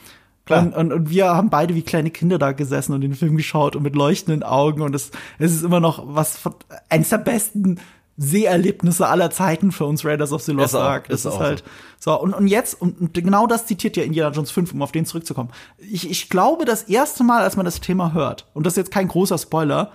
Klar. 0.46 0.62
Und, 0.62 0.74
und, 0.74 0.92
und 0.92 1.10
wir 1.10 1.26
haben 1.34 1.50
beide 1.50 1.74
wie 1.74 1.82
kleine 1.82 2.10
Kinder 2.10 2.38
da 2.38 2.52
gesessen 2.52 2.92
und 2.92 3.00
den 3.00 3.14
Film 3.14 3.36
geschaut 3.36 3.74
und 3.74 3.82
mit 3.82 3.96
leuchtenden 3.96 4.44
Augen. 4.44 4.80
Und 4.80 4.94
es, 4.94 5.10
es 5.40 5.52
ist 5.52 5.64
immer 5.64 5.80
noch 5.80 6.02
was 6.06 6.38
von, 6.38 6.54
eines 6.88 7.08
der 7.08 7.18
besten 7.18 7.80
Seherlebnisse 8.16 9.06
aller 9.06 9.30
Zeiten 9.30 9.72
für 9.72 9.84
uns 9.84 10.04
Raiders 10.04 10.32
of 10.32 10.42
the 10.42 10.52
Lost 10.52 10.68
Ist 10.68 10.74
auch, 10.74 10.80
Ark. 10.82 11.08
Das 11.08 11.20
ist 11.20 11.24
ist, 11.26 11.32
auch 11.32 11.40
halt 11.40 11.64
so. 11.98 12.18
Und, 12.20 12.34
und 12.34 12.46
jetzt, 12.48 12.80
und 12.80 13.00
und 13.00 13.14
genau 13.14 13.46
das 13.46 13.66
zitiert 13.66 13.96
ja 13.96 14.04
Indiana 14.04 14.34
Jones 14.34 14.50
5, 14.50 14.72
um 14.72 14.82
auf 14.82 14.92
den 14.92 15.04
zurückzukommen. 15.06 15.50
Ich, 15.78 16.10
ich 16.10 16.30
glaube, 16.30 16.64
das 16.64 16.84
erste 16.84 17.24
Mal, 17.24 17.42
als 17.42 17.56
man 17.56 17.64
das 17.66 17.80
Thema 17.80 18.12
hört, 18.12 18.46
und 18.54 18.64
das 18.64 18.72
ist 18.74 18.78
jetzt 18.78 18.90
kein 18.90 19.08
großer 19.08 19.36
Spoiler, 19.38 19.92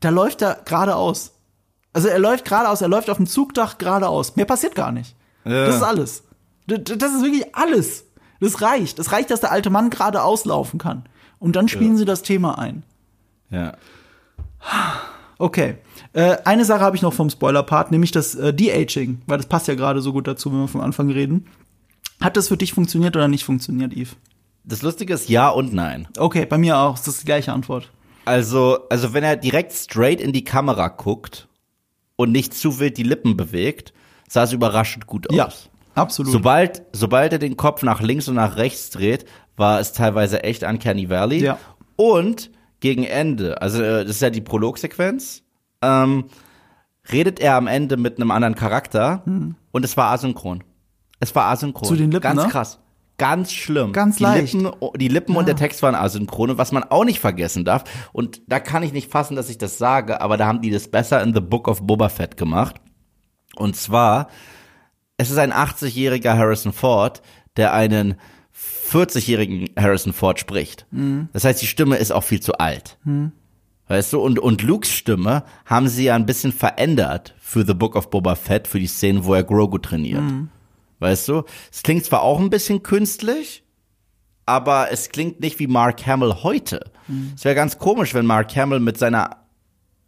da 0.00 0.08
läuft 0.08 0.42
er 0.42 0.60
geradeaus. 0.64 1.32
Also 1.92 2.08
er 2.08 2.18
läuft 2.18 2.44
geradeaus, 2.46 2.80
er 2.80 2.88
läuft 2.88 3.10
auf 3.10 3.18
dem 3.18 3.26
Zugdach 3.26 3.78
geradeaus. 3.78 4.34
Mehr 4.34 4.46
passiert 4.46 4.74
gar 4.74 4.90
nicht. 4.90 5.14
Ja. 5.44 5.66
Das 5.66 5.76
ist 5.76 5.82
alles. 5.82 6.24
D- 6.68 6.78
d- 6.78 6.96
Das 6.96 7.12
ist 7.14 7.22
wirklich 7.22 7.54
alles. 7.54 8.06
Das 8.40 8.60
reicht. 8.62 8.98
Das 8.98 9.12
reicht, 9.12 9.30
dass 9.30 9.40
der 9.40 9.52
alte 9.52 9.70
Mann 9.70 9.90
geradeaus 9.90 10.44
laufen 10.46 10.78
kann. 10.78 11.04
Und 11.38 11.54
dann 11.54 11.68
spielen 11.68 11.96
sie 11.96 12.04
das 12.04 12.22
Thema 12.22 12.58
ein. 12.58 12.82
Ja. 13.50 13.74
Okay. 15.38 15.76
Äh, 16.12 16.36
eine 16.44 16.64
Sache 16.64 16.80
habe 16.80 16.96
ich 16.96 17.02
noch 17.02 17.12
vom 17.12 17.30
Spoiler-Part, 17.30 17.90
nämlich 17.90 18.10
das 18.12 18.34
äh, 18.34 18.54
De-Aging, 18.54 19.22
weil 19.26 19.38
das 19.38 19.46
passt 19.46 19.68
ja 19.68 19.74
gerade 19.74 20.00
so 20.00 20.12
gut 20.12 20.26
dazu, 20.26 20.52
wenn 20.52 20.60
wir 20.60 20.68
vom 20.68 20.80
Anfang 20.80 21.10
reden. 21.10 21.46
Hat 22.20 22.36
das 22.36 22.48
für 22.48 22.56
dich 22.56 22.72
funktioniert 22.72 23.16
oder 23.16 23.28
nicht 23.28 23.44
funktioniert, 23.44 23.92
Yves? 23.94 24.16
Das 24.64 24.82
Lustige 24.82 25.14
ist 25.14 25.28
ja 25.28 25.48
und 25.48 25.72
nein. 25.72 26.06
Okay, 26.16 26.46
bei 26.46 26.56
mir 26.56 26.78
auch. 26.78 26.96
Das 26.96 27.08
ist 27.08 27.22
die 27.22 27.26
gleiche 27.26 27.52
Antwort. 27.52 27.90
Also, 28.24 28.78
also 28.88 29.12
wenn 29.12 29.24
er 29.24 29.36
direkt 29.36 29.72
straight 29.72 30.20
in 30.20 30.32
die 30.32 30.44
Kamera 30.44 30.86
guckt 30.88 31.48
und 32.14 32.30
nicht 32.30 32.54
zu 32.54 32.78
wild 32.78 32.96
die 32.96 33.02
Lippen 33.02 33.36
bewegt, 33.36 33.92
sah 34.28 34.44
es 34.44 34.52
überraschend 34.52 35.08
gut 35.08 35.28
aus. 35.28 35.36
Ja, 35.36 35.48
absolut. 36.00 36.30
Sobald, 36.30 36.82
sobald 36.92 37.32
er 37.32 37.40
den 37.40 37.56
Kopf 37.56 37.82
nach 37.82 38.00
links 38.00 38.28
und 38.28 38.36
nach 38.36 38.56
rechts 38.56 38.90
dreht, 38.90 39.24
war 39.56 39.80
es 39.80 39.92
teilweise 39.92 40.44
echt 40.44 40.62
Uncanny 40.62 41.10
Valley. 41.10 41.42
Ja. 41.42 41.58
Und 41.96 42.51
gegen 42.82 43.04
Ende, 43.04 43.62
also 43.62 43.80
äh, 43.80 44.04
das 44.04 44.16
ist 44.16 44.22
ja 44.22 44.28
die 44.28 44.40
Prologsequenz, 44.40 45.44
ähm, 45.80 46.24
redet 47.10 47.38
er 47.40 47.54
am 47.54 47.68
Ende 47.68 47.96
mit 47.96 48.16
einem 48.16 48.32
anderen 48.32 48.56
Charakter 48.56 49.22
und 49.24 49.84
es 49.84 49.96
war 49.96 50.10
asynchron. 50.10 50.64
Es 51.20 51.34
war 51.34 51.46
asynchron. 51.46 51.88
Zu 51.88 51.94
den 51.96 52.10
Lippen, 52.10 52.22
Ganz 52.22 52.42
ne? 52.42 52.48
krass. 52.48 52.80
Ganz 53.18 53.52
schlimm. 53.52 53.92
Ganz 53.92 54.16
die 54.16 54.24
leicht. 54.24 54.54
Lippen, 54.54 54.72
die 54.96 55.06
Lippen 55.08 55.36
und 55.36 55.46
der 55.46 55.54
Text 55.54 55.80
waren 55.84 55.94
asynchron, 55.94 56.50
und 56.50 56.58
was 56.58 56.72
man 56.72 56.82
auch 56.82 57.04
nicht 57.04 57.20
vergessen 57.20 57.64
darf. 57.64 57.84
Und 58.12 58.42
da 58.48 58.58
kann 58.58 58.82
ich 58.82 58.92
nicht 58.92 59.12
fassen, 59.12 59.36
dass 59.36 59.48
ich 59.48 59.58
das 59.58 59.78
sage, 59.78 60.20
aber 60.20 60.36
da 60.36 60.46
haben 60.46 60.60
die 60.60 60.70
das 60.70 60.88
besser 60.88 61.22
in 61.22 61.32
The 61.32 61.40
Book 61.40 61.68
of 61.68 61.86
Boba 61.86 62.08
Fett 62.08 62.36
gemacht. 62.36 62.76
Und 63.54 63.76
zwar, 63.76 64.26
es 65.18 65.30
ist 65.30 65.38
ein 65.38 65.52
80-jähriger 65.52 66.36
Harrison 66.36 66.72
Ford, 66.72 67.22
der 67.56 67.72
einen 67.74 68.16
40-jährigen 68.90 69.70
Harrison 69.78 70.12
Ford 70.12 70.38
spricht. 70.38 70.86
Das 71.32 71.44
heißt, 71.44 71.62
die 71.62 71.66
Stimme 71.66 71.96
ist 71.96 72.10
auch 72.12 72.24
viel 72.24 72.40
zu 72.40 72.54
alt. 72.58 72.98
Weißt 73.88 74.12
du, 74.12 74.20
und, 74.20 74.38
und 74.38 74.62
Lukes 74.62 74.90
Stimme 74.90 75.44
haben 75.66 75.88
sie 75.88 76.04
ja 76.04 76.14
ein 76.14 76.26
bisschen 76.26 76.52
verändert 76.52 77.34
für 77.40 77.66
The 77.66 77.74
Book 77.74 77.96
of 77.96 78.10
Boba 78.10 78.34
Fett, 78.36 78.66
für 78.68 78.78
die 78.80 78.86
Szene, 78.86 79.24
wo 79.24 79.34
er 79.34 79.44
Grogu 79.44 79.78
trainiert. 79.78 80.22
Weißt 80.98 81.28
du? 81.28 81.42
Es 81.70 81.82
klingt 81.82 82.04
zwar 82.04 82.22
auch 82.22 82.38
ein 82.40 82.50
bisschen 82.50 82.82
künstlich, 82.82 83.64
aber 84.46 84.90
es 84.92 85.08
klingt 85.10 85.40
nicht 85.40 85.58
wie 85.58 85.66
Mark 85.66 86.06
Hamill 86.06 86.36
heute. 86.42 86.90
Es 87.34 87.44
wäre 87.44 87.54
ganz 87.54 87.78
komisch, 87.78 88.14
wenn 88.14 88.24
Mark 88.24 88.54
Hamill 88.56 88.80
mit 88.80 88.98
seiner 88.98 89.38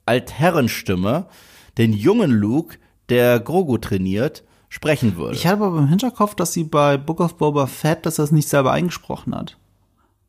Altherrenstimme 0.07 1.27
den 1.79 1.93
jungen 1.93 2.31
Luke, 2.31 2.79
der 3.09 3.41
Grogu 3.41 3.79
trainiert, 3.79 4.45
sprechen 4.75 5.17
würde. 5.17 5.37
Ich 5.37 5.47
hatte 5.47 5.63
aber 5.63 5.79
im 5.79 5.89
Hinterkopf, 5.89 6.35
dass 6.35 6.53
sie 6.53 6.65
bei 6.65 6.97
Book 6.97 7.21
of 7.21 7.37
Boba 7.37 7.67
Fett, 7.69 8.05
dass 8.07 8.19
er 8.19 8.25
es 8.25 8.33
nicht 8.33 8.49
selber 8.49 8.73
eingesprochen 8.73 9.33
hat. 9.35 9.57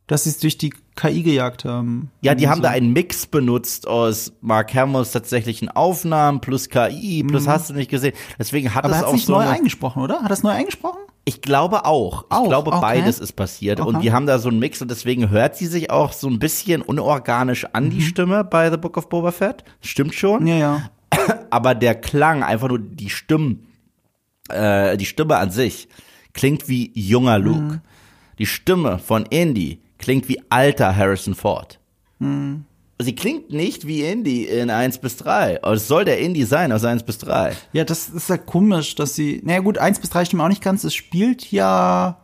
Dass 0.05 0.25
sie 0.25 0.29
es 0.29 0.37
durch 0.37 0.59
die 0.59 0.71
KI 0.95 1.23
gejagt 1.23 1.65
haben. 1.65 2.11
Ja, 2.21 2.35
die 2.35 2.47
haben 2.47 2.57
so. 2.57 2.61
da 2.63 2.69
einen 2.69 2.93
Mix 2.93 3.25
benutzt 3.25 3.87
aus 3.87 4.33
Mark 4.41 4.71
Hamills 4.75 5.11
tatsächlichen 5.11 5.67
Aufnahmen 5.69 6.41
plus 6.41 6.69
KI, 6.69 7.23
plus 7.27 7.47
hast 7.47 7.71
du 7.71 7.73
nicht 7.73 7.89
gesehen. 7.89 8.13
Deswegen 8.37 8.75
hat 8.75 8.83
Mhm. 8.83 8.91
Aber 8.91 8.93
es 8.93 9.01
hat 9.01 9.07
auch 9.07 9.13
nicht 9.13 9.25
so 9.25 9.33
neu 9.33 9.47
eingesprochen, 9.47 10.03
oder? 10.03 10.21
Hat 10.21 10.29
es 10.29 10.43
neu 10.43 10.51
eingesprochen? 10.51 10.99
Ich 11.27 11.41
glaube 11.41 11.85
auch. 11.85 12.25
Ich 12.29 12.31
Auch, 12.37 12.47
glaube, 12.47 12.71
okay. 12.71 12.81
beides 12.81 13.19
ist 13.19 13.31
passiert. 13.33 13.79
Und 13.79 13.95
Okay. 13.95 13.99
die 14.03 14.11
haben 14.13 14.27
da 14.27 14.37
so 14.37 14.49
einen 14.49 14.59
Mix 14.59 14.79
und 14.79 14.91
deswegen 14.91 15.31
hört 15.31 15.55
sie 15.55 15.65
sich 15.65 15.89
auch 15.89 16.13
so 16.13 16.27
ein 16.27 16.37
bisschen 16.37 16.83
unorganisch 16.83 17.65
an, 17.73 17.85
Mhm. 17.85 17.89
die 17.89 18.01
Stimme 18.01 18.43
bei 18.43 18.69
The 18.69 18.77
Book 18.77 18.97
of 18.97 19.09
Boba 19.09 19.31
Fett. 19.31 19.63
Stimmt 19.81 20.13
schon. 20.13 20.45
Ja, 20.45 20.55
ja. 20.55 20.81
Aber 21.49 21.73
der 21.73 21.95
Klang, 21.95 22.43
einfach 22.43 22.67
nur 22.67 22.77
die 22.77 23.09
Stimmen, 23.09 23.65
äh, 24.49 24.97
die 24.97 25.05
Stimme 25.05 25.37
an 25.37 25.51
sich, 25.51 25.87
klingt 26.33 26.67
wie 26.67 26.91
junger 26.93 27.39
Luke. 27.39 27.59
Mhm. 27.59 27.81
Die 28.39 28.45
Stimme 28.45 28.99
von 28.99 29.25
Indy 29.25 29.79
klingt 29.97 30.27
wie 30.27 30.41
alter 30.49 30.95
Harrison 30.95 31.35
Ford. 31.35 31.79
Mhm. 32.19 32.65
Sie 32.97 33.15
klingt 33.15 33.51
nicht 33.51 33.87
wie 33.87 34.03
Indy 34.03 34.45
in 34.45 34.69
1 34.69 34.99
bis 34.99 35.17
3. 35.17 35.61
Aber 35.63 35.73
es 35.73 35.87
soll 35.87 36.05
der 36.05 36.19
Indy 36.19 36.45
sein 36.45 36.71
aus 36.71 36.85
1 36.85 37.03
bis 37.03 37.17
3. 37.17 37.53
Ja, 37.73 37.83
das 37.83 38.07
ist 38.07 38.29
ja 38.29 38.37
komisch, 38.37 38.95
dass 38.95 39.15
sie. 39.15 39.41
Naja, 39.43 39.59
gut, 39.59 39.77
1 39.77 39.99
bis 39.99 40.09
3 40.11 40.25
stimmt 40.25 40.41
auch 40.41 40.47
nicht 40.47 40.63
ganz. 40.63 40.85
Es 40.85 40.93
spielt 40.93 41.51
ja 41.51 42.17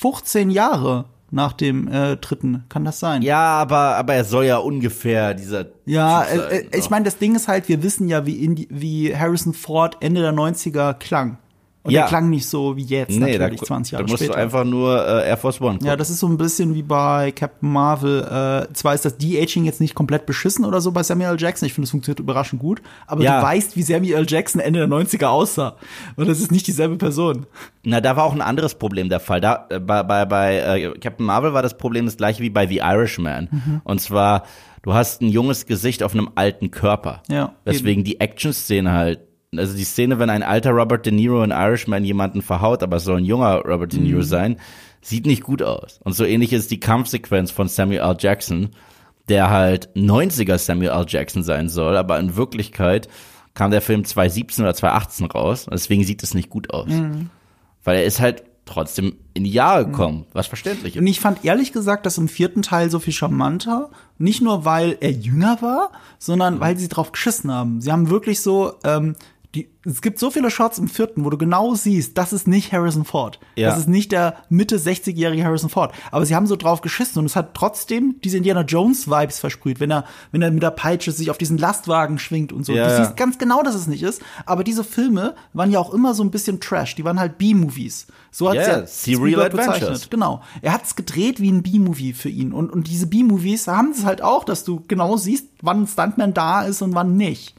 15 0.00 0.50
Jahre 0.50 1.04
nach 1.34 1.52
dem 1.52 1.88
äh, 1.88 2.16
dritten. 2.16 2.64
Kann 2.68 2.84
das 2.84 3.00
sein? 3.00 3.22
Ja, 3.22 3.40
aber, 3.40 3.96
aber 3.96 4.14
er 4.14 4.24
soll 4.24 4.44
ja 4.46 4.58
ungefähr 4.58 5.34
dieser. 5.34 5.66
Ja, 5.84 6.22
Typ 6.22 6.40
sein, 6.40 6.50
äh, 6.50 6.58
äh, 6.58 6.78
ich 6.78 6.90
meine, 6.90 7.04
das 7.04 7.18
Ding 7.18 7.34
ist 7.34 7.48
halt, 7.48 7.68
wir 7.68 7.82
wissen 7.82 8.08
ja, 8.08 8.24
wie, 8.24 8.44
Indi 8.44 8.68
wie 8.70 9.14
Harrison 9.14 9.52
Ford 9.52 9.96
Ende 10.00 10.22
der 10.22 10.32
90er 10.32 10.94
klang. 10.94 11.38
Und 11.84 11.90
Ja. 11.92 12.00
der 12.00 12.08
klang 12.08 12.30
nicht 12.30 12.46
so 12.48 12.76
wie 12.78 12.82
jetzt, 12.82 13.10
Nee, 13.10 13.36
da, 13.36 13.44
natürlich, 13.44 13.60
20 13.60 13.92
Jahre 13.92 14.04
da 14.06 14.10
musst 14.10 14.22
später. 14.24 14.36
du 14.38 14.42
einfach 14.42 14.64
nur 14.64 15.06
äh, 15.06 15.28
Air 15.28 15.36
Force 15.36 15.60
One 15.60 15.72
gucken. 15.74 15.86
ja, 15.86 15.96
das 15.96 16.08
ist 16.08 16.18
so 16.18 16.26
ein 16.26 16.38
bisschen 16.38 16.74
wie 16.74 16.82
bei 16.82 17.30
Captain 17.32 17.70
Marvel. 17.70 18.22
Äh, 18.70 18.72
zwar 18.72 18.94
ist 18.94 19.04
das 19.04 19.18
De-Aging 19.18 19.66
jetzt 19.66 19.82
nicht 19.82 19.94
komplett 19.94 20.24
beschissen 20.24 20.64
oder 20.64 20.80
so 20.80 20.92
bei 20.92 21.02
Samuel 21.02 21.32
L. 21.32 21.36
Jackson. 21.38 21.66
Ich 21.66 21.74
finde, 21.74 21.84
es 21.84 21.90
funktioniert 21.90 22.20
überraschend 22.20 22.62
gut. 22.62 22.80
Aber 23.06 23.22
Ja. 23.22 23.38
du 23.40 23.46
weißt, 23.46 23.76
wie 23.76 23.82
Samuel 23.82 24.14
L. 24.14 24.26
Jackson 24.26 24.62
Ende 24.62 24.78
der 24.78 24.88
90er 24.88 25.26
aussah. 25.28 25.76
Und 26.16 26.26
das 26.26 26.40
ist 26.40 26.50
nicht 26.50 26.66
dieselbe 26.66 26.96
Person. 26.96 27.44
Na, 27.82 28.00
da 28.00 28.16
war 28.16 28.24
auch 28.24 28.32
ein 28.34 28.40
anderes 28.40 28.76
Problem 28.76 29.10
der 29.10 29.20
Fall. 29.20 29.42
Da, 29.42 29.66
äh, 29.68 29.78
bei 29.78 30.02
bei, 30.02 30.24
bei 30.24 30.56
äh, 30.60 30.98
Captain 30.98 31.26
Marvel 31.26 31.52
war 31.52 31.60
das 31.62 31.76
Problem 31.76 32.06
das 32.06 32.16
gleiche 32.16 32.42
wie 32.42 32.48
bei 32.50 32.66
The 32.66 32.78
Irishman. 32.78 33.48
Mhm. 33.50 33.80
Und 33.84 34.00
zwar, 34.00 34.44
du 34.82 34.94
hast 34.94 35.20
ein 35.20 35.28
junges 35.28 35.66
Gesicht 35.66 36.02
auf 36.02 36.14
einem 36.14 36.30
alten 36.34 36.70
Körper. 36.70 37.22
Ja, 37.28 37.52
Deswegen 37.66 38.04
die 38.04 38.20
Action-Szene 38.20 38.90
halt. 38.92 39.20
Also 39.58 39.76
die 39.76 39.84
Szene, 39.84 40.18
wenn 40.18 40.30
ein 40.30 40.42
alter 40.42 40.70
Robert 40.70 41.06
De 41.06 41.12
Niro 41.12 41.42
in 41.42 41.50
Irishman 41.50 42.04
jemanden 42.04 42.42
verhaut, 42.42 42.82
aber 42.82 42.96
es 42.96 43.04
soll 43.04 43.18
ein 43.18 43.24
junger 43.24 43.62
Robert 43.64 43.92
De 43.92 44.00
Mhm. 44.00 44.06
Niro 44.06 44.22
sein, 44.22 44.56
sieht 45.00 45.26
nicht 45.26 45.42
gut 45.42 45.62
aus. 45.62 46.00
Und 46.04 46.14
so 46.14 46.24
ähnlich 46.24 46.52
ist 46.52 46.70
die 46.70 46.80
Kampfsequenz 46.80 47.50
von 47.50 47.68
Samuel 47.68 48.00
L. 48.00 48.16
Jackson, 48.18 48.70
der 49.28 49.50
halt 49.50 49.88
90er 49.94 50.58
Samuel 50.58 50.90
L. 50.90 51.04
Jackson 51.08 51.42
sein 51.42 51.68
soll, 51.68 51.96
aber 51.96 52.18
in 52.18 52.36
Wirklichkeit 52.36 53.08
kam 53.54 53.70
der 53.70 53.80
Film 53.82 54.04
2017 54.04 54.64
oder 54.64 54.74
2018 54.74 55.26
raus. 55.26 55.64
Und 55.66 55.74
deswegen 55.74 56.04
sieht 56.04 56.22
es 56.22 56.34
nicht 56.34 56.50
gut 56.50 56.70
aus. 56.70 56.88
Mhm. 56.88 57.30
Weil 57.84 57.98
er 57.98 58.04
ist 58.04 58.20
halt 58.20 58.42
trotzdem 58.66 59.16
in 59.34 59.44
die 59.44 59.50
Jahre 59.52 59.84
gekommen, 59.84 60.24
was 60.32 60.46
verständlich 60.46 60.96
Und 60.98 61.04
ist. 61.06 61.10
ich 61.10 61.20
fand 61.20 61.44
ehrlich 61.44 61.72
gesagt 61.72 62.06
das 62.06 62.16
im 62.16 62.28
vierten 62.28 62.62
Teil 62.62 62.90
so 62.90 62.98
viel 62.98 63.12
charmanter. 63.12 63.90
Nicht 64.16 64.40
nur, 64.40 64.64
weil 64.64 64.96
er 65.00 65.10
jünger 65.12 65.58
war, 65.60 65.92
sondern 66.18 66.60
weil 66.60 66.78
sie 66.78 66.88
drauf 66.88 67.12
geschissen 67.12 67.52
haben. 67.52 67.82
Sie 67.82 67.92
haben 67.92 68.08
wirklich 68.08 68.40
so 68.40 68.72
ähm, 68.82 69.16
die, 69.54 69.68
es 69.84 70.02
gibt 70.02 70.18
so 70.18 70.30
viele 70.30 70.50
Shots 70.50 70.78
im 70.78 70.88
vierten, 70.88 71.24
wo 71.24 71.30
du 71.30 71.38
genau 71.38 71.74
siehst, 71.74 72.18
das 72.18 72.32
ist 72.32 72.48
nicht 72.48 72.72
Harrison 72.72 73.04
Ford. 73.04 73.38
Ja. 73.54 73.68
Das 73.68 73.78
ist 73.78 73.88
nicht 73.88 74.10
der 74.10 74.36
Mitte 74.48 74.78
60-jährige 74.78 75.44
Harrison 75.44 75.70
Ford. 75.70 75.94
Aber 76.10 76.26
sie 76.26 76.34
haben 76.34 76.46
so 76.46 76.56
drauf 76.56 76.80
geschissen 76.80 77.20
und 77.20 77.26
es 77.26 77.36
hat 77.36 77.54
trotzdem 77.54 78.16
diese 78.24 78.36
Indiana 78.36 78.62
Jones 78.62 79.08
Vibes 79.08 79.38
versprüht, 79.38 79.78
wenn 79.78 79.90
er, 79.90 80.04
wenn 80.32 80.42
er 80.42 80.50
mit 80.50 80.62
der 80.62 80.72
Peitsche 80.72 81.12
sich 81.12 81.30
auf 81.30 81.38
diesen 81.38 81.58
Lastwagen 81.58 82.18
schwingt 82.18 82.52
und 82.52 82.64
so. 82.66 82.72
Ja, 82.72 82.86
du 82.86 82.92
ja. 82.92 83.04
siehst 83.04 83.16
ganz 83.16 83.38
genau, 83.38 83.62
dass 83.62 83.74
es 83.74 83.86
nicht 83.86 84.02
ist. 84.02 84.22
Aber 84.44 84.64
diese 84.64 84.82
Filme 84.82 85.34
waren 85.52 85.70
ja 85.70 85.78
auch 85.78 85.94
immer 85.94 86.14
so 86.14 86.24
ein 86.24 86.30
bisschen 86.30 86.60
Trash. 86.60 86.96
Die 86.96 87.04
waren 87.04 87.20
halt 87.20 87.38
B-Movies. 87.38 88.08
So 88.32 88.48
hat 88.48 88.56
Ja, 88.56 88.62
er 88.62 88.86
Serial 88.86 89.50
Spielberg 89.50 89.68
Adventures. 89.68 90.10
Genau. 90.10 90.42
Er 90.62 90.72
hat 90.72 90.84
es 90.84 90.96
gedreht 90.96 91.40
wie 91.40 91.50
ein 91.52 91.62
B-Movie 91.62 92.12
für 92.12 92.28
ihn. 92.28 92.52
Und, 92.52 92.70
und 92.70 92.88
diese 92.88 93.06
B-Movies 93.06 93.68
haben 93.68 93.92
es 93.92 94.04
halt 94.04 94.22
auch, 94.22 94.44
dass 94.44 94.64
du 94.64 94.82
genau 94.88 95.16
siehst, 95.16 95.46
wann 95.62 95.82
ein 95.82 95.86
Stuntman 95.86 96.34
da 96.34 96.62
ist 96.62 96.82
und 96.82 96.94
wann 96.94 97.16
nicht. 97.16 97.54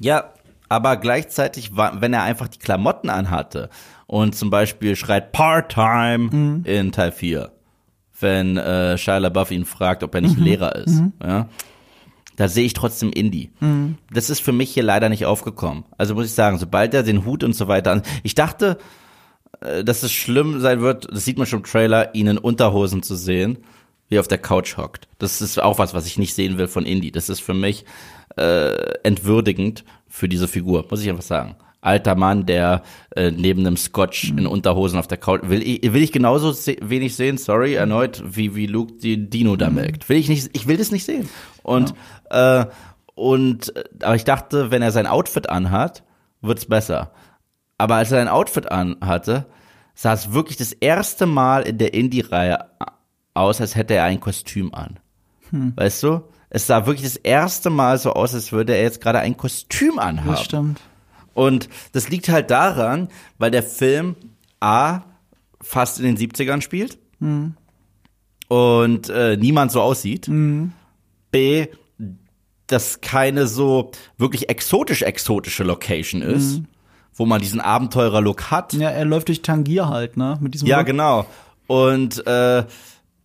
Ja, 0.00 0.32
aber 0.68 0.96
gleichzeitig, 0.96 1.76
war, 1.76 2.00
wenn 2.00 2.12
er 2.12 2.22
einfach 2.22 2.48
die 2.48 2.58
Klamotten 2.58 3.10
anhatte 3.10 3.70
und 4.06 4.34
zum 4.34 4.50
Beispiel 4.50 4.96
schreit 4.96 5.32
Part-Time 5.32 6.62
in 6.64 6.92
Teil 6.92 7.12
4, 7.12 7.50
wenn 8.20 8.56
äh, 8.56 8.98
Shia 8.98 9.18
LaBeouf 9.18 9.50
ihn 9.50 9.64
fragt, 9.64 10.02
ob 10.02 10.14
er 10.14 10.20
nicht 10.20 10.38
Lehrer 10.38 10.76
ist, 10.76 11.02
ja, 11.22 11.48
da 12.36 12.48
sehe 12.48 12.64
ich 12.64 12.72
trotzdem 12.72 13.10
Indie. 13.10 13.50
Das 14.12 14.30
ist 14.30 14.40
für 14.40 14.52
mich 14.52 14.70
hier 14.70 14.84
leider 14.84 15.08
nicht 15.08 15.26
aufgekommen. 15.26 15.84
Also 15.96 16.14
muss 16.14 16.26
ich 16.26 16.34
sagen, 16.34 16.58
sobald 16.58 16.94
er 16.94 17.02
den 17.02 17.24
Hut 17.24 17.42
und 17.42 17.52
so 17.54 17.66
weiter 17.66 17.90
an, 17.90 18.02
ich 18.22 18.34
dachte, 18.36 18.78
äh, 19.60 19.82
dass 19.82 20.02
es 20.02 20.12
schlimm 20.12 20.60
sein 20.60 20.80
wird, 20.80 21.08
das 21.12 21.24
sieht 21.24 21.38
man 21.38 21.46
schon 21.46 21.60
im 21.60 21.64
Trailer, 21.64 22.14
ihn 22.14 22.28
in 22.28 22.38
Unterhosen 22.38 23.02
zu 23.02 23.16
sehen, 23.16 23.58
wie 24.08 24.16
er 24.16 24.20
auf 24.20 24.28
der 24.28 24.38
Couch 24.38 24.76
hockt. 24.76 25.08
Das 25.18 25.40
ist 25.42 25.60
auch 25.60 25.78
was, 25.78 25.94
was 25.94 26.06
ich 26.06 26.16
nicht 26.16 26.34
sehen 26.34 26.58
will 26.58 26.68
von 26.68 26.86
Indie. 26.86 27.10
Das 27.10 27.28
ist 27.28 27.40
für 27.40 27.54
mich 27.54 27.84
äh, 28.36 28.94
entwürdigend 29.02 29.84
für 30.08 30.28
diese 30.28 30.48
Figur, 30.48 30.84
muss 30.90 31.02
ich 31.02 31.08
einfach 31.08 31.22
sagen. 31.22 31.56
Alter 31.80 32.16
Mann, 32.16 32.44
der 32.44 32.82
äh, 33.14 33.30
neben 33.30 33.64
einem 33.64 33.76
Scotch 33.76 34.30
in 34.30 34.46
Unterhosen 34.46 34.98
auf 34.98 35.06
der 35.06 35.18
Couch 35.18 35.42
will 35.44 35.62
ich, 35.62 35.92
will 35.92 36.02
ich 36.02 36.10
genauso 36.10 36.50
se 36.50 36.76
wenig 36.80 37.14
sehen, 37.14 37.38
sorry, 37.38 37.74
erneut, 37.74 38.22
wie, 38.26 38.56
wie 38.56 38.66
Luke 38.66 38.94
die 38.94 39.30
Dino 39.30 39.54
da 39.56 39.70
melkt. 39.70 40.08
Will 40.08 40.16
ich 40.16 40.28
nicht, 40.28 40.50
ich 40.54 40.66
will 40.66 40.76
das 40.76 40.90
nicht 40.90 41.04
sehen. 41.04 41.28
Und, 41.62 41.94
äh, 42.30 42.66
und, 43.14 43.76
äh, 43.76 43.84
aber 44.02 44.16
ich 44.16 44.24
dachte, 44.24 44.72
wenn 44.72 44.82
er 44.82 44.90
sein 44.90 45.06
Outfit 45.06 45.48
anhat, 45.48 46.02
wird's 46.40 46.66
besser. 46.66 47.12
Aber 47.78 47.94
als 47.94 48.10
er 48.10 48.18
sein 48.18 48.28
Outfit 48.28 48.70
anhatte, 48.72 49.46
sah 49.94 50.12
es 50.12 50.32
wirklich 50.32 50.56
das 50.56 50.72
erste 50.72 51.26
Mal 51.26 51.62
in 51.62 51.78
der 51.78 51.94
Indie-Reihe 51.94 52.66
aus, 53.34 53.60
als 53.60 53.76
hätte 53.76 53.94
er 53.94 54.04
ein 54.04 54.20
Kostüm 54.20 54.74
an. 54.74 54.98
Weißt 55.76 56.02
du? 56.02 56.22
Es 56.50 56.66
sah 56.66 56.86
wirklich 56.86 57.04
das 57.04 57.16
erste 57.16 57.70
Mal 57.70 57.98
so 57.98 58.12
aus, 58.12 58.34
als 58.34 58.52
würde 58.52 58.74
er 58.74 58.82
jetzt 58.82 59.00
gerade 59.00 59.18
ein 59.20 59.36
Kostüm 59.36 59.98
anhaben. 59.98 60.30
Das 60.30 60.44
stimmt. 60.44 60.80
Und 61.34 61.68
das 61.92 62.08
liegt 62.08 62.28
halt 62.28 62.50
daran, 62.50 63.08
weil 63.38 63.50
der 63.50 63.62
Film 63.62 64.16
A 64.60 65.02
fast 65.60 66.00
in 66.00 66.04
den 66.04 66.16
70ern 66.16 66.60
spielt 66.62 66.98
und 68.48 69.08
äh, 69.08 69.36
niemand 69.36 69.72
so 69.72 69.80
aussieht. 69.82 70.28
B, 71.30 71.66
das 72.66 73.00
keine 73.00 73.46
so 73.46 73.90
wirklich 74.16 74.48
exotisch 74.48 75.02
exotische 75.02 75.64
Location 75.64 76.22
ist, 76.22 76.62
wo 77.14 77.26
man 77.26 77.40
diesen 77.40 77.60
Abenteurer-Look 77.60 78.50
hat. 78.50 78.72
Ja, 78.74 78.90
er 78.90 79.04
läuft 79.04 79.28
durch 79.28 79.42
Tangier 79.42 79.88
halt, 79.88 80.16
ne? 80.16 80.38
Mit 80.40 80.54
diesem 80.54 80.68
Ja, 80.68 80.78
Look. 80.78 80.86
genau. 80.86 81.26
Und 81.66 82.26
äh, 82.26 82.64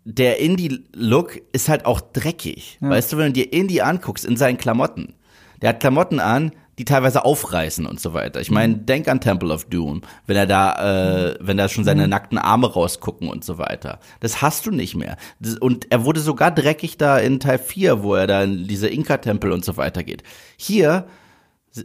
der 0.05 0.39
Indie-Look 0.39 1.41
ist 1.53 1.69
halt 1.69 1.85
auch 1.85 2.01
dreckig. 2.01 2.77
Weißt 2.81 3.13
du, 3.13 3.17
wenn 3.17 3.27
du 3.27 3.33
dir 3.33 3.53
Indie 3.53 3.81
anguckst 3.81 4.25
in 4.25 4.37
seinen 4.37 4.57
Klamotten, 4.57 5.13
der 5.61 5.69
hat 5.69 5.79
Klamotten 5.79 6.19
an, 6.19 6.51
die 6.79 6.85
teilweise 6.85 7.23
aufreißen 7.23 7.85
und 7.85 7.99
so 7.99 8.13
weiter. 8.13 8.41
Ich 8.41 8.49
meine, 8.49 8.75
denk 8.75 9.07
an 9.07 9.21
Temple 9.21 9.53
of 9.53 9.65
Doom, 9.65 10.01
wenn 10.25 10.35
er 10.35 10.47
da, 10.47 11.29
äh, 11.29 11.37
wenn 11.39 11.57
da 11.57 11.69
schon 11.69 11.83
seine 11.83 12.07
nackten 12.07 12.37
Arme 12.37 12.71
rausgucken 12.71 13.29
und 13.29 13.45
so 13.45 13.59
weiter. 13.59 13.99
Das 14.19 14.41
hast 14.41 14.65
du 14.65 14.71
nicht 14.71 14.95
mehr. 14.95 15.17
Das, 15.39 15.55
und 15.55 15.91
er 15.91 16.03
wurde 16.03 16.19
sogar 16.19 16.49
dreckig 16.49 16.97
da 16.97 17.19
in 17.19 17.39
Teil 17.39 17.59
4, 17.59 18.01
wo 18.01 18.15
er 18.15 18.25
da 18.25 18.43
in 18.43 18.67
diese 18.67 18.87
Inka-Tempel 18.87 19.51
und 19.51 19.63
so 19.63 19.77
weiter 19.77 20.03
geht. 20.03 20.23
Hier 20.57 21.05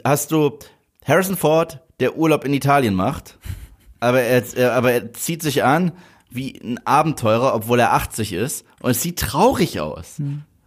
hast 0.05 0.33
du 0.33 0.59
Harrison 1.05 1.37
Ford, 1.37 1.81
der 2.01 2.17
Urlaub 2.17 2.45
in 2.45 2.55
Italien 2.55 2.95
macht, 2.95 3.39
aber 4.01 4.23
er, 4.23 4.43
er, 4.57 4.73
aber 4.73 4.93
er 4.93 5.13
zieht 5.13 5.43
sich 5.43 5.65
an 5.65 5.93
wie 6.31 6.61
ein 6.61 6.79
Abenteurer, 6.87 7.55
obwohl 7.55 7.81
er 7.81 7.93
80 7.95 8.33
ist 8.33 8.65
und 8.81 8.91
es 8.91 9.03
sieht 9.03 9.19
traurig 9.19 9.81
aus. 9.81 10.17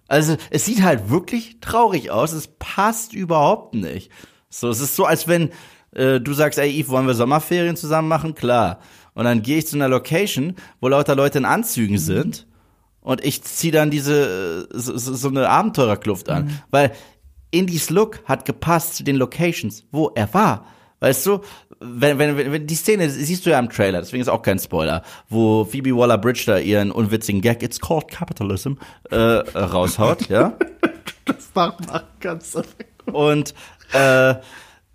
Also 0.07 0.35
es 0.49 0.65
sieht 0.65 0.81
halt 0.81 1.09
wirklich 1.09 1.57
traurig 1.61 2.11
aus, 2.11 2.33
es 2.33 2.49
passt 2.59 3.13
überhaupt 3.13 3.75
nicht. 3.75 4.11
So, 4.49 4.69
es 4.69 4.81
ist 4.81 4.95
so, 4.95 5.05
als 5.05 5.27
wenn 5.27 5.51
äh, 5.93 6.19
du 6.19 6.33
sagst, 6.33 6.59
ey 6.59 6.69
Yves, 6.69 6.89
wollen 6.89 7.07
wir 7.07 7.13
Sommerferien 7.13 7.77
zusammen 7.77 8.07
machen? 8.07 8.35
Klar. 8.35 8.79
Und 9.13 9.25
dann 9.25 9.41
gehe 9.41 9.57
ich 9.57 9.67
zu 9.67 9.75
einer 9.75 9.87
Location, 9.87 10.55
wo 10.79 10.87
lauter 10.87 11.15
Leute 11.15 11.37
in 11.37 11.45
Anzügen 11.45 11.97
sind 11.97 12.47
und 13.01 13.23
ich 13.23 13.43
ziehe 13.43 13.73
dann 13.73 13.91
diese 13.91 14.67
äh, 14.71 14.77
so, 14.77 14.97
so 14.97 15.13
so 15.13 15.27
eine 15.27 15.49
Abenteurerkluft 15.49 16.29
an, 16.29 16.61
weil 16.69 16.91
Indies 17.51 17.89
Look 17.89 18.23
hat 18.25 18.45
gepasst 18.45 18.95
zu 18.95 19.03
den 19.03 19.17
Locations, 19.17 19.83
wo 19.91 20.11
er 20.15 20.33
war. 20.33 20.65
Weißt 20.99 21.25
du, 21.25 21.41
wenn, 21.81 22.19
wenn, 22.19 22.37
wenn, 22.37 22.67
die 22.67 22.75
Szene 22.75 23.09
siehst 23.09 23.45
du 23.45 23.49
ja 23.49 23.59
im 23.59 23.69
Trailer, 23.69 23.99
deswegen 23.99 24.21
ist 24.21 24.27
auch 24.27 24.43
kein 24.43 24.59
Spoiler, 24.59 25.03
wo 25.29 25.65
Phoebe 25.65 25.95
Waller-Bridge 25.95 26.43
da 26.45 26.57
ihren 26.57 26.91
unwitzigen 26.91 27.41
Gag 27.41 27.63
"It's 27.63 27.79
called 27.79 28.07
capitalism" 28.07 28.73
äh, 29.09 29.15
raushaut, 29.17 30.29
ja. 30.29 30.53
Das 31.25 31.49
macht, 31.53 31.87
macht 31.87 32.19
ganz 32.19 32.57
Und 33.05 33.53
äh, 33.93 34.35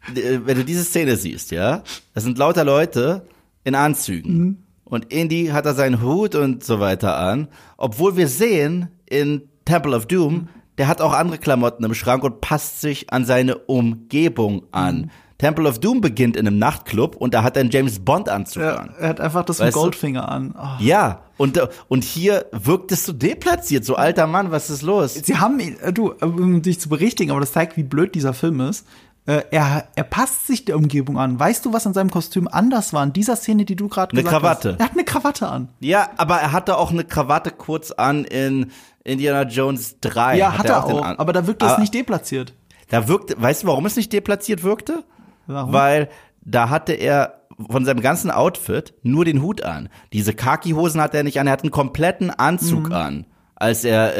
wenn 0.08 0.56
du 0.56 0.64
diese 0.64 0.84
Szene 0.84 1.16
siehst, 1.16 1.50
ja, 1.50 1.82
das 2.14 2.24
sind 2.24 2.38
lauter 2.38 2.64
Leute 2.64 3.26
in 3.64 3.74
Anzügen. 3.74 4.64
Und 4.84 5.12
Indy 5.12 5.46
hat 5.46 5.66
da 5.66 5.74
seinen 5.74 6.02
Hut 6.02 6.34
und 6.34 6.62
so 6.62 6.78
weiter 6.78 7.16
an. 7.16 7.48
Obwohl 7.76 8.16
wir 8.16 8.28
sehen 8.28 8.88
in 9.06 9.48
Temple 9.64 9.96
of 9.96 10.06
Doom, 10.06 10.48
der 10.78 10.88
hat 10.88 11.00
auch 11.00 11.12
andere 11.12 11.38
Klamotten 11.38 11.84
im 11.84 11.94
Schrank 11.94 12.22
und 12.22 12.40
passt 12.40 12.80
sich 12.80 13.12
an 13.12 13.24
seine 13.24 13.56
Umgebung 13.56 14.64
an. 14.72 15.10
Temple 15.38 15.68
of 15.68 15.78
Doom 15.80 16.00
beginnt 16.00 16.36
in 16.36 16.46
einem 16.46 16.58
Nachtclub 16.58 17.16
und 17.16 17.34
da 17.34 17.42
hat 17.42 17.56
er 17.56 17.60
einen 17.60 17.70
James 17.70 17.98
Bond 17.98 18.28
Anzug 18.28 18.62
Ja, 18.62 18.76
an. 18.76 18.94
er 18.98 19.08
hat 19.10 19.20
einfach 19.20 19.44
das 19.44 19.58
Weißt 19.60 19.66
mit 19.66 19.74
du? 19.74 19.80
Goldfinger 19.80 20.28
an. 20.30 20.54
Oh. 20.58 20.66
Ja, 20.82 21.20
und, 21.36 21.60
und 21.88 22.04
hier 22.04 22.46
wirkt 22.52 22.90
es 22.92 23.04
so 23.04 23.12
deplatziert, 23.12 23.84
so 23.84 23.96
alter 23.96 24.26
Mann, 24.26 24.50
was 24.50 24.70
ist 24.70 24.80
los? 24.82 25.14
Sie 25.14 25.36
haben 25.36 25.60
ihn, 25.60 25.78
äh, 25.80 25.92
du, 25.92 26.12
um 26.12 26.62
dich 26.62 26.80
zu 26.80 26.88
berichtigen, 26.88 27.30
aber 27.32 27.40
das 27.40 27.52
zeigt, 27.52 27.76
wie 27.76 27.82
blöd 27.82 28.14
dieser 28.14 28.32
Film 28.32 28.60
ist. 28.60 28.86
Äh, 29.26 29.42
er, 29.50 29.88
er 29.94 30.04
passt 30.04 30.46
sich 30.46 30.64
der 30.64 30.76
Umgebung 30.76 31.18
an. 31.18 31.38
Weißt 31.38 31.66
du, 31.66 31.72
was 31.72 31.86
an 31.86 31.92
seinem 31.92 32.10
Kostüm 32.10 32.48
anders 32.48 32.92
war 32.94 33.02
in 33.04 33.12
dieser 33.12 33.36
Szene, 33.36 33.64
die 33.66 33.76
du 33.76 33.88
gerade 33.88 34.12
Eine 34.12 34.22
gesagt 34.22 34.40
Krawatte. 34.42 34.72
hast? 34.74 34.80
Er 34.80 34.84
hat 34.86 34.92
eine 34.92 35.04
Krawatte 35.04 35.48
an. 35.48 35.68
Ja, 35.80 36.08
aber 36.16 36.36
er 36.36 36.52
hatte 36.52 36.78
auch 36.78 36.92
eine 36.92 37.04
Krawatte 37.04 37.50
kurz 37.50 37.90
an 37.90 38.24
in 38.24 38.70
Indiana 39.04 39.42
Jones 39.42 39.96
3. 40.00 40.38
Ja, 40.38 40.56
hat, 40.56 40.66
er 40.66 40.80
den 40.82 40.96
auch. 40.96 41.02
an- 41.04 41.18
aber 41.18 41.32
da 41.34 41.46
wirkt 41.46 41.60
das 41.60 41.72
Aber 41.72 41.80
nicht 41.80 41.92
deplatziert. 41.92 42.54
Da 42.88 43.08
wirkte, 43.08 43.34
weißt 43.36 43.64
du, 43.64 43.66
warum 43.66 43.84
es 43.84 43.96
nicht 43.96 44.12
deplatziert 44.12 44.62
wirkte? 44.62 45.02
Warum? 45.46 45.72
Weil 45.72 46.08
da 46.42 46.68
hatte 46.70 46.92
er 46.92 47.42
von 47.70 47.84
seinem 47.84 48.00
ganzen 48.00 48.30
Outfit 48.30 48.94
nur 49.02 49.24
den 49.24 49.42
Hut 49.42 49.62
an. 49.62 49.88
Diese 50.12 50.34
Khaki-Hosen 50.34 51.00
hatte 51.00 51.16
er 51.16 51.22
nicht 51.24 51.40
an, 51.40 51.46
er 51.46 51.52
hat 51.54 51.62
einen 51.62 51.70
kompletten 51.70 52.26
Mhm. 52.28 52.34
Anzug 52.36 52.90
an, 52.92 53.24
als 53.54 53.84
er 53.84 54.16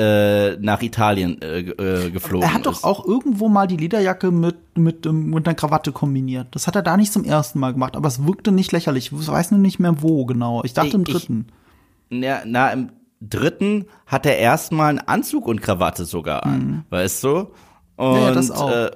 äh, 0.55 0.57
nach 0.61 0.81
Italien 0.81 1.43
äh, 1.43 1.59
äh, 1.61 2.11
geflogen 2.11 2.49
Er 2.49 2.55
hat 2.55 2.67
ist. 2.67 2.67
doch 2.67 2.85
auch 2.85 3.05
irgendwo 3.07 3.49
mal 3.49 3.67
die 3.67 3.77
Lederjacke 3.77 4.31
mit, 4.31 4.57
mit, 4.79 5.05
ähm, 5.05 5.29
mit 5.31 5.47
einer 5.47 5.55
Krawatte 5.55 5.93
kombiniert. 5.93 6.49
Das 6.53 6.67
hat 6.67 6.77
er 6.77 6.83
da 6.83 6.97
nicht 6.97 7.13
zum 7.13 7.25
ersten 7.25 7.59
Mal 7.61 7.73
gemacht, 7.75 7.97
aber 7.97 8.09
es 8.09 8.25
wirkte 8.25 8.53
nicht 8.53 8.73
lächerlich. 8.73 9.13
Ich 9.13 9.29
weiß 9.29 9.51
nur 9.51 9.61
nicht 9.61 9.79
mehr 9.79 10.01
wo 10.03 10.25
genau. 10.25 10.63
Ich 10.65 10.73
dachte 10.73 10.97
im 10.97 11.03
Ich- 11.07 11.13
dritten. 11.13 11.49
Na, 12.09 12.39
na, 12.47 12.71
im 12.71 12.89
dritten 13.21 13.85
hat 14.07 14.25
er 14.25 14.39
erstmal 14.39 14.91
einen 14.91 15.01
Anzug 15.01 15.47
und 15.47 15.61
Krawatte 15.61 16.05
sogar 16.07 16.45
an, 16.47 16.85
weißt 16.91 17.23
du? 17.25 17.31
Und, 17.97 18.11
Mhm. 18.13 18.15
Ja, 18.15 18.19
ja, 18.29 18.33
das 18.33 18.51
auch. 18.51 18.71
Äh, 18.71 18.91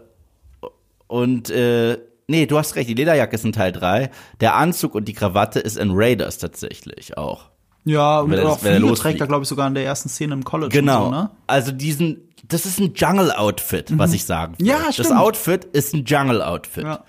und 1.09 1.51
äh, 1.51 1.99
nee, 2.31 2.47
du 2.47 2.57
hast 2.59 2.75
recht, 2.77 2.89
die 2.89 2.95
Lederjacke 2.95 3.35
ist 3.35 3.45
in 3.45 3.53
Teil 3.53 3.73
3. 3.73 4.11
Der 4.41 4.55
Anzug 4.55 4.95
und 4.95 5.07
die 5.07 5.13
Krawatte 5.13 5.61
ist 5.61 5.77
in 5.77 5.91
Raiders 5.93 6.39
tatsächlich 6.39 7.17
auch. 7.19 7.51
Ja, 7.85 8.21
und 8.21 8.33
er- 8.33 8.47
auch 8.49 8.63
losfliegt. 8.63 8.99
trägt 9.01 9.21
er, 9.21 9.27
glaube 9.27 9.43
ich, 9.43 9.49
sogar 9.49 9.67
in 9.67 9.75
der 9.75 9.85
ersten 9.85 10.09
Szene 10.09 10.35
im 10.35 10.45
College 10.45 10.71
Genau. 10.75 11.07
und 11.07 11.15
so, 11.15 11.21
ne? 11.23 11.31
Also 11.47 11.73
diesen, 11.73 12.29
das 12.47 12.67
ist 12.67 12.79
ein 12.79 12.93
Jungle-Outfit, 12.95 13.99
was 13.99 14.13
ich 14.13 14.25
sagen 14.25 14.55
will. 14.59 14.67
Ja, 14.67 14.79
Das 14.87 14.95
stimmt. 14.97 15.13
Outfit 15.19 15.65
ist 15.67 15.95
ein 15.95 16.05
Jungle-Outfit. 16.05 16.85
Ja. 16.85 17.05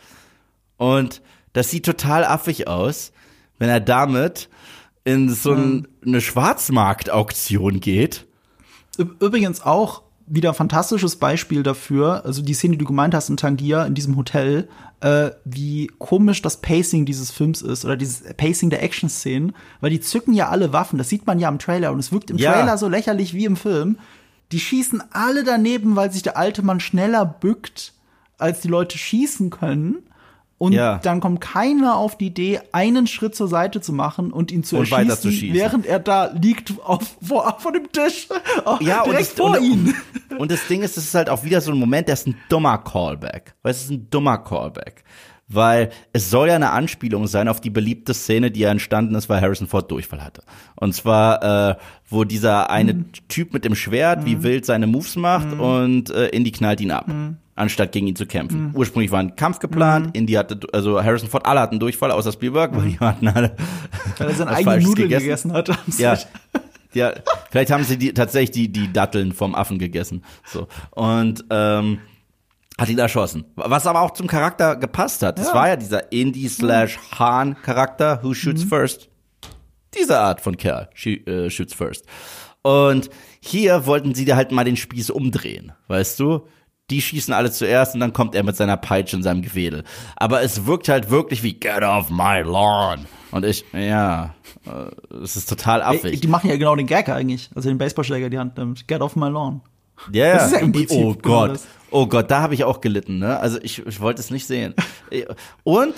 Und 0.77 1.21
das 1.53 1.69
sieht 1.69 1.85
total 1.85 2.23
affig 2.23 2.67
aus, 2.67 3.11
wenn 3.59 3.69
er 3.69 3.79
damit 3.81 4.49
in 5.03 5.29
so 5.29 5.51
ein, 5.53 5.87
eine 6.05 6.21
Schwarzmarkt-Auktion 6.21 7.79
geht. 7.79 8.25
Übrigens 8.97 9.61
auch 9.61 10.03
wieder 10.33 10.53
fantastisches 10.53 11.17
Beispiel 11.17 11.61
dafür, 11.61 12.23
also 12.25 12.41
die 12.41 12.53
Szene, 12.53 12.73
die 12.73 12.77
du 12.79 12.85
gemeint 12.85 13.13
hast 13.13 13.29
in 13.29 13.35
Tangier, 13.37 13.85
in 13.85 13.93
diesem 13.95 14.15
Hotel, 14.15 14.69
äh, 15.01 15.31
wie 15.43 15.87
komisch 15.99 16.41
das 16.41 16.61
Pacing 16.61 17.05
dieses 17.05 17.31
Films 17.31 17.61
ist 17.61 17.83
oder 17.83 17.97
dieses 17.97 18.23
Pacing 18.37 18.69
der 18.69 18.81
Action-Szenen, 18.81 19.53
weil 19.81 19.89
die 19.89 19.99
zücken 19.99 20.33
ja 20.33 20.47
alle 20.47 20.71
Waffen, 20.71 20.97
das 20.97 21.09
sieht 21.09 21.27
man 21.27 21.37
ja 21.39 21.49
im 21.49 21.59
Trailer 21.59 21.91
und 21.91 21.99
es 21.99 22.11
wirkt 22.13 22.31
im 22.31 22.37
Ja. 22.37 22.53
Trailer 22.53 22.77
so 22.77 22.87
lächerlich 22.87 23.33
wie 23.33 23.45
im 23.45 23.57
Film. 23.57 23.97
Die 24.53 24.59
schießen 24.59 25.03
alle 25.11 25.43
daneben, 25.43 25.95
weil 25.95 26.11
sich 26.11 26.23
der 26.23 26.37
alte 26.37 26.61
Mann 26.61 26.79
schneller 26.79 27.25
bückt, 27.25 27.93
als 28.37 28.61
die 28.61 28.67
Leute 28.69 28.97
schießen 28.97 29.49
können. 29.49 29.97
Und 30.61 30.73
Ja. 30.73 30.99
dann 30.99 31.21
kommt 31.21 31.41
keiner 31.41 31.95
auf 31.95 32.19
die 32.19 32.27
Idee, 32.27 32.59
einen 32.71 33.07
Schritt 33.07 33.33
zur 33.33 33.47
Seite 33.47 33.81
zu 33.81 33.93
machen 33.93 34.31
und 34.31 34.51
ihn 34.51 34.63
zu 34.63 34.77
Und 34.77 34.91
erschießen, 34.91 35.31
zu 35.31 35.53
während 35.55 35.87
er 35.87 35.97
da 35.97 36.25
liegt 36.39 36.71
auf, 36.83 37.15
vor, 37.19 37.57
vor 37.57 37.71
dem 37.71 37.91
Tisch. 37.91 38.27
Ja, 38.79 39.01
und 39.01 39.07
direkt 39.11 39.29
das, 39.31 39.37
vor 39.39 39.57
und. 39.59 39.95
Und 40.37 40.51
das 40.51 40.67
Ding 40.67 40.83
ist, 40.83 40.97
es 40.97 41.05
ist 41.05 41.15
halt 41.15 41.31
auch 41.31 41.43
wieder 41.43 41.61
so 41.61 41.71
ein 41.71 41.79
Moment, 41.79 42.07
der 42.07 42.13
ist 42.13 42.27
ein 42.27 42.35
dummer 42.47 42.77
Callback. 42.77 43.55
Weil 43.63 43.71
es 43.71 43.85
ist 43.85 43.89
ein 43.89 44.07
dummer 44.11 44.37
Callback. 44.37 45.03
Weil 45.47 45.89
es 46.13 46.29
soll 46.29 46.49
ja 46.49 46.55
eine 46.57 46.69
Anspielung 46.69 47.25
sein 47.25 47.47
auf 47.47 47.59
die 47.59 47.71
beliebte 47.71 48.13
Szene, 48.13 48.51
die 48.51 48.59
ja 48.59 48.69
entstanden 48.69 49.15
ist, 49.15 49.29
weil 49.29 49.41
Harrison 49.41 49.65
Ford 49.67 49.89
Durchfall 49.89 50.23
hatte. 50.23 50.43
Und 50.75 50.93
zwar, 50.93 51.71
äh, 51.71 51.75
wo 52.07 52.23
dieser 52.23 52.69
eine 52.69 52.93
Mhm. 52.93 53.05
Typ 53.29 53.51
mit 53.51 53.65
dem 53.65 53.73
Schwert 53.73 54.25
wie 54.25 54.43
wild 54.43 54.67
seine 54.67 54.85
Moves 54.85 55.15
macht 55.15 55.51
und 55.53 56.11
äh, 56.11 56.27
Indy 56.27 56.51
knallt 56.51 56.81
ihn 56.81 56.91
ab. 56.91 57.07
Mhm. 57.07 57.37
Anstatt 57.61 57.91
gegen 57.91 58.07
ihn 58.07 58.15
zu 58.15 58.25
kämpfen. 58.25 58.71
Ursprünglich 58.73 59.11
war 59.11 59.19
ein 59.19 59.35
Kampf 59.35 59.59
geplant, 59.59 60.17
Indy 60.17 60.33
hatte, 60.33 60.59
also 60.73 61.01
Harrison 61.03 61.29
Ford, 61.29 61.45
alle 61.45 61.59
hatten 61.59 61.79
Durchfall, 61.79 62.09
außer 62.11 62.31
Spielberg, 62.31 62.75
weil 62.75 62.89
die 62.89 62.99
hatten 62.99 63.27
alle 63.27 63.49
Mhm. 63.49 63.53
Weil 64.17 64.27
er 64.29 64.35
seine 64.35 64.51
Falsches 64.63 64.89
Nudeln 64.89 65.09
gegessen, 65.09 65.53
hat. 65.53 65.69
ja. 65.97 66.17
Ja, 66.93 67.13
vielleicht 67.51 67.71
haben 67.71 67.85
sie 67.85 67.97
die, 67.97 68.13
tatsächlich 68.13 68.51
die, 68.51 68.69
die 68.69 68.91
Datteln 68.91 69.31
vom 69.31 69.55
Affen 69.55 69.79
gegessen. 69.79 70.25
So. 70.45 70.67
Und 70.89 71.45
ähm, 71.49 71.99
hat 72.77 72.89
ihn 72.89 72.97
erschossen. 72.99 73.45
Was 73.55 73.87
aber 73.87 74.01
auch 74.01 74.11
zum 74.11 74.27
Charakter 74.27 74.75
gepasst 74.75 75.23
hat. 75.23 75.39
Das 75.39 75.47
Ja. 75.47 75.53
war 75.53 75.67
ja 75.69 75.75
dieser 75.77 76.11
Indie 76.11 76.49
slash 76.49 76.99
Hahn 77.17 77.55
Charakter, 77.63 78.19
who 78.23 78.33
shoots 78.33 78.63
first. 78.63 79.07
Diese 79.97 80.19
Art 80.19 80.41
von 80.41 80.57
Kerl, 80.57 80.89
äh, 81.05 81.49
shoots 81.49 81.73
first. 81.73 82.05
Und 82.61 83.09
hier 83.39 83.85
wollten 83.85 84.13
sie 84.13 84.25
dir 84.25 84.35
halt 84.35 84.51
mal 84.51 84.65
den 84.65 84.75
Spieß 84.75 85.11
umdrehen, 85.11 85.71
weißt 85.87 86.19
du? 86.19 86.45
Die 86.91 87.01
schießen 87.01 87.33
alle 87.33 87.51
zuerst 87.51 87.93
und 87.93 88.01
dann 88.01 88.13
kommt 88.13 88.35
er 88.35 88.43
mit 88.43 88.55
seiner 88.57 88.77
Peitsche 88.77 89.15
und 89.15 89.23
seinem 89.23 89.41
Gewedel. 89.41 89.83
Aber 90.17 90.41
es 90.43 90.65
wirkt 90.65 90.89
halt 90.89 91.09
wirklich 91.09 91.41
wie 91.41 91.53
Get 91.53 91.83
off 91.83 92.09
my 92.09 92.41
lawn. 92.41 93.05
Und 93.31 93.45
ich, 93.45 93.63
ja, 93.71 94.35
äh, 94.65 95.15
es 95.23 95.37
ist 95.37 95.47
total 95.47 95.81
affig. 95.81 96.19
die 96.19 96.27
machen 96.27 96.49
ja 96.49 96.57
genau 96.57 96.75
den 96.75 96.87
Gag 96.87 97.07
eigentlich. 97.07 97.49
Also 97.55 97.69
den 97.69 97.77
Baseballschläger 97.77 98.25
in 98.25 98.31
die 98.31 98.39
Hand 98.39 98.57
nimmt. 98.57 98.87
Get 98.87 99.01
off 99.01 99.15
my 99.15 99.29
lawn. 99.29 99.61
Ja, 100.11 100.45
ist 100.45 100.51
ja 100.51 100.59
oh 100.63 100.71
genau 100.71 101.13
Gott. 101.21 101.59
Oh 101.91 102.07
Gott, 102.07 102.29
da 102.29 102.41
habe 102.41 102.53
ich 102.53 102.63
auch 102.63 102.81
gelitten, 102.81 103.19
ne? 103.19 103.39
Also 103.39 103.59
ich, 103.61 103.85
ich 103.85 103.99
wollte 104.01 104.19
es 104.19 104.31
nicht 104.31 104.45
sehen. 104.45 104.73
Und 105.63 105.93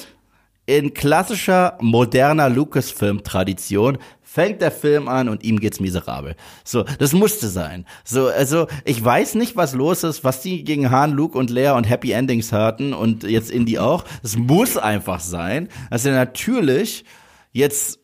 in 0.66 0.94
klassischer 0.94 1.78
moderner 1.82 2.50
Lucasfilm-Tradition 2.50 3.98
fängt 4.22 4.62
der 4.62 4.72
Film 4.72 5.08
an 5.08 5.30
und 5.30 5.44
ihm 5.44 5.60
geht's 5.60 5.80
miserabel. 5.80 6.36
So, 6.64 6.84
das 6.98 7.14
musste 7.14 7.50
sein. 7.50 7.86
So, 8.04 8.28
also 8.28 8.68
ich 8.84 9.04
weiß 9.04 9.36
nicht, 9.36 9.56
was 9.56 9.74
los 9.74 10.04
ist, 10.04 10.24
was 10.24 10.42
die 10.42 10.64
gegen 10.64 10.90
Han, 10.90 11.12
Luke 11.12 11.38
und 11.38 11.50
Leia 11.50 11.78
und 11.78 11.84
Happy 11.84 12.12
Endings 12.12 12.52
hatten 12.52 12.94
und 12.94 13.24
jetzt 13.24 13.52
Indy 13.52 13.78
auch. 13.78 14.06
Es 14.24 14.36
muss 14.36 14.76
einfach 14.78 15.20
sein, 15.20 15.70
dass 15.92 16.06
er 16.06 16.14
natürlich 16.14 17.06
jetzt 17.52 18.00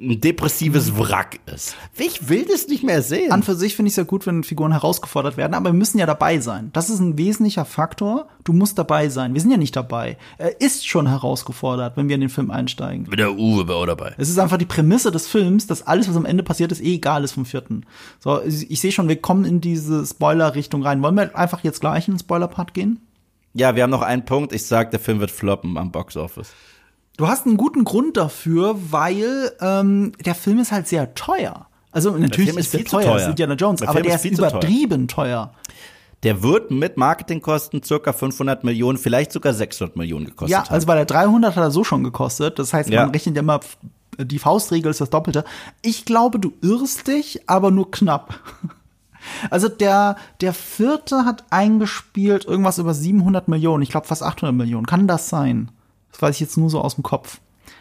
ein 0.00 0.20
depressives 0.20 0.96
Wrack 0.96 1.40
ist. 1.52 1.76
Ich 1.96 2.28
will 2.28 2.44
das 2.44 2.68
nicht 2.68 2.84
mehr 2.84 3.02
sehen. 3.02 3.32
An 3.32 3.42
für 3.42 3.54
sich 3.54 3.74
finde 3.74 3.88
ich 3.88 3.92
es 3.92 3.96
ja 3.96 4.04
gut, 4.04 4.26
wenn 4.26 4.44
Figuren 4.44 4.72
herausgefordert 4.72 5.36
werden, 5.36 5.54
aber 5.54 5.70
wir 5.70 5.78
müssen 5.78 5.98
ja 5.98 6.06
dabei 6.06 6.38
sein. 6.38 6.70
Das 6.72 6.88
ist 6.88 7.00
ein 7.00 7.18
wesentlicher 7.18 7.64
Faktor. 7.64 8.28
Du 8.44 8.52
musst 8.52 8.78
dabei 8.78 9.08
sein. 9.08 9.34
Wir 9.34 9.40
sind 9.40 9.50
ja 9.50 9.56
nicht 9.56 9.74
dabei. 9.74 10.16
Er 10.38 10.60
ist 10.60 10.86
schon 10.86 11.08
herausgefordert, 11.08 11.96
wenn 11.96 12.08
wir 12.08 12.14
in 12.14 12.20
den 12.20 12.30
Film 12.30 12.50
einsteigen. 12.50 13.06
Mit 13.08 13.18
der 13.18 13.36
Uwe 13.36 13.66
war 13.66 13.76
auch 13.76 13.86
dabei. 13.86 14.14
Es 14.18 14.28
ist 14.28 14.38
einfach 14.38 14.58
die 14.58 14.66
Prämisse 14.66 15.10
des 15.10 15.26
Films, 15.26 15.66
dass 15.66 15.86
alles, 15.86 16.08
was 16.08 16.16
am 16.16 16.26
Ende 16.26 16.42
passiert 16.42 16.70
ist, 16.70 16.80
eh 16.80 16.94
egal 16.94 17.24
ist 17.24 17.32
vom 17.32 17.44
vierten. 17.44 17.84
So, 18.20 18.40
ich, 18.42 18.70
ich 18.70 18.80
sehe 18.80 18.92
schon, 18.92 19.08
wir 19.08 19.20
kommen 19.20 19.44
in 19.44 19.60
diese 19.60 20.06
Spoiler-Richtung 20.06 20.82
rein. 20.82 21.02
Wollen 21.02 21.16
wir 21.16 21.36
einfach 21.36 21.64
jetzt 21.64 21.80
gleich 21.80 22.06
in 22.06 22.14
den 22.14 22.20
Spoiler-Part 22.20 22.72
gehen? 22.72 23.00
Ja, 23.54 23.74
wir 23.74 23.82
haben 23.82 23.90
noch 23.90 24.02
einen 24.02 24.24
Punkt. 24.24 24.52
Ich 24.52 24.66
sag, 24.66 24.92
der 24.92 25.00
Film 25.00 25.18
wird 25.18 25.30
floppen 25.30 25.76
am 25.76 25.90
Box 25.90 26.16
Office. 26.16 26.52
Du 27.18 27.26
hast 27.28 27.46
einen 27.46 27.56
guten 27.56 27.84
Grund 27.84 28.16
dafür, 28.16 28.76
weil 28.90 29.52
ähm, 29.60 30.12
der 30.24 30.34
Film 30.34 30.58
ist 30.60 30.72
halt 30.72 30.86
sehr 30.88 31.14
teuer. 31.14 31.66
Also 31.90 32.12
natürlich 32.12 32.50
Film 32.50 32.58
ist 32.58 32.72
der 32.72 32.84
teuer, 32.84 33.02
teuer. 33.02 33.16
ist 33.16 33.26
Indiana 33.28 33.54
Jones, 33.54 33.80
Der 33.80 33.88
aber 33.88 34.02
der 34.02 34.14
ist 34.14 34.24
ist, 34.24 34.36
zu 34.36 34.40
teuer. 34.42 34.50
übertrieben 34.50 35.08
teuer. 35.08 35.52
Der 36.22 36.42
wird 36.42 36.70
mit 36.70 36.96
Marketingkosten 36.96 37.82
circa 37.82 38.12
500 38.12 38.62
Millionen, 38.64 38.98
vielleicht 38.98 39.32
sogar 39.32 39.52
600 39.52 39.96
Millionen 39.96 40.26
gekostet 40.26 40.50
Ja, 40.50 40.64
also 40.68 40.86
bei 40.86 40.94
der 40.94 41.04
300 41.06 41.54
hat 41.56 41.62
er 41.62 41.70
so 41.70 41.82
schon 41.84 42.04
gekostet. 42.04 42.58
Das 42.58 42.72
heißt, 42.72 42.88
Ja. 42.88 43.02
man 43.02 43.10
rechnet 43.10 43.34
ja 43.36 43.42
immer, 43.42 43.60
die 44.16 44.38
Faustregel 44.38 44.90
ist 44.90 45.00
das 45.00 45.10
Doppelte. 45.10 45.44
Ich 45.82 46.04
glaube, 46.04 46.38
du 46.38 46.52
irrst 46.62 47.06
dich, 47.08 47.40
aber 47.48 47.70
nur 47.70 47.90
knapp. 47.90 48.38
Also 49.50 49.68
der, 49.68 50.16
der 50.40 50.54
vierte 50.54 51.24
hat 51.26 51.44
eingespielt 51.50 52.46
irgendwas 52.46 52.78
über 52.78 52.94
700 52.94 53.46
Millionen. 53.48 53.82
Ich 53.82 53.90
glaube 53.90 54.06
fast 54.06 54.22
800 54.22 54.54
Millionen. 54.54 54.86
Kann 54.86 55.06
das 55.08 55.28
sein? 55.28 55.70
Das 56.18 56.30
weiß 56.30 56.34
ich 56.34 56.40
jetzt 56.40 56.56
nur 56.56 56.68
so 56.68 56.80
aus 56.80 56.96
dem 56.96 57.04
Kopf. 57.04 57.40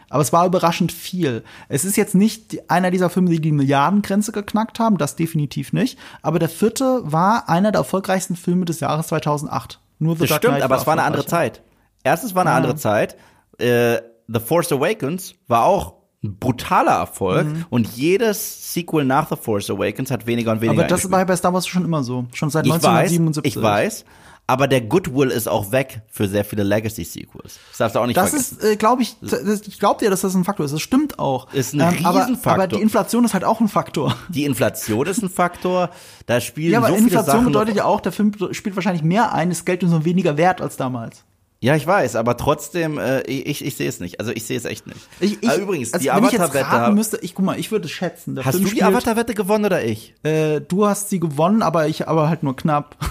Aber 0.10 0.22
es 0.22 0.32
war 0.32 0.46
überraschend 0.46 0.92
viel. 0.92 1.44
Es 1.70 1.86
ist 1.86 1.98
jetzt 1.98 2.14
nicht 2.14 2.70
einer 2.70 2.92
dieser 2.92 3.10
Filme, 3.10 3.32
die 3.32 3.42
die 3.42 3.52
Milliardengrenze 3.52 4.32
geknackt 4.32 4.80
haben, 4.80 5.00
das 5.00 5.16
definitiv 5.16 5.74
nicht. 5.74 5.98
Aber 6.22 6.38
der 6.38 6.48
vierte 6.48 7.02
war 7.04 7.50
einer 7.50 7.72
der 7.72 7.80
erfolgreichsten 7.80 8.36
Filme 8.36 8.66
des 8.66 8.80
Jahres 8.80 9.08
2008. 9.08 9.82
Nur 9.98 10.16
The 10.16 10.22
das 10.22 10.30
Dark 10.30 10.44
stimmt, 10.44 10.62
aber 10.62 10.78
es 10.78 10.86
war 10.86 10.94
eine 10.94 11.04
andere. 11.04 11.26
Zeit. 11.26 11.64
Erstens 12.04 12.36
war 12.36 12.44
eine 12.44 12.52
andere 12.52 12.76
Zeit. 12.76 13.18
Äh, 13.58 14.02
The 14.28 14.40
Force 14.40 14.72
Awakens 14.72 15.34
war 15.48 15.66
auch 15.66 15.96
ein 16.24 16.38
brutaler 16.38 16.94
Erfolg 17.00 17.48
und 17.70 17.88
jedes 17.96 18.74
Sequel 18.74 19.04
nach 19.04 19.30
The 19.30 19.36
Force 19.36 19.70
Awakens 19.70 20.12
hat 20.12 20.28
weniger 20.28 20.52
und 20.52 20.62
weniger 20.62 20.84
Aber 20.84 20.88
das 20.88 21.10
war 21.10 21.26
bei 21.26 21.36
Star 21.36 21.54
Wars 21.54 21.68
schon 21.68 21.84
immer 21.84 22.04
so. 22.04 22.28
Schon 22.34 22.50
seit 22.50 22.66
ich 22.66 22.72
weiß, 22.72 22.86
1977. 22.86 23.56
ich 23.56 23.62
weiß, 23.62 24.06
aber 24.50 24.68
der 24.70 24.80
Goodwill 24.82 25.30
ist 25.30 25.48
auch 25.50 25.72
weg 25.74 26.02
für 26.10 26.28
sehr 26.28 26.46
viele 26.46 26.64
Legacy-Sequels. 26.64 27.60
Das 27.70 27.78
darfst 27.78 27.96
du 27.96 28.00
auch 28.00 28.06
nicht 28.08 28.16
Das 28.16 28.30
vergessen. 28.30 28.58
ist, 28.60 28.64
äh, 28.64 28.76
glaube 28.78 29.02
ich, 29.02 29.16
das, 29.22 29.62
ich 29.68 29.78
glaube 29.78 30.00
dir, 30.00 30.10
dass 30.10 30.22
das 30.22 30.34
ein 30.36 30.46
Faktor 30.46 30.66
ist. 30.66 30.72
Das 30.72 30.82
stimmt 30.82 31.20
auch. 31.20 31.52
Ist 31.54 31.74
ein 31.74 31.82
aber, 31.82 32.22
Riesenfaktor. 32.22 32.54
aber 32.54 32.68
die 32.68 32.82
Inflation 32.82 33.26
ist 33.26 33.34
halt 33.34 33.44
auch 33.44 33.60
ein 33.60 33.68
Faktor. 33.68 34.16
Die 34.30 34.46
Inflation 34.46 35.06
ist 35.08 35.22
ein 35.22 35.30
Faktor. 35.30 35.90
Da 36.26 36.40
spielen 36.40 36.72
Ja, 36.72 36.80
aber 36.80 36.88
so 36.90 36.96
Inflation 36.96 37.44
bedeutet 37.46 37.76
ja 37.76 37.84
auch, 37.86 38.00
der 38.00 38.14
Film 38.14 38.32
spielt 38.52 38.76
wahrscheinlich 38.76 39.04
mehr 39.04 39.34
ein, 39.34 39.50
das 39.50 39.66
Geld 39.66 39.84
ist 39.84 39.92
so 39.92 40.06
weniger 40.06 40.38
wert 40.38 40.62
als 40.62 40.78
damals. 40.78 41.24
Ja, 41.60 41.76
ich 41.76 41.88
weiß, 41.88 42.16
aber 42.16 42.38
trotzdem, 42.38 43.00
äh, 43.00 43.22
ich, 43.22 43.66
ich 43.66 43.76
sehe 43.76 43.90
es 43.90 44.00
nicht. 44.00 44.20
Also 44.20 44.32
ich 44.32 44.46
sehe 44.46 44.58
es 44.58 44.66
echt 44.66 44.86
nicht. 44.86 45.00
Ich, 45.20 45.42
ich, 45.42 45.58
übrigens, 45.58 45.92
also 45.94 46.04
die 46.04 46.12
Avatar-Wette. 46.12 46.94
müsste, 46.94 47.18
ich 47.18 47.34
guck 47.34 47.46
mal, 47.46 47.60
ich 47.60 47.72
würde 47.72 47.88
schätzen. 47.88 48.38
Hast 48.44 48.56
Film 48.58 48.70
du 48.70 48.76
die 48.76 48.84
Avatar-Wette 48.84 49.34
gewonnen 49.34 49.66
oder 49.66 49.84
ich? 49.84 50.14
Äh, 50.24 50.62
du 50.62 50.86
hast 50.86 51.10
sie 51.10 51.20
gewonnen, 51.20 51.64
aber 51.64 51.88
ich 51.88 52.08
aber 52.08 52.30
halt 52.30 52.44
nur 52.44 52.56
knapp. 52.56 52.96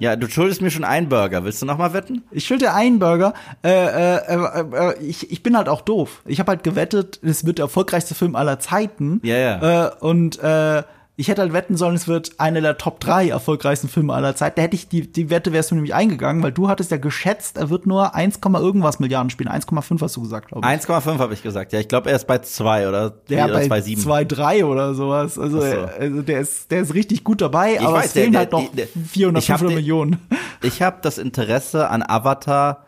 Ja, 0.00 0.16
du 0.16 0.28
schuldest 0.28 0.62
mir 0.62 0.70
schon 0.72 0.82
einen 0.82 1.08
Burger. 1.08 1.44
Willst 1.44 1.62
du 1.62 1.66
noch 1.66 1.78
mal 1.78 1.92
wetten? 1.92 2.24
Ich 2.32 2.44
schulde 2.44 2.72
einen 2.72 2.98
Burger. 2.98 3.34
Äh, 3.62 3.70
äh, 3.70 4.16
äh, 4.26 4.64
äh, 4.72 4.98
ich, 5.00 5.30
ich 5.30 5.44
bin 5.44 5.56
halt 5.56 5.68
auch 5.68 5.80
doof. 5.80 6.22
Ich 6.26 6.40
habe 6.40 6.50
halt 6.50 6.64
gewettet, 6.64 7.20
es 7.22 7.46
wird 7.46 7.58
der 7.58 7.66
erfolgreichste 7.66 8.16
Film 8.16 8.34
aller 8.34 8.58
Zeiten. 8.58 9.20
Ja, 9.22 9.36
ja. 9.36 9.86
Äh, 9.86 9.90
und 10.00 10.40
äh, 10.40 10.82
ich 11.16 11.28
hätte 11.28 11.42
halt 11.42 11.52
wetten 11.52 11.76
sollen, 11.76 11.94
es 11.94 12.08
wird 12.08 12.32
einer 12.40 12.60
der 12.60 12.76
Top 12.76 12.98
3 12.98 13.28
erfolgreichsten 13.28 13.88
Filme 13.88 14.12
aller 14.14 14.34
Zeiten. 14.34 14.56
Da 14.56 14.62
hätte 14.62 14.74
ich 14.74 14.88
die, 14.88 15.10
die 15.12 15.30
Wette 15.30 15.52
wärst 15.52 15.70
du 15.70 15.76
nämlich 15.76 15.94
eingegangen, 15.94 16.42
weil 16.42 16.50
du 16.50 16.68
hattest 16.68 16.90
ja 16.90 16.96
geschätzt, 16.96 17.56
er 17.56 17.70
wird 17.70 17.86
nur 17.86 18.16
1, 18.16 18.40
irgendwas 18.42 18.98
Milliarden 18.98 19.30
spielen. 19.30 19.48
1,5 19.48 20.00
hast 20.02 20.16
du 20.16 20.22
gesagt, 20.22 20.48
glaube 20.48 20.66
ich. 20.66 20.72
1,5 20.72 21.18
habe 21.18 21.32
ich 21.34 21.42
gesagt. 21.42 21.72
Ja, 21.72 21.78
ich 21.78 21.86
glaube, 21.86 22.10
er 22.10 22.16
ist 22.16 22.26
bei 22.26 22.38
2 22.38 22.88
oder, 22.88 23.10
der 23.10 23.44
oder 23.44 23.54
bei 23.54 23.78
2,7. 23.78 23.98
2, 24.02 24.24
3 24.24 24.64
oder 24.64 24.94
sowas. 24.94 25.38
Also, 25.38 25.60
so. 25.60 25.66
also 25.66 26.22
der 26.22 26.40
ist, 26.40 26.70
der 26.72 26.80
ist 26.80 26.94
richtig 26.94 27.22
gut 27.22 27.40
dabei, 27.40 27.80
aber 27.80 27.94
weiß, 27.94 28.06
es 28.06 28.12
der- 28.14 28.22
fehlen 28.22 28.32
der- 28.32 28.38
halt 28.40 28.52
noch 28.52 28.72
der- 28.72 28.88
400, 28.88 29.42
ich 29.44 29.50
hab 29.50 29.58
500 29.60 29.70
den- 29.70 29.74
Millionen. 29.76 30.20
Ich 30.62 30.82
habe 30.82 30.96
das 31.02 31.18
Interesse 31.18 31.90
an 31.90 32.02
Avatar 32.02 32.86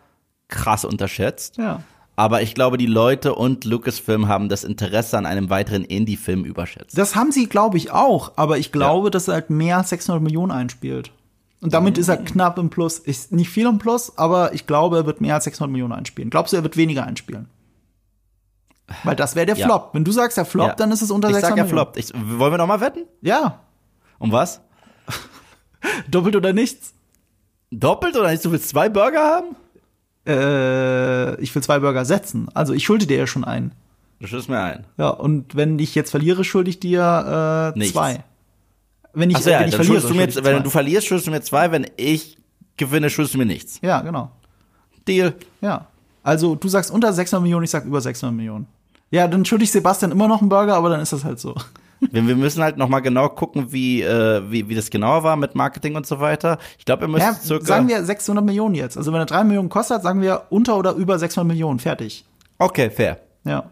krass 0.49 0.83
unterschätzt. 0.83 1.57
Ja. 1.57 1.81
Aber 2.19 2.41
ich 2.41 2.55
glaube, 2.55 2.77
die 2.77 2.87
Leute 2.87 3.35
und 3.35 3.63
Lucasfilm 3.63 4.27
haben 4.27 4.49
das 4.49 4.63
Interesse 4.63 5.17
an 5.19 5.27
einem 5.27 5.51
weiteren 5.51 5.83
Indie-Film 5.85 6.45
überschätzt. 6.45 6.97
Das 6.97 7.15
haben 7.15 7.31
sie, 7.31 7.47
glaube 7.47 7.77
ich, 7.77 7.91
auch. 7.91 8.33
Aber 8.37 8.57
ich 8.57 8.71
glaube, 8.71 9.11
dass 9.11 9.27
er 9.27 9.35
halt 9.35 9.51
mehr 9.51 9.77
als 9.77 9.89
600 9.89 10.21
Millionen 10.21 10.51
einspielt. 10.51 11.11
Und 11.61 11.73
damit 11.73 11.97
ist 11.99 12.07
er 12.07 12.17
knapp 12.17 12.57
im 12.57 12.71
Plus. 12.71 12.97
Ist 12.97 13.31
nicht 13.31 13.49
viel 13.49 13.67
im 13.67 13.77
Plus, 13.77 14.17
aber 14.17 14.53
ich 14.53 14.65
glaube, 14.65 14.97
er 14.97 15.05
wird 15.05 15.21
mehr 15.21 15.35
als 15.35 15.43
600 15.43 15.71
Millionen 15.71 15.93
einspielen. 15.93 16.31
Glaubst 16.31 16.53
du, 16.53 16.57
er 16.57 16.63
wird 16.63 16.75
weniger 16.75 17.05
einspielen? 17.05 17.47
Weil 19.03 19.15
das 19.15 19.35
wäre 19.35 19.45
der 19.45 19.55
Ja. 19.57 19.65
Flop. 19.67 19.89
Wenn 19.93 20.03
du 20.03 20.11
sagst, 20.11 20.39
er 20.39 20.45
floppt, 20.45 20.69
Ja. 20.69 20.75
dann 20.75 20.91
ist 20.91 21.03
es 21.03 21.11
unter 21.11 21.27
ich 21.29 21.35
600 21.35 21.49
sag 21.51 21.57
ja 21.57 21.63
Millionen. 21.65 21.93
floppt. 21.93 21.97
Ich, 21.97 22.39
wollen 22.39 22.51
wir 22.53 22.57
noch 22.57 22.67
mal 22.67 22.81
wetten? 22.81 23.01
Ja, 23.21 23.59
Um 24.17 24.31
was? 24.31 24.59
doppelt 26.09 26.35
oder 26.35 26.51
nichts. 26.53 26.93
Doppelt 27.69 28.15
oder 28.17 28.31
nicht? 28.31 28.43
Du 28.43 28.51
willst 28.51 28.69
zwei 28.69 28.89
Burger 28.89 29.23
haben? 29.23 29.55
Äh, 30.27 31.39
ich 31.41 31.53
will 31.55 31.63
zwei 31.63 31.79
Burger 31.79 32.05
setzen. 32.05 32.47
Also 32.53 32.73
ich 32.73 32.83
schulde 32.83 33.07
dir 33.07 33.17
ja 33.17 33.27
schon 33.27 33.43
einen. 33.43 33.71
Du 34.19 34.27
schuldest 34.27 34.49
mir 34.49 34.59
ein. 34.59 34.85
Ja, 34.97 35.09
und 35.09 35.55
wenn 35.55 35.77
ich 35.79 35.95
jetzt 35.95 36.11
verliere, 36.11 36.43
schulde 36.43 36.69
ich 36.69 36.79
dir 36.79 37.73
äh, 37.75 37.79
Nichts. 37.79 37.93
zwei. 37.93 38.23
Wenn 39.13 39.29
ich, 39.29 39.37
Achso, 39.37 39.49
ja, 39.49 39.59
wenn 39.59 39.69
ich 39.69 39.75
dann 39.75 39.85
verliere, 39.85 40.01
schuldest 40.01 40.09
du 40.09 40.15
mir, 40.15 40.27
ich 40.27 40.43
wenn 40.43 40.63
du 40.63 40.69
verlierst, 40.69 41.07
schuldest 41.07 41.27
du 41.27 41.31
mir 41.31 41.41
zwei, 41.41 41.71
wenn 41.71 41.87
ich 41.95 42.37
gewinne, 42.77 43.09
schuldest 43.09 43.35
du 43.35 43.37
mir 43.37 43.45
nichts. 43.45 43.79
Ja, 43.81 44.01
genau. 44.01 44.31
Deal. 45.07 45.33
Ja. 45.61 45.87
Also 46.23 46.55
du 46.55 46.67
sagst 46.67 46.91
unter 46.91 47.13
600 47.13 47.41
Millionen, 47.41 47.63
ich 47.63 47.71
sag 47.71 47.85
über 47.85 48.01
600 48.01 48.35
Millionen. 48.35 48.67
Ja, 49.11 49.27
dann 49.27 49.45
schulde 49.45 49.63
ich 49.63 49.71
Sebastian 49.71 50.11
immer 50.11 50.27
noch 50.27 50.41
einen 50.41 50.49
Burger, 50.49 50.75
aber 50.75 50.89
dann 50.89 50.99
ist 50.99 51.13
das 51.13 51.23
halt 51.23 51.39
so. 51.39 51.55
Wir, 51.99 52.27
wir 52.27 52.35
müssen 52.35 52.61
halt 52.63 52.77
noch 52.77 52.89
mal 52.89 52.99
genau 52.99 53.29
gucken, 53.29 53.71
wie, 53.71 54.01
äh, 54.01 54.41
wie, 54.49 54.69
wie 54.69 54.75
das 54.75 54.89
genauer 54.89 55.23
war 55.23 55.35
mit 55.35 55.55
Marketing 55.55 55.95
und 55.95 56.05
so 56.05 56.19
weiter. 56.19 56.57
Ich 56.77 56.85
glaube, 56.85 57.05
ihr 57.05 57.07
müsst 57.07 57.25
Ja, 57.25 57.33
circa. 57.33 57.65
sagen 57.65 57.87
wir 57.87 58.03
600 58.03 58.43
Millionen 58.43 58.75
jetzt. 58.75 58.97
Also 58.97 59.11
wenn 59.13 59.19
er 59.19 59.25
3 59.25 59.43
Millionen 59.43 59.69
kostet, 59.69 60.03
sagen 60.03 60.21
wir 60.21 60.43
unter 60.49 60.77
oder 60.77 60.93
über 60.93 61.17
600 61.19 61.47
Millionen. 61.47 61.79
Fertig. 61.79 62.25
okay, 62.59 62.89
fair. 62.89 63.19
Ja. 63.43 63.71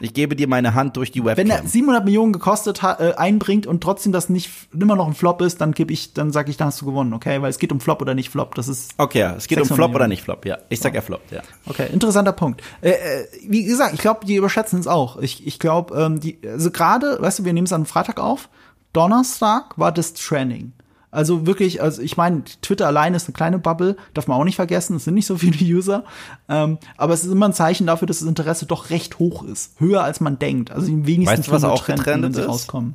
Ich 0.00 0.14
gebe 0.14 0.36
dir 0.36 0.48
meine 0.48 0.74
Hand 0.74 0.96
durch 0.96 1.10
die 1.10 1.24
Webcam. 1.24 1.48
Wenn 1.48 1.50
er 1.50 1.66
700 1.66 2.04
Millionen 2.04 2.32
gekostet 2.32 2.82
hat, 2.82 3.00
äh, 3.00 3.14
einbringt 3.16 3.66
und 3.66 3.82
trotzdem 3.82 4.12
das 4.12 4.28
nicht 4.28 4.50
immer 4.72 4.96
noch 4.96 5.06
ein 5.06 5.14
Flop 5.14 5.40
ist, 5.40 5.60
dann 5.60 5.72
gebe 5.72 5.92
ich, 5.92 6.14
dann 6.14 6.32
sage 6.32 6.50
ich, 6.50 6.56
dann 6.56 6.68
hast 6.68 6.80
du 6.80 6.86
gewonnen, 6.86 7.12
okay? 7.12 7.42
Weil 7.42 7.50
es 7.50 7.58
geht 7.58 7.72
um 7.72 7.80
Flop 7.80 8.02
oder 8.02 8.14
nicht 8.14 8.30
Flop. 8.30 8.54
Das 8.54 8.68
ist 8.68 8.92
okay, 8.98 9.20
ja, 9.20 9.34
es 9.34 9.46
geht 9.46 9.58
um 9.58 9.64
600 9.64 9.76
Flop 9.76 9.90
oder 9.90 10.04
Millionen. 10.04 10.10
nicht 10.10 10.22
Flop, 10.22 10.46
ja. 10.46 10.58
Ich 10.68 10.80
sag 10.80 10.94
er 10.94 11.02
floppt, 11.02 11.32
ja. 11.32 11.42
Okay, 11.66 11.88
interessanter 11.92 12.32
Punkt. 12.32 12.62
Äh, 12.80 12.90
äh, 12.90 13.26
wie 13.46 13.64
gesagt, 13.64 13.94
ich 13.94 14.00
glaube, 14.00 14.26
die 14.26 14.36
überschätzen 14.36 14.80
es 14.80 14.86
auch. 14.86 15.18
Ich, 15.18 15.46
ich 15.46 15.58
glaube, 15.58 15.96
ähm, 16.00 16.20
die, 16.20 16.38
also 16.46 16.70
gerade, 16.70 17.18
weißt 17.20 17.40
du, 17.40 17.44
wir 17.44 17.52
nehmen 17.52 17.66
es 17.66 17.72
am 17.72 17.86
Freitag 17.86 18.20
auf. 18.20 18.48
Donnerstag 18.92 19.76
war 19.76 19.92
das 19.92 20.14
Training. 20.14 20.72
Also 21.10 21.46
wirklich, 21.46 21.80
also 21.82 22.02
ich 22.02 22.16
meine, 22.16 22.44
Twitter 22.62 22.86
allein 22.86 23.14
ist 23.14 23.26
eine 23.26 23.32
kleine 23.32 23.58
Bubble, 23.58 23.96
darf 24.12 24.26
man 24.26 24.38
auch 24.38 24.44
nicht 24.44 24.56
vergessen, 24.56 24.96
es 24.96 25.04
sind 25.04 25.14
nicht 25.14 25.26
so 25.26 25.36
viele 25.36 25.56
User. 25.76 26.04
Ähm, 26.48 26.78
aber 26.96 27.14
es 27.14 27.24
ist 27.24 27.30
immer 27.32 27.46
ein 27.46 27.52
Zeichen 27.52 27.86
dafür, 27.86 28.06
dass 28.06 28.18
das 28.18 28.28
Interesse 28.28 28.66
doch 28.66 28.90
recht 28.90 29.18
hoch 29.18 29.42
ist. 29.44 29.78
Höher 29.80 30.02
als 30.02 30.20
man 30.20 30.38
denkt. 30.38 30.70
Also 30.70 30.88
die 30.88 31.06
wenigsten 31.06 31.38
Weißt 31.38 31.48
du, 31.48 31.52
was 31.52 31.64
auch 31.64 31.84
trenden, 31.84 32.04
getrennt 32.04 32.36
ist? 32.36 32.48
rauskommen. 32.48 32.94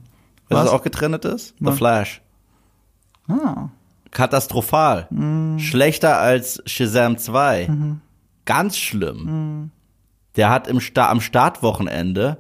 Was, 0.50 0.66
Was? 0.66 0.70
auch 0.70 0.84
getrennt 0.84 1.24
ist? 1.26 1.56
The? 1.60 1.72
Flash. 1.72 2.22
Ah. 3.28 3.70
Katastrophal. 4.12 5.08
Mm. 5.10 5.58
Schlechter 5.60 6.18
als 6.18 6.62
Shazam 6.66 7.18
2. 7.18 7.68
Mhm. 7.70 8.02
Ganz 8.46 8.78
schlimm. 8.78 9.64
Mm. 9.64 9.72
Der 10.36 10.50
hat 10.50 10.68
im 10.68 10.80
Sta 10.82 11.10
am 11.10 11.22
Startwochenende 11.22 12.38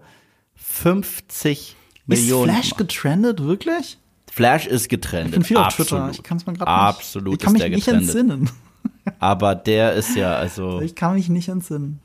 50 0.56 1.76
Millionen. 2.06 2.50
Ist 2.50 2.56
Flash 2.56 2.76
getrendet, 2.78 3.42
wirklich? 3.44 3.98
Flash 4.32 4.66
ist 4.66 4.88
getrennt. 4.88 5.28
Ich 5.28 5.34
bin 5.34 5.44
viel 5.44 5.58
auf 5.58 5.66
Absolut. 5.66 5.90
Twitter. 5.90 6.10
Ich 6.12 6.24
kann 6.24 6.38
es 6.38 6.46
mir 6.46 6.54
gerade 6.54 6.72
Absolut 6.72 7.34
nicht. 7.34 7.42
Ich 7.42 7.46
kann 7.46 7.54
mich 7.54 7.64
nicht 7.64 7.86
getrennt. 7.86 8.04
entsinnen. 8.04 8.50
Aber 9.20 9.56
der 9.56 9.94
ist 9.94 10.16
ja, 10.16 10.36
also. 10.36 10.80
Ich 10.80 10.96
kann 10.96 11.16
mich 11.16 11.28
nicht 11.28 11.50
entsinnen. 11.50 12.00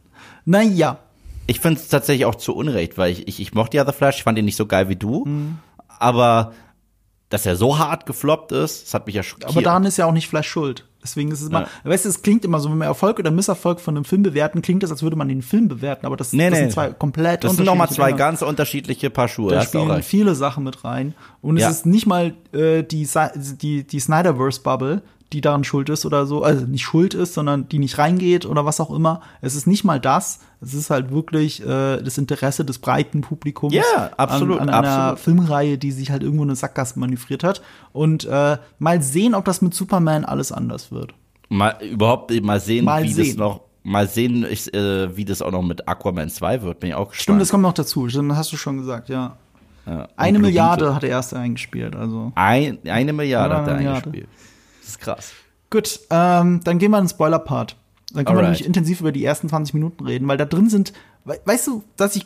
Naja. 0.45 0.99
Ich 1.47 1.61
finde 1.61 1.79
es 1.79 1.87
tatsächlich 1.87 2.27
auch 2.27 2.35
zu 2.35 2.57
Unrecht, 2.57 2.99
weil 2.99 3.13
ich, 3.13 3.29
ich, 3.29 3.39
ich 3.41 3.55
mochte 3.55 3.77
ja 3.77 3.87
The 3.87 3.93
Flash, 3.93 4.17
ich 4.17 4.25
fand 4.25 4.37
ihn 4.39 4.45
nicht 4.45 4.57
so 4.57 4.67
geil 4.67 4.89
wie 4.89 4.97
du. 4.97 5.25
Mhm. 5.25 5.59
Aber 6.01 6.53
dass 7.29 7.45
er 7.47 7.57
so 7.57 7.79
hart 7.79 8.07
gefloppt 8.07 8.53
ist, 8.53 8.87
das 8.87 8.95
hat 8.95 9.07
mich 9.07 9.17
ja 9.17 9.23
schockiert. 9.23 9.51
Aber 9.51 9.63
daran 9.63 9.85
ist 9.85 9.97
ja 9.97 10.07
auch 10.07 10.13
nicht 10.13 10.29
Flash 10.29 10.49
schuld. 10.49 10.85
Deswegen 11.03 11.31
ist 11.31 11.41
es 11.41 11.49
immer, 11.51 11.63
Ja. 11.63 11.69
weißt 11.91 12.05
du, 12.05 12.09
es 12.09 12.23
klingt 12.23 12.45
immer 12.45 12.59
so, 12.59 12.69
wenn 12.71 12.79
wir 12.79 12.85
Erfolg 12.87 13.19
oder 13.21 13.31
Misserfolg 13.31 13.79
von 13.81 13.97
einem 13.97 14.05
Film 14.05 14.25
bewerten, 14.25 14.61
klingt 14.61 14.83
das, 14.83 14.91
als 14.91 15.03
würde 15.05 15.15
man 15.15 15.29
den 15.29 15.41
Film 15.43 15.69
bewerten, 15.69 16.05
aber 16.05 16.17
das, 16.17 16.33
Nee, 16.33 16.51
das 16.51 16.59
nee. 16.59 16.65
sind 16.65 16.73
zwei 16.73 16.89
komplett 16.91 17.45
das 17.45 17.55
sind 17.57 17.65
nochmal 17.65 17.89
zwei 17.91 18.07
Dinge. 18.07 18.19
ganz 18.19 18.43
unterschiedliche 18.43 19.11
Paar 19.11 19.29
Schuhe. 19.29 19.53
Da 19.53 19.63
spielen 19.63 20.03
viele 20.03 20.35
Sachen 20.35 20.65
mit 20.65 20.85
rein. 20.85 21.15
Und 21.43 21.59
Ja. 21.59 21.69
es 21.71 21.79
ist 21.79 21.87
nicht 21.87 22.07
mal 22.07 22.35
äh, 22.53 22.83
die, 22.83 23.09
die, 23.63 23.85
die 23.87 24.01
Snyderverse-Bubble, 24.01 25.03
die 25.33 25.41
daran 25.41 25.65
schuld 25.65 25.89
ist 25.89 26.07
oder 26.07 26.25
so, 26.27 26.43
also 26.45 26.67
nicht 26.67 26.85
schuld 26.85 27.13
ist, 27.15 27.35
sondern 27.35 27.69
die 27.69 27.79
nicht 27.81 27.99
reingeht 27.99 28.47
oder 28.47 28.65
was 28.65 28.81
auch 28.81 28.91
immer. 28.91 29.21
Es 29.41 29.55
ist 29.57 29.67
nicht 29.67 29.83
mal 29.85 29.99
das. 30.01 30.39
Es 30.61 30.73
ist 30.73 30.91
halt 30.91 31.11
wirklich 31.11 31.61
äh, 31.63 32.01
das 32.01 32.17
Interesse 32.19 32.65
des 32.65 32.79
breiten 32.79 33.23
Publikums 33.23 33.75
Ja, 33.75 34.11
absolut, 34.17 34.61
an, 34.61 34.69
an 34.69 34.85
einer 34.85 34.89
absolut. 34.89 35.19
Filmreihe, 35.21 35.79
die 35.79 35.91
sich 35.91 36.11
halt 36.11 36.23
irgendwo 36.23 36.45
in 36.45 36.51
eine 36.51 36.57
Sackgasse 36.57 36.99
manövriert 36.99 37.43
hat. 37.43 37.61
Und 37.93 38.25
äh, 38.25 38.59
mal 38.79 39.03
sehen, 39.03 39.35
ob 39.35 39.45
das 39.45 39.63
mit 39.63 39.75
Superman 39.75 40.25
alles 40.25 40.53
anders 40.53 40.93
wird. 40.93 41.13
Mal 41.49 41.77
überhaupt 41.83 42.31
mal 42.43 42.61
sehen, 42.61 42.85
Mal 42.85 43.03
wie 43.05 43.13
sehen. 43.13 43.27
das 43.29 43.37
noch, 43.37 43.61
mal 43.83 44.09
sehen, 44.09 44.47
ich, 44.49 44.73
äh, 44.75 45.17
wie 45.17 45.25
das 45.25 45.43
auch 45.43 45.51
noch 45.53 45.63
mit 45.63 45.89
Aquaman 45.89 46.29
2 46.31 46.63
wird. 46.63 46.81
Bin 46.81 46.91
ich 46.91 46.95
auch 46.95 47.09
gespannt. 47.09 47.23
Stimmt, 47.23 47.41
das 47.41 47.51
kommt 47.51 47.63
noch 47.63 47.73
dazu. 47.75 48.07
Das 48.07 48.17
hast 48.37 48.53
du 48.53 48.57
schon 48.57 48.79
gesagt, 48.79 49.09
ja. 49.09 49.37
Ja. 49.87 50.09
Eine 50.17 50.39
Milliarde 50.41 50.95
hat 50.95 51.05
er 51.05 51.11
erst 51.11 51.35
eingespielt, 51.35 51.95
also. 51.95 52.33
Ein, 52.35 52.79
eine 52.89 53.13
Milliarde 53.13 53.55
Ja, 53.55 53.61
hat 53.61 53.69
er 53.69 53.75
eine 53.75 53.83
Milliarde. 53.85 54.07
eingespielt. 54.11 54.29
Das 54.87 54.93
ist 54.93 55.01
krass. 55.01 55.33
Gut, 55.71 55.99
ähm, 56.11 56.61
dann 56.63 56.79
gehen 56.79 56.93
wir 56.93 56.99
in 56.99 57.05
den 57.05 57.11
Spoiler-Part. 57.11 57.77
Dann 58.13 58.25
können 58.25 58.37
wir 58.39 58.45
Alright. 58.45 58.45
nämlich 58.61 58.65
intensiv 58.65 59.01
über 59.01 59.11
die 59.11 59.25
ersten 59.25 59.49
20 59.49 59.75
Minuten 59.75 60.07
reden, 60.07 60.29
weil 60.29 60.37
da 60.37 60.45
drin 60.45 60.71
sind, 60.71 60.93
we 61.25 61.41
weißt 61.45 61.67
du, 61.67 61.83
dass 61.97 62.15
ich, 62.15 62.25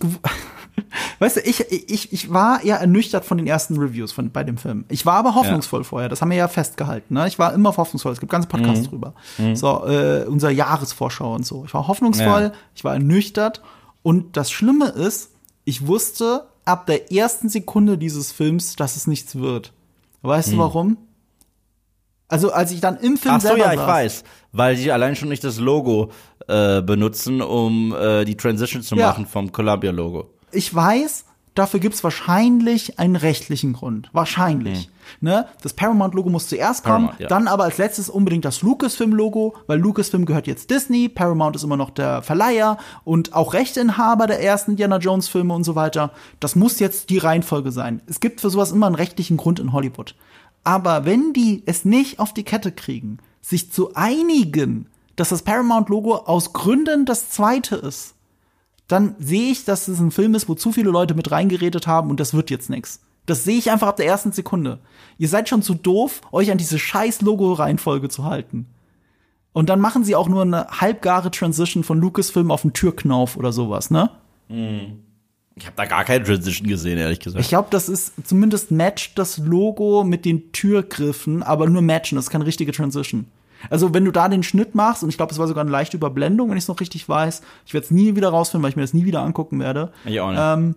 weißt 1.20 1.36
du, 1.36 1.40
ich, 1.40 1.60
ich, 1.70 2.12
ich 2.12 2.30
war 2.32 2.62
ja 2.64 2.76
ernüchtert 2.76 3.24
von 3.24 3.38
den 3.38 3.46
ersten 3.46 3.78
Reviews 3.78 4.12
von, 4.12 4.30
bei 4.30 4.44
dem 4.44 4.58
Film. 4.58 4.84
Ich 4.88 5.06
war 5.06 5.14
aber 5.14 5.34
hoffnungsvoll 5.34 5.84
vorher, 5.84 6.10
das 6.10 6.20
haben 6.20 6.30
wir 6.30 6.36
ja 6.36 6.48
festgehalten, 6.48 7.14
ne? 7.14 7.26
Ich 7.28 7.38
war 7.38 7.54
immer 7.54 7.74
hoffnungsvoll, 7.76 8.12
es 8.12 8.20
gibt 8.20 8.30
ganze 8.30 8.46
Podcasts 8.48 8.86
Mhm. 8.86 8.90
drüber. 8.90 9.14
So, 9.54 9.86
äh, 9.86 10.26
unser 10.26 10.50
Jahresvorschau 10.50 11.34
und 11.34 11.46
so. 11.46 11.64
Ich 11.64 11.72
war 11.72 11.88
hoffnungsvoll, 11.88 12.42
Ja. 12.42 12.52
ich 12.74 12.84
war 12.84 12.92
ernüchtert 12.92 13.62
und 14.02 14.36
das 14.36 14.50
Schlimme 14.50 14.88
ist, 14.90 15.30
ich 15.64 15.86
wusste 15.86 16.46
ab 16.66 16.84
der 16.86 17.10
ersten 17.10 17.48
Sekunde 17.48 17.96
dieses 17.96 18.32
Films, 18.32 18.76
dass 18.76 18.96
es 18.96 19.06
nichts 19.06 19.36
wird. 19.36 19.72
Weißt 20.22 20.52
du 20.52 20.58
warum? 20.58 20.98
Also, 22.30 22.52
als 22.52 22.70
ich 22.72 22.80
dann 22.80 22.96
im 22.98 23.16
Film. 23.16 23.34
Ach 23.36 23.40
so, 23.40 23.48
selber 23.48 23.64
ja, 23.64 23.72
ich 23.72 23.78
saß, 23.78 23.88
weiß. 23.88 24.24
Weil 24.52 24.76
sie 24.76 24.90
allein 24.92 25.16
schon 25.16 25.28
nicht 25.28 25.44
das 25.44 25.58
Logo 25.58 26.10
äh, 26.48 26.80
benutzen, 26.80 27.42
um 27.42 27.94
äh, 27.94 28.24
die 28.24 28.36
Transition 28.36 28.82
zu 28.82 28.96
Ja. 28.96 29.08
machen 29.08 29.26
vom 29.26 29.52
Columbia-Logo. 29.52 30.30
ich 30.52 30.74
weiß, 30.74 31.24
dafür 31.54 31.80
gibt's 31.80 32.02
wahrscheinlich 32.04 32.98
einen 32.98 33.16
rechtlichen 33.16 33.72
Grund. 33.72 34.08
Wahrscheinlich. 34.12 34.88
Ne? 35.20 35.46
Das 35.62 35.72
Paramount-Logo 35.74 36.30
muss 36.30 36.48
zuerst 36.48 36.84
kommen. 36.84 37.06
Paramount, 37.06 37.20
ja. 37.20 37.26
dann 37.28 37.48
aber 37.48 37.64
als 37.64 37.78
letztes 37.78 38.08
unbedingt 38.08 38.44
das 38.44 38.62
Lucasfilm-Logo, 38.62 39.54
weil 39.66 39.78
Lucasfilm 39.78 40.24
gehört 40.24 40.46
jetzt 40.46 40.70
Disney, 40.70 41.08
Paramount 41.08 41.56
ist 41.56 41.64
immer 41.64 41.76
noch 41.76 41.90
der 41.90 42.22
Verleiher 42.22 42.78
und 43.04 43.34
auch 43.34 43.52
Rechteinhaber 43.54 44.26
der 44.28 44.40
ersten 44.42 44.72
Indiana 44.72 44.98
Jones-Filme 44.98 45.52
und 45.52 45.64
so 45.64 45.74
weiter. 45.74 46.12
Das 46.38 46.54
muss 46.54 46.78
jetzt 46.78 47.10
die 47.10 47.18
Reihenfolge 47.18 47.72
sein. 47.72 48.00
Es 48.06 48.20
gibt 48.20 48.40
für 48.40 48.50
sowas 48.50 48.70
immer 48.70 48.86
einen 48.86 48.94
rechtlichen 48.94 49.36
Grund 49.36 49.58
in 49.58 49.72
Hollywood. 49.72 50.14
Aber 50.64 51.04
wenn 51.04 51.32
die 51.32 51.62
es 51.66 51.84
nicht 51.84 52.18
auf 52.18 52.34
die 52.34 52.44
Kette 52.44 52.72
kriegen, 52.72 53.18
sich 53.40 53.72
zu 53.72 53.94
einigen, 53.94 54.86
dass 55.16 55.30
das 55.30 55.42
Paramount-Logo 55.42 56.16
aus 56.16 56.52
Gründen 56.52 57.06
das 57.06 57.30
zweite 57.30 57.76
ist, 57.76 58.14
dann 58.88 59.14
sehe 59.18 59.52
ich, 59.52 59.64
dass 59.64 59.88
es 59.88 60.00
ein 60.00 60.10
Film 60.10 60.34
ist, 60.34 60.48
wo 60.48 60.54
zu 60.54 60.72
viele 60.72 60.90
Leute 60.90 61.14
mit 61.14 61.30
reingeredet 61.30 61.86
haben 61.86 62.10
und 62.10 62.20
das 62.20 62.34
wird 62.34 62.50
jetzt 62.50 62.70
nix. 62.70 63.00
Das 63.26 63.44
sehe 63.44 63.58
ich 63.58 63.70
einfach 63.70 63.86
ab 63.88 63.96
der 63.96 64.06
ersten 64.06 64.32
Sekunde. 64.32 64.80
Ihr 65.18 65.28
seid 65.28 65.48
schon 65.48 65.62
zu 65.62 65.74
doof, 65.74 66.20
euch 66.32 66.50
an 66.50 66.58
diese 66.58 66.78
scheiß 66.78 67.20
Logo-Reihenfolge 67.20 68.08
zu 68.08 68.24
halten. 68.24 68.66
Und 69.52 69.68
dann 69.68 69.80
machen 69.80 70.04
sie 70.04 70.16
auch 70.16 70.28
nur 70.28 70.42
eine 70.42 70.66
halbgare 70.68 71.30
Transition 71.30 71.84
von 71.84 72.00
Lucasfilm 72.00 72.50
auf 72.50 72.62
den 72.62 72.72
Türknauf 72.72 73.36
oder 73.36 73.52
sowas, 73.52 73.90
ne? 73.90 74.10
Ich 75.60 75.66
habe 75.66 75.76
da 75.76 75.84
gar 75.84 76.04
keine 76.04 76.24
Transition 76.24 76.66
gesehen, 76.66 76.98
ehrlich 76.98 77.20
gesagt. 77.20 77.40
Ich 77.40 77.48
glaube, 77.50 77.68
das 77.70 77.88
ist 77.88 78.14
zumindest 78.26 78.70
matcht 78.70 79.18
das 79.18 79.38
Logo 79.38 80.02
mit 80.04 80.24
den 80.24 80.52
Türgriffen, 80.52 81.42
aber 81.42 81.68
nur 81.68 81.82
matchen, 81.82 82.16
das 82.16 82.24
ist 82.26 82.30
keine 82.30 82.46
richtige 82.46 82.72
Transition. 82.72 83.26
Also, 83.68 83.92
wenn 83.92 84.06
du 84.06 84.10
da 84.10 84.28
den 84.28 84.42
Schnitt 84.42 84.74
machst, 84.74 85.02
und 85.02 85.10
ich 85.10 85.18
glaube, 85.18 85.32
es 85.32 85.38
war 85.38 85.46
sogar 85.46 85.60
eine 85.62 85.70
leichte 85.70 85.98
Überblendung, 85.98 86.48
wenn 86.50 86.56
ich 86.56 86.64
es 86.64 86.68
noch 86.68 86.80
richtig 86.80 87.06
weiß, 87.08 87.42
ich 87.66 87.74
werde 87.74 87.84
es 87.84 87.90
nie 87.90 88.16
wieder 88.16 88.30
rausfinden, 88.30 88.62
weil 88.62 88.70
ich 88.70 88.76
mir 88.76 88.82
das 88.82 88.94
nie 88.94 89.04
wieder 89.04 89.20
angucken 89.20 89.60
werde. 89.60 89.92
Ich 90.06 90.18
auch 90.18 90.30
nicht. 90.30 90.40
Ähm, 90.42 90.76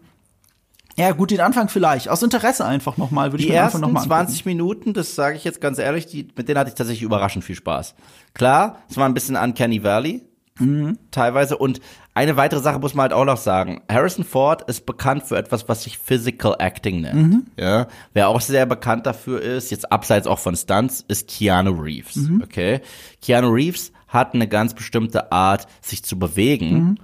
ja, 0.98 1.12
gut, 1.12 1.32
den 1.32 1.40
Anfang 1.40 1.70
vielleicht. 1.70 2.10
Aus 2.10 2.22
Interesse 2.22 2.66
einfach 2.66 2.98
nochmal, 2.98 3.32
würde 3.32 3.42
ich 3.42 3.48
die 3.48 3.54
mir 3.54 3.60
den 3.60 3.64
Anfang 3.66 3.82
ersten 3.82 3.94
noch 3.94 4.02
mal 4.02 4.06
20 4.06 4.46
Minuten, 4.46 4.94
das 4.94 5.16
sage 5.16 5.38
ich 5.38 5.44
jetzt 5.46 5.62
ganz 5.62 5.80
ehrlich, 5.80 6.06
die, 6.08 6.28
mit 6.36 6.50
denen 6.50 6.60
hatte 6.60 6.70
ich 6.70 6.76
tatsächlich 6.76 7.04
überraschend 7.04 7.46
viel 7.46 7.56
Spaß. 7.56 7.96
Klar, 8.34 8.80
es 8.90 8.98
war 8.98 9.06
ein 9.08 9.14
bisschen 9.14 9.38
Uncanny 9.38 9.82
Valley, 9.84 10.22
Mhm. 10.60 11.00
teilweise. 11.10 11.58
Und 11.58 11.80
eine 12.16 12.38
weitere 12.38 12.60
Sache 12.60 12.80
muss 12.80 12.94
man 12.94 13.04
halt 13.04 13.14
auch 13.14 13.26
noch 13.26 13.38
sagen. 13.38 13.82
Harrison 13.92 14.24
Ford 14.24 14.62
ist 14.70 14.86
bekannt 14.86 15.24
für 15.24 15.38
etwas, 15.38 15.68
was 15.68 15.84
sich 15.84 15.98
Physical 15.98 16.56
Acting 16.60 17.02
nennt. 17.02 17.16
Mhm. 17.16 17.46
Ja, 17.58 17.88
wer 18.14 18.30
auch 18.30 18.40
sehr 18.42 18.66
bekannt 18.66 19.06
dafür 19.06 19.42
ist, 19.42 19.72
jetzt 19.72 19.92
abseits 19.92 20.28
auch 20.28 20.40
von 20.40 20.56
Stunts, 20.56 21.04
ist 21.08 21.28
Keanu 21.30 21.72
Reeves. 21.72 22.16
Mhm. 22.16 22.42
Okay, 22.44 22.82
Keanu 23.22 23.50
Reeves 23.50 23.92
hat 24.08 24.36
eine 24.36 24.48
ganz 24.48 24.74
bestimmte 24.76 25.32
Art, 25.32 25.66
sich 25.82 26.04
zu 26.04 26.20
bewegen 26.20 26.74
Mhm. 26.74 26.98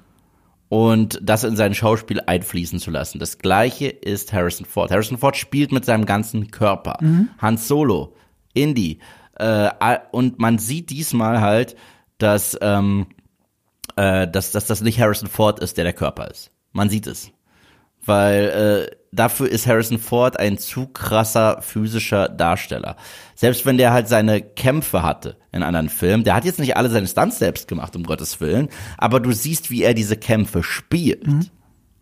und 0.69 1.19
das 1.23 1.43
in 1.43 1.55
sein 1.55 1.73
Schauspiel 1.73 2.21
einfließen 2.25 2.77
zu 2.79 2.91
lassen. 2.91 3.17
Das 3.17 3.39
gleiche 3.39 3.87
ist 3.87 4.31
Harrison 4.31 4.67
Ford. 4.67 4.91
Harrison 4.91 5.17
Ford 5.17 5.35
spielt 5.35 5.71
mit 5.71 5.85
seinem 5.85 6.05
ganzen 6.05 6.51
Körper. 6.51 6.99
Han 7.41 7.57
Solo, 7.57 8.13
Indy. 8.53 8.99
Äh, 9.39 9.69
und 10.11 10.37
man 10.37 10.59
sieht 10.59 10.91
diesmal 10.91 11.41
halt, 11.41 11.75
dass, 12.19 12.57
ähm, 12.61 13.07
äh, 13.99 14.31
dass, 14.31 14.51
dass 14.51 14.65
das 14.65 14.79
nicht 14.79 14.99
Harrison 14.99 15.27
Ford 15.27 15.59
ist, 15.59 15.75
der 15.75 15.83
der 15.83 15.93
Körper 15.93 16.29
ist. 16.29 16.51
Man 16.71 16.89
sieht 16.89 17.05
es. 17.05 17.31
Weil 18.05 18.87
äh, 18.89 18.95
dafür 19.11 19.49
ist 19.49 19.67
Harrison 19.67 19.99
Ford 19.99 20.39
ein 20.39 20.57
zu 20.57 20.87
krasser 20.87 21.61
physischer 21.61 22.29
Darsteller. 22.29 22.95
Selbst 23.35 23.65
wenn 23.65 23.77
der 23.77 23.91
halt 23.91 24.07
seine 24.07 24.41
Kämpfe 24.41 25.03
hatte 25.03 25.35
in 25.51 25.63
anderen 25.63 25.89
Filmen, 25.89 26.23
der 26.23 26.33
hat 26.33 26.45
jetzt 26.45 26.59
nicht 26.59 26.77
alle 26.77 26.89
seine 26.89 27.07
Stunts 27.07 27.39
selbst 27.39 27.67
gemacht, 27.67 27.93
um 27.97 28.03
Gottes 28.03 28.39
Willen, 28.39 28.69
aber 28.97 29.19
du 29.19 29.33
siehst, 29.33 29.69
wie 29.69 29.83
er 29.83 29.93
diese 29.93 30.15
Kämpfe 30.15 30.63
spielt. 30.63 31.27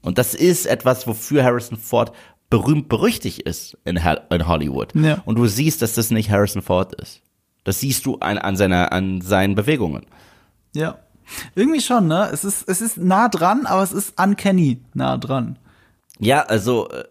Und 0.03 0.19
das 0.19 0.35
ist 0.35 0.67
etwas, 0.67 1.07
wofür 1.07 1.43
Harrison 1.43 1.79
Ford 1.79 2.15
berühmt 2.51 2.89
berüchtigt 2.89 3.41
ist 3.41 3.75
in, 3.85 3.99
in 4.29 4.47
Hollywood. 4.47 4.93
Ja. 4.93 5.23
Und 5.25 5.39
du 5.39 5.47
siehst, 5.47 5.81
dass 5.81 5.95
das 5.95 6.11
nicht 6.11 6.29
Harrison 6.29 6.61
Ford 6.61 6.93
ist. 7.01 7.23
Das 7.63 7.79
siehst 7.79 8.05
du 8.05 8.17
an, 8.19 8.37
an, 8.37 8.55
seiner, 8.55 8.93
an 8.93 9.21
seinen 9.21 9.55
Bewegungen. 9.55 10.05
Ja. 10.75 10.99
Irgendwie 11.55 11.81
schon, 11.81 12.07
ne? 12.07 12.29
Es 12.31 12.43
ist, 12.43 12.67
es 12.67 12.81
ist 12.81 12.97
nah 12.97 13.29
dran, 13.29 13.65
aber 13.65 13.83
es 13.83 13.91
ist 13.91 14.19
uncanny 14.19 14.81
nah 14.93 15.17
dran. 15.17 15.59
Ja, 16.19 16.41
also 16.43 16.89
äh, 16.89 17.03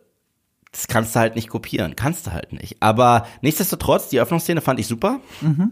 das 0.72 0.88
kannst 0.88 1.14
du 1.14 1.20
halt 1.20 1.36
nicht 1.36 1.48
kopieren. 1.48 1.96
Kannst 1.96 2.26
du 2.26 2.32
halt 2.32 2.52
nicht. 2.52 2.76
Aber 2.80 3.26
nichtsdestotrotz, 3.40 4.08
die 4.08 4.20
Öffnungsszene 4.20 4.60
fand 4.60 4.78
ich 4.78 4.86
super. 4.86 5.20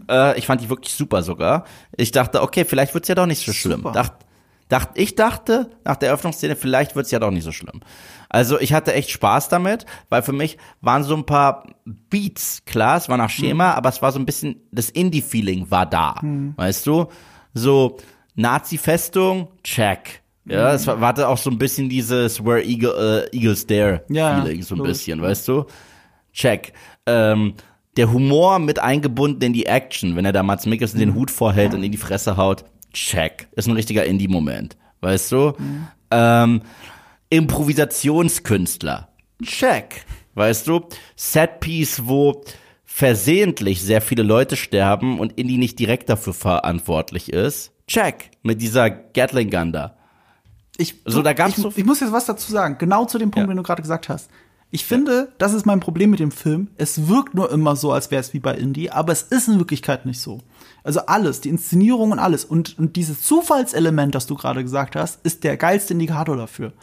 Äh, 0.09 0.37
ich 0.39 0.47
fand 0.47 0.61
die 0.61 0.69
wirklich 0.69 0.93
super 0.95 1.21
sogar. 1.21 1.65
Ich 1.95 2.11
dachte, 2.11 2.41
okay, 2.41 2.65
vielleicht 2.65 2.93
wird's 2.95 3.07
ja 3.07 3.15
doch 3.15 3.27
nicht 3.27 3.45
so 3.45 3.53
schlimm. 3.53 3.83
Dacht, 3.93 4.13
dacht, 4.67 4.89
ich 4.95 5.13
dachte 5.15 5.69
nach 5.83 5.97
der 5.97 6.11
Öffnungsszene, 6.11 6.55
vielleicht 6.55 6.95
wird's 6.95 7.11
ja 7.11 7.19
doch 7.19 7.29
nicht 7.29 7.43
so 7.43 7.51
schlimm. 7.51 7.81
Also 8.29 8.59
ich 8.59 8.73
hatte 8.73 8.93
echt 8.93 9.11
Spaß 9.11 9.47
damit, 9.49 9.85
weil 10.09 10.23
für 10.23 10.33
mich 10.33 10.57
waren 10.81 11.03
so 11.03 11.15
ein 11.15 11.25
paar 11.25 11.67
Beats, 11.85 12.63
klar, 12.65 12.97
es 12.97 13.07
war 13.07 13.17
nach 13.17 13.29
Schema, 13.29 13.73
aber 13.73 13.89
es 13.89 14.01
war 14.01 14.11
so 14.11 14.17
ein 14.17 14.25
bisschen, 14.25 14.55
das 14.71 14.89
Indie-Feeling 14.89 15.69
war 15.69 15.85
da. 15.85 16.19
Weißt 16.55 16.87
du? 16.87 17.09
So, 17.53 17.97
Nazi-Festung, 18.35 19.47
check. 19.63 20.21
Ja, 20.47 20.73
es 20.73 20.85
war, 20.85 20.99
hatte 20.99 21.27
auch 21.27 21.37
so 21.37 21.49
ein 21.49 21.57
bisschen 21.57 21.89
dieses 21.89 22.43
Where 22.43 22.63
Eagle, 22.63 23.27
äh, 23.31 23.35
Eagles 23.35 23.65
Dare 23.65 24.03
Ja, 24.09 24.41
Feeling, 24.43 24.61
so 24.61 24.75
ein 24.75 24.79
logisch. 24.79 24.91
bisschen, 24.99 25.21
weißt 25.21 25.47
du? 25.47 25.65
Check. 26.33 26.73
Ähm, 27.07 27.55
der 27.97 28.11
Humor 28.11 28.59
mit 28.59 28.77
eingebunden 28.77 29.41
in 29.41 29.53
die 29.53 29.65
Action, 29.65 30.15
wenn 30.15 30.25
er 30.25 30.33
da 30.33 30.43
Mats 30.43 30.65
Mikkelsen 30.65 30.99
den 30.99 31.15
Hut 31.15 31.31
vorhält 31.31 31.73
und 31.73 31.81
in 31.81 31.91
die 31.91 31.97
Fresse 31.97 32.37
haut, 32.37 32.65
check. 32.93 33.47
Ist 33.55 33.67
ein 33.67 33.71
richtiger 33.75 34.05
Indie-Moment, 34.05 34.77
weißt 35.01 35.31
du? 35.31 35.53
Ähm, 36.11 36.61
Improvisationskünstler, 37.29 39.09
check. 39.43 40.05
Weißt 40.35 40.67
du? 40.67 40.81
Setpiece, 41.15 42.01
wo 42.05 42.43
versehentlich 42.83 43.81
sehr 43.81 44.01
viele 44.01 44.23
Leute 44.23 44.55
sterben 44.55 45.19
und 45.19 45.33
Indie 45.39 45.57
nicht 45.57 45.79
direkt 45.79 46.09
dafür 46.09 46.33
verantwortlich 46.33 47.31
ist, 47.31 47.71
check. 47.87 48.31
Mit 48.43 48.61
dieser 48.61 48.89
Gatling 48.89 49.49
Gun 49.49 49.71
da. 49.71 49.95
Ich, 50.77 51.01
So, 51.05 51.21
da 51.21 51.33
gab's 51.33 51.57
ich, 51.57 51.63
so- 51.63 51.71
ich 51.75 51.85
muss 51.85 51.99
jetzt 52.01 52.11
was 52.11 52.25
dazu 52.25 52.51
sagen, 52.51 52.77
genau 52.77 53.05
zu 53.05 53.17
dem 53.17 53.31
Punkt, 53.31 53.47
Ja. 53.47 53.53
den 53.53 53.57
du 53.57 53.63
gerade 53.63 53.81
gesagt 53.81 54.09
hast. 54.09 54.29
Ich 54.71 54.83
finde, 54.83 55.31
das 55.37 55.53
ist 55.53 55.65
mein 55.65 55.79
Problem 55.79 56.09
mit 56.09 56.19
dem 56.19 56.31
Film. 56.31 56.67
Es 56.75 57.07
wirkt 57.07 57.33
nur 57.33 57.49
immer 57.49 57.77
so, 57.77 57.93
als 57.93 58.11
wäre 58.11 58.19
es 58.19 58.33
wie 58.33 58.39
bei 58.39 58.55
Indie, 58.55 58.91
aber 58.91 59.13
es 59.13 59.21
ist 59.21 59.47
in 59.47 59.57
Wirklichkeit 59.57 60.05
nicht 60.05 60.19
so. 60.19 60.41
Also 60.83 61.05
alles, 61.05 61.39
die 61.39 61.49
Inszenierung 61.49 62.11
und 62.11 62.19
alles. 62.19 62.43
Und, 62.43 62.77
und 62.77 62.95
dieses 62.97 63.21
Zufallselement, 63.21 64.13
das 64.15 64.25
du 64.25 64.35
gerade 64.35 64.63
gesagt 64.63 64.95
hast, 64.97 65.25
ist 65.25 65.43
der 65.45 65.55
geilste 65.55 65.93
Indikator 65.93 66.35
dafür. 66.35 66.73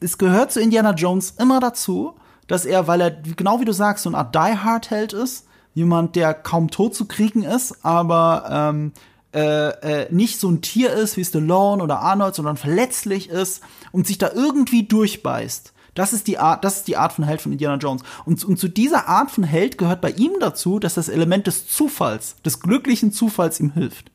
Es 0.00 0.18
gehört 0.18 0.52
zu 0.52 0.60
Indiana 0.60 0.92
Jones 0.92 1.34
immer 1.38 1.60
dazu, 1.60 2.16
dass 2.48 2.66
er, 2.66 2.86
weil 2.86 3.00
er, 3.00 3.10
genau 3.12 3.60
wie 3.60 3.64
du 3.64 3.72
sagst, 3.72 4.02
so 4.02 4.10
eine 4.10 4.18
Art 4.18 4.34
Die-Hard-Held 4.34 5.12
ist, 5.14 5.46
jemand, 5.72 6.16
der 6.16 6.34
kaum 6.34 6.68
tot 6.70 6.94
zu 6.94 7.06
kriegen 7.06 7.44
ist, 7.44 7.82
aber 7.84 8.44
ähm, 8.74 8.92
äh, 9.32 10.02
äh, 10.02 10.12
nicht 10.12 10.40
so 10.40 10.50
ein 10.50 10.62
Tier 10.62 10.92
ist 10.92 11.16
wie 11.16 11.24
Stallone 11.24 11.82
oder 11.82 12.00
Arnold, 12.00 12.34
sondern 12.34 12.56
verletzlich 12.56 13.28
ist 13.28 13.62
und 13.92 14.06
sich 14.06 14.18
da 14.18 14.32
irgendwie 14.34 14.84
durchbeißt. 14.84 15.72
Das 15.94 16.12
ist 16.12 16.26
die 16.26 16.38
Art, 16.38 16.64
das 16.64 16.78
ist 16.78 16.88
die 16.88 16.96
Art 16.96 17.12
von 17.12 17.24
Held 17.24 17.40
von 17.40 17.52
Indiana 17.52 17.76
Jones. 17.76 18.02
Und, 18.24 18.44
und 18.44 18.58
zu 18.58 18.68
dieser 18.68 19.08
Art 19.08 19.30
von 19.30 19.44
Held 19.44 19.78
gehört 19.78 20.00
bei 20.00 20.10
ihm 20.12 20.32
dazu, 20.40 20.78
dass 20.78 20.94
das 20.94 21.08
Element 21.08 21.46
des 21.46 21.68
Zufalls, 21.68 22.36
des 22.44 22.60
glücklichen 22.60 23.12
Zufalls 23.12 23.60
ihm 23.60 23.72
hilft. 23.72 24.10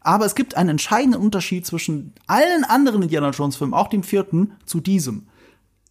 Aber 0.00 0.26
es 0.26 0.34
gibt 0.34 0.56
einen 0.56 0.70
entscheidenden 0.70 1.20
Unterschied 1.20 1.64
zwischen 1.64 2.12
allen 2.26 2.64
anderen 2.64 3.02
Indiana 3.02 3.30
Jones 3.30 3.56
Filmen, 3.56 3.74
auch 3.74 3.88
dem 3.88 4.02
vierten, 4.02 4.52
zu 4.66 4.80
diesem. 4.80 5.28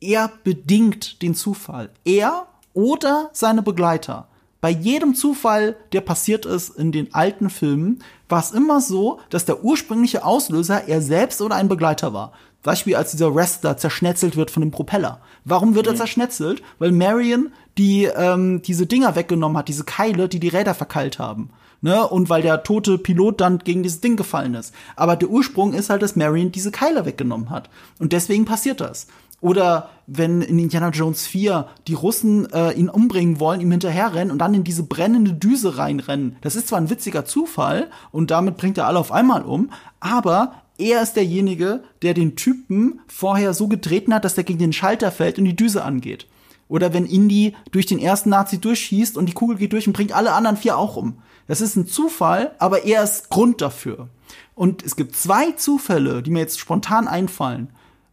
Er 0.02 0.32
bedingt 0.44 1.22
den 1.22 1.34
Zufall. 1.34 1.90
Er 2.04 2.48
oder 2.74 3.30
seine 3.34 3.62
Begleiter. 3.62 4.28
Bei 4.62 4.70
jedem 4.70 5.16
Zufall, 5.16 5.76
der 5.92 6.02
passiert 6.02 6.46
ist 6.46 6.70
in 6.70 6.92
den 6.92 7.14
alten 7.14 7.50
Filmen, 7.50 8.04
war 8.30 8.40
es 8.40 8.52
immer 8.52 8.80
so, 8.80 9.20
dass 9.32 9.46
der 9.46 9.64
ursprüngliche 9.64 10.24
Auslöser 10.24 10.88
er 10.88 11.02
selbst 11.02 11.42
oder 11.42 11.56
ein 11.56 11.68
Begleiter 11.68 12.14
war. 12.14 12.32
Beispiel, 12.62 12.96
als 12.96 13.10
dieser 13.10 13.34
Wrestler 13.34 13.78
zerschnetzelt 13.78 14.36
wird 14.36 14.52
von 14.52 14.62
dem 14.62 14.70
Propeller. 14.70 15.20
Warum 15.46 15.74
wird 15.74 15.88
er 15.88 15.96
zerschnetzelt? 15.96 16.62
Weil 16.78 16.92
Marion 16.92 17.52
die 17.78 18.04
ähm, 18.04 18.62
diese 18.62 18.86
Dinger 18.86 19.16
weggenommen 19.16 19.58
hat, 19.58 19.68
diese 19.68 19.84
Keile, 19.84 20.28
die 20.28 20.40
die 20.40 20.50
Räder 20.50 20.76
verkeilt 20.76 21.20
haben. 21.20 21.50
Ne? 21.82 22.08
Und 22.08 22.30
weil 22.30 22.42
der 22.42 22.64
tote 22.64 22.98
Pilot 22.98 23.42
dann 23.42 23.60
gegen 23.60 23.82
dieses 23.82 24.02
Ding 24.02 24.16
gefallen 24.16 24.54
ist. 24.54 24.74
Aber 24.96 25.16
der 25.16 25.30
Ursprung 25.30 25.74
ist 25.74 25.90
halt, 25.90 26.02
dass 26.04 26.16
Marion 26.16 26.52
diese 26.52 26.72
Keile 26.72 27.06
weggenommen 27.06 27.50
hat. 27.50 27.70
Und 27.98 28.14
deswegen 28.14 28.46
passiert 28.46 28.82
das. 28.82 29.08
Oder 29.42 29.90
wenn 30.06 30.42
in 30.42 30.60
Indiana 30.60 30.90
Jones 30.90 31.26
4 31.26 31.68
die 31.88 31.96
Russen 31.96 32.52
äh, 32.54 32.72
ihn 32.74 32.90
umbringen 32.90 33.40
wollen, 33.40 33.60
ihm 33.60 33.72
hinterherrennen 33.72 34.32
und 34.32 34.38
dann 34.38 34.54
in 34.54 34.64
diese 34.64 34.84
brennende 34.84 35.34
Düse 35.34 35.78
reinrennen. 35.78 36.38
Das 36.42 36.56
ist 36.56 36.68
zwar 36.68 36.80
ein 36.80 36.90
witziger 36.92 37.26
Zufall 37.26 37.90
und 38.12 38.30
damit 38.30 38.58
bringt 38.58 38.78
er 38.78 38.88
alle 38.88 39.00
auf 39.00 39.12
einmal 39.12 39.42
um, 39.44 39.72
aber 40.00 40.54
er 40.78 41.02
ist 41.02 41.14
derjenige, 41.14 41.84
der 42.02 42.14
den 42.14 42.36
Typen 42.36 43.02
vorher 43.08 43.54
so 43.54 43.68
getreten 43.68 44.14
hat, 44.14 44.26
dass 44.26 44.36
der 44.36 44.44
gegen 44.44 44.60
den 44.60 44.74
Schalter 44.74 45.12
fällt 45.12 45.40
und 45.40 45.46
die 45.46 45.56
Düse 45.56 45.84
angeht. 45.84 46.28
Oder 46.68 46.94
wenn 46.94 47.06
Indy 47.06 47.56
durch 47.72 47.86
den 47.86 48.00
ersten 48.00 48.30
Nazi 48.30 48.60
durchschießt 48.60 49.18
und 49.18 49.26
die 49.26 49.34
Kugel 49.34 49.58
geht 49.58 49.74
durch 49.74 49.88
und 49.88 49.94
bringt 49.94 50.14
alle 50.14 50.34
anderen 50.34 50.58
vier 50.58 50.78
auch 50.78 50.96
um. 50.96 51.18
Das 51.48 51.62
ist 51.62 51.76
ein 51.76 51.88
Zufall, 51.88 52.56
aber 52.60 52.86
er 52.86 53.04
ist 53.04 53.30
Grund 53.30 53.62
dafür. 53.62 54.08
Und 54.56 54.84
es 54.84 54.96
gibt 54.96 55.16
zwei 55.16 55.52
Zufälle, 55.52 56.24
die 56.24 56.32
mir 56.32 56.40
jetzt 56.40 56.60
spontan 56.60 57.08
einfallen, 57.08 57.70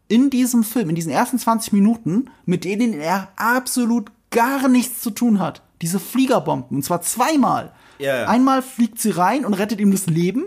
in 0.09 0.31
diesem 0.31 0.65
Film, 0.65 0.89
in 0.89 0.95
diesen 0.95 1.13
ersten 1.13 1.39
20 1.39 1.73
Minuten, 1.73 2.31
mit 2.45 2.65
denen 2.65 2.95
er 2.95 3.29
absolut 3.37 4.11
gar 4.31 4.69
nichts 4.69 5.01
zu 5.01 5.11
tun 5.11 5.39
hat. 5.39 5.63
Diese 5.83 6.01
Fliegerbomben. 6.01 6.79
Und 6.79 6.83
zwar 6.83 7.03
zweimal. 7.03 7.73
Ja. 7.99 8.27
Einmal 8.27 8.63
fliegt 8.63 8.99
sie 8.99 9.11
rein 9.11 9.45
und 9.45 9.55
rettet 9.55 9.81
ihm 9.81 9.93
das 9.93 10.07
Leben. 10.07 10.47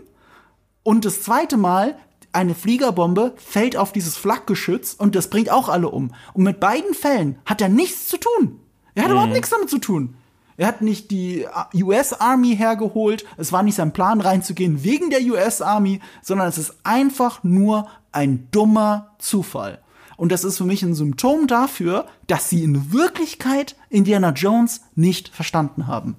Und 0.83 1.05
das 1.05 1.21
zweite 1.21 1.57
Mal, 1.57 1.97
eine 2.33 2.55
Fliegerbombe 2.55 3.33
fällt 3.37 3.75
auf 3.77 3.91
dieses 3.91 4.17
Flakgeschütz 4.17 4.93
und 4.93 5.15
das 5.15 5.29
bringt 5.29 5.51
auch 5.51 5.69
alle 5.69 5.89
um. 5.89 6.13
Und 6.33 6.43
mit 6.43 6.59
beiden 6.59 6.93
Fällen 6.93 7.37
hat 7.45 7.61
er 7.61 7.69
nichts 7.69 8.07
zu 8.07 8.17
tun. 8.17 8.59
Er 8.95 9.03
hat 9.03 9.11
überhaupt 9.11 9.33
nichts 9.33 9.49
damit 9.49 9.69
zu 9.69 9.79
tun. 9.79 10.15
Er 10.61 10.67
hat 10.67 10.83
nicht 10.83 11.09
die 11.09 11.47
US 11.73 12.13
Army 12.13 12.55
hergeholt. 12.55 13.25
Es 13.35 13.51
war 13.51 13.63
nicht 13.63 13.73
sein 13.73 13.93
Plan 13.93 14.21
reinzugehen 14.21 14.83
wegen 14.83 15.09
der 15.09 15.21
US 15.21 15.59
Army, 15.59 16.01
sondern 16.21 16.47
es 16.47 16.59
ist 16.59 16.75
einfach 16.83 17.43
nur 17.43 17.87
ein 18.11 18.47
dummer 18.51 19.15
Zufall. 19.17 19.79
Und 20.17 20.31
das 20.31 20.43
ist 20.43 20.59
für 20.59 20.65
mich 20.65 20.83
ein 20.83 20.93
Symptom 20.93 21.47
dafür, 21.47 22.05
dass 22.27 22.47
sie 22.47 22.63
in 22.63 22.93
Wirklichkeit 22.93 23.75
Indiana 23.89 24.33
Jones 24.33 24.81
nicht 24.93 25.29
verstanden 25.29 25.87
haben. 25.87 26.15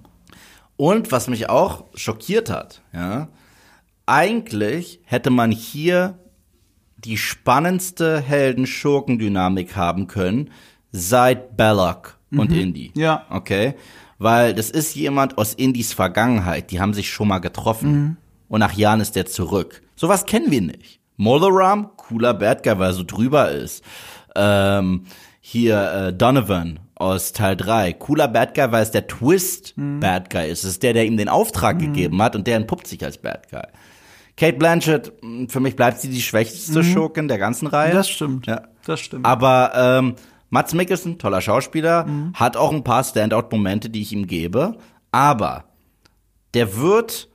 Und 0.76 1.12
was 1.12 1.28
mich 1.28 1.48
auch 1.48 1.84
schockiert 1.94 2.50
hat, 2.50 2.82
ja, 2.92 3.28
eigentlich 4.06 5.02
hätte 5.04 5.30
man 5.30 5.52
hier 5.52 6.18
die 6.96 7.16
spannendste 7.16 8.18
Helden-Schurken-Dynamik 8.18 9.76
haben 9.76 10.08
können 10.08 10.50
seit 10.90 11.56
Belloc 11.56 12.18
und 12.32 12.50
Indy. 12.50 12.90
Ja. 12.96 13.24
Okay. 13.30 13.74
Weil 14.22 14.54
das 14.54 14.70
ist 14.70 14.94
jemand 14.94 15.36
aus 15.36 15.54
Indys 15.54 15.92
Vergangenheit, 15.92 16.70
die 16.70 16.80
haben 16.80 16.94
sich 16.94 17.10
schon 17.10 17.28
mal 17.28 17.40
getroffen. 17.40 18.16
Und 18.48 18.60
nach 18.60 18.74
Jahren 18.74 19.00
ist 19.00 19.16
der 19.16 19.26
zurück. 19.26 19.82
Sowas 19.96 20.26
kennen 20.26 20.50
wir 20.50 20.60
nicht. 20.60 21.00
Molaram, 21.16 21.90
cooler 21.96 22.34
Bad 22.34 22.62
Guy, 22.62 22.78
weil 22.78 22.90
er 22.90 22.92
so 22.92 23.04
drüber 23.04 23.50
ist. 23.50 23.82
Ähm, 24.36 25.04
hier 25.40 25.92
äh, 25.92 26.12
Donovan 26.12 26.78
aus 26.94 27.32
Teil 27.32 27.56
3. 27.56 27.94
Cooler 27.94 28.28
Bad 28.28 28.54
Guy, 28.54 28.70
weil 28.70 28.82
es 28.82 28.90
der 28.92 29.06
Twist 29.08 29.74
Bad 29.76 30.30
Guy 30.30 30.50
ist. 30.50 30.64
Es 30.64 30.70
ist 30.70 30.82
der, 30.82 30.92
der 30.92 31.04
ihm 31.06 31.16
den 31.16 31.28
Auftrag 31.28 31.78
gegeben 31.80 32.22
hat 32.22 32.36
und 32.36 32.46
der 32.46 32.56
entpuppt 32.56 32.86
sich 32.86 33.04
als 33.04 33.18
Bad 33.18 33.50
Guy. 33.50 33.62
Kate 34.36 34.56
Blanchett, 34.56 35.12
mh, 35.22 35.46
für 35.48 35.60
mich 35.60 35.74
bleibt 35.76 36.00
sie 36.00 36.08
die 36.08 36.22
schwächste 36.22 36.84
Schurkin 36.84 37.28
der 37.28 37.38
ganzen 37.38 37.66
Reihe. 37.66 37.92
Das 37.92 38.08
stimmt. 38.08 38.46
Ja. 38.46 38.62
Das 38.86 39.00
stimmt. 39.00 39.26
Aber 39.26 39.72
ähm, 39.74 40.14
Mats 40.52 40.74
Mikkelsen, 40.74 41.18
toller 41.18 41.40
Schauspieler, 41.40 42.04
Mhm. 42.04 42.34
hat 42.34 42.58
auch 42.58 42.72
ein 42.72 42.84
paar 42.84 43.02
Standout-Momente, 43.02 43.88
die 43.88 44.02
ich 44.02 44.12
ihm 44.12 44.26
gebe. 44.26 44.76
Aber 45.10 45.64
der 46.52 46.76
wird 46.76 47.28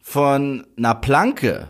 von 0.00 0.66
einer 0.76 0.96
Planke 0.96 1.68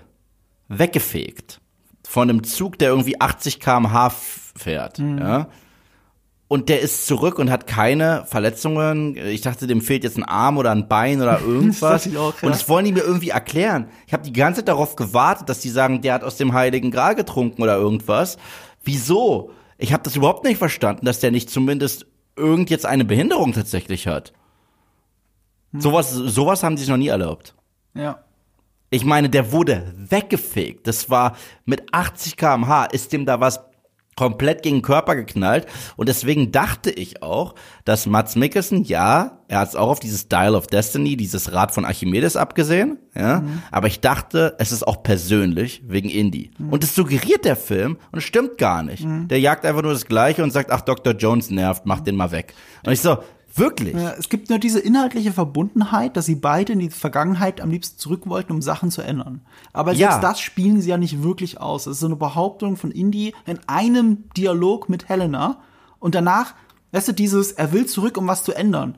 weggefegt. 0.68 1.60
Von 2.08 2.30
einem 2.30 2.42
Zug, 2.42 2.78
der 2.78 2.88
irgendwie 2.88 3.20
80 3.20 3.60
km/h 3.60 4.10
fährt. 4.56 4.98
Mhm. 4.98 5.18
Ja. 5.18 5.48
Und 6.48 6.68
der 6.68 6.80
ist 6.80 7.06
zurück 7.06 7.38
und 7.38 7.50
hat 7.50 7.66
keine 7.66 8.24
Verletzungen. 8.26 9.16
Ich 9.16 9.40
dachte, 9.42 9.66
dem 9.66 9.80
fehlt 9.82 10.04
jetzt 10.04 10.16
ein 10.16 10.24
Arm 10.24 10.56
oder 10.56 10.70
ein 10.70 10.88
Bein 10.88 11.20
oder 11.20 11.40
irgendwas. 11.46 12.06
ich 12.06 12.16
auch, 12.16 12.34
ja. 12.40 12.46
Und 12.46 12.54
das 12.54 12.68
wollen 12.68 12.84
die 12.86 12.92
mir 12.92 13.02
irgendwie 13.02 13.30
erklären. 13.30 13.88
Ich 14.06 14.12
habe 14.14 14.22
die 14.22 14.32
ganze 14.32 14.60
Zeit 14.60 14.68
darauf 14.68 14.96
gewartet, 14.96 15.48
dass 15.50 15.60
die 15.60 15.70
sagen, 15.70 16.00
der 16.00 16.14
hat 16.14 16.24
aus 16.24 16.36
dem 16.36 16.52
Heiligen 16.54 16.90
Gral 16.90 17.14
getrunken 17.14 17.62
oder 17.62 17.76
irgendwas. 17.76 18.38
Wieso? 18.84 19.50
Ich 19.78 19.92
habe 19.92 20.02
das 20.02 20.16
überhaupt 20.16 20.44
nicht 20.44 20.58
verstanden, 20.58 21.06
dass 21.06 21.20
der 21.20 21.30
nicht 21.30 21.50
zumindest 21.50 22.06
irgend 22.36 22.70
jetzt 22.70 22.86
eine 22.86 23.04
Behinderung 23.04 23.52
tatsächlich 23.52 24.06
hat. 24.06 24.32
Hm. 25.72 25.80
Sowas, 25.80 26.10
sowas 26.12 26.62
haben 26.62 26.76
die 26.76 26.80
sich 26.80 26.90
noch 26.90 26.96
nie 26.96 27.08
erlaubt. 27.08 27.54
ja. 27.94 28.20
Ich 28.90 29.04
meine, 29.04 29.28
der 29.28 29.50
wurde 29.50 29.92
weggefegt. 29.96 30.86
Das 30.86 31.10
war 31.10 31.36
mit 31.64 31.92
80 31.92 32.36
km/h 32.36 32.84
ist 32.84 33.12
dem 33.12 33.26
da 33.26 33.40
was 33.40 33.58
komplett 34.16 34.62
gegen 34.62 34.76
den 34.76 34.82
Körper 34.82 35.16
geknallt. 35.16 35.66
Und 35.96 36.08
deswegen 36.08 36.52
dachte 36.52 36.90
ich 36.90 37.22
auch, 37.22 37.54
dass 37.84 38.06
Mats 38.06 38.36
Mikkelsen, 38.36 38.84
ja, 38.84 39.38
er 39.48 39.60
hat 39.60 39.68
es 39.68 39.76
auch 39.76 39.88
auf 39.88 40.00
dieses 40.00 40.28
Dial 40.28 40.54
of 40.54 40.66
Destiny, 40.66 41.16
dieses 41.16 41.52
Rad 41.52 41.72
von 41.72 41.84
Archimedes 41.84 42.36
abgesehen, 42.36 42.98
ja, 43.14 43.40
mhm. 43.40 43.62
aber 43.70 43.86
ich 43.86 44.00
dachte, 44.00 44.56
es 44.58 44.72
ist 44.72 44.86
auch 44.86 45.02
persönlich 45.02 45.82
wegen 45.86 46.08
Indie. 46.08 46.50
Mhm. 46.58 46.72
Und 46.72 46.82
das 46.82 46.94
suggeriert 46.94 47.44
der 47.44 47.56
Film 47.56 47.98
und 48.10 48.18
es 48.18 48.24
stimmt 48.24 48.58
gar 48.58 48.82
nicht. 48.82 49.04
Mhm. 49.04 49.28
Der 49.28 49.40
jagt 49.40 49.64
einfach 49.64 49.82
nur 49.82 49.92
das 49.92 50.06
Gleiche 50.06 50.42
und 50.42 50.50
sagt, 50.50 50.70
ach, 50.70 50.80
Dr. 50.80 51.14
Jones 51.14 51.50
nervt, 51.50 51.86
mach 51.86 52.00
den 52.00 52.16
mal 52.16 52.30
weg. 52.30 52.54
Und 52.84 52.92
ich 52.92 53.00
so, 53.00 53.18
Wirklich? 53.56 53.94
Ja, 53.94 54.12
es 54.18 54.28
gibt 54.28 54.50
nur 54.50 54.58
diese 54.58 54.80
inhaltliche 54.80 55.32
Verbundenheit, 55.32 56.16
dass 56.16 56.26
sie 56.26 56.34
beide 56.34 56.72
in 56.72 56.80
die 56.80 56.90
Vergangenheit 56.90 57.60
am 57.60 57.70
liebsten 57.70 57.98
zurück 57.98 58.22
wollten, 58.26 58.52
um 58.52 58.60
Sachen 58.60 58.90
zu 58.90 59.00
ändern. 59.02 59.42
Aber 59.72 59.94
selbst 59.94 60.16
ja. 60.16 60.20
das 60.20 60.40
spielen 60.40 60.80
sie 60.80 60.90
ja 60.90 60.96
nicht 60.96 61.22
wirklich 61.22 61.60
aus. 61.60 61.86
Es 61.86 61.92
ist 61.92 62.00
so 62.00 62.06
eine 62.06 62.16
Behauptung 62.16 62.76
von 62.76 62.90
Indy 62.90 63.32
in 63.46 63.60
einem 63.68 64.24
Dialog 64.36 64.88
mit 64.88 65.08
Helena. 65.08 65.58
Und 66.00 66.16
danach, 66.16 66.54
weißt 66.92 67.08
du, 67.08 67.12
dieses, 67.12 67.52
er 67.52 67.72
will 67.72 67.86
zurück, 67.86 68.18
um 68.18 68.26
was 68.26 68.42
zu 68.42 68.52
ändern. 68.52 68.96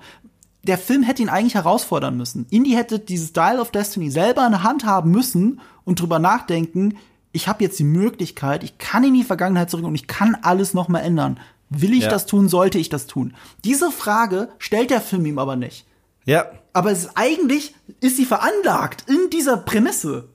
Der 0.63 0.79
Film 0.79 1.03
hätte 1.03 1.23
ihn 1.23 1.29
eigentlich 1.29 1.55
herausfordern 1.55 2.17
müssen. 2.17 2.47
Indy 2.51 2.71
hätte 2.71 2.99
dieses 2.99 3.35
Dial 3.35 3.61
of 3.61 3.71
Destiny 3.71 4.11
selber 4.11 4.47
in 4.47 4.53
der 4.53 4.63
Hand 4.63 4.87
haben 4.87 5.11
müssen 5.11 5.61
und 5.85 6.01
drüber 6.01 6.19
nachdenken, 6.19 6.97
ich 7.33 7.49
habe 7.49 7.63
jetzt 7.63 7.79
die 7.79 7.85
Möglichkeit, 7.85 8.65
ich 8.65 8.79
kann 8.79 9.05
in 9.05 9.13
die 9.13 9.23
Vergangenheit 9.23 9.69
zurück 9.69 9.85
und 9.85 9.95
ich 9.95 10.07
kann 10.07 10.39
alles 10.41 10.73
noch 10.73 10.89
mal 10.89 11.01
ändern. 11.01 11.39
Will 11.69 11.93
ich 11.93 12.05
ja. 12.05 12.11
das 12.11 12.27
tun? 12.27 12.49
Sollte 12.49 12.79
ich 12.79 12.89
das 12.89 13.07
tun? 13.07 13.35
Diese 13.65 13.91
Frage 13.91 14.49
stellt 14.59 14.91
der 14.91 15.01
Film 15.01 15.27
ihm 15.27 15.39
aber 15.39 15.57
nicht. 15.57 15.87
Ja. 16.25 16.47
Aber 16.73 16.91
es 16.91 17.05
ist, 17.05 17.11
eigentlich 17.15 17.75
ist 18.01 18.17
sie 18.17 18.25
veranlagt 18.25 19.05
in 19.09 19.31
dieser 19.31 19.57
Prämisse. 19.57 20.29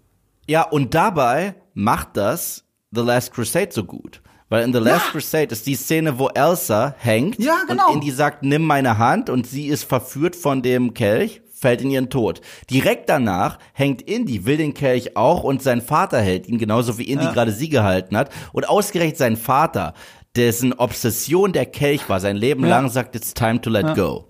Ja, 0.47 0.63
und 0.63 0.93
dabei 0.93 1.55
macht 1.73 2.17
das 2.17 2.63
The 2.91 3.01
Last 3.01 3.33
Crusade 3.33 3.69
so 3.71 3.83
gut. 3.83 4.21
Weil 4.49 4.65
in 4.65 4.73
The 4.73 4.79
Last 4.79 5.05
ja. 5.05 5.11
Crusade 5.11 5.53
ist 5.53 5.65
die 5.65 5.75
Szene, 5.75 6.19
wo 6.19 6.27
Elsa 6.27 6.95
hängt 6.97 7.39
ja, 7.39 7.59
genau. 7.67 7.87
und 7.87 7.95
Indy 7.95 8.11
sagt, 8.11 8.43
nimm 8.43 8.63
meine 8.63 8.97
Hand 8.97 9.29
und 9.29 9.47
sie 9.47 9.67
ist 9.67 9.85
verführt 9.85 10.35
von 10.35 10.61
dem 10.61 10.93
Kelch, 10.93 11.41
fällt 11.53 11.81
in 11.81 11.89
ihren 11.91 12.09
Tod. 12.09 12.41
Direkt 12.69 13.07
danach 13.07 13.59
hängt 13.71 14.01
Indy, 14.01 14.45
will 14.45 14.57
den 14.57 14.73
Kelch 14.73 15.15
auch 15.15 15.43
und 15.43 15.63
sein 15.63 15.81
Vater 15.81 16.19
hält 16.19 16.47
ihn, 16.47 16.57
genauso 16.57 16.97
wie 16.97 17.03
Indy 17.03 17.25
ja. 17.25 17.31
gerade 17.31 17.53
sie 17.53 17.69
gehalten 17.69 18.17
hat. 18.17 18.29
Und 18.51 18.67
ausgerechnet 18.67 19.17
sein 19.17 19.37
Vater 19.37 19.93
dessen 20.35 20.73
Obsession 20.73 21.53
der 21.53 21.65
Kelch 21.65 22.07
war, 22.09 22.19
sein 22.19 22.35
Leben 22.35 22.63
ja. 22.63 22.69
lang 22.69 22.89
sagt, 22.89 23.15
it's 23.15 23.33
time 23.33 23.61
to 23.61 23.69
let 23.69 23.85
ja. 23.85 23.93
go. 23.93 24.27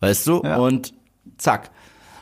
Weißt 0.00 0.26
du? 0.26 0.42
Ja. 0.42 0.56
Und 0.56 0.94
zack. 1.38 1.70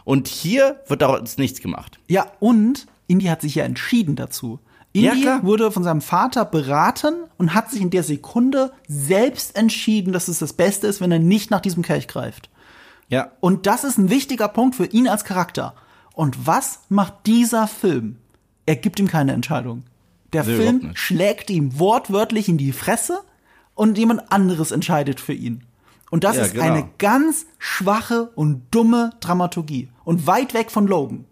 Und 0.05 0.29
hier 0.29 0.81
wird 0.87 1.03
daraus 1.03 1.39
nichts 1.39 1.61
gemacht. 1.61 1.99
Ja, 2.09 2.27
und 2.41 2.87
Indy 3.07 3.27
hat 3.27 3.41
sich 3.41 3.55
ja 3.55 3.65
entschieden 3.65 4.17
dazu. 4.17 4.61
Indy 4.93 5.25
ja, 5.25 5.43
wurde 5.43 5.73
von 5.73 5.85
seinem 5.85 6.03
Vater 6.03 6.45
beraten 6.45 7.15
und 7.39 7.55
hat 7.55 7.71
sich 7.71 7.81
in 7.81 7.91
der 7.91 8.03
Sekunde 8.03 8.73
selbst 8.87 9.57
entschieden, 9.57 10.13
dass 10.13 10.29
es 10.29 10.39
das 10.39 10.53
Beste 10.53 10.87
ist, 10.87 11.01
wenn 11.01 11.13
er 11.13 11.19
nicht 11.19 11.51
nach 11.51 11.61
diesem 11.61 11.83
Kelch 11.83 12.09
greift. 12.09 12.51
Ja. 13.09 13.33
Und 13.41 13.67
das 13.67 13.85
ist 13.85 13.99
ein 13.99 14.11
wichtiger 14.11 14.49
Punkt 14.49 14.75
für 14.75 14.87
ihn 14.87 15.09
als 15.09 15.25
Charakter. 15.25 15.75
Und 16.15 16.47
was 16.47 16.81
macht 16.89 17.27
dieser 17.27 17.67
Film? 17.69 18.17
Er 18.67 18.77
gibt 18.77 19.01
ihm 19.01 19.09
keine 19.09 19.33
Entscheidung. 19.33 19.85
Der 20.33 20.45
nee, 20.45 20.57
Film 20.57 20.91
schlägt 20.95 21.51
ihm 21.51 21.79
wortwörtlich 21.79 22.49
in 22.49 22.59
die 22.59 22.73
Fresse 22.73 23.21
und 23.75 23.99
jemand 23.99 24.33
anderes 24.33 24.71
entscheidet 24.71 25.21
für 25.21 25.35
ihn. 25.35 25.65
Und 26.11 26.25
das 26.25 26.37
ja, 26.37 26.43
ist 26.43 26.55
genau. 26.55 26.67
eine 26.67 26.89
ganz 26.99 27.47
schwache 27.59 28.31
und 28.35 28.67
dumme 28.71 29.11
Dramaturgie 29.21 29.91
und 30.05 30.27
weit 30.27 30.53
weg 30.53 30.71
von 30.71 30.87
Logan. 30.87 31.25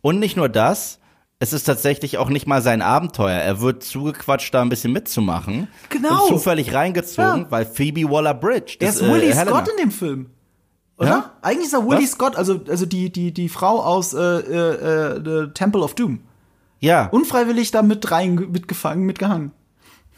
Und 0.00 0.18
nicht 0.18 0.36
nur 0.36 0.48
das, 0.48 0.98
es 1.38 1.52
ist 1.52 1.64
tatsächlich 1.64 2.18
auch 2.18 2.28
nicht 2.28 2.46
mal 2.46 2.62
sein 2.62 2.82
Abenteuer. 2.82 3.36
Er 3.36 3.60
wird 3.60 3.82
zugequatscht, 3.82 4.54
da 4.54 4.62
ein 4.62 4.68
bisschen 4.68 4.92
mitzumachen. 4.92 5.68
Genau. 5.88 6.22
Und 6.22 6.28
zufällig 6.28 6.72
reingezogen, 6.72 7.42
ja. 7.42 7.50
weil 7.50 7.66
Phoebe 7.66 8.08
Waller-Bridge. 8.08 8.76
Er 8.78 8.90
ist 8.90 9.02
äh, 9.02 9.12
Willie 9.12 9.34
Scott 9.34 9.68
in 9.68 9.76
dem 9.76 9.90
Film. 9.90 10.30
Oder? 10.98 11.08
Ja? 11.08 11.32
Eigentlich 11.42 11.66
ist 11.66 11.72
er 11.72 11.86
Willie? 11.86 12.06
Scott, 12.06 12.36
also, 12.36 12.60
also 12.68 12.86
die, 12.86 13.10
die, 13.10 13.32
die 13.32 13.48
Frau 13.48 13.82
aus 13.82 14.14
äh, 14.14 14.20
äh, 14.20 15.16
äh, 15.16 15.52
Temple 15.52 15.82
of 15.82 15.94
Doom. 15.94 16.20
Ja. 16.82 17.06
Unfreiwillig 17.06 17.70
da 17.70 17.82
mit 17.82 18.10
rein, 18.10 18.34
mitgefangen, 18.34 19.06
mitgehangen. 19.06 19.52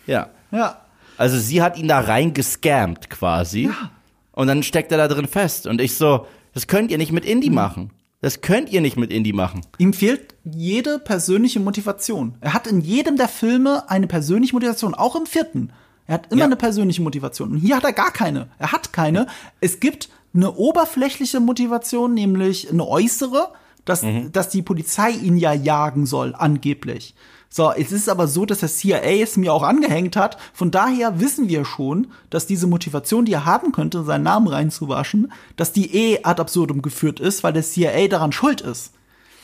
Ja. 0.07 0.31
Ja. 0.51 0.79
Also 1.19 1.39
sie 1.39 1.63
hat 1.63 1.79
ihn 1.79 1.89
da 1.89 2.01
reingescammt 2.01 3.11
quasi. 3.11 3.65
Ja. 3.65 3.91
Und 4.33 4.49
dann 4.49 4.63
steckt 4.63 4.91
er 4.91 4.99
da 4.99 5.07
drin 5.07 5.29
fest. 5.29 5.67
Und 5.67 5.81
ich 5.81 5.95
so, 5.95 6.27
das 6.55 6.67
könnt 6.67 6.91
ihr 6.91 6.99
nicht 6.99 7.13
mit 7.13 7.25
Indie 7.25 7.51
mhm. 7.51 7.55
machen. 7.55 7.91
Das 8.23 8.41
könnt 8.41 8.73
ihr 8.73 8.81
nicht 8.81 8.97
mit 8.97 9.13
Indie 9.13 9.35
machen. 9.35 9.61
Ihm 9.77 9.93
fehlt 9.93 10.35
jede 10.45 10.99
persönliche 10.99 11.61
Motivation. 11.61 12.37
Er 12.41 12.55
hat 12.55 12.67
in 12.67 12.81
jedem 12.81 13.19
der 13.19 13.29
Filme 13.29 13.91
eine 13.91 14.07
persönliche 14.07 14.55
Motivation, 14.55 14.95
auch 14.95 15.15
im 15.15 15.27
vierten. 15.27 15.71
Er 16.07 16.15
hat 16.15 16.33
immer 16.33 16.41
ja. 16.41 16.47
eine 16.47 16.57
persönliche 16.57 17.03
Motivation. 17.03 17.53
Und 17.53 17.59
hier 17.59 17.77
hat 17.77 17.85
er 17.85 17.93
gar 17.93 18.11
keine. 18.11 18.49
Er 18.59 18.73
hat 18.73 18.95
keine. 18.95 19.27
Es 19.61 19.81
gibt 19.81 20.09
eine 20.35 20.55
oberflächliche 20.55 21.41
Motivation, 21.41 22.15
nämlich 22.15 22.71
eine 22.71 22.87
äußere 22.87 23.53
dass, 23.85 24.03
mhm. 24.03 24.33
dass 24.33 24.49
die 24.49 24.63
Polizei 24.63 25.11
ihn 25.11 25.37
ja 25.37 25.53
jagen 25.53 26.07
soll, 26.07 26.35
angeblich. 26.37 27.15
So, 27.57 27.71
es 27.71 27.93
ist 27.93 28.09
aber 28.09 28.27
so, 28.27 28.47
dass 28.47 28.61
der 28.61 28.69
CIA 28.69 29.23
es 29.23 29.37
mir 29.37 29.53
auch 29.53 29.63
angehängt 29.63 30.17
hat. 30.17 30.39
Von 30.53 30.73
daher 30.73 31.21
wissen 31.21 31.49
wir 31.49 31.65
schon, 31.65 32.09
dass 32.29 32.49
diese 32.49 32.67
Motivation, 32.67 33.27
die 33.27 33.33
er 33.33 33.45
haben 33.45 33.71
könnte, 33.71 34.03
seinen 34.03 34.25
Namen 34.25 34.49
reinzuwaschen, 34.49 35.31
dass 35.55 35.73
die 35.73 35.95
eh 35.95 36.25
ad 36.25 36.41
absurdum 36.41 36.83
geführt 36.83 37.21
ist, 37.21 37.45
weil 37.45 37.53
der 37.53 37.63
CIA 37.63 38.09
daran 38.09 38.33
schuld 38.33 38.61
ist. 38.61 38.93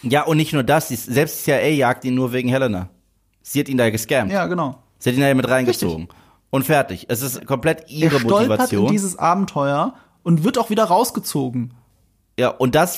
Ja, 0.02 0.24
und 0.24 0.38
nicht 0.38 0.52
nur 0.52 0.64
das, 0.64 0.88
selbst 0.88 1.44
CIA 1.44 1.68
jagt 1.68 2.04
ihn 2.04 2.16
nur 2.16 2.32
wegen 2.32 2.48
Helena. 2.48 2.88
Sie 3.42 3.60
hat 3.60 3.68
ihn 3.68 3.76
da 3.76 3.90
gescammt. 3.90 4.32
Ja, 4.32 4.46
genau. 4.46 4.82
Sie 4.98 5.10
hat 5.10 5.16
ihn 5.16 5.22
da 5.22 5.32
mit 5.32 5.48
reingezogen. 5.48 6.06
Richtig. 6.06 6.16
Und 6.50 6.64
fertig. 6.64 7.06
Es 7.08 7.22
ist 7.22 7.46
komplett 7.46 7.88
ihre 7.90 8.16
er 8.16 8.22
Motivation. 8.22 8.86
in 8.86 8.92
dieses 8.92 9.16
Abenteuer 9.20 9.94
und 10.24 10.42
wird 10.42 10.58
auch 10.58 10.68
wieder 10.68 10.82
rausgezogen. 10.82 11.74
Ja, 12.36 12.48
und 12.48 12.74
das 12.74 12.96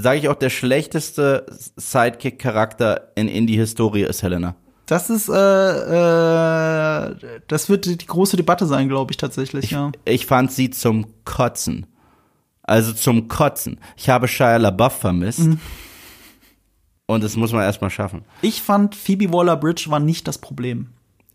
sage 0.00 0.18
ich 0.18 0.28
auch, 0.28 0.34
der 0.34 0.50
schlechteste 0.50 1.46
Sidekick-Charakter 1.76 3.12
in 3.14 3.28
Indie-Historie 3.28 4.02
ist 4.02 4.22
Helena. 4.22 4.56
Das 4.86 5.10
ist, 5.10 5.28
äh, 5.28 5.32
äh, 5.34 7.14
das 7.46 7.68
wird 7.68 7.84
die 7.86 8.06
große 8.06 8.36
Debatte 8.36 8.66
sein, 8.66 8.88
glaube 8.88 9.12
ich 9.12 9.18
tatsächlich. 9.18 9.64
Ich, 9.64 9.70
ja. 9.72 9.92
ich 10.04 10.26
fand 10.26 10.50
sie 10.50 10.70
zum 10.70 11.06
Kotzen. 11.24 11.86
Also 12.62 12.92
zum 12.92 13.28
Kotzen. 13.28 13.80
Ich 13.96 14.08
habe 14.08 14.28
Shia 14.28 14.56
LaBeouf 14.56 14.94
vermisst. 14.94 15.40
Mhm. 15.40 15.60
Und 17.06 17.24
das 17.24 17.36
muss 17.36 17.52
man 17.52 17.62
erstmal 17.62 17.90
schaffen. 17.90 18.24
Ich 18.42 18.62
fand, 18.62 18.94
Phoebe 18.94 19.32
Waller-Bridge 19.32 19.86
war 19.88 20.00
nicht 20.00 20.28
das 20.28 20.38
Problem. 20.38 20.90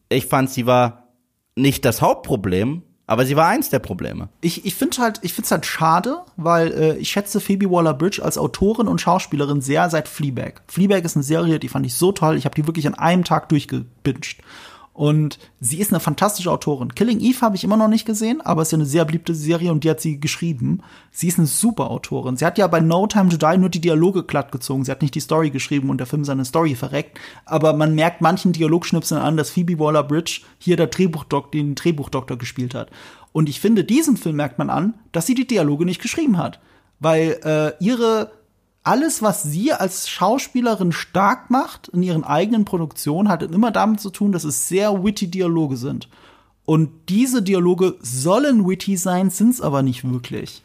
Ich 0.10 0.27
fand, 0.27 0.49
sie 0.49 0.68
war 0.68 1.07
nicht 1.56 1.85
das 1.85 2.02
Hauptproblem, 2.02 2.84
aber 3.06 3.26
sie 3.26 3.36
war 3.36 3.48
eins 3.48 3.70
der 3.70 3.80
Probleme. 3.80 4.30
Ich, 4.42 4.66
ich 4.66 4.76
finde 4.76 4.98
halt, 4.98 5.20
ich 5.24 5.34
finde 5.34 5.46
es 5.46 5.52
halt 5.52 5.66
schade, 5.66 6.20
weil 6.38 6.72
äh, 6.72 6.98
ich 6.98 7.12
schätze 7.12 7.42
Phoebe 7.42 7.70
Waller-Bridge 7.70 8.24
als 8.24 8.38
Autorin 8.38 8.88
und 8.88 9.02
Schauspielerin 9.02 9.62
sehr 9.62 9.90
seit 9.90 10.08
Fleabag. 10.08 10.62
Fleabag 10.68 11.04
ist 11.04 11.18
eine 11.18 11.24
Serie, 11.24 11.60
die 11.60 11.70
fand 11.70 11.86
ich 11.86 11.96
so 11.96 12.12
toll. 12.12 12.38
Ich 12.38 12.46
habe 12.46 12.56
die 12.56 12.66
wirklich 12.66 12.88
an 12.88 12.96
einem 12.96 13.26
Tag 13.26 13.50
durchgebinged. 13.50 14.38
Und 14.94 15.40
sie 15.60 15.80
ist 15.80 15.91
eine 15.91 15.99
fantastische 15.99 16.52
Autorin. 16.52 16.94
Killing 16.94 17.20
Eve 17.20 17.41
habe 17.41 17.56
ich 17.56 17.64
immer 17.64 17.78
noch 17.78 17.88
nicht 17.88 18.06
gesehen, 18.06 18.41
aber 18.41 18.61
es 18.61 18.68
ist 18.68 18.74
ja 18.74 18.78
eine 18.78 18.86
sehr 18.86 19.06
beliebte 19.06 19.34
Serie 19.34 19.72
und 19.72 19.84
die 19.84 19.90
hat 19.90 19.99
sie 19.99 20.20
geschrieben. 20.20 20.82
Sie 21.11 21.28
ist 21.28 21.40
eine 21.40 21.48
super 21.48 21.90
Autorin. 21.90 22.38
Sie 22.38 22.45
hat 22.45 22.60
ja 22.60 22.68
bei 22.68 22.80
No 22.80 23.07
Time 23.07 23.30
to 23.30 23.38
Die 23.38 23.57
nur 23.57 23.70
die 23.70 23.82
Dialoge 23.82 24.24
glatt 24.24 24.52
gezogen. 24.52 24.86
Sie 24.86 24.91
hat 24.91 25.02
nicht 25.02 25.15
die 25.15 25.20
Story 25.20 25.49
geschrieben 25.49 25.90
und 25.90 25.98
der 25.98 26.06
Film 26.06 26.24
seine 26.24 26.45
Story 26.45 26.76
verreckt. 26.76 27.20
Aber 27.45 27.74
man 27.74 27.95
merkt 27.95 28.22
manchen 28.22 28.53
Dialogschnipseln 28.53 29.20
an, 29.20 29.36
dass 29.36 29.49
Phoebe 29.49 29.80
Waller-Bridge 29.80 30.41
hier 30.60 30.78
der 30.78 30.88
Drehbuchdok 30.88 31.52
den 31.52 31.74
Drehbuchdoktor 31.74 32.38
gespielt 32.38 32.76
hat. 32.76 32.91
Und 33.32 33.49
ich 33.49 33.60
finde, 33.60 33.84
diesem 33.84 34.15
Film 34.15 34.36
merkt 34.36 34.60
man 34.60 34.70
an, 34.70 34.94
dass 35.11 35.26
sie 35.26 35.34
die 35.34 35.48
Dialoge 35.48 35.86
nicht 35.86 36.03
geschrieben 36.03 36.38
hat. 36.38 36.60
Weil 36.99 37.40
äh, 37.44 37.84
ihre 37.84 38.32
alles, 38.84 39.22
was 39.22 39.44
sie 39.44 39.72
als 39.72 40.10
Schauspielerin 40.10 40.92
stark 40.92 41.50
macht 41.50 41.88
in 41.90 42.04
ihren 42.04 42.24
eigenen 42.24 42.66
Produktionen, 42.66 43.30
hat 43.30 43.44
immer 43.44 43.72
damit 43.72 44.02
zu 44.02 44.10
tun, 44.10 44.32
dass 44.32 44.44
es 44.44 44.68
sehr 44.68 45.04
witty 45.04 45.28
Dialoge 45.28 45.78
sind. 45.78 46.10
Und 46.66 46.90
diese 47.10 47.42
Dialoge 47.42 47.96
sollen 48.02 48.68
witty 48.68 48.98
sein, 48.98 49.30
sind 49.30 49.52
es 49.52 49.62
aber 49.62 49.84
nicht 49.84 50.10
wirklich. 50.10 50.64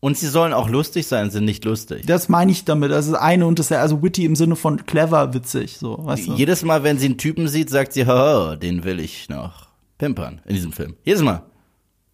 Und 0.00 0.16
sie 0.16 0.28
sollen 0.28 0.52
auch 0.52 0.68
lustig 0.68 1.06
sein, 1.06 1.30
sind 1.30 1.44
nicht 1.44 1.64
lustig. 1.64 2.04
Das 2.06 2.28
meine 2.28 2.52
ich 2.52 2.64
damit. 2.64 2.90
Das 2.90 3.06
ist 3.06 3.14
eine 3.14 3.46
und 3.46 3.58
das 3.58 3.70
ist 3.70 3.76
also 3.76 4.02
witty 4.02 4.24
im 4.24 4.36
Sinne 4.36 4.54
von 4.54 4.86
clever, 4.86 5.34
witzig, 5.34 5.78
so, 5.78 5.98
weißt 6.04 6.28
du? 6.28 6.32
Jedes 6.34 6.62
Mal, 6.62 6.84
wenn 6.84 6.98
sie 6.98 7.06
einen 7.06 7.18
Typen 7.18 7.48
sieht, 7.48 7.70
sagt 7.70 7.92
sie, 7.92 8.04
oh, 8.06 8.54
den 8.56 8.84
will 8.84 9.00
ich 9.00 9.28
noch 9.28 9.68
pimpern 9.98 10.40
in 10.44 10.54
diesem 10.54 10.72
Film. 10.72 10.94
Jedes 11.04 11.22
Mal. 11.22 11.42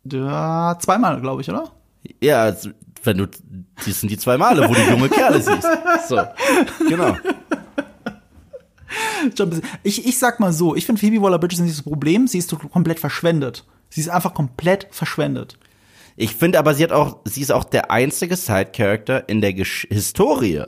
Ja, 0.04 0.78
zweimal, 0.80 1.20
glaube 1.20 1.42
ich, 1.42 1.50
oder? 1.50 1.70
Ja, 2.20 2.54
wenn 3.04 3.18
du, 3.18 3.26
das 3.26 4.00
sind 4.00 4.10
die 4.10 4.18
zwei 4.18 4.36
Male, 4.38 4.68
wo 4.68 4.74
du 4.74 4.80
junge 4.80 5.08
Kerle 5.08 5.40
siehst. 5.40 5.66
So, 6.08 6.20
genau. 6.88 7.16
Ich, 9.82 10.06
ich 10.06 10.18
sag 10.18 10.40
mal 10.40 10.52
so, 10.52 10.74
ich 10.74 10.86
finde 10.86 11.00
Phoebe 11.00 11.22
Waller-Bridge 11.22 11.54
ist 11.56 11.60
nicht 11.60 11.76
das 11.76 11.82
Problem, 11.82 12.26
sie 12.26 12.38
ist 12.38 12.54
komplett 12.72 13.00
verschwendet. 13.00 13.64
Sie 13.88 14.00
ist 14.00 14.08
einfach 14.08 14.34
komplett 14.34 14.88
verschwendet. 14.90 15.58
Ich 16.16 16.34
finde 16.34 16.58
aber, 16.58 16.74
sie 16.74 16.84
hat 16.84 16.92
auch, 16.92 17.20
sie 17.24 17.40
ist 17.40 17.52
auch 17.52 17.64
der 17.64 17.90
einzige 17.90 18.36
Side-Character 18.36 19.28
in 19.28 19.40
der 19.40 19.54
Gesch 19.54 19.86
Historie 19.90 20.64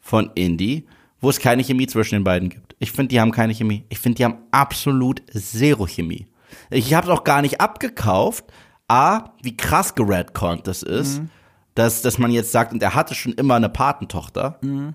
von 0.00 0.30
Indie, 0.34 0.86
wo 1.20 1.30
es 1.30 1.38
keine 1.38 1.62
Chemie 1.62 1.86
zwischen 1.86 2.16
den 2.16 2.24
beiden 2.24 2.48
gibt. 2.48 2.74
Ich 2.80 2.90
finde, 2.92 3.08
die 3.08 3.20
haben 3.20 3.30
keine 3.30 3.54
Chemie. 3.54 3.84
Ich 3.88 3.98
finde, 3.98 4.16
die 4.16 4.24
haben 4.24 4.38
absolut 4.50 5.22
Zero 5.32 5.86
Chemie. 5.86 6.26
Ich 6.70 6.92
habe 6.94 7.06
es 7.10 7.12
auch 7.16 7.24
gar 7.24 7.40
nicht 7.42 7.60
abgekauft. 7.60 8.44
A, 8.88 9.32
wie 9.42 9.56
krass 9.56 9.94
geredconnt 9.94 10.66
das 10.66 10.82
ist, 10.82 11.20
Mhm. 11.20 11.30
Dass, 11.74 12.02
dass 12.02 12.18
man 12.18 12.30
jetzt 12.30 12.52
sagt, 12.52 12.72
und 12.72 12.82
er 12.82 12.94
hatte 12.94 13.14
schon 13.14 13.32
immer 13.32 13.54
eine 13.54 13.68
Patentochter. 13.68 14.58
Mhm. 14.62 14.94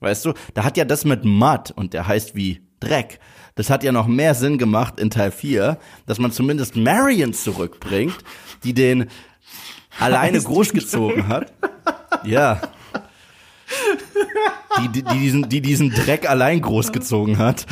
Weißt 0.00 0.24
du, 0.24 0.34
da 0.54 0.64
hat 0.64 0.76
ja 0.76 0.84
das 0.84 1.04
mit 1.04 1.24
Mud 1.24 1.72
und 1.74 1.94
der 1.94 2.06
heißt 2.06 2.34
wie 2.34 2.60
Dreck. 2.80 3.18
Das 3.54 3.70
hat 3.70 3.82
ja 3.82 3.92
noch 3.92 4.06
mehr 4.06 4.34
Sinn 4.34 4.58
gemacht 4.58 5.00
in 5.00 5.10
Teil 5.10 5.30
4, 5.30 5.78
dass 6.06 6.18
man 6.18 6.30
zumindest 6.30 6.76
Marion 6.76 7.32
zurückbringt, 7.32 8.16
die 8.64 8.74
den 8.74 9.06
alleine 9.98 10.40
großgezogen 10.40 11.28
hat. 11.28 11.52
Ja. 12.24 12.60
Die, 14.80 14.88
die, 14.88 15.02
die, 15.02 15.18
diesen, 15.18 15.48
die 15.48 15.60
diesen 15.60 15.90
Dreck 15.90 16.28
allein 16.28 16.60
großgezogen 16.60 17.38
hat. 17.38 17.66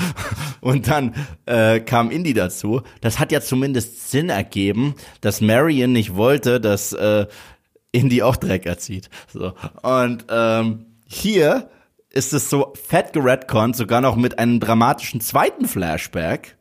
Und 0.60 0.88
dann 0.88 1.14
äh, 1.44 1.80
kam 1.80 2.10
Indy 2.10 2.32
dazu. 2.32 2.80
Das 3.02 3.18
hat 3.18 3.30
ja 3.30 3.42
zumindest 3.42 4.10
Sinn 4.10 4.30
ergeben, 4.30 4.94
dass 5.20 5.42
Marion 5.42 5.92
nicht 5.92 6.14
wollte, 6.14 6.60
dass 6.60 6.94
äh, 6.94 7.26
Indy 7.94 8.22
auch 8.22 8.36
Dreck 8.36 8.66
erzieht. 8.66 9.08
So. 9.32 9.52
Und 9.82 10.26
ähm, 10.28 10.86
hier 11.06 11.70
ist 12.10 12.32
es 12.32 12.50
so 12.50 12.72
fett 12.74 13.12
geredconnt, 13.12 13.76
sogar 13.76 14.00
noch 14.00 14.16
mit 14.16 14.38
einem 14.38 14.60
dramatischen 14.60 15.20
zweiten 15.20 15.66
Flashback 15.66 16.56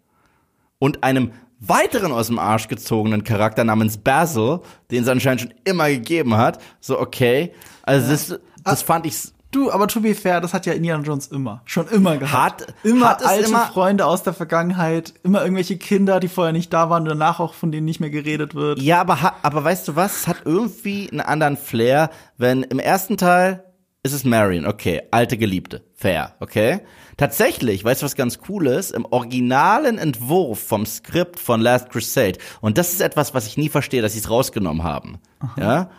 und 0.79 1.03
einem 1.03 1.31
weiteren 1.59 2.11
aus 2.11 2.27
dem 2.27 2.39
Arsch 2.39 2.67
gezogenen 2.67 3.23
Charakter 3.23 3.63
namens 3.63 3.97
Basil, 3.97 4.59
den 4.91 5.03
es 5.03 5.09
anscheinend 5.09 5.41
schon 5.41 5.53
immer 5.63 5.89
gegeben 5.89 6.35
hat. 6.35 6.61
So, 6.79 6.99
okay. 6.99 7.53
Also 7.83 8.11
das, 8.11 8.39
das 8.63 8.81
fand 8.81 9.05
ich 9.05 9.15
Du, 9.53 9.71
aber 9.71 9.87
to 9.87 10.01
be 10.01 10.13
fair, 10.15 10.41
das 10.41 10.53
hat 10.53 10.65
ja 10.65 10.73
Indiana 10.73 11.03
Jones 11.03 11.27
immer. 11.27 11.61
Schon 11.65 11.87
immer 11.87 12.17
gehabt. 12.17 12.61
Hat- 12.63 12.73
immer 12.83 13.09
hat 13.09 13.25
alte 13.25 13.47
immer- 13.49 13.67
Freunde 13.67 14.05
aus 14.05 14.23
der 14.23 14.33
Vergangenheit, 14.33 15.13
immer 15.23 15.41
irgendwelche 15.43 15.77
Kinder, 15.77 16.19
die 16.19 16.27
vorher 16.27 16.51
nicht 16.53 16.73
da 16.73 16.89
waren 16.89 17.03
und 17.03 17.09
danach 17.09 17.39
auch 17.39 17.53
von 17.53 17.71
denen 17.71 17.85
nicht 17.85 17.99
mehr 17.99 18.09
geredet 18.09 18.55
wird. 18.55 18.79
Ja, 18.81 18.99
aber, 19.01 19.35
aber 19.43 19.63
weißt 19.63 19.87
du 19.87 19.95
was? 19.95 20.21
Es 20.21 20.27
hat 20.27 20.37
irgendwie 20.45 21.07
einen 21.11 21.21
anderen 21.21 21.55
Flair, 21.55 22.09
wenn 22.37 22.63
im 22.63 22.79
ersten 22.79 23.15
Teil 23.15 23.63
ist 24.05 24.11
es 24.11 24.25
Marion, 24.25 24.65
okay, 24.65 25.03
alte 25.11 25.37
Geliebte, 25.37 25.81
fair, 25.95 26.33
okay? 26.41 26.81
Tatsächlich, 27.15 27.85
weißt 27.85 28.01
du, 28.01 28.05
was 28.05 28.15
ganz 28.15 28.39
cool 28.49 28.67
ist? 28.67 28.91
Im 28.91 29.05
originalen 29.05 29.97
Entwurf 29.97 30.59
vom 30.67 30.85
Skript 30.85 31.39
von 31.39 31.61
Last 31.61 31.89
Crusade, 31.89 32.37
und 32.59 32.77
das 32.77 32.91
ist 32.91 32.99
etwas, 33.01 33.33
was 33.33 33.47
ich 33.47 33.55
nie 33.55 33.69
verstehe, 33.69 34.01
dass 34.01 34.11
sie 34.11 34.19
es 34.19 34.29
rausgenommen 34.29 34.83
haben, 34.83 35.19
ja? 35.57 35.89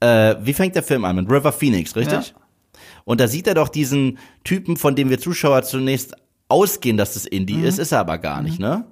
Äh, 0.00 0.36
wie 0.40 0.54
fängt 0.54 0.74
der 0.76 0.82
Film 0.82 1.04
an? 1.04 1.16
Mit 1.16 1.30
River 1.30 1.52
Phoenix, 1.52 1.94
richtig? 1.94 2.28
Ja. 2.30 2.41
Und 3.04 3.20
da 3.20 3.28
sieht 3.28 3.46
er 3.46 3.54
doch 3.54 3.68
diesen 3.68 4.18
Typen, 4.44 4.76
von 4.76 4.94
dem 4.94 5.10
wir 5.10 5.18
Zuschauer 5.18 5.62
zunächst 5.62 6.14
ausgehen, 6.48 6.96
dass 6.96 7.14
das 7.14 7.26
Indie 7.26 7.62
ist, 7.62 7.78
ist 7.78 7.92
er 7.92 8.00
aber 8.00 8.18
gar 8.18 8.42
nicht, 8.42 8.58
ne? 8.58 8.84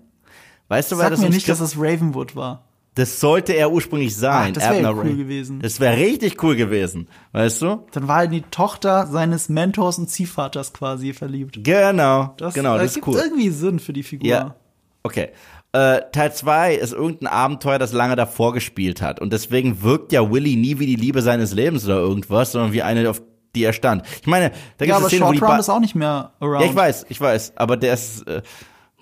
Weißt 0.69 0.91
du, 0.93 0.97
Sag 0.97 1.11
das 1.11 1.21
mir 1.21 1.31
nicht, 1.31 1.49
dass 1.49 1.61
es 1.61 1.77
Ravenwood 1.77 2.37
war. 2.37 2.65
das 2.95 3.21
sollte 3.21 3.53
er 3.55 3.71
ursprünglich 3.73 4.17
sein. 4.17 4.51
Ach, 4.51 4.55
das 4.55 4.65
wär 4.71 4.81
ja 4.81 4.89
Abner 4.89 5.03
cool 5.03 5.09
Ray. 5.09 5.17
gewesen. 5.17 5.61
Das 5.61 5.81
wäre 5.81 5.97
richtig 5.97 6.43
cool 6.43 6.55
gewesen. 6.57 7.09
Weißt 7.33 7.61
du? 7.63 7.87
Dann 7.93 8.09
war 8.09 8.19
er 8.19 8.25
in 8.27 8.31
die 8.31 8.43
Tochter 8.43 9.07
seines 9.09 9.49
Mentors 9.49 9.99
und 9.99 10.09
Ziehvaters 10.09 10.73
quasi 10.73 11.13
verliebt. 11.13 11.59
Genau. 11.65 12.35
Das, 12.37 12.55
genau, 12.55 12.77
äh, 12.77 12.79
das 12.79 12.87
ist 12.89 12.95
gibt 12.95 13.09
cool. 13.09 13.17
irgendwie 13.17 13.51
Sinn 13.51 13.79
für 13.79 13.93
die 13.93 14.03
Figur. 14.05 14.29
Ja. 14.29 14.55
Okay. 15.03 15.31
Äh, 15.73 16.01
Teil 16.13 16.33
2 16.33 16.75
ist 16.75 16.93
irgendein 16.93 17.29
Abenteuer, 17.29 17.79
das 17.79 17.93
lange 17.93 18.17
davor 18.17 18.53
gespielt 18.53 19.03
hat. 19.03 19.21
Und 19.21 19.33
deswegen 19.33 19.83
wirkt 19.83 20.13
ja 20.13 20.29
Willy 20.31 20.57
nie 20.57 20.79
wie 20.81 20.87
die 20.87 20.97
Liebe 20.97 21.23
seines 21.23 21.53
Lebens 21.55 21.85
oder 21.85 21.99
irgendwas, 21.99 22.53
sondern 22.53 22.73
wie 22.73 22.83
eine, 22.83 23.09
auf 23.09 23.23
die 23.55 23.65
er 23.65 23.73
stand. 23.73 24.03
Ich 24.21 24.27
meine, 24.27 24.51
da 24.79 24.87
gibt 24.87 24.89
Ja, 24.91 24.99
es 24.99 25.05
wo 25.05 25.09
die 25.09 25.17
Short 25.19 25.31
Round 25.31 25.41
Ba- 25.41 25.57
ist 25.59 25.69
auch 25.69 25.81
nicht 25.81 25.95
mehr 25.95 26.33
around. 26.41 26.61
Ja, 26.65 26.67
ich 26.71 26.77
weiß, 26.77 27.07
ich 27.09 27.21
weiß, 27.21 27.53
aber 27.57 27.77
der 27.77 27.95
ist 27.95 28.27
äh, 28.27 28.43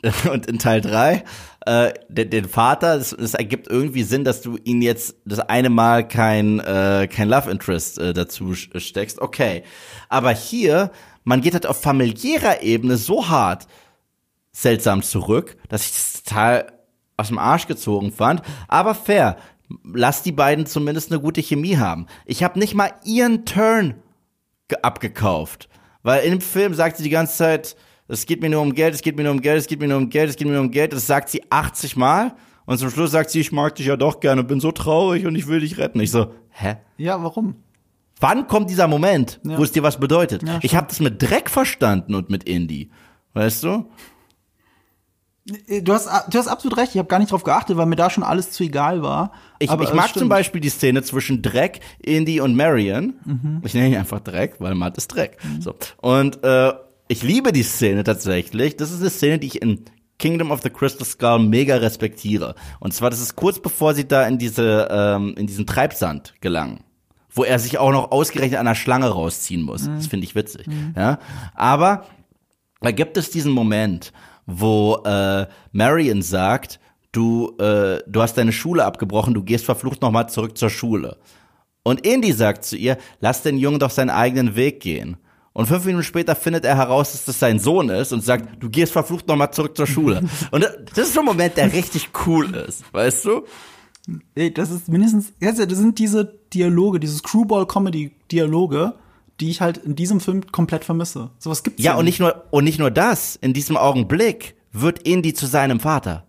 und 0.32 0.46
in 0.46 0.58
Teil 0.58 0.80
3 0.80 1.24
äh, 1.66 1.92
den, 2.08 2.30
den 2.30 2.48
Vater, 2.48 2.94
es, 2.96 3.12
es 3.12 3.34
ergibt 3.34 3.66
irgendwie 3.68 4.04
Sinn, 4.04 4.24
dass 4.24 4.40
du 4.40 4.56
ihn 4.62 4.80
jetzt 4.80 5.16
das 5.24 5.40
eine 5.40 5.70
Mal 5.70 6.06
kein 6.06 6.60
äh, 6.60 7.08
kein 7.10 7.28
Love 7.28 7.50
Interest 7.50 7.98
äh, 7.98 8.12
dazu 8.14 8.50
sch- 8.52 8.78
steckst. 8.80 9.20
Okay, 9.20 9.64
aber 10.08 10.30
hier 10.30 10.90
man 11.24 11.40
geht 11.42 11.52
halt 11.54 11.66
auf 11.66 11.80
familiärer 11.82 12.62
Ebene 12.62 12.96
so 12.96 13.28
hart 13.28 13.66
seltsam 14.52 15.02
zurück, 15.02 15.56
dass 15.68 15.84
ich 15.86 15.92
das 15.92 16.22
total 16.22 16.72
aus 17.16 17.28
dem 17.28 17.38
Arsch 17.38 17.66
gezogen 17.66 18.12
fand. 18.12 18.42
Aber 18.66 18.94
fair, 18.94 19.36
lass 19.84 20.22
die 20.22 20.32
beiden 20.32 20.66
zumindest 20.66 21.10
eine 21.12 21.20
gute 21.20 21.42
Chemie 21.42 21.76
haben. 21.76 22.06
Ich 22.24 22.42
habe 22.42 22.58
nicht 22.58 22.74
mal 22.74 22.92
ihren 23.04 23.44
Turn 23.44 23.94
abgekauft. 24.82 25.68
Weil 26.02 26.22
dem 26.28 26.40
Film 26.40 26.74
sagt 26.74 26.96
sie 26.96 27.02
die 27.02 27.10
ganze 27.10 27.36
Zeit, 27.36 27.76
es 28.06 28.24
geht 28.26 28.40
mir 28.40 28.48
nur 28.50 28.62
um 28.62 28.74
Geld, 28.74 28.94
es 28.94 29.02
geht 29.02 29.16
mir 29.16 29.24
nur 29.24 29.32
um 29.32 29.40
Geld, 29.40 29.58
es 29.60 29.66
geht 29.66 29.80
mir 29.80 29.88
nur 29.88 29.98
um 29.98 30.08
Geld, 30.10 30.30
es 30.30 30.36
geht 30.36 30.46
mir 30.46 30.54
nur 30.54 30.62
um 30.62 30.70
Geld. 30.70 30.92
Das 30.92 31.06
sagt 31.06 31.28
sie 31.28 31.42
80 31.50 31.96
Mal. 31.96 32.34
Und 32.64 32.78
zum 32.78 32.90
Schluss 32.90 33.10
sagt 33.10 33.30
sie, 33.30 33.40
ich 33.40 33.50
mag 33.52 33.74
dich 33.74 33.86
ja 33.86 33.96
doch 33.96 34.20
gerne, 34.20 34.44
bin 34.44 34.60
so 34.60 34.72
traurig 34.72 35.26
und 35.26 35.34
ich 35.34 35.46
will 35.46 35.60
dich 35.60 35.78
retten. 35.78 36.00
Ich 36.00 36.10
so, 36.10 36.32
hä? 36.50 36.76
Ja, 36.98 37.22
warum? 37.22 37.56
Wann 38.20 38.46
kommt 38.46 38.68
dieser 38.68 38.88
Moment, 38.88 39.40
Ja. 39.44 39.56
wo 39.58 39.62
es 39.62 39.72
dir 39.72 39.82
was 39.82 39.98
bedeutet? 39.98 40.42
Ja, 40.42 40.58
ich 40.62 40.74
habe 40.74 40.86
das 40.88 41.00
mit 41.00 41.22
Dreck 41.22 41.48
verstanden 41.48 42.14
und 42.14 42.30
mit 42.30 42.44
Indie. 42.44 42.90
Weißt 43.32 43.62
du? 43.64 43.88
Äh, 45.66 45.82
Du 45.82 45.92
hast, 45.92 46.08
du 46.30 46.38
hast 46.38 46.48
absolut 46.48 46.76
recht, 46.78 46.92
ich 46.94 46.98
habe 46.98 47.08
gar 47.08 47.18
nicht 47.18 47.32
drauf 47.32 47.44
geachtet, 47.44 47.76
weil 47.76 47.86
mir 47.86 47.96
da 47.96 48.10
schon 48.10 48.24
alles 48.24 48.50
zu 48.50 48.64
egal 48.64 49.02
war. 49.02 49.32
Ich, 49.58 49.70
Aber 49.70 49.84
ich 49.84 49.92
mag 49.92 50.08
stimmt. 50.08 50.20
zum 50.20 50.28
Beispiel 50.28 50.60
die 50.60 50.68
Szene 50.68 51.02
zwischen 51.02 51.42
Dreck, 51.42 51.80
Indy 52.02 52.40
und 52.40 52.54
Marion. 52.56 53.14
Mhm. 53.24 53.62
Ich 53.64 53.74
nenne 53.74 53.88
ihn 53.88 53.96
einfach 53.96 54.20
Dreck, 54.20 54.56
weil 54.58 54.74
Matt 54.74 54.96
ist 54.96 55.08
Dreck. 55.08 55.38
So. 55.60 55.74
Und 55.98 56.42
äh, 56.44 56.72
ich 57.08 57.22
liebe 57.22 57.52
die 57.52 57.62
Szene 57.62 58.04
tatsächlich. 58.04 58.76
Das 58.76 58.90
ist 58.92 59.00
eine 59.00 59.10
Szene, 59.10 59.38
die 59.38 59.46
ich 59.46 59.62
in 59.62 59.84
Kingdom 60.18 60.50
of 60.50 60.62
the 60.62 60.70
Crystal 60.70 61.06
Skull 61.06 61.38
mega 61.38 61.76
respektiere. 61.76 62.54
Und 62.80 62.92
zwar, 62.92 63.08
das 63.08 63.20
ist 63.20 63.36
kurz 63.36 63.60
bevor 63.60 63.94
sie 63.94 64.06
da 64.06 64.26
in 64.26 64.36
diese 64.38 64.88
ähm, 64.90 65.34
in 65.36 65.46
diesen 65.46 65.66
Treibsand 65.66 66.34
gelangen. 66.40 66.80
Wo 67.30 67.44
er 67.44 67.58
sich 67.60 67.78
auch 67.78 67.92
noch 67.92 68.10
ausgerechnet 68.10 68.58
an 68.58 68.66
einer 68.66 68.74
Schlange 68.74 69.08
rausziehen 69.08 69.62
muss. 69.62 69.82
Mhm. 69.86 69.96
Das 69.96 70.08
finde 70.08 70.24
ich 70.26 70.34
witzig. 70.34 70.66
Ja? 70.96 71.18
Aber 71.54 72.04
da 72.80 72.90
gibt 72.90 73.16
es 73.16 73.30
diesen 73.30 73.52
Moment, 73.52 74.12
wo 74.48 75.02
äh, 75.04 75.46
Marion 75.72 76.22
sagt, 76.22 76.80
du, 77.12 77.54
äh, 77.58 78.00
du 78.06 78.22
hast 78.22 78.34
deine 78.38 78.52
Schule 78.52 78.84
abgebrochen, 78.84 79.34
du 79.34 79.44
gehst 79.44 79.66
verflucht 79.66 80.00
nochmal 80.00 80.28
zurück 80.28 80.56
zur 80.56 80.70
Schule. 80.70 81.18
Und 81.82 82.06
Indy 82.06 82.32
sagt 82.32 82.64
zu 82.64 82.76
ihr, 82.76 82.96
lass 83.20 83.42
den 83.42 83.58
Jungen 83.58 83.78
doch 83.78 83.90
seinen 83.90 84.10
eigenen 84.10 84.56
Weg 84.56 84.80
gehen. 84.80 85.18
Und 85.52 85.66
fünf 85.66 85.84
Minuten 85.84 86.04
später 86.04 86.34
findet 86.34 86.64
er 86.64 86.76
heraus, 86.76 87.12
dass 87.12 87.24
das 87.26 87.38
sein 87.38 87.58
Sohn 87.58 87.88
ist 87.90 88.12
und 88.12 88.24
sagt, 88.24 88.62
du 88.62 88.70
gehst 88.70 88.92
verflucht 88.92 89.28
nochmal 89.28 89.52
zurück 89.52 89.76
zur 89.76 89.86
Schule. 89.86 90.22
Und 90.50 90.62
das 90.94 91.08
ist 91.08 91.14
so 91.14 91.20
ein 91.20 91.26
Moment, 91.26 91.56
der 91.56 91.72
richtig 91.72 92.10
cool 92.26 92.54
ist, 92.54 92.84
weißt 92.92 93.24
du? 93.24 93.44
Ey, 94.34 94.54
das 94.54 94.70
ist 94.70 94.88
mindestens, 94.88 95.32
das 95.40 95.56
sind 95.56 95.98
diese 95.98 96.38
Dialoge, 96.54 97.00
diese 97.00 97.16
Screwball-Comedy-Dialoge, 97.16 98.94
die 99.40 99.50
ich 99.50 99.60
halt 99.60 99.78
in 99.78 99.94
diesem 99.94 100.20
Film 100.20 100.50
komplett 100.50 100.84
vermisse. 100.84 101.30
Sowas 101.38 101.62
gibt's 101.62 101.82
Ja, 101.82 101.94
und 101.96 102.04
nicht 102.04 102.20
nur, 102.20 102.44
und 102.50 102.64
nicht 102.64 102.78
nur 102.78 102.90
das, 102.90 103.36
in 103.36 103.52
diesem 103.52 103.76
Augenblick 103.76 104.56
wird 104.72 105.00
Indy 105.00 105.34
zu 105.34 105.46
seinem 105.46 105.80
Vater. 105.80 106.26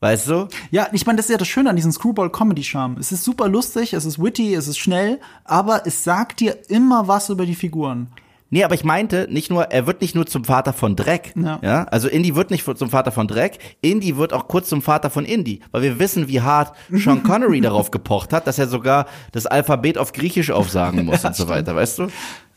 Weißt 0.00 0.28
du? 0.28 0.48
Ja, 0.70 0.88
ich 0.92 1.06
meine, 1.06 1.16
das 1.16 1.26
ist 1.26 1.32
ja 1.32 1.38
das 1.38 1.48
Schöne 1.48 1.70
an 1.70 1.76
diesem 1.76 1.90
Screwball-Comedy-Charme. 1.90 2.98
Es 2.98 3.10
ist 3.10 3.24
super 3.24 3.48
lustig, 3.48 3.94
es 3.94 4.04
ist 4.04 4.22
witty, 4.22 4.54
es 4.54 4.68
ist 4.68 4.78
schnell, 4.78 5.20
aber 5.44 5.86
es 5.86 6.04
sagt 6.04 6.40
dir 6.40 6.56
immer 6.68 7.08
was 7.08 7.30
über 7.30 7.46
die 7.46 7.56
Figuren. 7.56 8.08
Nee, 8.50 8.64
aber 8.64 8.74
ich 8.74 8.84
meinte 8.84 9.28
nicht 9.30 9.50
nur, 9.50 9.64
er 9.64 9.86
wird 9.86 10.00
nicht 10.00 10.14
nur 10.14 10.26
zum 10.26 10.44
Vater 10.44 10.72
von 10.72 10.96
Dreck. 10.96 11.34
Ja. 11.36 11.58
Ja. 11.62 11.84
Also 11.84 12.08
Indy 12.08 12.34
wird 12.34 12.50
nicht 12.50 12.64
zum 12.64 12.88
Vater 12.88 13.12
von 13.12 13.28
Dreck. 13.28 13.58
Indy 13.82 14.16
wird 14.16 14.32
auch 14.32 14.48
kurz 14.48 14.68
zum 14.68 14.80
Vater 14.80 15.10
von 15.10 15.26
Indy. 15.26 15.60
Weil 15.70 15.82
wir 15.82 15.98
wissen, 15.98 16.28
wie 16.28 16.40
hart 16.40 16.74
Sean 16.90 17.22
Connery 17.22 17.60
darauf 17.62 17.90
gepocht 17.90 18.32
hat, 18.32 18.46
dass 18.46 18.58
er 18.58 18.68
sogar 18.68 19.06
das 19.32 19.46
Alphabet 19.46 19.98
auf 19.98 20.12
Griechisch 20.12 20.50
aufsagen 20.50 21.04
muss 21.04 21.24
und 21.26 21.36
so 21.36 21.48
weiter, 21.48 21.76
weißt 21.76 21.98
du? 21.98 22.08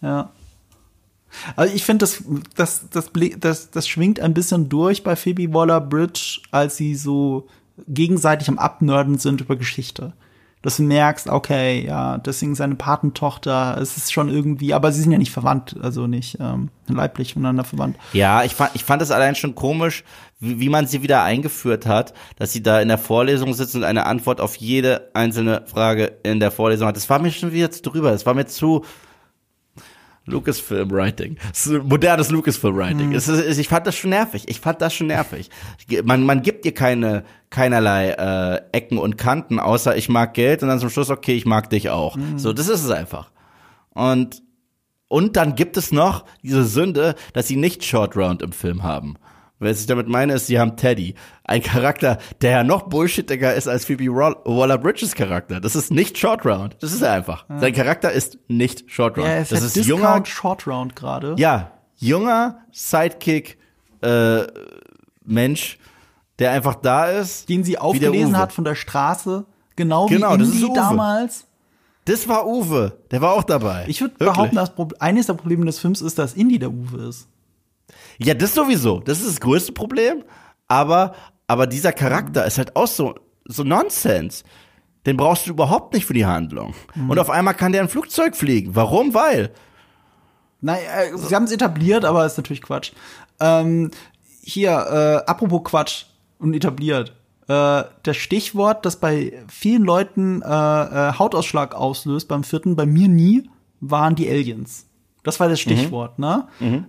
Ja. 0.02 0.32
Also 1.56 1.74
ich 1.74 1.84
finde, 1.84 2.04
das, 2.04 2.24
das, 2.56 2.90
das, 2.90 3.12
das, 3.40 3.72
das 3.72 3.88
schwingt 3.88 4.20
ein 4.20 4.34
bisschen 4.34 4.70
durch 4.70 5.04
bei 5.04 5.16
Phoebe 5.16 5.54
Waller-Bridge, 5.54 6.42
als 6.52 6.78
sie 6.78 6.96
so 6.96 7.48
gegenseitig 7.88 8.50
am 8.50 8.60
Abnörden 8.60 9.18
sind 9.18 9.42
über 9.42 9.56
Geschichte. 9.56 10.14
Dass 10.62 10.78
du 10.78 10.84
merkst, 10.84 11.28
okay, 11.28 11.84
ja, 11.86 12.20
deswegen 12.20 12.54
seine 12.54 12.76
Patentochter, 12.76 13.78
es 13.82 13.98
ist 13.98 14.14
schon 14.14 14.30
irgendwie, 14.30 14.74
aber 14.74 14.92
sie 14.92 15.02
sind 15.02 15.12
ja 15.12 15.18
nicht 15.18 15.32
verwandt, 15.32 15.76
also 15.82 16.06
nicht 16.06 16.38
ähm, 16.40 16.70
leiblich 16.88 17.36
miteinander 17.36 17.64
verwandt. 17.64 17.98
Ja, 18.14 18.44
ich 18.44 18.54
fand, 18.54 18.72
ich 18.76 18.84
fand 18.84 19.02
es 19.02 19.10
allein 19.10 19.34
schon 19.34 19.56
komisch, 19.56 20.04
wie, 20.40 20.60
wie 20.60 20.70
man 20.70 20.86
sie 20.86 21.02
wieder 21.02 21.24
eingeführt 21.24 21.88
hat, 21.88 22.14
dass 22.38 22.52
sie 22.52 22.62
da 22.62 22.80
in 22.80 22.90
der 22.90 23.00
Vorlesung 23.00 23.54
sitzt 23.54 23.76
und 23.76 23.84
eine 23.84 24.06
Antwort 24.06 24.40
auf 24.40 24.56
jede 24.56 25.10
einzelne 25.14 25.64
Frage 25.66 26.12
in 26.24 26.40
der 26.40 26.52
Vorlesung 26.52 26.88
hat. 26.88 26.96
Das 26.96 27.10
war 27.10 27.20
mir 27.20 27.32
schon 27.32 27.54
wieder 27.54 27.72
zu 27.72 27.82
drüber. 27.82 28.12
Das 28.12 28.26
war 28.26 28.36
mir 28.36 28.46
zu 28.46 28.86
Lucasfilm 30.26 30.92
Writing. 30.92 31.38
Modernes 31.84 32.30
Lucasfilm 32.30 32.76
Writing. 32.76 33.14
Es 33.14 33.28
ist, 33.28 33.58
ich 33.58 33.68
fand 33.68 33.88
das 33.88 33.96
schon 33.96 34.12
nervig. 34.12 34.44
Ich 34.48 34.60
fand 34.60 34.82
das 34.82 34.94
schon 34.94 35.08
nervig. 35.08 35.50
Man, 36.04 36.24
man 36.24 36.42
gibt 36.42 36.64
dir 36.64 36.74
keine, 36.74 37.24
keinerlei 37.50 38.12
äh, 38.12 38.62
Ecken 38.72 38.98
und 38.98 39.18
Kanten, 39.18 39.60
außer 39.60 39.96
ich 39.98 40.10
mag 40.10 40.34
Geld 40.34 40.62
und 40.62 40.70
dann 40.70 40.80
zum 40.80 40.90
Schluss, 40.90 41.10
okay, 41.10 41.34
ich 41.34 41.46
mag 41.46 41.70
dich 41.70 41.90
auch. 41.90 42.18
So, 42.38 42.54
das 42.54 42.68
ist 42.70 42.84
es 42.84 42.92
einfach. 42.92 43.32
Und 43.90 44.44
und 45.08 45.36
dann 45.36 45.56
gibt 45.56 45.76
es 45.76 45.92
noch 45.92 46.24
diese 46.42 46.64
Sünde, 46.64 47.16
dass 47.34 47.46
sie 47.46 47.58
nicht 47.58 47.84
Short 47.84 48.16
Round 48.16 48.42
im 48.42 48.54
Film 48.54 48.84
haben. 48.84 49.18
Was 49.62 49.80
ich 49.80 49.86
damit 49.86 50.08
meine, 50.08 50.34
ist, 50.34 50.48
sie 50.48 50.60
haben 50.60 50.76
Teddy. 50.76 51.14
Ein 51.44 51.62
Charakter, 51.62 52.18
der 52.42 52.52
ja 52.52 52.64
noch 52.64 52.84
bullshittiger 52.90 53.54
ist 53.54 53.68
als 53.68 53.86
Phoebe 53.86 54.08
Waller-Bridges 54.08 55.14
Charakter. 55.14 55.60
Das 55.60 55.76
ist 55.76 55.92
nicht 55.92 56.18
Short 56.18 56.46
Round. 56.46 56.78
Das 56.80 56.92
ist 56.92 57.04
er 57.04 57.14
einfach. 57.14 57.46
Ja. 57.48 57.60
Sein 57.60 57.74
Charakter 57.74 58.12
ist 58.12 58.40
nicht 58.48 58.90
Short 58.92 59.18
Round. 59.18 59.28
Ja, 59.28 59.34
er 59.36 59.42
ist 59.44 59.52
das 59.52 59.62
ist 59.62 59.76
Discount 59.76 60.02
junger 60.02 60.26
Short 60.26 60.68
Round 60.68 60.96
gerade. 60.96 61.36
Ja, 61.38 61.72
junger 61.98 62.58
Sidekick 62.72 63.60
äh, 64.02 64.42
Mensch, 65.24 65.78
der 66.40 66.52
einfach 66.52 66.76
da 66.76 67.06
ist. 67.06 67.48
Den 67.48 67.64
sie 67.64 67.78
aufgelesen 67.78 68.38
hat 68.38 68.52
von 68.54 68.64
der 68.64 68.76
Straße. 68.76 69.46
Genau, 69.76 70.08
genau 70.08 70.40
wie 70.40 70.44
Indy 70.44 70.74
damals. 70.74 71.46
Das 72.06 72.28
war 72.28 72.48
Uwe. 72.48 72.98
Der 73.12 73.22
war 73.22 73.34
auch 73.34 73.44
dabei. 73.44 73.86
Ich 73.88 74.02
würde 74.02 74.16
behaupten, 74.18 74.56
dass 74.56 74.72
eines 75.00 75.28
der 75.28 75.36
Probleme 75.36 75.66
des 75.66 75.78
Films 75.78 76.02
ist, 76.02 76.18
dass 76.18 76.34
Indy 76.34 76.58
der 76.58 76.72
Uwe 76.72 77.04
ist. 77.10 77.28
Ja, 78.20 78.34
das 78.34 78.54
sowieso. 78.54 79.00
Das 79.00 79.20
ist 79.20 79.28
das 79.28 79.40
größte 79.40 79.72
Problem. 79.72 80.24
Aber, 80.68 81.14
aber 81.48 81.68
dieser 81.68 81.92
Charakter 81.92 82.46
ist 82.46 82.58
halt 82.58 82.76
auch 82.76 82.88
so, 82.88 83.16
so 83.46 83.64
Nonsens. 83.64 84.44
Den 85.06 85.18
brauchst 85.18 85.48
du 85.48 85.52
überhaupt 85.52 85.94
nicht 85.94 86.06
für 86.06 86.14
die 86.14 86.26
Handlung. 86.26 86.74
Mhm. 86.96 87.10
Und 87.10 87.20
auf 87.20 87.30
einmal 87.30 87.56
kann 87.56 87.72
der 87.72 87.82
ein 87.82 87.90
Flugzeug 87.90 88.36
fliegen. 88.36 88.76
Warum? 88.76 89.14
Weil. 89.14 89.52
Nein, 90.62 90.80
äh, 90.80 91.18
sie 91.18 91.36
haben 91.36 91.46
es 91.46 91.52
etabliert, 91.52 92.06
aber 92.06 92.26
ist 92.26 92.38
natürlich 92.38 92.62
Quatsch. 92.62 92.92
Ähm, 93.40 93.90
hier, 94.42 94.72
äh, 94.72 95.30
apropos 95.30 95.64
Quatsch 95.64 96.06
und 96.38 96.54
etabliert. 96.54 97.16
Äh, 97.48 97.84
das 98.04 98.18
Stichwort, 98.18 98.86
das 98.86 98.98
bei 98.98 99.34
vielen 99.48 99.84
Leuten 99.84 100.44
äh, 100.44 100.46
äh, 100.46 101.14
Hautausschlag 101.18 101.74
auslöst, 101.74 102.28
beim 102.28 102.44
vierten, 102.44 102.76
bei 102.76 102.86
mir 102.86 103.08
nie, 103.08 103.50
waren 103.80 104.16
die 104.16 104.30
Aliens. 104.30 104.86
Das 105.24 105.40
war 105.40 105.50
das 105.50 105.66
mhm. 105.66 105.72
Stichwort, 105.72 106.20
mhm. 106.20 106.26
ne? 106.26 106.48
Mhm 106.60 106.86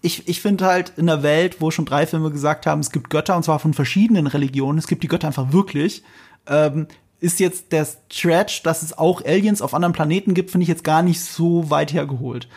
ich, 0.00 0.28
ich 0.28 0.40
finde 0.40 0.66
halt 0.66 0.92
in 0.96 1.06
der 1.06 1.22
Welt, 1.22 1.60
wo 1.60 1.70
schon 1.70 1.84
drei 1.84 2.06
Filme 2.06 2.30
gesagt 2.30 2.66
haben, 2.66 2.80
es 2.80 2.90
gibt 2.90 3.10
Götter 3.10 3.36
und 3.36 3.44
zwar 3.44 3.58
von 3.58 3.74
verschiedenen 3.74 4.26
Religionen, 4.26 4.78
es 4.78 4.86
gibt 4.86 5.02
die 5.02 5.08
Götter 5.08 5.26
einfach 5.26 5.52
wirklich, 5.52 6.02
ähm, 6.46 6.86
ist 7.20 7.40
jetzt 7.40 7.72
der 7.72 7.86
Stretch, 8.12 8.62
dass 8.62 8.82
es 8.82 8.96
auch 8.96 9.24
Aliens 9.24 9.62
auf 9.62 9.74
anderen 9.74 9.94
Planeten 9.94 10.34
gibt, 10.34 10.50
finde 10.50 10.64
ich 10.64 10.68
jetzt 10.68 10.84
gar 10.84 11.02
nicht 11.02 11.20
so 11.22 11.70
weit 11.70 11.92
hergeholt. 11.92 12.48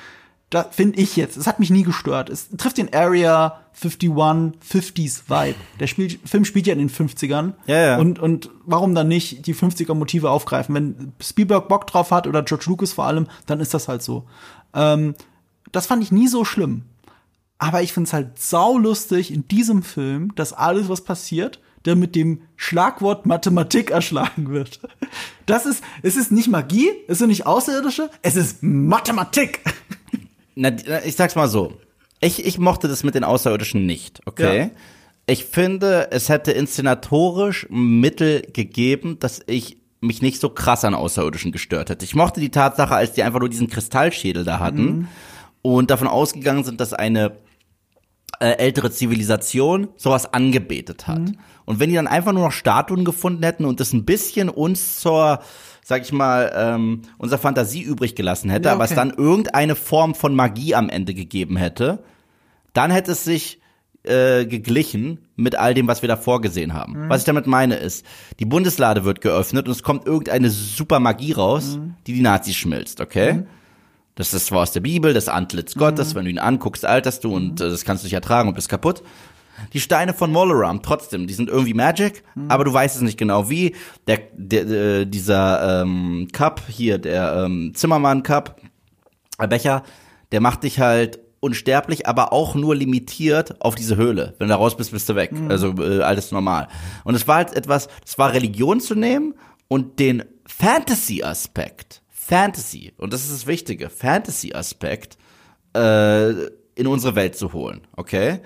Da 0.50 0.64
finde 0.64 1.00
ich 1.00 1.18
jetzt. 1.18 1.36
Es 1.36 1.46
hat 1.46 1.60
mich 1.60 1.70
nie 1.70 1.84
gestört. 1.84 2.30
Es 2.30 2.50
trifft 2.56 2.78
den 2.78 2.94
Area 2.94 3.60
51 3.74 4.10
50s 4.10 5.24
Vibe. 5.28 5.58
Der 5.80 5.88
Spiel, 5.88 6.18
Film 6.24 6.46
spielt 6.46 6.68
ja 6.68 6.74
in 6.74 6.80
den 6.80 6.90
50ern. 6.90 7.54
Ja, 7.66 7.82
ja. 7.82 7.98
Und, 7.98 8.20
und 8.20 8.50
warum 8.66 8.96
dann 8.96 9.10
nicht 9.10 9.46
die 9.46 9.54
50er 9.54 9.94
Motive 9.94 10.30
aufgreifen? 10.30 10.74
Wenn 10.74 11.14
Spielberg 11.22 11.68
Bock 11.68 11.86
drauf 11.86 12.12
hat 12.12 12.28
oder 12.28 12.44
George 12.44 12.66
Lucas 12.68 12.94
vor 12.94 13.06
allem, 13.06 13.28
dann 13.46 13.60
ist 13.60 13.74
das 13.74 13.90
halt 13.90 14.02
so. 14.02 14.26
Ähm, 14.74 15.16
das 15.74 15.86
fand 15.86 16.02
ich 16.02 16.14
nie 16.14 16.30
so 16.30 16.46
schlimm. 16.46 16.84
Aber 17.60 17.82
ich 17.82 17.94
finde 17.94 18.08
es 18.08 18.14
halt 18.14 18.40
saulustig 18.40 19.34
in 19.34 19.48
diesem 19.48 19.82
Film, 19.84 20.34
dass 20.36 20.54
alles, 20.54 20.90
was 20.90 21.02
passiert, 21.02 21.60
der 21.86 21.96
mit 21.96 22.16
dem 22.16 22.42
Schlagwort 22.56 23.26
Mathematik 23.26 23.92
erschlagen 23.92 24.50
wird. 24.50 24.82
Das 25.46 25.66
ist, 25.66 25.84
es 26.04 26.18
ist 26.18 26.32
nicht 26.32 26.50
Magie, 26.50 26.90
es 27.08 27.20
sind 27.20 27.30
nicht 27.30 27.46
Außerirdische, 27.46 28.10
es 28.22 28.36
ist 28.36 28.62
Mathematik. 28.62 29.62
Na, 30.56 30.72
ich 31.06 31.16
sag's 31.16 31.36
mal 31.36 31.48
so. 31.48 31.74
Ich, 32.20 32.46
ich 32.46 32.58
mochte 32.58 32.88
das 32.88 33.04
mit 33.04 33.16
den 33.16 33.24
Außerirdischen 33.24 33.86
nicht, 33.86 34.22
okay? 34.26 34.60
Ja. 34.60 34.70
Ich 35.28 35.46
finde, 35.46 36.10
es 36.12 36.30
hätte 36.30 36.52
inszenatorisch 36.52 37.68
Mittel 37.70 38.42
gegeben, 38.54 39.20
dass 39.20 39.42
ich 39.46 39.78
mich 40.02 40.22
nicht 40.22 40.40
so 40.40 40.50
krass 40.50 40.86
an 40.86 40.94
Außerirdischen 40.94 41.52
gestört 41.52 41.90
hätte. 41.90 42.06
Ich 42.06 42.16
mochte 42.16 42.40
die 42.40 42.50
Tatsache, 42.50 42.96
als 42.96 43.14
die 43.14 43.24
einfach 43.24 43.40
nur 43.40 43.50
diesen 43.50 43.68
Kristallschädel 43.68 44.44
da 44.44 44.60
hatten 44.60 44.84
mhm. 44.84 45.08
und 45.62 45.92
davon 45.92 46.08
ausgegangen 46.08 46.64
sind, 46.64 46.82
dass 46.82 46.94
eine 46.94 47.38
äh, 48.40 48.52
ältere 48.58 48.92
Zivilisation 48.92 49.90
sowas 49.96 50.34
angebetet 50.34 51.08
hat. 51.08 51.20
Mhm. 51.20 51.38
Und 51.66 51.80
wenn 51.80 51.90
die 51.90 51.96
dann 51.96 52.08
einfach 52.08 52.34
nur 52.34 52.44
noch 52.44 52.52
Statuen 52.52 53.04
gefunden 53.04 53.44
hätten 53.44 53.66
und 53.66 53.80
das 53.80 53.94
ein 53.94 54.06
bisschen 54.06 54.50
uns 54.50 55.00
zur, 55.00 55.42
sag 55.84 56.04
ich 56.04 56.12
mal, 56.12 56.52
ähm, 56.56 57.02
unserer 57.18 57.40
Fantasie 57.40 57.82
übrig 57.82 58.16
gelassen 58.16 58.50
hätte, 58.50 58.70
ja, 58.70 58.74
okay. 58.74 58.76
aber 58.76 58.86
es 58.86 58.96
dann 58.96 59.12
irgendeine 59.12 59.76
Form 59.76 60.16
von 60.16 60.36
Magie 60.36 60.76
am 60.76 60.90
Ende 60.90 61.14
gegeben 61.14 61.58
hätte, 61.58 62.04
dann 62.74 62.92
hätte 62.92 63.12
es 63.12 63.24
sich 63.24 63.60
äh, 64.04 64.46
geglichen 64.46 65.20
mit 65.36 65.56
all 65.56 65.74
dem, 65.74 65.88
was 65.88 66.02
wir 66.02 66.08
da 66.08 66.16
vorgesehen 66.16 66.74
haben. 66.74 66.94
Mhm. 66.94 67.10
Was 67.10 67.22
ich 67.22 67.26
damit 67.26 67.48
meine 67.48 67.76
ist, 67.76 68.06
die 68.40 68.46
Bundeslade 68.46 69.04
wird 69.04 69.22
geöffnet 69.22 69.68
und 69.68 69.72
es 69.72 69.84
kommt 69.84 70.06
irgendeine 70.06 70.50
super 70.50 71.00
Magie 71.00 71.34
raus, 71.34 71.78
mhm. 71.78 71.96
die 72.06 72.14
die 72.14 72.22
Nazis 72.22 72.56
schmilzt, 72.56 73.02
okay? 73.02 73.44
Mhm. 74.18 74.24
Das 74.24 74.34
ist 74.34 74.48
zwar 74.48 74.62
aus 74.62 74.72
der 74.72 74.82
Bibel, 74.82 75.14
das 75.14 75.30
Antlitz 75.30 75.76
Gottes, 75.76 76.14
mhm. 76.14 76.18
wenn 76.18 76.26
du 76.26 76.32
ihn 76.32 76.40
anguckst, 76.40 76.86
alterst 76.86 77.24
du 77.24 77.36
und 77.36 77.62
äh, 77.62 77.70
das 77.70 77.86
kannst 77.86 78.04
du 78.04 78.06
nicht 78.06 78.14
ertragen 78.14 78.50
und 78.50 78.56
bist 78.56 78.70
kaputt. 78.70 79.04
Die 79.74 79.80
Steine 79.80 80.14
von 80.14 80.32
Molaram, 80.32 80.84
trotzdem, 80.84 81.26
die 81.26 81.34
sind 81.34 81.50
irgendwie 81.50 81.74
Magic, 81.74 82.24
mhm. 82.36 82.50
aber 82.50 82.64
du 82.64 82.74
weißt 82.74 82.96
es 82.96 83.02
nicht 83.02 83.18
genau 83.18 83.50
wie. 83.50 83.76
Der, 84.06 84.20
der, 84.34 84.66
der 84.66 85.06
dieser 85.06 85.82
ähm, 85.82 86.28
Cup 86.32 86.62
hier, 86.68 86.98
der 87.00 87.46
ähm, 87.46 87.74
Zimmermann 87.74 88.24
Cup, 88.24 88.62
der 89.40 89.48
Becher, 89.48 89.84
der 90.32 90.42
macht 90.42 90.64
dich 90.64 90.80
halt 90.80 91.20
unsterblich, 91.40 92.08
aber 92.08 92.34
auch 92.34 92.56
nur 92.56 92.76
limitiert 92.76 93.62
auf 93.62 93.76
diese 93.76 93.96
Höhle. 93.96 94.36
Wenn 94.38 94.48
du 94.48 94.54
da 94.54 94.58
raus 94.58 94.76
bist, 94.76 94.92
bist 94.92 95.08
du 95.10 95.16
weg. 95.16 95.32
Mhm. 95.32 95.50
Also 95.50 95.74
äh, 95.78 96.02
alles 96.02 96.32
normal. 96.32 96.68
Und 97.04 97.16
es 97.16 97.28
war 97.28 97.38
halt 97.38 97.56
etwas, 97.56 97.88
es 98.06 98.18
war 98.18 98.34
Religion 98.34 98.80
zu 98.80 98.96
nehmen 98.96 99.34
und 99.68 100.00
den 100.00 100.24
Fantasy-Aspekt 100.46 102.02
Fantasy, 102.28 102.94
und 102.98 103.14
das 103.14 103.24
ist 103.24 103.32
das 103.32 103.48
Wichtige, 103.48 103.90
Fantasy-Aspekt 103.90 105.18
äh, 105.74 106.32
in 106.76 106.88
unsere 106.88 107.16
Welt 107.16 107.38
zu 107.38 107.54
holen, 107.54 107.88
okay? 107.96 108.42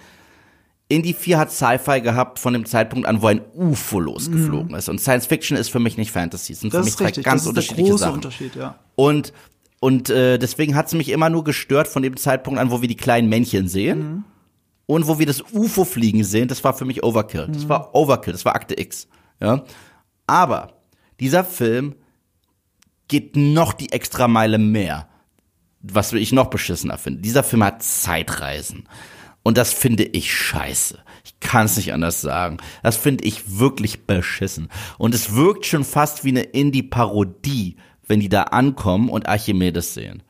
Indie 0.88 1.14
4 1.14 1.40
hat 1.40 1.52
Sci-Fi 1.52 2.02
gehabt 2.02 2.38
von 2.38 2.54
dem 2.54 2.66
Zeitpunkt 2.66 3.08
an, 3.08 3.22
wo 3.22 3.28
ein 3.28 3.42
UFO 3.56 4.00
losgeflogen 4.00 4.70
mhm. 4.70 4.76
ist. 4.76 4.90
Und 4.90 5.00
Science 5.00 5.26
Fiction 5.26 5.58
ist 5.58 5.70
für 5.70 5.80
mich 5.80 5.98
nicht 5.98 6.12
Fantasy. 6.12 6.54
Es 6.54 6.60
sind 6.60 6.74
das 6.74 6.82
für 6.82 6.86
mich 6.86 6.98
zwei 6.98 7.06
richtig. 7.06 7.24
ganz 7.24 7.42
das 7.42 7.44
ist 7.44 7.50
unterschiedliche 7.50 7.84
der 7.84 7.92
große 7.92 8.04
Sachen. 8.04 8.16
Unterschied, 8.16 8.56
ja. 8.56 8.76
Und, 8.96 9.34
und 9.80 10.10
äh, 10.10 10.38
deswegen 10.38 10.76
hat 10.76 10.88
es 10.88 10.94
mich 10.94 11.10
immer 11.10 11.30
nur 11.30 11.44
gestört 11.44 11.88
von 11.88 12.04
dem 12.04 12.18
Zeitpunkt 12.18 12.60
an, 12.60 12.72
wo 12.72 12.82
wir 12.82 12.90
die 12.90 12.98
kleinen 12.98 13.30
Männchen 13.30 13.68
sehen. 13.68 14.00
Mhm. 14.00 14.24
Und 14.86 15.08
wo 15.08 15.18
wir 15.18 15.26
das 15.26 15.42
UFO 15.54 15.86
fliegen 15.86 16.26
sehen, 16.26 16.50
das 16.50 16.64
war 16.64 16.74
für 16.74 16.84
mich 16.84 17.04
Overkill. 17.04 17.48
Das 17.48 17.64
mhm. 17.64 17.70
war 17.70 17.96
Overkill, 17.96 18.34
das 18.34 18.44
war 18.44 18.54
Akte 18.54 18.78
X. 18.78 19.08
Ja? 19.40 19.64
Aber 20.28 20.74
dieser 21.22 21.46
Film 21.46 21.96
geht 23.12 23.36
noch 23.36 23.74
die 23.74 23.92
extra 23.92 24.28
Meile 24.28 24.58
mehr. 24.58 25.08
Was 25.82 26.14
ich 26.14 26.32
noch 26.32 26.50
beschissener 26.50 26.98
finde. 26.98 27.22
Dieser 27.22 27.44
Film 27.44 27.64
hat 27.64 27.84
Zeitreisen. 27.84 28.88
Und 29.44 29.58
das 29.58 29.74
finde 29.74 30.04
ich 30.04 30.34
scheiße. 30.34 31.00
Ich 31.26 31.40
kann 31.40 31.66
es 31.66 31.76
nicht 31.76 31.94
anders 31.94 32.22
sagen. 32.22 32.58
Das 32.84 32.98
finde 32.98 33.26
ich 33.26 33.60
wirklich 33.60 34.06
beschissen. 34.06 34.70
Und 34.98 35.14
es 35.14 35.36
wirkt 35.36 35.66
schon 35.66 35.84
fast 35.84 36.24
wie 36.24 36.30
eine 36.30 36.44
Indie-Parodie, 36.44 37.76
wenn 38.08 38.20
die 38.20 38.30
da 38.30 38.44
ankommen 38.44 39.10
und 39.10 39.28
Archimedes 39.28 39.94
sehen. 39.94 40.24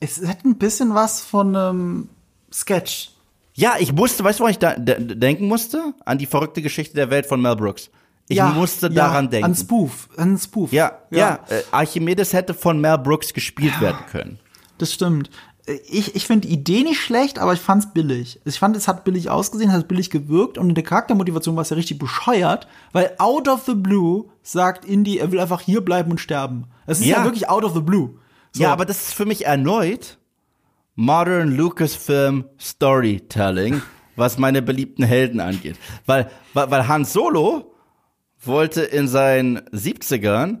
Es 0.00 0.24
hat 0.26 0.44
ein 0.44 0.56
bisschen 0.56 0.94
was 0.94 1.20
von 1.20 1.54
einem 1.54 2.08
Sketch. 2.52 3.10
Ja, 3.54 3.74
ich 3.78 3.92
musste, 3.92 4.24
weißt 4.24 4.38
du, 4.38 4.42
woran 4.42 4.52
ich 4.52 4.58
da 4.58 4.74
denken 4.76 5.48
musste? 5.48 5.92
An 6.04 6.18
die 6.18 6.26
verrückte 6.26 6.62
Geschichte 6.62 6.94
der 6.94 7.10
Welt 7.10 7.26
von 7.26 7.42
Mel 7.42 7.56
Brooks. 7.56 7.90
Ich 8.28 8.38
ja, 8.38 8.50
musste 8.50 8.88
daran 8.90 9.26
ja, 9.26 9.30
denken. 9.30 9.44
An 9.44 9.54
Spoof, 9.54 10.08
an 10.16 10.38
Spoof. 10.38 10.72
Ja, 10.72 10.98
ja. 11.10 11.18
ja 11.18 11.40
äh, 11.48 11.62
Archimedes 11.70 12.32
hätte 12.32 12.54
von 12.54 12.80
Mel 12.80 12.98
Brooks 12.98 13.34
gespielt 13.34 13.80
werden 13.80 14.00
können. 14.10 14.38
Das 14.78 14.92
stimmt. 14.92 15.30
Ich, 15.88 16.14
ich 16.14 16.26
finde 16.26 16.46
die 16.46 16.54
Idee 16.54 16.82
nicht 16.82 17.00
schlecht, 17.00 17.38
aber 17.38 17.54
ich 17.54 17.60
fand's 17.60 17.92
billig. 17.92 18.40
Ich 18.44 18.58
fand, 18.58 18.76
es 18.76 18.86
hat 18.86 19.04
billig 19.04 19.30
ausgesehen, 19.30 19.72
hat 19.72 19.88
billig 19.88 20.10
gewirkt 20.10 20.58
und 20.58 20.68
in 20.68 20.74
der 20.74 20.84
Charaktermotivation 20.84 21.56
war 21.56 21.62
es 21.62 21.70
ja 21.70 21.76
richtig 21.76 21.98
bescheuert, 21.98 22.66
weil 22.92 23.12
out 23.18 23.48
of 23.48 23.64
the 23.64 23.74
blue 23.74 24.26
sagt 24.42 24.84
Indy, 24.84 25.18
er 25.18 25.32
will 25.32 25.40
einfach 25.40 25.62
hier 25.62 25.82
bleiben 25.82 26.10
und 26.10 26.18
sterben. 26.18 26.66
Es 26.86 27.00
ist 27.00 27.06
ja, 27.06 27.18
ja 27.18 27.24
wirklich 27.24 27.48
out 27.48 27.64
of 27.64 27.72
the 27.72 27.80
blue. 27.80 28.18
So. 28.52 28.62
Ja, 28.62 28.72
aber 28.72 28.84
das 28.84 29.08
ist 29.08 29.14
für 29.14 29.24
mich 29.24 29.46
erneut 29.46 30.18
Modern 30.96 31.56
Lucasfilm 31.56 32.44
Storytelling, 32.60 33.82
was 34.16 34.38
meine 34.38 34.62
beliebten 34.62 35.02
Helden 35.02 35.40
angeht. 35.40 35.76
Weil, 36.06 36.30
weil, 36.52 36.70
weil 36.70 36.88
Han 36.88 37.04
Solo 37.04 37.73
wollte 38.46 38.82
in 38.82 39.08
seinen 39.08 39.60
70ern, 39.70 40.60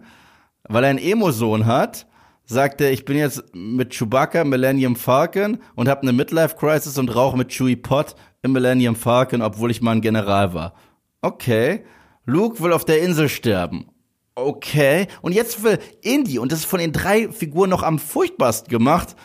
weil 0.68 0.84
er 0.84 0.90
einen 0.90 0.98
Emo-Sohn 0.98 1.66
hat, 1.66 2.06
sagte, 2.44 2.88
ich 2.88 3.04
bin 3.04 3.16
jetzt 3.16 3.42
mit 3.54 3.94
Chewbacca 3.94 4.44
Millennium 4.44 4.96
Falcon 4.96 5.58
und 5.74 5.88
habe 5.88 6.02
eine 6.02 6.12
Midlife 6.12 6.56
Crisis 6.56 6.98
und 6.98 7.14
rauche 7.14 7.36
mit 7.36 7.48
Chewie 7.48 7.76
Pot 7.76 8.14
im 8.42 8.52
Millennium 8.52 8.96
Falcon, 8.96 9.42
obwohl 9.42 9.70
ich 9.70 9.80
mal 9.80 9.92
ein 9.92 10.00
General 10.00 10.52
war. 10.52 10.74
Okay. 11.22 11.84
Luke 12.26 12.62
will 12.62 12.72
auf 12.72 12.84
der 12.84 13.00
Insel 13.00 13.28
sterben. 13.28 13.86
Okay. 14.34 15.06
Und 15.22 15.32
jetzt 15.32 15.62
will 15.62 15.78
Indy, 16.02 16.38
und 16.38 16.52
das 16.52 16.60
ist 16.60 16.64
von 16.66 16.80
den 16.80 16.92
drei 16.92 17.30
Figuren 17.30 17.70
noch 17.70 17.82
am 17.82 17.98
furchtbarsten 17.98 18.70
gemacht, 18.70 19.16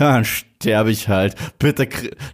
ja, 0.00 0.14
dann 0.14 0.24
sterbe 0.24 0.90
ich 0.90 1.08
halt. 1.08 1.36
Bitte, 1.58 1.88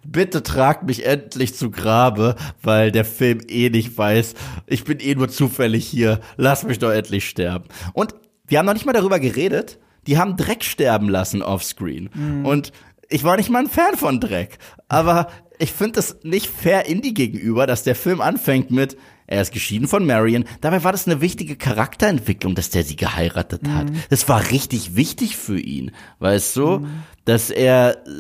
bitte 0.07 0.43
tragt 0.43 0.85
mich 0.85 1.05
endlich 1.05 1.55
zu 1.55 1.71
Grabe, 1.71 2.37
weil 2.63 2.93
der 2.93 3.05
Film 3.05 3.41
eh 3.49 3.71
nicht 3.71 3.99
weiß, 3.99 4.35
ich 4.67 4.85
bin 4.85 5.01
eh 5.01 5.15
nur 5.15 5.29
zufällig 5.29 5.87
hier. 5.87 6.21
Lass 6.37 6.65
mich 6.65 6.79
doch 6.79 6.91
endlich 6.91 7.29
sterben. 7.29 7.67
Und 7.93 8.15
wir 8.47 8.59
haben 8.59 8.67
noch 8.67 8.75
nicht 8.75 8.87
mal 8.87 8.93
darüber 8.93 9.19
geredet. 9.19 9.79
Die 10.07 10.19
haben 10.19 10.37
Dreck 10.37 10.63
sterben 10.63 11.09
lassen 11.09 11.43
offscreen. 11.43 12.09
Mhm. 12.15 12.47
Und 12.47 12.73
ich 13.09 13.25
war 13.25 13.37
nicht 13.37 13.51
mal 13.51 13.65
ein 13.65 13.69
Fan 13.69 13.97
von 13.97 14.21
Dreck. 14.21 14.59
Aber 14.89 15.29
ich 15.59 15.73
finde 15.73 15.95
das 15.95 16.19
nicht 16.23 16.47
fair 16.47 16.87
Indie 16.87 17.15
gegenüber, 17.15 17.67
dass 17.67 17.83
der 17.83 17.97
Film 17.97 18.21
anfängt 18.21 18.71
mit, 18.71 18.97
er 19.27 19.43
ist 19.43 19.53
geschieden 19.53 19.89
von 19.89 20.07
Marion. 20.07 20.45
Dabei 20.61 20.85
war 20.85 20.93
das 20.93 21.07
eine 21.07 21.21
wichtige 21.21 21.57
Charakterentwicklung, 21.57 22.55
dass 22.55 22.71
der 22.71 22.85
sie 22.85 22.95
geheiratet 22.95 23.63
hat. 23.69 23.89
Das 24.09 24.29
war 24.29 24.51
richtig 24.51 24.95
wichtig 24.95 25.37
für 25.37 25.59
ihn, 25.59 25.91
weißt 26.21 26.57
du, 26.57 26.87
dass 27.27 27.51
er 27.51 28.07
äh, 28.07 28.11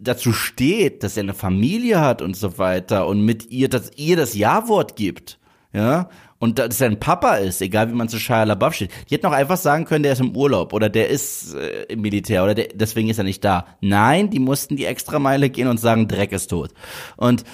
dazu 0.00 0.32
steht, 0.32 1.02
dass 1.02 1.16
er 1.16 1.24
eine 1.24 1.34
Familie 1.34 2.00
hat 2.00 2.22
und 2.22 2.36
so 2.36 2.58
weiter 2.58 3.06
und 3.06 3.24
mit 3.24 3.50
ihr, 3.50 3.68
dass 3.68 3.90
ihr 3.96 4.16
das 4.16 4.34
Ja-Wort 4.34 4.96
gibt, 4.96 5.38
ja. 5.74 6.08
Und 6.38 6.58
dass 6.58 6.80
er 6.80 6.88
ein 6.88 6.98
Papa 6.98 7.36
ist, 7.36 7.62
egal 7.62 7.88
wie 7.88 7.94
man 7.94 8.08
zu 8.08 8.18
Shia 8.18 8.42
LaBeouf 8.42 8.74
steht. 8.74 8.90
Die 9.08 9.14
hätten 9.14 9.26
auch 9.26 9.32
einfach 9.32 9.56
sagen 9.56 9.84
können, 9.84 10.02
der 10.02 10.12
ist 10.12 10.20
im 10.20 10.36
Urlaub 10.36 10.72
oder 10.72 10.88
der 10.88 11.08
ist 11.08 11.54
äh, 11.54 11.84
im 11.84 12.00
Militär 12.00 12.42
oder 12.42 12.54
der, 12.54 12.68
deswegen 12.74 13.08
ist 13.10 13.18
er 13.18 13.24
nicht 13.24 13.44
da. 13.44 13.66
Nein, 13.80 14.28
die 14.28 14.40
mussten 14.40 14.74
die 14.74 14.86
Extrameile 14.86 15.50
gehen 15.50 15.68
und 15.68 15.78
sagen, 15.78 16.08
Dreck 16.08 16.32
ist 16.32 16.48
tot. 16.48 16.70
Und 17.16 17.44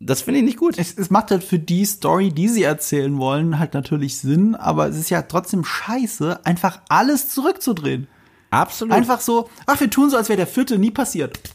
das 0.00 0.22
finde 0.22 0.40
ich 0.40 0.46
nicht 0.46 0.58
gut. 0.58 0.78
Es, 0.78 0.96
es 0.96 1.10
macht 1.10 1.30
halt 1.30 1.44
für 1.44 1.58
die 1.58 1.84
Story, 1.84 2.30
die 2.30 2.48
sie 2.48 2.62
erzählen 2.62 3.18
wollen, 3.18 3.58
halt 3.58 3.74
natürlich 3.74 4.18
Sinn, 4.18 4.54
aber 4.54 4.88
es 4.88 4.96
ist 4.96 5.10
ja 5.10 5.22
trotzdem 5.22 5.64
scheiße, 5.64 6.46
einfach 6.46 6.80
alles 6.88 7.28
zurückzudrehen. 7.28 8.06
Absolut. 8.50 8.94
Einfach 8.94 9.20
so, 9.20 9.48
ach, 9.66 9.78
wir 9.80 9.90
tun 9.90 10.10
so, 10.10 10.16
als 10.16 10.28
wäre 10.28 10.36
der 10.38 10.46
vierte 10.46 10.78
nie 10.78 10.90
passiert. 10.90 11.38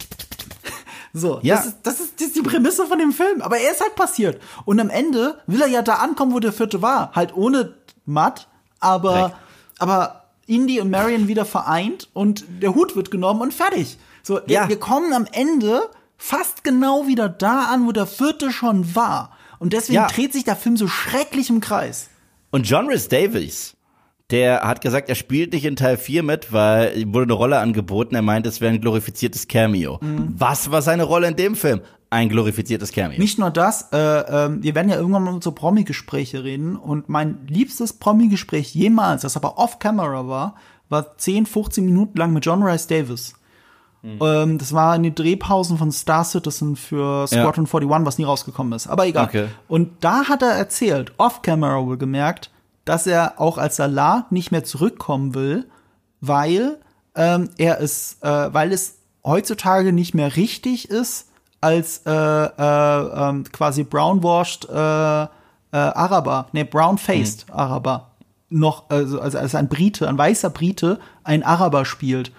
So, 1.15 1.39
Ja. 1.43 1.57
das, 1.57 1.65
ist, 1.67 1.77
das, 1.83 1.99
ist, 1.99 2.13
das 2.19 2.27
ist 2.29 2.35
die 2.35 2.41
Prämisse 2.41 2.87
von 2.87 2.97
dem 2.97 3.11
Film. 3.11 3.43
Aber 3.43 3.59
er 3.59 3.71
ist 3.71 3.81
halt 3.81 3.95
passiert. 3.95 4.41
Und 4.65 4.79
am 4.79 4.89
Ende 4.89 5.39
will 5.45 5.61
er 5.61 5.67
ja 5.67 5.83
da 5.83 5.95
ankommen, 5.97 6.33
wo 6.33 6.39
der 6.39 6.51
vierte 6.53 6.81
war. 6.81 7.11
Halt 7.13 7.35
ohne 7.35 7.75
Matt, 8.05 8.47
aber, 8.79 9.13
Dreck. 9.29 9.33
aber 9.77 10.23
Indy 10.47 10.81
und 10.81 10.89
Marion 10.89 11.27
wieder 11.27 11.45
vereint 11.45 12.09
und 12.13 12.43
der 12.63 12.73
Hut 12.73 12.95
wird 12.95 13.11
genommen 13.11 13.41
und 13.41 13.53
fertig. 13.53 13.99
So, 14.23 14.39
wir, 14.47 14.53
Ja. 14.55 14.69
wir 14.69 14.79
kommen 14.79 15.13
am 15.13 15.27
Ende 15.31 15.81
fast 16.17 16.63
genau 16.63 17.05
wieder 17.05 17.29
da 17.29 17.65
an, 17.65 17.85
wo 17.85 17.91
der 17.91 18.07
vierte 18.07 18.51
schon 18.51 18.95
war. 18.95 19.37
Und 19.59 19.73
deswegen 19.73 19.97
Ja. 19.97 20.07
dreht 20.07 20.33
sich 20.33 20.45
der 20.45 20.55
Film 20.55 20.77
so 20.77 20.87
schrecklich 20.87 21.49
im 21.51 21.59
Kreis. 21.61 22.09
Und 22.49 22.67
John 22.67 22.87
Rhys 22.87 23.07
Davies, 23.07 23.72
der 24.33 24.61
hat 24.61 24.81
gesagt, 24.81 25.09
er 25.09 25.15
spielt 25.15 25.53
nicht 25.53 25.63
in 25.63 25.75
Teil 25.75 25.95
4 25.95 26.23
mit, 26.23 26.51
weil 26.51 26.97
ihm 26.97 27.13
wurde 27.13 27.25
eine 27.25 27.33
Rolle 27.33 27.59
angeboten. 27.59 28.15
Er 28.15 28.23
meinte, 28.23 28.49
es 28.49 28.61
wäre 28.61 28.73
ein 28.73 28.81
glorifiziertes 28.81 29.47
Cameo. 29.47 29.99
Mhm. 30.01 30.33
Was 30.35 30.71
war 30.71 30.81
seine 30.81 31.03
Rolle 31.03 31.27
in 31.27 31.35
dem 31.35 31.55
Film? 31.55 31.81
Ein 32.09 32.29
glorifiziertes 32.29 32.91
Cameo. 32.91 33.19
Nicht 33.19 33.37
nur 33.37 33.51
das, 33.51 33.89
äh, 33.91 33.97
ähm, 33.97 34.63
wir 34.63 34.73
werden 34.73 34.89
ja 34.89 34.95
irgendwann 34.95 35.23
mal 35.23 35.39
so 35.41 35.51
Promi-Gespräche 35.51 36.43
reden 36.43 36.75
und 36.75 37.09
mein 37.09 37.45
liebstes 37.47 37.93
Promi-Gespräch 37.93 38.73
jemals, 38.73 39.21
das 39.21 39.37
aber 39.37 39.59
off-camera 39.59 40.27
war, 40.27 40.55
war 40.89 41.15
10, 41.15 41.45
15 41.45 41.85
Minuten 41.85 42.17
lang 42.17 42.33
mit 42.33 42.43
John 42.43 42.63
Rice 42.63 42.87
Davis. 42.87 43.35
Ähm, 44.03 44.57
das 44.57 44.73
war 44.73 44.95
in 44.95 45.03
den 45.03 45.15
Drehpausen 45.15 45.77
von 45.77 45.91
Star 45.91 46.25
Citizen 46.25 46.75
für 46.75 47.27
Squadron 47.27 47.65
41, 47.65 48.05
was 48.05 48.17
nie 48.17 48.25
rausgekommen 48.25 48.73
ist. 48.73 48.87
Aber 48.87 49.05
egal. 49.05 49.25
Okay. 49.25 49.45
Und 49.67 50.03
da 50.03 50.27
hat 50.27 50.41
er 50.41 50.51
erzählt, 50.51 51.13
off-camera 51.17 51.85
wohl 51.85 51.97
gemerkt, 51.97 52.51
dass 52.85 53.07
er 53.07 53.39
auch 53.39 53.57
als 53.57 53.77
Salah 53.77 54.25
nicht 54.29 54.51
mehr 54.51 54.63
zurückkommen 54.63 55.35
will, 55.35 55.69
weil 56.21 56.79
ähm, 57.15 57.49
er 57.57 57.81
es, 57.81 58.17
äh, 58.21 58.27
weil 58.53 58.71
es 58.71 58.95
heutzutage 59.23 59.93
nicht 59.93 60.13
mehr 60.13 60.35
richtig 60.35 60.89
ist, 60.89 61.27
als 61.61 62.01
äh, 62.05 62.11
äh, 62.11 63.29
ähm, 63.29 63.45
quasi 63.51 63.83
brownwashed 63.83 64.67
äh, 64.69 64.73
äh, 64.73 65.27
Araber, 65.71 66.47
nee, 66.51 66.63
brown-faced 66.63 67.45
Araber 67.51 68.11
noch, 68.53 68.89
also, 68.89 69.19
also 69.19 69.39
als 69.39 69.55
ein 69.55 69.67
Brite, 69.67 70.07
ein 70.07 70.17
weißer 70.17 70.49
Brite, 70.49 70.99
ein 71.23 71.43
Araber 71.43 71.85
spielt. 71.85 72.31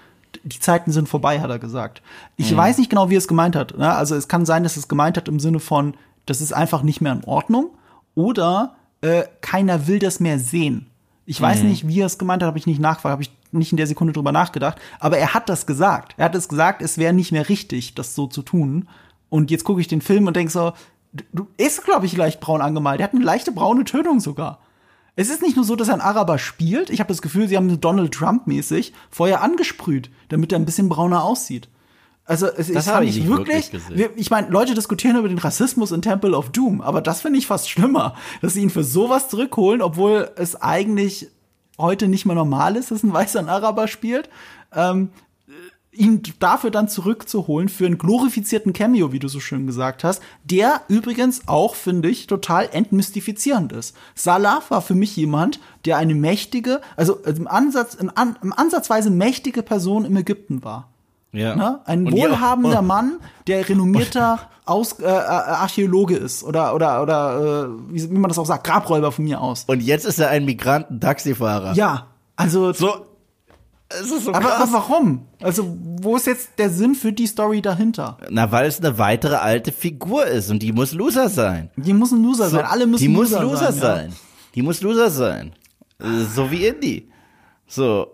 Die 0.45 0.61
Zeiten 0.61 0.93
sind 0.93 1.09
vorbei, 1.09 1.41
hat 1.41 1.51
er 1.51 1.59
gesagt. 1.59 2.03
Ich 2.37 2.55
weiß 2.55 2.79
nicht 2.79 2.91
genau, 2.91 3.11
wie 3.11 3.15
er 3.15 3.19
es 3.19 3.29
gemeint 3.29 3.57
hat. 3.57 3.77
Ne? 3.77 3.93
Also 3.93 4.15
es 4.15 4.29
kann 4.29 4.47
sein, 4.47 4.63
dass 4.63 4.77
es 4.77 4.89
gemeint 4.89 5.17
hat 5.17 5.29
im 5.29 5.41
Sinne 5.41 5.59
von, 5.59 5.95
das 6.27 6.41
ist 6.41 6.53
einfach 6.53 6.83
nicht 6.83 7.01
mehr 7.01 7.13
in 7.13 7.25
Ordnung 7.25 7.71
oder 8.15 8.77
äh, 9.05 9.29
keiner 9.43 9.87
will 9.87 9.99
das 9.99 10.19
mehr 10.19 10.39
sehen. 10.39 10.87
Ich 11.27 11.41
weiß 11.41 11.63
nicht, 11.63 11.89
wie 11.89 12.01
er 12.01 12.07
es 12.07 12.19
gemeint 12.19 12.43
hat, 12.43 12.49
habe 12.49 12.59
ich 12.59 12.67
nicht 12.67 12.81
nachgefragt, 12.81 13.13
habe 13.13 13.23
ich 13.23 13.31
nicht 13.53 13.73
in 13.73 13.77
der 13.77 13.87
Sekunde 13.87 14.13
drüber 14.13 14.33
nachgedacht. 14.33 14.79
Aber 14.99 15.17
er 15.17 15.33
hat 15.33 15.49
das 15.49 15.67
gesagt. 15.67 16.15
Er 16.17 16.27
hat 16.27 16.35
es 16.35 16.49
gesagt, 16.49 16.83
es 16.83 16.99
wäre 16.99 17.15
nicht 17.15 17.33
mehr 17.33 17.49
richtig, 17.49 17.95
das 17.95 18.15
so 18.15 18.27
zu 18.27 18.43
tun. 18.43 18.89
Und 19.31 19.51
jetzt 19.51 19.65
gucke 19.65 19.81
ich 19.81 19.89
den 19.89 20.03
Film 20.03 20.27
und 20.27 20.37
denke 20.37 20.53
so, 20.53 20.73
du 21.33 21.47
ist, 21.57 21.85
glaube 21.85 22.07
ich, 22.07 22.17
leicht 22.17 22.41
braun 22.41 22.61
angemalt. 22.61 23.01
Er 23.01 23.05
hat 23.05 23.15
eine 23.15 23.25
leichte 23.25 23.53
braune 23.53 23.85
Tönung 23.85 24.21
sogar. 24.21 24.59
Es 25.17 25.31
ist 25.31 25.43
nicht 25.43 25.57
nur 25.57 25.65
so, 25.65 25.77
dass 25.77 25.89
er 25.89 25.95
ein 25.95 26.01
Araber 26.01 26.39
spielt. 26.39 26.91
Ich 26.91 27.01
habe 27.01 27.09
das 27.09 27.23
Gefühl, 27.23 27.49
sie 27.49 27.57
haben 27.57 27.81
Donald 27.81 28.13
Trump 28.13 28.47
mäßig 28.47 28.93
vorher 29.11 29.43
angesprüht, 29.43 30.11
damit 30.29 30.53
er 30.53 30.59
ein 30.59 30.67
bisschen 30.67 30.89
brauner 30.89 31.23
aussieht. 31.25 31.69
Also 32.27 32.47
es 32.47 32.71
ist 32.71 32.87
habe 32.87 32.99
fand 33.05 33.09
ich 33.09 33.27
wirklich. 33.27 33.73
wirklich 33.73 34.11
ich 34.17 34.31
meine, 34.31 34.49
Leute 34.49 34.75
diskutieren 34.75 35.17
über 35.17 35.29
den 35.29 35.39
Rassismus 35.39 35.93
in 35.93 36.01
Temple 36.01 36.37
of 36.37 36.51
Doom, 36.51 36.81
aber 36.81 37.03
das 37.03 37.21
finde 37.21 37.39
ich 37.39 37.47
fast 37.47 37.69
schlimmer, 37.69 38.15
dass 38.41 38.55
sie 38.55 38.63
ihn 38.63 38.71
für 38.71 38.85
sowas 38.85 39.29
zurückholen, 39.29 39.83
obwohl 39.83 40.31
es 40.37 40.57
eigentlich 40.57 41.29
heute 41.79 42.09
nicht 42.09 42.25
mehr 42.25 42.35
normal 42.35 42.77
ist, 42.77 42.91
dass 42.91 43.03
ein 43.03 43.13
weißer 43.13 43.47
Araber 43.47 43.89
spielt. 43.89 44.31
Ähm, 44.73 45.11
ihn 45.97 46.23
dafür 46.41 46.71
dann 46.71 46.89
zurückzuholen 46.89 47.69
für 47.69 47.87
einen 47.87 47.99
glorifizierten 47.99 48.73
Cameo, 48.73 49.13
wie 49.13 49.19
du 49.19 49.29
so 49.29 49.39
schön 49.39 49.67
gesagt 49.67 50.03
hast, 50.03 50.23
der 50.43 50.83
übrigens 50.89 51.47
auch, 51.47 51.75
finde 51.75 52.09
ich, 52.09 52.27
total 52.27 52.69
entmystifizierend 52.73 53.73
ist. 53.73 53.97
Salah 54.15 54.63
war 54.69 54.83
für 54.83 54.95
mich 54.95 55.15
jemand, 55.17 55.61
der 55.85 55.97
eine 55.99 56.15
mächtige, 56.15 56.81
also 56.97 57.17
im 57.19 57.47
Ansatz, 57.47 57.95
im, 57.95 58.11
An, 58.15 58.37
im 58.43 58.53
Ansatzweise 58.53 59.11
mächtige 59.11 59.63
Person 59.63 60.05
im 60.05 60.17
Ägypten 60.17 60.65
war. 60.65 60.94
Ja. 61.35 61.55
Ne? 61.57 61.81
Ein 61.85 62.07
Und 62.07 62.17
ja- 62.17 62.31
wohlhabender 62.31 62.83
Mann, 62.95 63.19
der 63.47 63.69
renommierter 63.69 64.41
Aus, 64.67 64.99
äh, 64.99 65.05
äh, 65.05 65.09
Archäologe 65.09 66.17
ist 66.17 66.43
oder 66.43 66.75
oder 66.75 67.03
oder 67.03 67.67
äh, 67.67 67.93
wie, 67.93 68.11
wie 68.11 68.15
man 68.19 68.29
das 68.31 68.39
auch 68.39 68.47
sagt, 68.47 68.65
Grabräuber 68.67 69.13
von 69.13 69.25
mir 69.25 69.41
aus. 69.41 69.65
Und 69.67 69.83
jetzt 69.83 70.07
ist 70.07 70.19
er 70.19 70.31
ein 70.31 70.47
Migranten-Taxifahrer. 70.47 71.75
Ja, 71.75 72.07
also 72.37 72.73
So. 72.73 73.07
Es 73.91 74.11
ist 74.11 74.25
so 74.25 74.33
aber, 74.33 74.49
krass. 74.49 74.63
aber 74.63 74.73
warum? 74.73 75.27
Also 75.43 75.77
wo 76.01 76.17
ist 76.17 76.27
jetzt 76.27 76.59
der 76.59 76.71
Sinn 76.71 76.95
für 76.95 77.13
die 77.13 77.27
Story 77.27 77.61
dahinter? 77.61 78.17
Na, 78.31 78.51
weil 78.51 78.67
es 78.67 78.81
eine 78.81 78.97
weitere 78.99 79.37
alte 79.37 79.71
Figur 79.73 80.25
ist 80.27 80.51
und 80.51 80.61
die 80.63 80.73
muss 80.73 80.93
Loser 80.93 81.29
sein. 81.29 81.71
Die 81.77 81.93
muss 81.93 82.11
ein 82.11 82.23
Loser 82.23 82.49
sein. 82.49 82.65
Alle 82.65 82.87
müssen 82.87 83.03
die 83.03 83.09
muss 83.09 83.31
Loser, 83.31 83.43
Loser 83.43 83.73
sein. 83.73 84.11
sein. 84.11 84.13
Die 84.55 84.63
muss 84.63 84.81
Loser 84.81 85.11
sein. 85.11 85.53
So 86.35 86.51
wie 86.51 86.67
Indy. 86.67 87.11
So. 87.69 88.07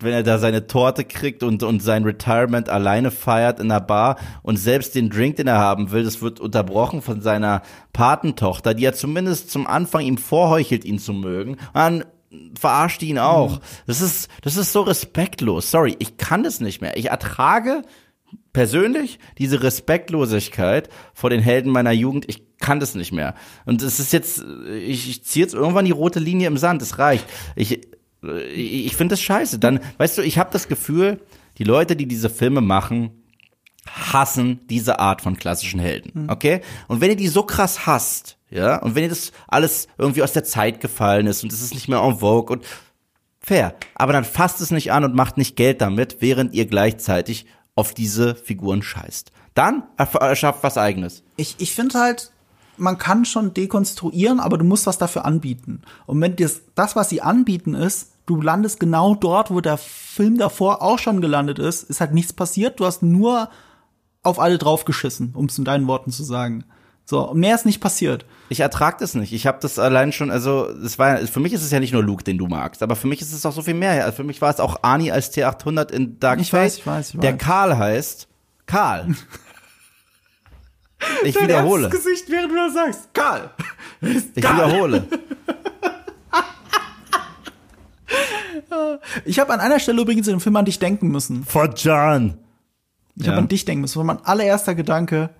Wenn 0.00 0.12
er 0.12 0.22
da 0.22 0.38
seine 0.38 0.68
Torte 0.68 1.04
kriegt 1.04 1.42
und, 1.42 1.64
und 1.64 1.82
sein 1.82 2.04
Retirement 2.04 2.68
alleine 2.68 3.10
feiert 3.10 3.58
in 3.58 3.68
der 3.68 3.80
Bar 3.80 4.16
und 4.42 4.56
selbst 4.56 4.94
den 4.94 5.10
Drink, 5.10 5.36
den 5.36 5.48
er 5.48 5.58
haben 5.58 5.90
will, 5.90 6.04
das 6.04 6.22
wird 6.22 6.38
unterbrochen 6.38 7.02
von 7.02 7.20
seiner 7.20 7.62
Patentochter, 7.92 8.74
die 8.74 8.84
ja 8.84 8.92
zumindest 8.92 9.50
zum 9.50 9.66
Anfang 9.66 10.02
ihm 10.02 10.16
vorheuchelt, 10.16 10.84
ihn 10.84 11.00
zu 11.00 11.12
mögen. 11.12 11.54
Und 11.54 11.74
dann 11.74 12.04
verarscht 12.56 13.02
ihn 13.02 13.18
auch. 13.18 13.56
Mhm. 13.56 13.60
Das 13.86 14.00
ist, 14.00 14.30
das 14.42 14.56
ist 14.56 14.72
so 14.72 14.82
respektlos. 14.82 15.72
Sorry, 15.72 15.96
ich 15.98 16.16
kann 16.16 16.44
das 16.44 16.60
nicht 16.60 16.80
mehr. 16.80 16.96
Ich 16.96 17.06
ertrage 17.06 17.82
persönlich 18.52 19.18
diese 19.38 19.62
Respektlosigkeit 19.62 20.88
vor 21.12 21.30
den 21.30 21.40
Helden 21.40 21.72
meiner 21.72 21.92
Jugend, 21.92 22.28
ich 22.28 22.58
kann 22.58 22.80
das 22.80 22.94
nicht 22.94 23.12
mehr. 23.12 23.34
Und 23.66 23.82
es 23.82 23.98
ist 23.98 24.12
jetzt, 24.12 24.44
ich, 24.68 25.08
ich 25.08 25.24
ziehe 25.24 25.44
jetzt 25.44 25.54
irgendwann 25.54 25.84
die 25.84 25.90
rote 25.90 26.18
Linie 26.20 26.48
im 26.48 26.56
Sand, 26.56 26.82
es 26.82 26.98
reicht. 26.98 27.24
Ich, 27.56 27.80
ich, 28.22 28.86
ich 28.86 28.96
finde 28.96 29.12
das 29.12 29.20
scheiße. 29.20 29.58
Dann, 29.58 29.80
weißt 29.98 30.18
du, 30.18 30.22
ich 30.22 30.38
habe 30.38 30.50
das 30.52 30.68
Gefühl, 30.68 31.20
die 31.58 31.64
Leute, 31.64 31.96
die 31.96 32.06
diese 32.06 32.30
Filme 32.30 32.60
machen, 32.60 33.24
hassen 33.86 34.60
diese 34.68 34.98
Art 34.98 35.22
von 35.22 35.36
klassischen 35.36 35.80
Helden, 35.80 36.28
okay? 36.30 36.60
Und 36.88 37.00
wenn 37.00 37.10
ihr 37.10 37.16
die 37.16 37.28
so 37.28 37.42
krass 37.42 37.86
hasst, 37.86 38.36
ja, 38.50 38.76
und 38.76 38.94
wenn 38.94 39.04
ihr 39.04 39.08
das 39.08 39.32
alles 39.46 39.88
irgendwie 39.98 40.22
aus 40.22 40.32
der 40.32 40.44
Zeit 40.44 40.80
gefallen 40.80 41.26
ist 41.26 41.42
und 41.42 41.52
es 41.52 41.62
ist 41.62 41.74
nicht 41.74 41.88
mehr 41.88 42.00
en 42.00 42.18
vogue 42.18 42.56
und 42.56 42.66
fair, 43.40 43.74
aber 43.94 44.12
dann 44.12 44.24
fasst 44.24 44.60
es 44.60 44.70
nicht 44.70 44.92
an 44.92 45.04
und 45.04 45.14
macht 45.14 45.36
nicht 45.36 45.56
Geld 45.56 45.80
damit, 45.80 46.18
während 46.20 46.54
ihr 46.54 46.66
gleichzeitig 46.66 47.46
auf 47.74 47.94
diese 47.94 48.34
Figuren 48.34 48.82
scheißt. 48.82 49.32
Dann 49.54 49.84
erschafft 49.96 50.62
was 50.62 50.78
eigenes. 50.78 51.22
Ich, 51.36 51.56
ich 51.58 51.74
finde 51.74 51.98
halt, 51.98 52.32
man 52.78 52.98
kann 52.98 53.24
schon 53.24 53.54
dekonstruieren, 53.54 54.40
aber 54.40 54.58
du 54.58 54.64
musst 54.64 54.86
was 54.86 54.98
dafür 54.98 55.24
anbieten. 55.24 55.82
Und 56.06 56.20
wenn 56.20 56.36
das, 56.36 56.62
das, 56.74 56.96
was 56.96 57.08
sie 57.08 57.22
anbieten, 57.22 57.74
ist, 57.74 58.12
du 58.26 58.40
landest 58.40 58.80
genau 58.80 59.14
dort, 59.14 59.50
wo 59.50 59.60
der 59.60 59.78
Film 59.78 60.38
davor 60.38 60.82
auch 60.82 60.98
schon 60.98 61.20
gelandet 61.20 61.58
ist, 61.58 61.84
ist 61.84 62.00
halt 62.00 62.14
nichts 62.14 62.32
passiert. 62.32 62.80
Du 62.80 62.86
hast 62.86 63.02
nur 63.02 63.48
auf 64.22 64.38
alle 64.38 64.58
draufgeschissen, 64.58 65.34
um 65.34 65.46
es 65.46 65.58
in 65.58 65.64
deinen 65.64 65.86
Worten 65.86 66.10
zu 66.10 66.24
sagen. 66.24 66.64
So, 67.04 67.30
und 67.30 67.40
mehr 67.40 67.54
ist 67.54 67.64
nicht 67.64 67.80
passiert. 67.80 68.26
Ich 68.50 68.60
ertrag 68.60 68.98
das 68.98 69.14
nicht. 69.14 69.32
Ich 69.32 69.46
habe 69.46 69.58
das 69.62 69.78
allein 69.78 70.12
schon, 70.12 70.30
also 70.30 70.68
es 70.68 70.98
war 70.98 71.16
für 71.18 71.40
mich 71.40 71.54
ist 71.54 71.62
es 71.62 71.70
ja 71.70 71.80
nicht 71.80 71.94
nur 71.94 72.02
Luke, 72.02 72.22
den 72.22 72.36
du 72.36 72.46
magst, 72.46 72.82
aber 72.82 72.96
für 72.96 73.06
mich 73.06 73.22
ist 73.22 73.32
es 73.32 73.46
auch 73.46 73.52
so 73.52 73.62
viel 73.62 73.72
mehr. 73.72 74.04
Also 74.04 74.16
für 74.16 74.24
mich 74.24 74.42
war 74.42 74.50
es 74.50 74.60
auch 74.60 74.82
Arnie 74.82 75.10
als 75.10 75.32
T800 75.32 75.90
in 75.90 76.20
Dark 76.20 76.38
Ich 76.38 76.50
Fate, 76.50 76.64
weiß, 76.64 76.78
ich 76.78 76.86
weiß, 76.86 77.14
ich 77.14 77.20
der 77.20 77.32
weiß. 77.32 77.40
Karl 77.40 77.78
heißt 77.78 78.28
Karl. 78.66 79.14
Ich 81.24 81.40
wiederhole. 81.40 81.88
Gesicht, 81.90 82.28
während 82.28 82.50
du 82.52 82.56
das 82.56 82.74
sagst. 82.74 83.14
Karl. 83.14 83.50
Ich 84.00 84.36
wiederhole. 84.36 85.04
Ich 89.24 89.38
habe 89.38 89.52
an 89.52 89.60
einer 89.60 89.78
Stelle 89.78 90.00
übrigens 90.02 90.26
in 90.26 90.34
dem 90.34 90.40
Film 90.40 90.56
an 90.56 90.64
dich 90.64 90.78
denken 90.78 91.08
müssen. 91.08 91.44
For 91.44 91.72
John. 91.74 92.34
Ich 93.16 93.24
Ja. 93.26 93.32
habe 93.32 93.42
an 93.42 93.48
dich 93.48 93.64
denken 93.64 93.82
müssen. 93.82 93.92
Das 93.94 93.96
war 93.96 94.04
mein 94.14 94.24
allererster 94.24 94.74
Gedanke. 94.74 95.30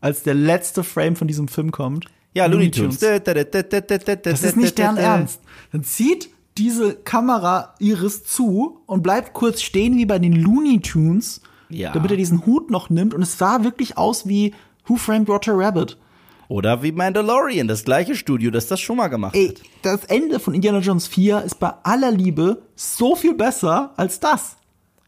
als 0.00 0.22
der 0.22 0.34
letzte 0.34 0.84
Frame 0.84 1.16
von 1.16 1.28
diesem 1.28 1.48
Film 1.48 1.70
kommt. 1.70 2.04
Ja, 2.34 2.44
Looney 2.44 2.70
Tunes. 2.70 2.98
Das 2.98 4.42
ist 4.42 4.56
nicht 4.58 4.76
deren 4.76 4.98
Ernst. 4.98 5.40
Dann 5.72 5.82
zieht 5.82 6.28
diese 6.58 6.94
Kamera 6.94 7.74
Iris 7.78 8.22
zu 8.24 8.82
und 8.84 9.02
bleibt 9.02 9.32
kurz 9.32 9.62
stehen 9.62 9.96
wie 9.96 10.04
bei 10.04 10.18
den 10.18 10.34
Looney 10.34 10.80
Tunes, 10.80 11.40
Ja. 11.70 11.90
damit 11.92 12.10
er 12.10 12.18
diesen 12.18 12.44
Hut 12.44 12.70
noch 12.70 12.90
nimmt. 12.90 13.14
Und 13.14 13.22
es 13.22 13.38
sah 13.38 13.64
wirklich 13.64 13.96
aus 13.96 14.28
wie 14.28 14.52
Who 14.86 14.96
Framed 14.96 15.28
Roger 15.28 15.52
Rabbit. 15.56 15.96
Oder 16.48 16.82
wie 16.82 16.92
Mandalorian, 16.92 17.68
das 17.68 17.84
gleiche 17.84 18.14
Studio, 18.14 18.50
das 18.50 18.66
das 18.66 18.78
schon 18.80 18.98
mal 18.98 19.08
gemacht 19.08 19.34
Ey, 19.34 19.48
hat. 19.48 19.62
das 19.82 20.04
Ende 20.04 20.38
von 20.38 20.54
Indiana 20.54 20.78
Jones 20.80 21.06
4 21.06 21.42
ist 21.42 21.58
bei 21.58 21.72
aller 21.82 22.10
Liebe 22.10 22.62
so 22.76 23.16
viel 23.16 23.34
besser 23.34 23.94
als 23.96 24.20
das. 24.20 24.56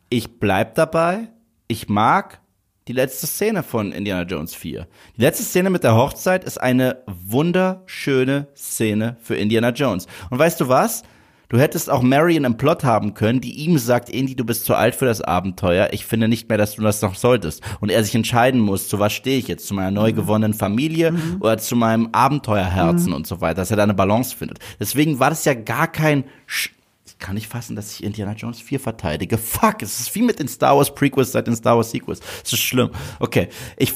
Ich 0.09 0.39
bleib 0.41 0.75
dabei. 0.77 1.29
Ich 1.69 1.89
mag 1.89 2.41
die 2.89 2.93
letzte 2.93 3.27
Szene 3.27 3.63
von 3.63 3.93
Indiana 3.93 4.23
Jones 4.23 4.55
4. 4.55 4.87
Die 5.17 5.21
letzte 5.21 5.43
Szene 5.43 5.71
mit 5.71 5.83
der 5.83 5.97
Hochzeit 5.97 6.45
ist 6.45 6.59
eine 6.61 7.03
wunderschöne 7.07 8.47
Szene 8.57 9.17
für 9.21 9.37
Indiana 9.37 9.71
Jones. 9.71 10.07
Und 10.31 10.39
weißt 10.39 10.61
du 10.61 10.69
was? 10.69 11.03
Du 11.49 11.59
hättest 11.59 11.91
auch 11.91 12.03
Marion 12.03 12.45
im 12.45 12.57
Plot 12.57 12.83
haben 12.83 13.15
können, 13.15 13.41
die 13.41 13.53
ihm 13.53 13.79
sagt, 13.79 14.11
Indy, 14.11 14.35
du 14.35 14.45
bist 14.45 14.65
zu 14.65 14.75
alt 14.75 14.97
für 14.97 15.05
das 15.05 15.21
Abenteuer. 15.21 15.91
Ich 15.93 16.05
finde 16.05 16.27
nicht 16.27 16.49
mehr, 16.49 16.59
dass 16.59 16.75
du 16.75 16.83
das 16.83 17.03
noch 17.03 17.15
solltest. 17.15 17.63
Und 17.81 17.91
er 17.91 18.03
sich 18.03 18.15
entscheiden 18.15 18.61
muss, 18.61 18.89
zu 18.89 18.99
was 18.99 19.13
stehe 19.13 19.39
ich 19.39 19.47
jetzt? 19.47 19.67
Zu 19.69 19.75
meiner 19.75 19.93
neu 19.93 20.13
gewonnenen 20.13 20.55
Familie 20.55 21.15
oder 21.39 21.59
zu 21.59 21.77
meinem 21.77 22.09
Abenteuerherzen 22.11 23.13
und 23.13 23.27
so 23.27 23.41
weiter, 23.41 23.57
dass 23.57 23.71
er 23.71 23.77
da 23.77 23.85
eine 23.85 23.95
Balance 23.95 24.35
findet. 24.35 24.59
Deswegen 24.81 25.21
war 25.21 25.31
das 25.31 25.45
ja 25.45 25.55
gar 25.55 25.87
kein 25.87 26.25
Sch 26.47 26.71
ich 27.07 27.19
kann 27.21 27.35
nicht 27.35 27.49
fassen, 27.49 27.77
dass 27.77 27.93
ich 27.93 28.05
Indiana 28.05 28.33
Jones 28.33 28.61
4 28.61 28.79
verteidige. 28.79 29.39
Fuck, 29.39 29.81
es 29.81 30.01
ist 30.01 30.15
wie 30.15 30.21
mit 30.21 30.39
den 30.39 30.49
Star 30.49 30.77
Wars 30.77 30.95
Prequels 30.95 31.33
seit 31.33 31.47
den 31.47 31.57
Star 31.57 31.77
Wars 31.77 31.91
Sequels. 31.91 32.21
Es 32.45 32.53
ist 32.53 32.61
schlimm. 32.61 32.91
Okay, 33.21 33.49
ich 33.79 33.95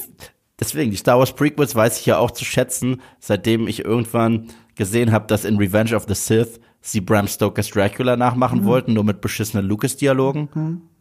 deswegen 0.58 0.90
die 0.90 0.96
Star 0.96 1.18
Wars 1.18 1.34
Prequels 1.34 1.74
weiß 1.74 2.00
ich 2.00 2.06
ja 2.06 2.16
auch 2.16 2.30
zu 2.30 2.46
schätzen, 2.46 3.02
seitdem 3.18 3.68
ich 3.68 3.84
irgendwann 3.84 4.48
gesehen 4.74 5.12
habe, 5.12 5.26
dass 5.26 5.44
in 5.44 5.58
Revenge 5.58 5.94
of 5.94 6.06
the 6.08 6.14
Sith 6.14 6.60
sie 6.80 7.00
Bram 7.00 7.26
Stokers 7.26 7.68
Dracula 7.70 8.16
nachmachen 8.16 8.64
wollten, 8.64 8.94
nur 8.94 9.04
mit 9.04 9.20
beschissenen 9.20 9.66
Lucas-Dialogen. 9.66 10.48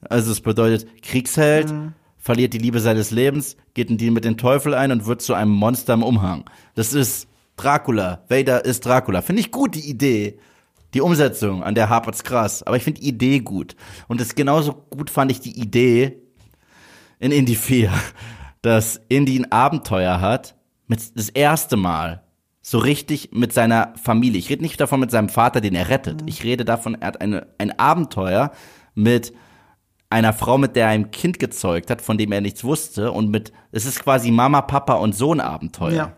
Also 0.02 0.32
es 0.32 0.42
bedeutet 0.42 1.02
Kriegsheld, 1.02 1.74
verliert 2.18 2.54
die 2.54 2.58
Liebe 2.58 2.80
seines 2.80 3.12
Lebens, 3.12 3.56
geht 3.74 3.90
in 3.90 3.98
die 3.98 4.12
mit 4.12 4.26
dem 4.26 4.38
Teufel 4.38 4.74
ein 4.74 4.92
und 4.92 5.06
wird 5.06 5.22
zu 5.22 5.34
einem 5.34 5.52
Monster 5.52 5.94
im 5.94 6.04
Umhang. 6.04 6.46
Das 6.76 6.94
ist 6.94 7.28
Dracula. 7.56 8.24
Vader 8.30 8.64
ist 8.66 8.86
Dracula. 8.86 9.22
Finde 9.22 9.42
ich 9.42 9.52
gut, 9.52 9.76
die 9.76 9.90
Idee. 9.90 10.40
Die 10.94 11.02
Umsetzung, 11.02 11.64
an 11.64 11.76
der 11.76 11.90
hapert's 11.90 12.24
krass. 12.24 12.64
Aber 12.64 12.76
ich 12.76 12.84
finde 12.84 13.02
die 13.02 13.08
Idee 13.08 13.40
gut. 13.40 13.76
Und 14.08 14.20
das 14.20 14.34
genauso 14.34 14.74
gut 14.90 15.10
fand 15.10 15.32
ich 15.32 15.40
die 15.40 15.60
Idee 15.60 16.22
in 17.20 17.32
Indie 17.32 17.56
4, 17.56 17.92
dass 18.62 19.00
Indy 19.08 19.38
ein 19.38 19.52
Abenteuer 19.52 20.20
hat, 20.20 20.56
mit 20.88 21.00
das 21.16 21.30
erste 21.30 21.78
Mal 21.78 22.24
so 22.62 22.78
richtig 22.78 23.30
mit 23.32 23.54
seiner 23.54 23.94
Familie. 24.02 24.40
Ich 24.40 24.50
rede 24.50 24.62
nicht 24.62 24.80
davon 24.80 25.00
mit 25.00 25.12
seinem 25.12 25.30
Vater, 25.30 25.62
den 25.62 25.76
er 25.76 25.90
rettet. 25.90 26.24
Ich 26.26 26.44
rede 26.44 26.66
davon, 26.66 26.96
er 26.96 27.08
hat 27.08 27.22
eine, 27.22 27.48
ein 27.58 27.78
Abenteuer 27.80 28.52
mit 28.96 29.34
einer 30.10 30.34
Frau, 30.34 30.58
mit 30.58 30.76
der 30.76 30.86
er 30.86 30.92
ein 30.92 31.12
Kind 31.12 31.40
gezeugt 31.40 31.90
hat, 31.90 32.02
von 32.02 32.18
dem 32.18 32.32
er 32.32 32.42
nichts 32.42 32.64
wusste. 32.64 33.12
Und 33.12 33.30
mit, 33.30 33.54
es 33.72 33.86
ist 33.86 34.04
quasi 34.04 34.32
Mama, 34.32 34.62
Papa 34.62 34.96
und 34.96 35.16
Sohn 35.16 35.40
Abenteuer. 35.40 36.14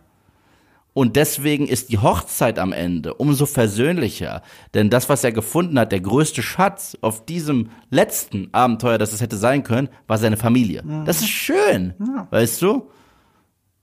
Und 0.93 1.15
deswegen 1.15 1.67
ist 1.67 1.89
die 1.89 1.99
Hochzeit 1.99 2.59
am 2.59 2.73
Ende 2.73 3.13
umso 3.13 3.45
versöhnlicher. 3.45 4.41
Denn 4.73 4.89
das, 4.89 5.07
was 5.07 5.23
er 5.23 5.31
gefunden 5.31 5.79
hat, 5.79 5.93
der 5.93 6.01
größte 6.01 6.41
Schatz 6.41 6.97
auf 6.99 7.25
diesem 7.25 7.69
letzten 7.89 8.49
Abenteuer, 8.53 8.97
das 8.97 9.13
es 9.13 9.21
hätte 9.21 9.37
sein 9.37 9.63
können, 9.63 9.89
war 10.07 10.17
seine 10.17 10.35
Familie. 10.35 10.83
Das 11.05 11.21
ist 11.21 11.29
schön, 11.29 11.93
weißt 12.31 12.61
du? 12.61 12.89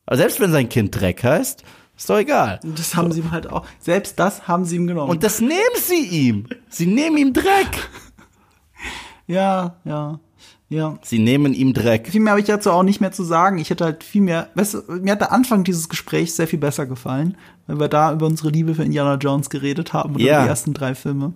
Aber 0.05 0.17
selbst 0.17 0.41
wenn 0.41 0.53
sein 0.53 0.69
Kind 0.69 0.99
Dreck 0.99 1.25
heißt, 1.25 1.65
ist 1.99 2.09
doch 2.09 2.17
egal. 2.19 2.61
Und 2.65 2.79
das 2.79 2.95
haben 2.97 3.13
sie 3.13 3.21
ihm 3.21 3.31
halt 3.33 3.51
auch, 3.51 3.67
selbst 3.79 4.19
das 4.19 4.49
haben 4.49 4.65
sie 4.65 4.77
ihm 4.77 4.87
genommen. 4.87 5.11
Und 5.11 5.23
das 5.25 5.41
nehmen 5.41 5.55
sie 5.77 6.07
ihm. 6.07 6.47
Sie 6.71 6.87
nehmen 6.87 7.17
ihm 7.19 7.33
Dreck. 7.35 7.89
ja, 9.27 9.77
ja, 9.85 10.21
ja. 10.69 10.99
Sie 11.03 11.19
nehmen 11.19 11.55
ihm 11.55 11.75
Dreck. 11.75 12.09
Viel 12.09 12.21
mehr 12.21 12.33
habe 12.33 12.41
ich 12.41 12.47
dazu 12.47 12.71
auch 12.71 12.83
nicht 12.83 13.01
mehr 13.01 13.13
zu 13.13 13.25
sagen. 13.25 13.59
Ich 13.59 13.71
hätte 13.71 13.85
halt 13.85 14.05
viel 14.05 14.23
mehr, 14.23 14.49
weißt 14.55 14.75
du, 14.75 14.83
mir 15.01 15.13
hat 15.13 15.21
der 15.21 15.33
Anfang 15.33 15.65
dieses 15.65 15.89
Gesprächs 15.89 16.37
sehr 16.37 16.47
viel 16.49 16.59
besser 16.59 16.87
gefallen, 16.87 17.37
weil 17.67 17.81
wir 17.81 17.89
da 17.89 18.13
über 18.13 18.27
unsere 18.27 18.51
Liebe 18.51 18.75
für 18.75 18.85
Indiana 18.85 19.15
Jones 19.17 19.51
geredet 19.51 19.93
haben 19.93 20.15
oder 20.15 20.25
Ja. 20.25 20.43
die 20.43 20.49
ersten 20.49 20.75
drei 20.75 20.95
Filme. 20.95 21.33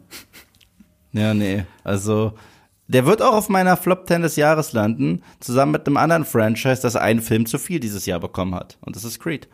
Ja, 1.12 1.34
nee. 1.34 1.64
Also, 1.84 2.32
der 2.89 3.05
wird 3.06 3.20
auch 3.22 3.34
auf 3.34 3.48
meiner 3.48 3.76
Flop 3.76 4.06
10 4.06 4.22
des 4.22 4.36
Jahres 4.36 4.72
landen, 4.72 5.22
zusammen 5.40 5.72
mit 5.72 5.86
einem 5.86 5.97
anderen 5.97 6.24
Franchise, 6.24 6.80
das 6.82 6.97
einen 6.97 7.20
Film 7.22 7.47
zu 7.47 7.59
viel 7.59 7.80
dieses 7.80 8.06
Jahr 8.06 8.20
bekommen 8.20 8.55
hat. 8.55 8.78
Und 8.80 8.97
das 8.97 9.05
ist 9.05 9.18
Creed. 9.18 9.48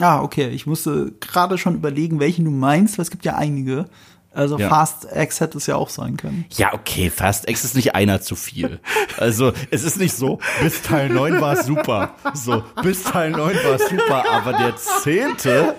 Ah, 0.00 0.22
okay. 0.22 0.48
Ich 0.48 0.66
musste 0.66 1.12
gerade 1.20 1.58
schon 1.58 1.74
überlegen, 1.74 2.18
welchen 2.20 2.44
du 2.44 2.50
meinst, 2.50 2.98
weil 2.98 3.02
es 3.04 3.10
gibt 3.10 3.24
ja 3.24 3.36
einige. 3.36 3.86
Also 4.34 4.58
Ja. 4.58 4.70
Fast 4.70 5.06
X 5.14 5.40
hätte 5.40 5.58
es 5.58 5.66
ja 5.66 5.76
auch 5.76 5.90
sein 5.90 6.16
können. 6.16 6.46
Ja, 6.56 6.72
okay, 6.72 7.10
Fast 7.10 7.48
X 7.50 7.64
ist 7.64 7.76
nicht 7.76 7.94
einer 7.94 8.22
zu 8.22 8.34
viel. 8.34 8.80
Also, 9.18 9.52
es 9.70 9.84
ist 9.84 9.98
nicht 9.98 10.16
so, 10.16 10.38
bis 10.62 10.80
Teil 10.80 11.10
9 11.10 11.38
war 11.42 11.52
es 11.58 11.66
super. 11.66 12.14
So, 12.32 12.64
bis 12.82 13.02
Teil 13.02 13.30
9 13.32 13.40
war 13.56 13.74
es 13.74 13.88
super, 13.90 14.24
aber 14.30 14.54
der 14.54 14.74
zehnte, 14.76 15.74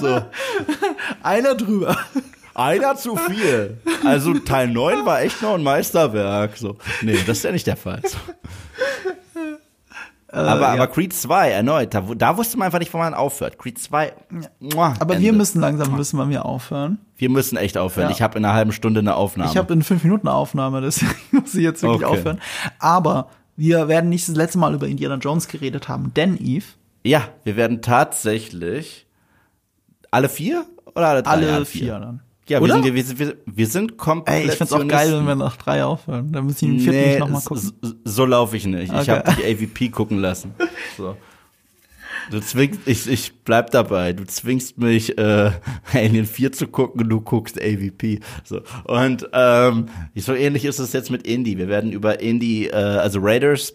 so, 0.00 0.22
Einer 1.22 1.54
drüber. 1.54 1.98
einer 2.54 2.96
zu 2.96 3.16
viel. 3.16 3.76
Also, 4.06 4.32
Teil 4.38 4.68
9 4.68 5.04
war 5.04 5.20
echt 5.20 5.42
noch 5.42 5.54
ein 5.54 5.62
Meisterwerk. 5.62 6.56
So, 6.56 6.78
nee, 7.02 7.18
das 7.26 7.36
ist 7.38 7.44
ja 7.44 7.52
nicht 7.52 7.66
der 7.66 7.76
Fall. 7.76 8.00
So. 8.04 8.16
Aber, 10.34 10.60
ja. 10.60 10.72
aber 10.72 10.86
Creed 10.88 11.12
2 11.12 11.50
erneut, 11.50 11.94
da, 11.94 12.00
da 12.00 12.36
wusste 12.36 12.56
man 12.58 12.66
einfach 12.66 12.78
nicht, 12.78 12.92
wo 12.92 12.98
man 12.98 13.14
aufhört. 13.14 13.58
Creed 13.58 13.78
2, 13.78 14.12
muah, 14.60 14.94
Aber 14.98 15.14
Ende. 15.14 15.26
wir 15.26 15.32
müssen 15.32 15.60
langsam 15.60 15.96
wann 15.96 16.30
wir 16.30 16.44
aufhören. 16.44 16.98
wir 17.16 17.30
müssen 17.30 17.56
echt 17.56 17.76
aufhören. 17.78 18.08
Ja. 18.08 18.14
Ich 18.14 18.22
habe 18.22 18.38
in 18.38 18.44
einer 18.44 18.54
halben 18.54 18.72
Stunde 18.72 19.00
eine 19.00 19.14
Aufnahme. 19.16 19.50
Ich 19.50 19.56
habe 19.56 19.72
in 19.72 19.82
fünf 19.82 20.04
Minuten 20.04 20.28
eine 20.28 20.36
Aufnahme, 20.36 20.80
deswegen 20.82 21.14
muss 21.32 21.54
ich 21.54 21.62
jetzt 21.62 21.82
wirklich 21.82 22.04
Okay. 22.06 22.18
aufhören. 22.18 22.40
Aber 22.78 23.28
wir 23.56 23.86
werden 23.88 24.10
nicht 24.10 24.28
das 24.28 24.34
letzte 24.36 24.58
Mal 24.58 24.74
über 24.74 24.88
Indiana 24.88 25.16
Jones 25.16 25.46
geredet 25.48 25.88
haben, 25.88 26.12
denn 26.14 26.36
Eve, 26.38 26.66
Ja, 27.04 27.22
wir 27.44 27.56
werden 27.56 27.82
tatsächlich 27.82 29.06
alle 30.10 30.28
vier 30.28 30.64
oder 30.94 31.08
alle 31.08 31.22
drei? 31.22 31.30
alle 31.30 31.64
vier 31.64 31.98
dann. 31.98 32.20
Ja, 32.48 32.58
wir 32.58 32.64
Oder? 32.64 32.82
sind, 32.82 32.94
wir, 32.94 33.04
sind, 33.04 33.18
wir, 33.18 33.36
wir 33.46 33.66
sind 33.66 33.96
komplett. 33.96 34.42
Ey, 34.42 34.46
ich 34.48 34.52
find's 34.56 34.72
auch 34.72 34.86
geil, 34.86 35.12
wenn 35.16 35.26
wir 35.26 35.34
nach 35.34 35.56
drei 35.56 35.82
aufhören. 35.84 36.30
Dann 36.32 36.44
muss 36.44 36.54
ich 36.54 36.68
den 36.68 36.78
vierten 36.78 36.98
nee, 36.98 37.08
nicht 37.10 37.18
nochmal 37.20 37.40
gucken. 37.42 37.72
s- 37.82 37.94
So 38.04 38.26
laufe 38.26 38.56
ich 38.56 38.66
nicht. 38.66 38.92
Ich 38.92 38.98
Okay. 39.00 39.10
habe 39.12 39.34
die 39.40 39.44
AVP 39.44 39.88
gucken 39.90 40.18
lassen. 40.18 40.54
So. 40.96 41.16
Du 42.30 42.40
zwingst, 42.40 42.80
ich, 42.86 43.06
ich 43.08 43.32
bleib 43.44 43.70
dabei. 43.70 44.12
Du 44.14 44.24
zwingst 44.24 44.78
mich, 44.78 45.18
äh, 45.18 45.50
Alien 45.92 46.24
4 46.26 46.52
zu 46.52 46.66
gucken 46.68 47.02
und 47.02 47.08
du 47.10 47.20
guckst 47.20 47.60
AVP. 47.60 48.20
So. 48.44 48.60
Und 48.84 49.28
ähm, 49.32 49.86
so 50.14 50.32
ähnlich 50.34 50.64
ist 50.64 50.78
es 50.78 50.92
jetzt 50.94 51.10
mit 51.10 51.26
Indie. 51.26 51.58
Wir 51.58 51.68
werden 51.68 51.92
über 51.92 52.20
Indie, 52.20 52.68
äh, 52.68 52.74
also 52.74 53.18
Raiders, 53.20 53.74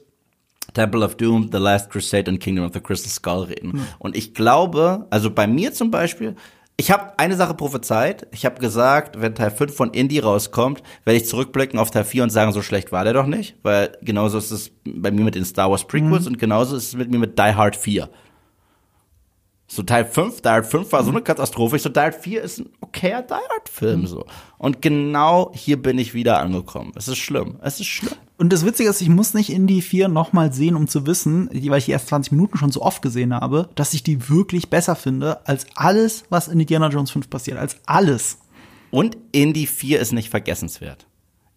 Temple 0.73 1.03
of 1.05 1.15
Doom, 1.15 1.49
The 1.51 1.57
Last 1.59 1.89
Crusade 1.91 2.29
und 2.31 2.39
Kingdom 2.39 2.65
of 2.65 2.73
the 2.73 2.79
Crystal 2.79 3.09
Skull 3.11 3.43
reden. 3.43 3.81
Und 3.99 4.15
ich 4.15 4.33
glaube, 4.33 5.05
also 5.11 5.29
bei 5.29 5.45
mir 5.45 5.73
zum 5.73 5.91
Beispiel, 5.91 6.35
ich 6.79 6.91
habe 6.91 7.11
eine 7.17 7.35
Sache 7.35 7.55
prophezeit. 7.55 8.25
Ich 8.31 8.45
habe 8.45 8.61
gesagt, 8.61 9.19
wenn 9.19 9.35
Teil 9.35 9.51
5 9.51 9.75
von 9.75 9.91
Indie 9.91 10.19
rauskommt, 10.19 10.81
werde 11.03 11.17
ich 11.17 11.27
zurückblicken 11.27 11.77
auf 11.77 11.91
Teil 11.91 12.05
4 12.05 12.23
und 12.23 12.29
sagen, 12.29 12.53
so 12.53 12.61
schlecht 12.61 12.93
war 12.93 13.03
der 13.03 13.11
doch 13.11 13.25
nicht. 13.25 13.57
Weil 13.63 13.97
genauso 14.01 14.37
ist 14.37 14.49
es 14.51 14.71
bei 14.85 15.11
mir 15.11 15.25
mit 15.25 15.35
den 15.35 15.43
Star 15.43 15.69
Wars 15.69 15.85
Prequels 15.85 16.25
und 16.25 16.39
genauso 16.39 16.77
ist 16.77 16.87
es 16.87 16.95
mit 16.95 17.11
mir 17.11 17.19
mit 17.19 17.37
Die 17.37 17.53
Hard 17.53 17.75
4. 17.75 18.09
So 19.71 19.83
Teil 19.83 20.03
5, 20.03 20.41
Die 20.41 20.49
Hard 20.49 20.65
5 20.65 20.91
war 20.91 21.03
so 21.03 21.11
eine 21.11 21.21
Katastrophe. 21.21 21.75
Ich 21.75 21.83
so, 21.83 21.89
Die 21.89 21.99
Hard 21.99 22.15
4 22.15 22.41
ist 22.41 22.57
ein 22.57 22.69
okayer 22.81 23.21
Die 23.21 23.35
Hard 23.35 23.69
Film, 23.69 24.07
so. 24.07 24.25
Und 24.57 24.81
genau 24.81 25.51
hier 25.53 25.79
bin 25.79 25.99
ich 25.99 26.15
wieder 26.15 26.39
angekommen. 26.39 26.91
Es 26.95 27.07
ist 27.07 27.19
schlimm. 27.19 27.59
Es 27.61 27.79
ist 27.79 27.85
schlimm. 27.85 28.15
Und 28.39 28.51
das 28.51 28.65
Witzige 28.65 28.89
ist, 28.89 28.99
ich 29.01 29.09
muss 29.09 29.35
nicht 29.35 29.51
Indie 29.51 29.83
4 29.83 30.07
nochmal 30.07 30.51
sehen, 30.51 30.75
um 30.75 30.87
zu 30.87 31.05
wissen, 31.05 31.49
weil 31.51 31.77
ich 31.77 31.85
die 31.85 31.91
erst 31.91 32.07
20 32.07 32.31
Minuten 32.31 32.57
schon 32.57 32.71
so 32.71 32.81
oft 32.81 33.03
gesehen 33.03 33.31
habe, 33.33 33.69
dass 33.75 33.93
ich 33.93 34.01
die 34.01 34.27
wirklich 34.27 34.71
besser 34.71 34.95
finde 34.95 35.45
als 35.45 35.67
alles, 35.75 36.23
was 36.29 36.47
in 36.47 36.59
Indiana 36.59 36.89
Jones 36.89 37.11
5 37.11 37.29
passiert. 37.29 37.59
Als 37.59 37.77
alles. 37.85 38.39
Und 38.89 39.17
Indie 39.31 39.67
4 39.67 39.99
ist 39.99 40.13
nicht 40.13 40.31
vergessenswert. 40.31 41.05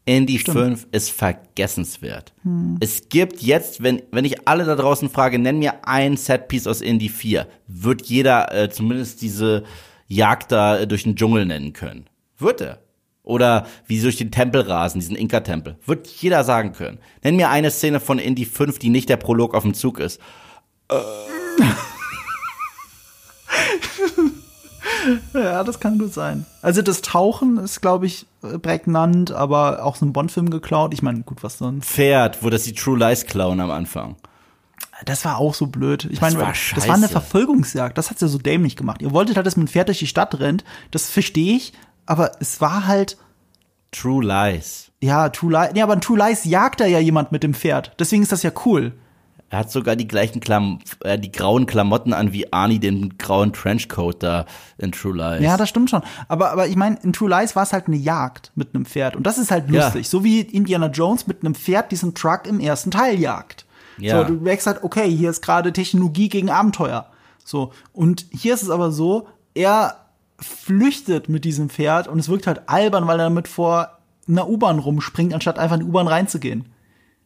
Indie 0.04 0.38
5 0.38 0.88
ist 0.90 1.10
vergessenswert. 1.10 2.32
Es 2.80 3.08
gibt 3.08 3.40
jetzt, 3.40 3.82
wenn, 3.82 4.02
wenn 4.10 4.24
ich 4.24 4.48
alle 4.48 4.64
da 4.64 4.74
draußen 4.74 5.08
frage, 5.08 5.38
nenn 5.38 5.60
mir 5.60 5.86
ein 5.86 6.16
Setpiece 6.16 6.66
aus 6.66 6.80
Indie 6.80 7.08
4, 7.08 7.46
wird 7.68 8.02
jeder 8.06 8.52
äh, 8.52 8.68
zumindest 8.68 9.22
diese 9.22 9.62
Jagd 10.08 10.50
da 10.50 10.78
äh, 10.78 10.86
durch 10.88 11.04
den 11.04 11.14
Dschungel 11.14 11.46
nennen 11.46 11.72
können. 11.72 12.06
Wird 12.38 12.60
er. 12.60 12.80
Oder 13.22 13.66
wie 13.86 13.96
sie 13.96 14.02
durch 14.02 14.16
den 14.16 14.32
Tempel 14.32 14.62
rasen, 14.62 14.98
diesen 14.98 15.14
Inka-Tempel. 15.14 15.76
Wird 15.86 16.08
jeder 16.08 16.42
sagen 16.42 16.72
können. 16.72 16.98
Nenn 17.22 17.36
mir 17.36 17.50
eine 17.50 17.70
Szene 17.70 18.00
von 18.00 18.18
Indie 18.18 18.44
5, 18.44 18.80
die 18.80 18.90
nicht 18.90 19.08
der 19.08 19.16
Prolog 19.16 19.54
auf 19.54 19.62
dem 19.62 19.74
Zug 19.74 20.00
ist. 20.00 20.20
Ja, 25.34 25.64
das 25.64 25.80
kann 25.80 25.98
gut 25.98 26.12
sein. 26.12 26.46
Also 26.62 26.82
das 26.82 27.02
Tauchen 27.02 27.58
ist, 27.58 27.80
glaube 27.80 28.06
ich, 28.06 28.26
prägnant, 28.62 29.32
aber 29.32 29.84
auch 29.84 29.96
so 29.96 30.04
ein 30.06 30.12
Bond-Film 30.12 30.50
geklaut. 30.50 30.92
Ich 30.94 31.02
meine, 31.02 31.22
gut, 31.22 31.42
was 31.42 31.58
sonst? 31.58 31.86
Pferd, 31.86 32.42
wo 32.42 32.50
das 32.50 32.64
die 32.64 32.72
True 32.72 32.98
Lies 32.98 33.26
klauen 33.26 33.60
am 33.60 33.70
Anfang. 33.70 34.16
Das 35.04 35.24
war 35.24 35.38
auch 35.38 35.54
so 35.54 35.66
blöd. 35.66 36.04
Ich 36.04 36.20
Das 36.20 36.32
meine, 36.32 36.38
war 36.44 36.52
das 36.74 36.88
war 36.88 36.94
eine. 36.94 37.08
Verfolgungsjagd. 37.08 37.98
Das 37.98 38.10
hat's 38.10 38.20
ja 38.20 38.28
so 38.28 38.38
dämlich 38.38 38.76
gemacht. 38.76 39.02
Ihr 39.02 39.12
wolltet 39.12 39.36
halt, 39.36 39.46
dass 39.46 39.56
man 39.56 39.64
ein 39.64 39.68
Pferd 39.68 39.88
durch 39.88 39.98
die 39.98 40.06
Stadt 40.06 40.38
rennt. 40.38 40.64
Das 40.92 41.10
verstehe 41.10 41.56
ich. 41.56 41.72
Aber 42.06 42.32
es 42.40 42.60
war 42.60 42.86
halt, 42.86 43.16
True 43.90 44.24
Lies. 44.24 44.90
ja, 45.00 45.28
True 45.28 45.52
Lies. 45.52 45.72
Nee, 45.74 45.82
aber 45.82 45.94
in 45.94 46.00
True 46.00 46.18
Lies 46.18 46.44
jagt 46.44 46.80
da 46.80 46.86
ja 46.86 46.98
jemand 46.98 47.32
mit 47.32 47.42
dem 47.42 47.54
Pferd. 47.54 47.92
Deswegen 47.98 48.22
ist 48.22 48.32
das 48.32 48.42
ja 48.42 48.50
cool. 48.64 48.92
Er 49.52 49.58
hat 49.58 49.70
sogar 49.70 49.96
die 49.96 50.08
gleichen 50.08 50.40
Klam 50.40 50.78
äh, 51.04 51.18
die 51.18 51.30
grauen 51.30 51.66
Klamotten 51.66 52.14
an 52.14 52.32
wie 52.32 52.50
Arnie 52.54 52.78
den 52.78 53.18
grauen 53.18 53.52
Trenchcoat 53.52 54.22
da 54.22 54.46
in 54.78 54.92
True 54.92 55.14
Lies. 55.14 55.42
Ja, 55.42 55.58
das 55.58 55.68
stimmt 55.68 55.90
schon. 55.90 56.00
Aber, 56.26 56.52
aber 56.52 56.68
ich 56.68 56.76
meine, 56.76 56.96
in 57.02 57.12
True 57.12 57.28
Lies 57.28 57.54
war 57.54 57.62
es 57.64 57.74
halt 57.74 57.86
eine 57.86 57.96
Jagd 57.96 58.50
mit 58.54 58.74
einem 58.74 58.86
Pferd. 58.86 59.14
Und 59.14 59.26
das 59.26 59.36
ist 59.36 59.50
halt 59.50 59.70
Ja. 59.70 59.84
lustig. 59.84 60.08
So 60.08 60.24
wie 60.24 60.40
Indiana 60.40 60.86
Jones 60.86 61.26
mit 61.26 61.44
einem 61.44 61.54
Pferd 61.54 61.92
diesen 61.92 62.14
Truck 62.14 62.46
im 62.46 62.60
ersten 62.60 62.90
Teil 62.90 63.20
jagt. 63.20 63.66
Ja. 63.98 64.26
So, 64.26 64.32
du 64.32 64.40
merkst 64.42 64.66
halt, 64.66 64.82
okay, 64.84 65.10
hier 65.14 65.28
ist 65.28 65.42
gerade 65.42 65.70
Technologie 65.70 66.30
gegen 66.30 66.48
Abenteuer. 66.48 67.08
So. 67.44 67.72
Und 67.92 68.24
hier 68.30 68.54
ist 68.54 68.62
es 68.62 68.70
aber 68.70 68.90
so, 68.90 69.28
er 69.52 69.96
flüchtet 70.38 71.28
mit 71.28 71.44
diesem 71.44 71.68
Pferd 71.68 72.08
und 72.08 72.18
es 72.18 72.30
wirkt 72.30 72.46
halt 72.46 72.62
albern, 72.70 73.06
weil 73.06 73.20
er 73.20 73.24
damit 73.24 73.48
vor 73.48 73.98
einer 74.26 74.48
U-Bahn 74.48 74.78
rumspringt, 74.78 75.34
anstatt 75.34 75.58
einfach 75.58 75.74
in 75.76 75.82
die 75.82 75.88
U-Bahn 75.88 76.08
reinzugehen. 76.08 76.72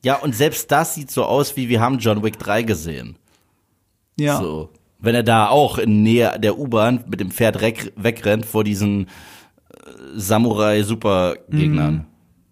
Ja, 0.04 0.16
und 0.16 0.34
selbst 0.34 0.70
das 0.70 0.94
sieht 0.94 1.10
so 1.10 1.24
aus, 1.24 1.56
wie 1.56 1.68
wir 1.68 1.80
haben 1.80 1.98
John 1.98 2.22
Wick 2.22 2.38
3 2.38 2.62
gesehen. 2.62 3.16
Ja. 4.18 4.40
So. 4.40 4.70
Wenn 4.98 5.14
er 5.14 5.22
da 5.22 5.48
auch 5.48 5.78
in 5.78 6.02
Nähe 6.02 6.38
der 6.38 6.58
U-Bahn 6.58 7.04
mit 7.08 7.20
dem 7.20 7.30
Pferd 7.30 7.60
wegrennt 7.60 8.46
vor 8.46 8.64
diesen 8.64 9.04
äh, 9.04 9.08
Samurai-Supergegnern. 10.14 11.94
Mhm. 11.94 12.04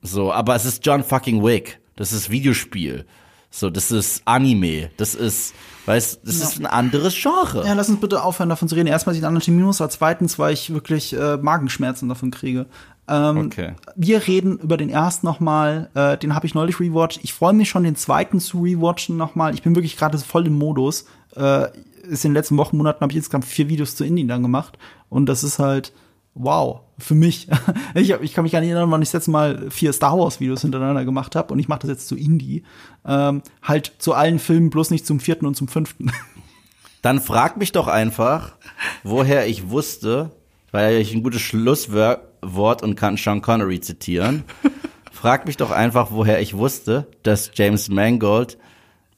So, 0.02 0.32
aber 0.32 0.54
es 0.54 0.64
ist 0.64 0.84
John 0.84 1.02
fucking 1.02 1.42
Wick. 1.42 1.80
Das 1.96 2.12
ist 2.12 2.30
Videospiel. 2.30 3.06
So, 3.50 3.70
das 3.70 3.92
ist 3.92 4.22
Anime. 4.24 4.90
Das 4.96 5.14
ist, 5.14 5.54
weißt, 5.86 6.20
das 6.24 6.36
ist 6.36 6.58
ein 6.58 6.66
anderes 6.66 7.14
Genre. 7.14 7.64
Ja, 7.64 7.74
lass 7.74 7.88
uns 7.88 8.00
bitte 8.00 8.22
aufhören, 8.22 8.48
davon 8.48 8.68
zu 8.68 8.74
reden. 8.74 8.88
Erstmal 8.88 9.14
sieht 9.14 9.22
Anatominus, 9.22 9.80
als 9.80 9.94
zweitens, 9.94 10.40
weil 10.40 10.52
ich 10.52 10.74
wirklich 10.74 11.12
äh, 11.12 11.36
Magenschmerzen 11.36 12.08
davon 12.08 12.32
kriege. 12.32 12.66
Ähm, 13.08 13.38
Okay. 13.38 13.74
Wir 13.96 14.26
reden 14.26 14.58
über 14.58 14.76
den 14.76 14.88
ersten 14.88 15.26
nochmal. 15.26 15.90
Äh, 15.94 16.16
den 16.18 16.34
habe 16.34 16.46
ich 16.46 16.54
neulich 16.54 16.80
rewatcht. 16.80 17.20
Ich 17.22 17.34
freue 17.34 17.52
mich 17.52 17.68
schon, 17.68 17.84
den 17.84 17.96
zweiten 17.96 18.40
zu 18.40 18.62
rewatchen 18.62 19.16
nochmal. 19.16 19.54
Ich 19.54 19.62
bin 19.62 19.74
wirklich 19.74 19.96
gerade 19.96 20.18
voll 20.18 20.46
im 20.46 20.58
Modus. 20.58 21.06
Äh, 21.36 21.68
ist 22.02 22.24
in 22.24 22.30
den 22.30 22.34
letzten 22.34 22.56
Wochen, 22.56 22.76
Monaten 22.76 23.00
habe 23.00 23.12
ich 23.12 23.16
insgesamt 23.16 23.44
vier 23.44 23.68
Videos 23.68 23.96
zu 23.96 24.04
Indien 24.04 24.28
dann 24.28 24.42
gemacht. 24.42 24.78
Und 25.08 25.26
das 25.26 25.42
ist 25.42 25.58
halt 25.58 25.92
wow 26.34 26.80
für 26.98 27.14
mich. 27.14 27.48
ich, 27.94 28.12
hab, 28.12 28.22
ich 28.22 28.34
kann 28.34 28.44
mich 28.44 28.52
gar 28.52 28.60
nicht 28.60 28.70
erinnern, 28.70 28.90
wann 28.90 29.02
ich 29.02 29.08
das 29.08 29.14
letzte 29.14 29.30
Mal 29.30 29.70
vier 29.70 29.92
Star 29.92 30.18
Wars 30.18 30.40
Videos 30.40 30.62
hintereinander 30.62 31.04
gemacht 31.04 31.36
habe. 31.36 31.52
Und 31.52 31.58
ich 31.58 31.68
mache 31.68 31.80
das 31.80 31.90
jetzt 31.90 32.08
zu 32.08 32.16
Indie. 32.16 32.64
Ähm, 33.06 33.42
halt 33.62 33.92
zu 33.98 34.14
allen 34.14 34.38
Filmen, 34.38 34.70
bloß 34.70 34.90
nicht 34.90 35.06
zum 35.06 35.20
vierten 35.20 35.46
und 35.46 35.54
zum 35.54 35.68
fünften. 35.68 36.10
Dann 37.02 37.20
frag 37.20 37.58
mich 37.58 37.72
doch 37.72 37.86
einfach, 37.86 38.56
woher 39.02 39.46
ich 39.46 39.68
wusste, 39.68 40.30
weil 40.72 40.96
ich 40.96 41.14
ein 41.14 41.22
gutes 41.22 41.42
Schlusswort 41.42 42.33
und 42.82 42.96
kann 42.96 43.16
Sean 43.16 43.42
Connery 43.42 43.80
zitieren. 43.80 44.44
frag 45.24 45.46
mich 45.46 45.56
doch 45.56 45.70
einfach, 45.70 46.10
woher 46.10 46.42
ich 46.42 46.54
wusste, 46.54 47.06
dass 47.22 47.50
James 47.54 47.88
Mangold 47.88 48.58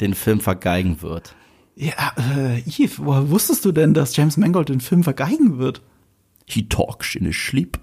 den 0.01 0.15
Film 0.15 0.39
vergeigen 0.39 1.03
wird. 1.03 1.35
Ja, 1.75 2.13
äh, 2.17 2.61
Yves, 2.61 3.05
woher 3.05 3.29
wusstest 3.29 3.65
du 3.65 3.73
denn, 3.73 3.93
dass 3.93 4.17
James 4.17 4.37
Mangold 4.37 4.69
den 4.69 4.81
Film 4.81 5.03
vergeigen 5.03 5.59
wird? 5.59 5.83
He 6.49 6.69
talks 6.69 7.17
in 7.17 7.27
his 7.27 7.37
sleep. 7.37 7.81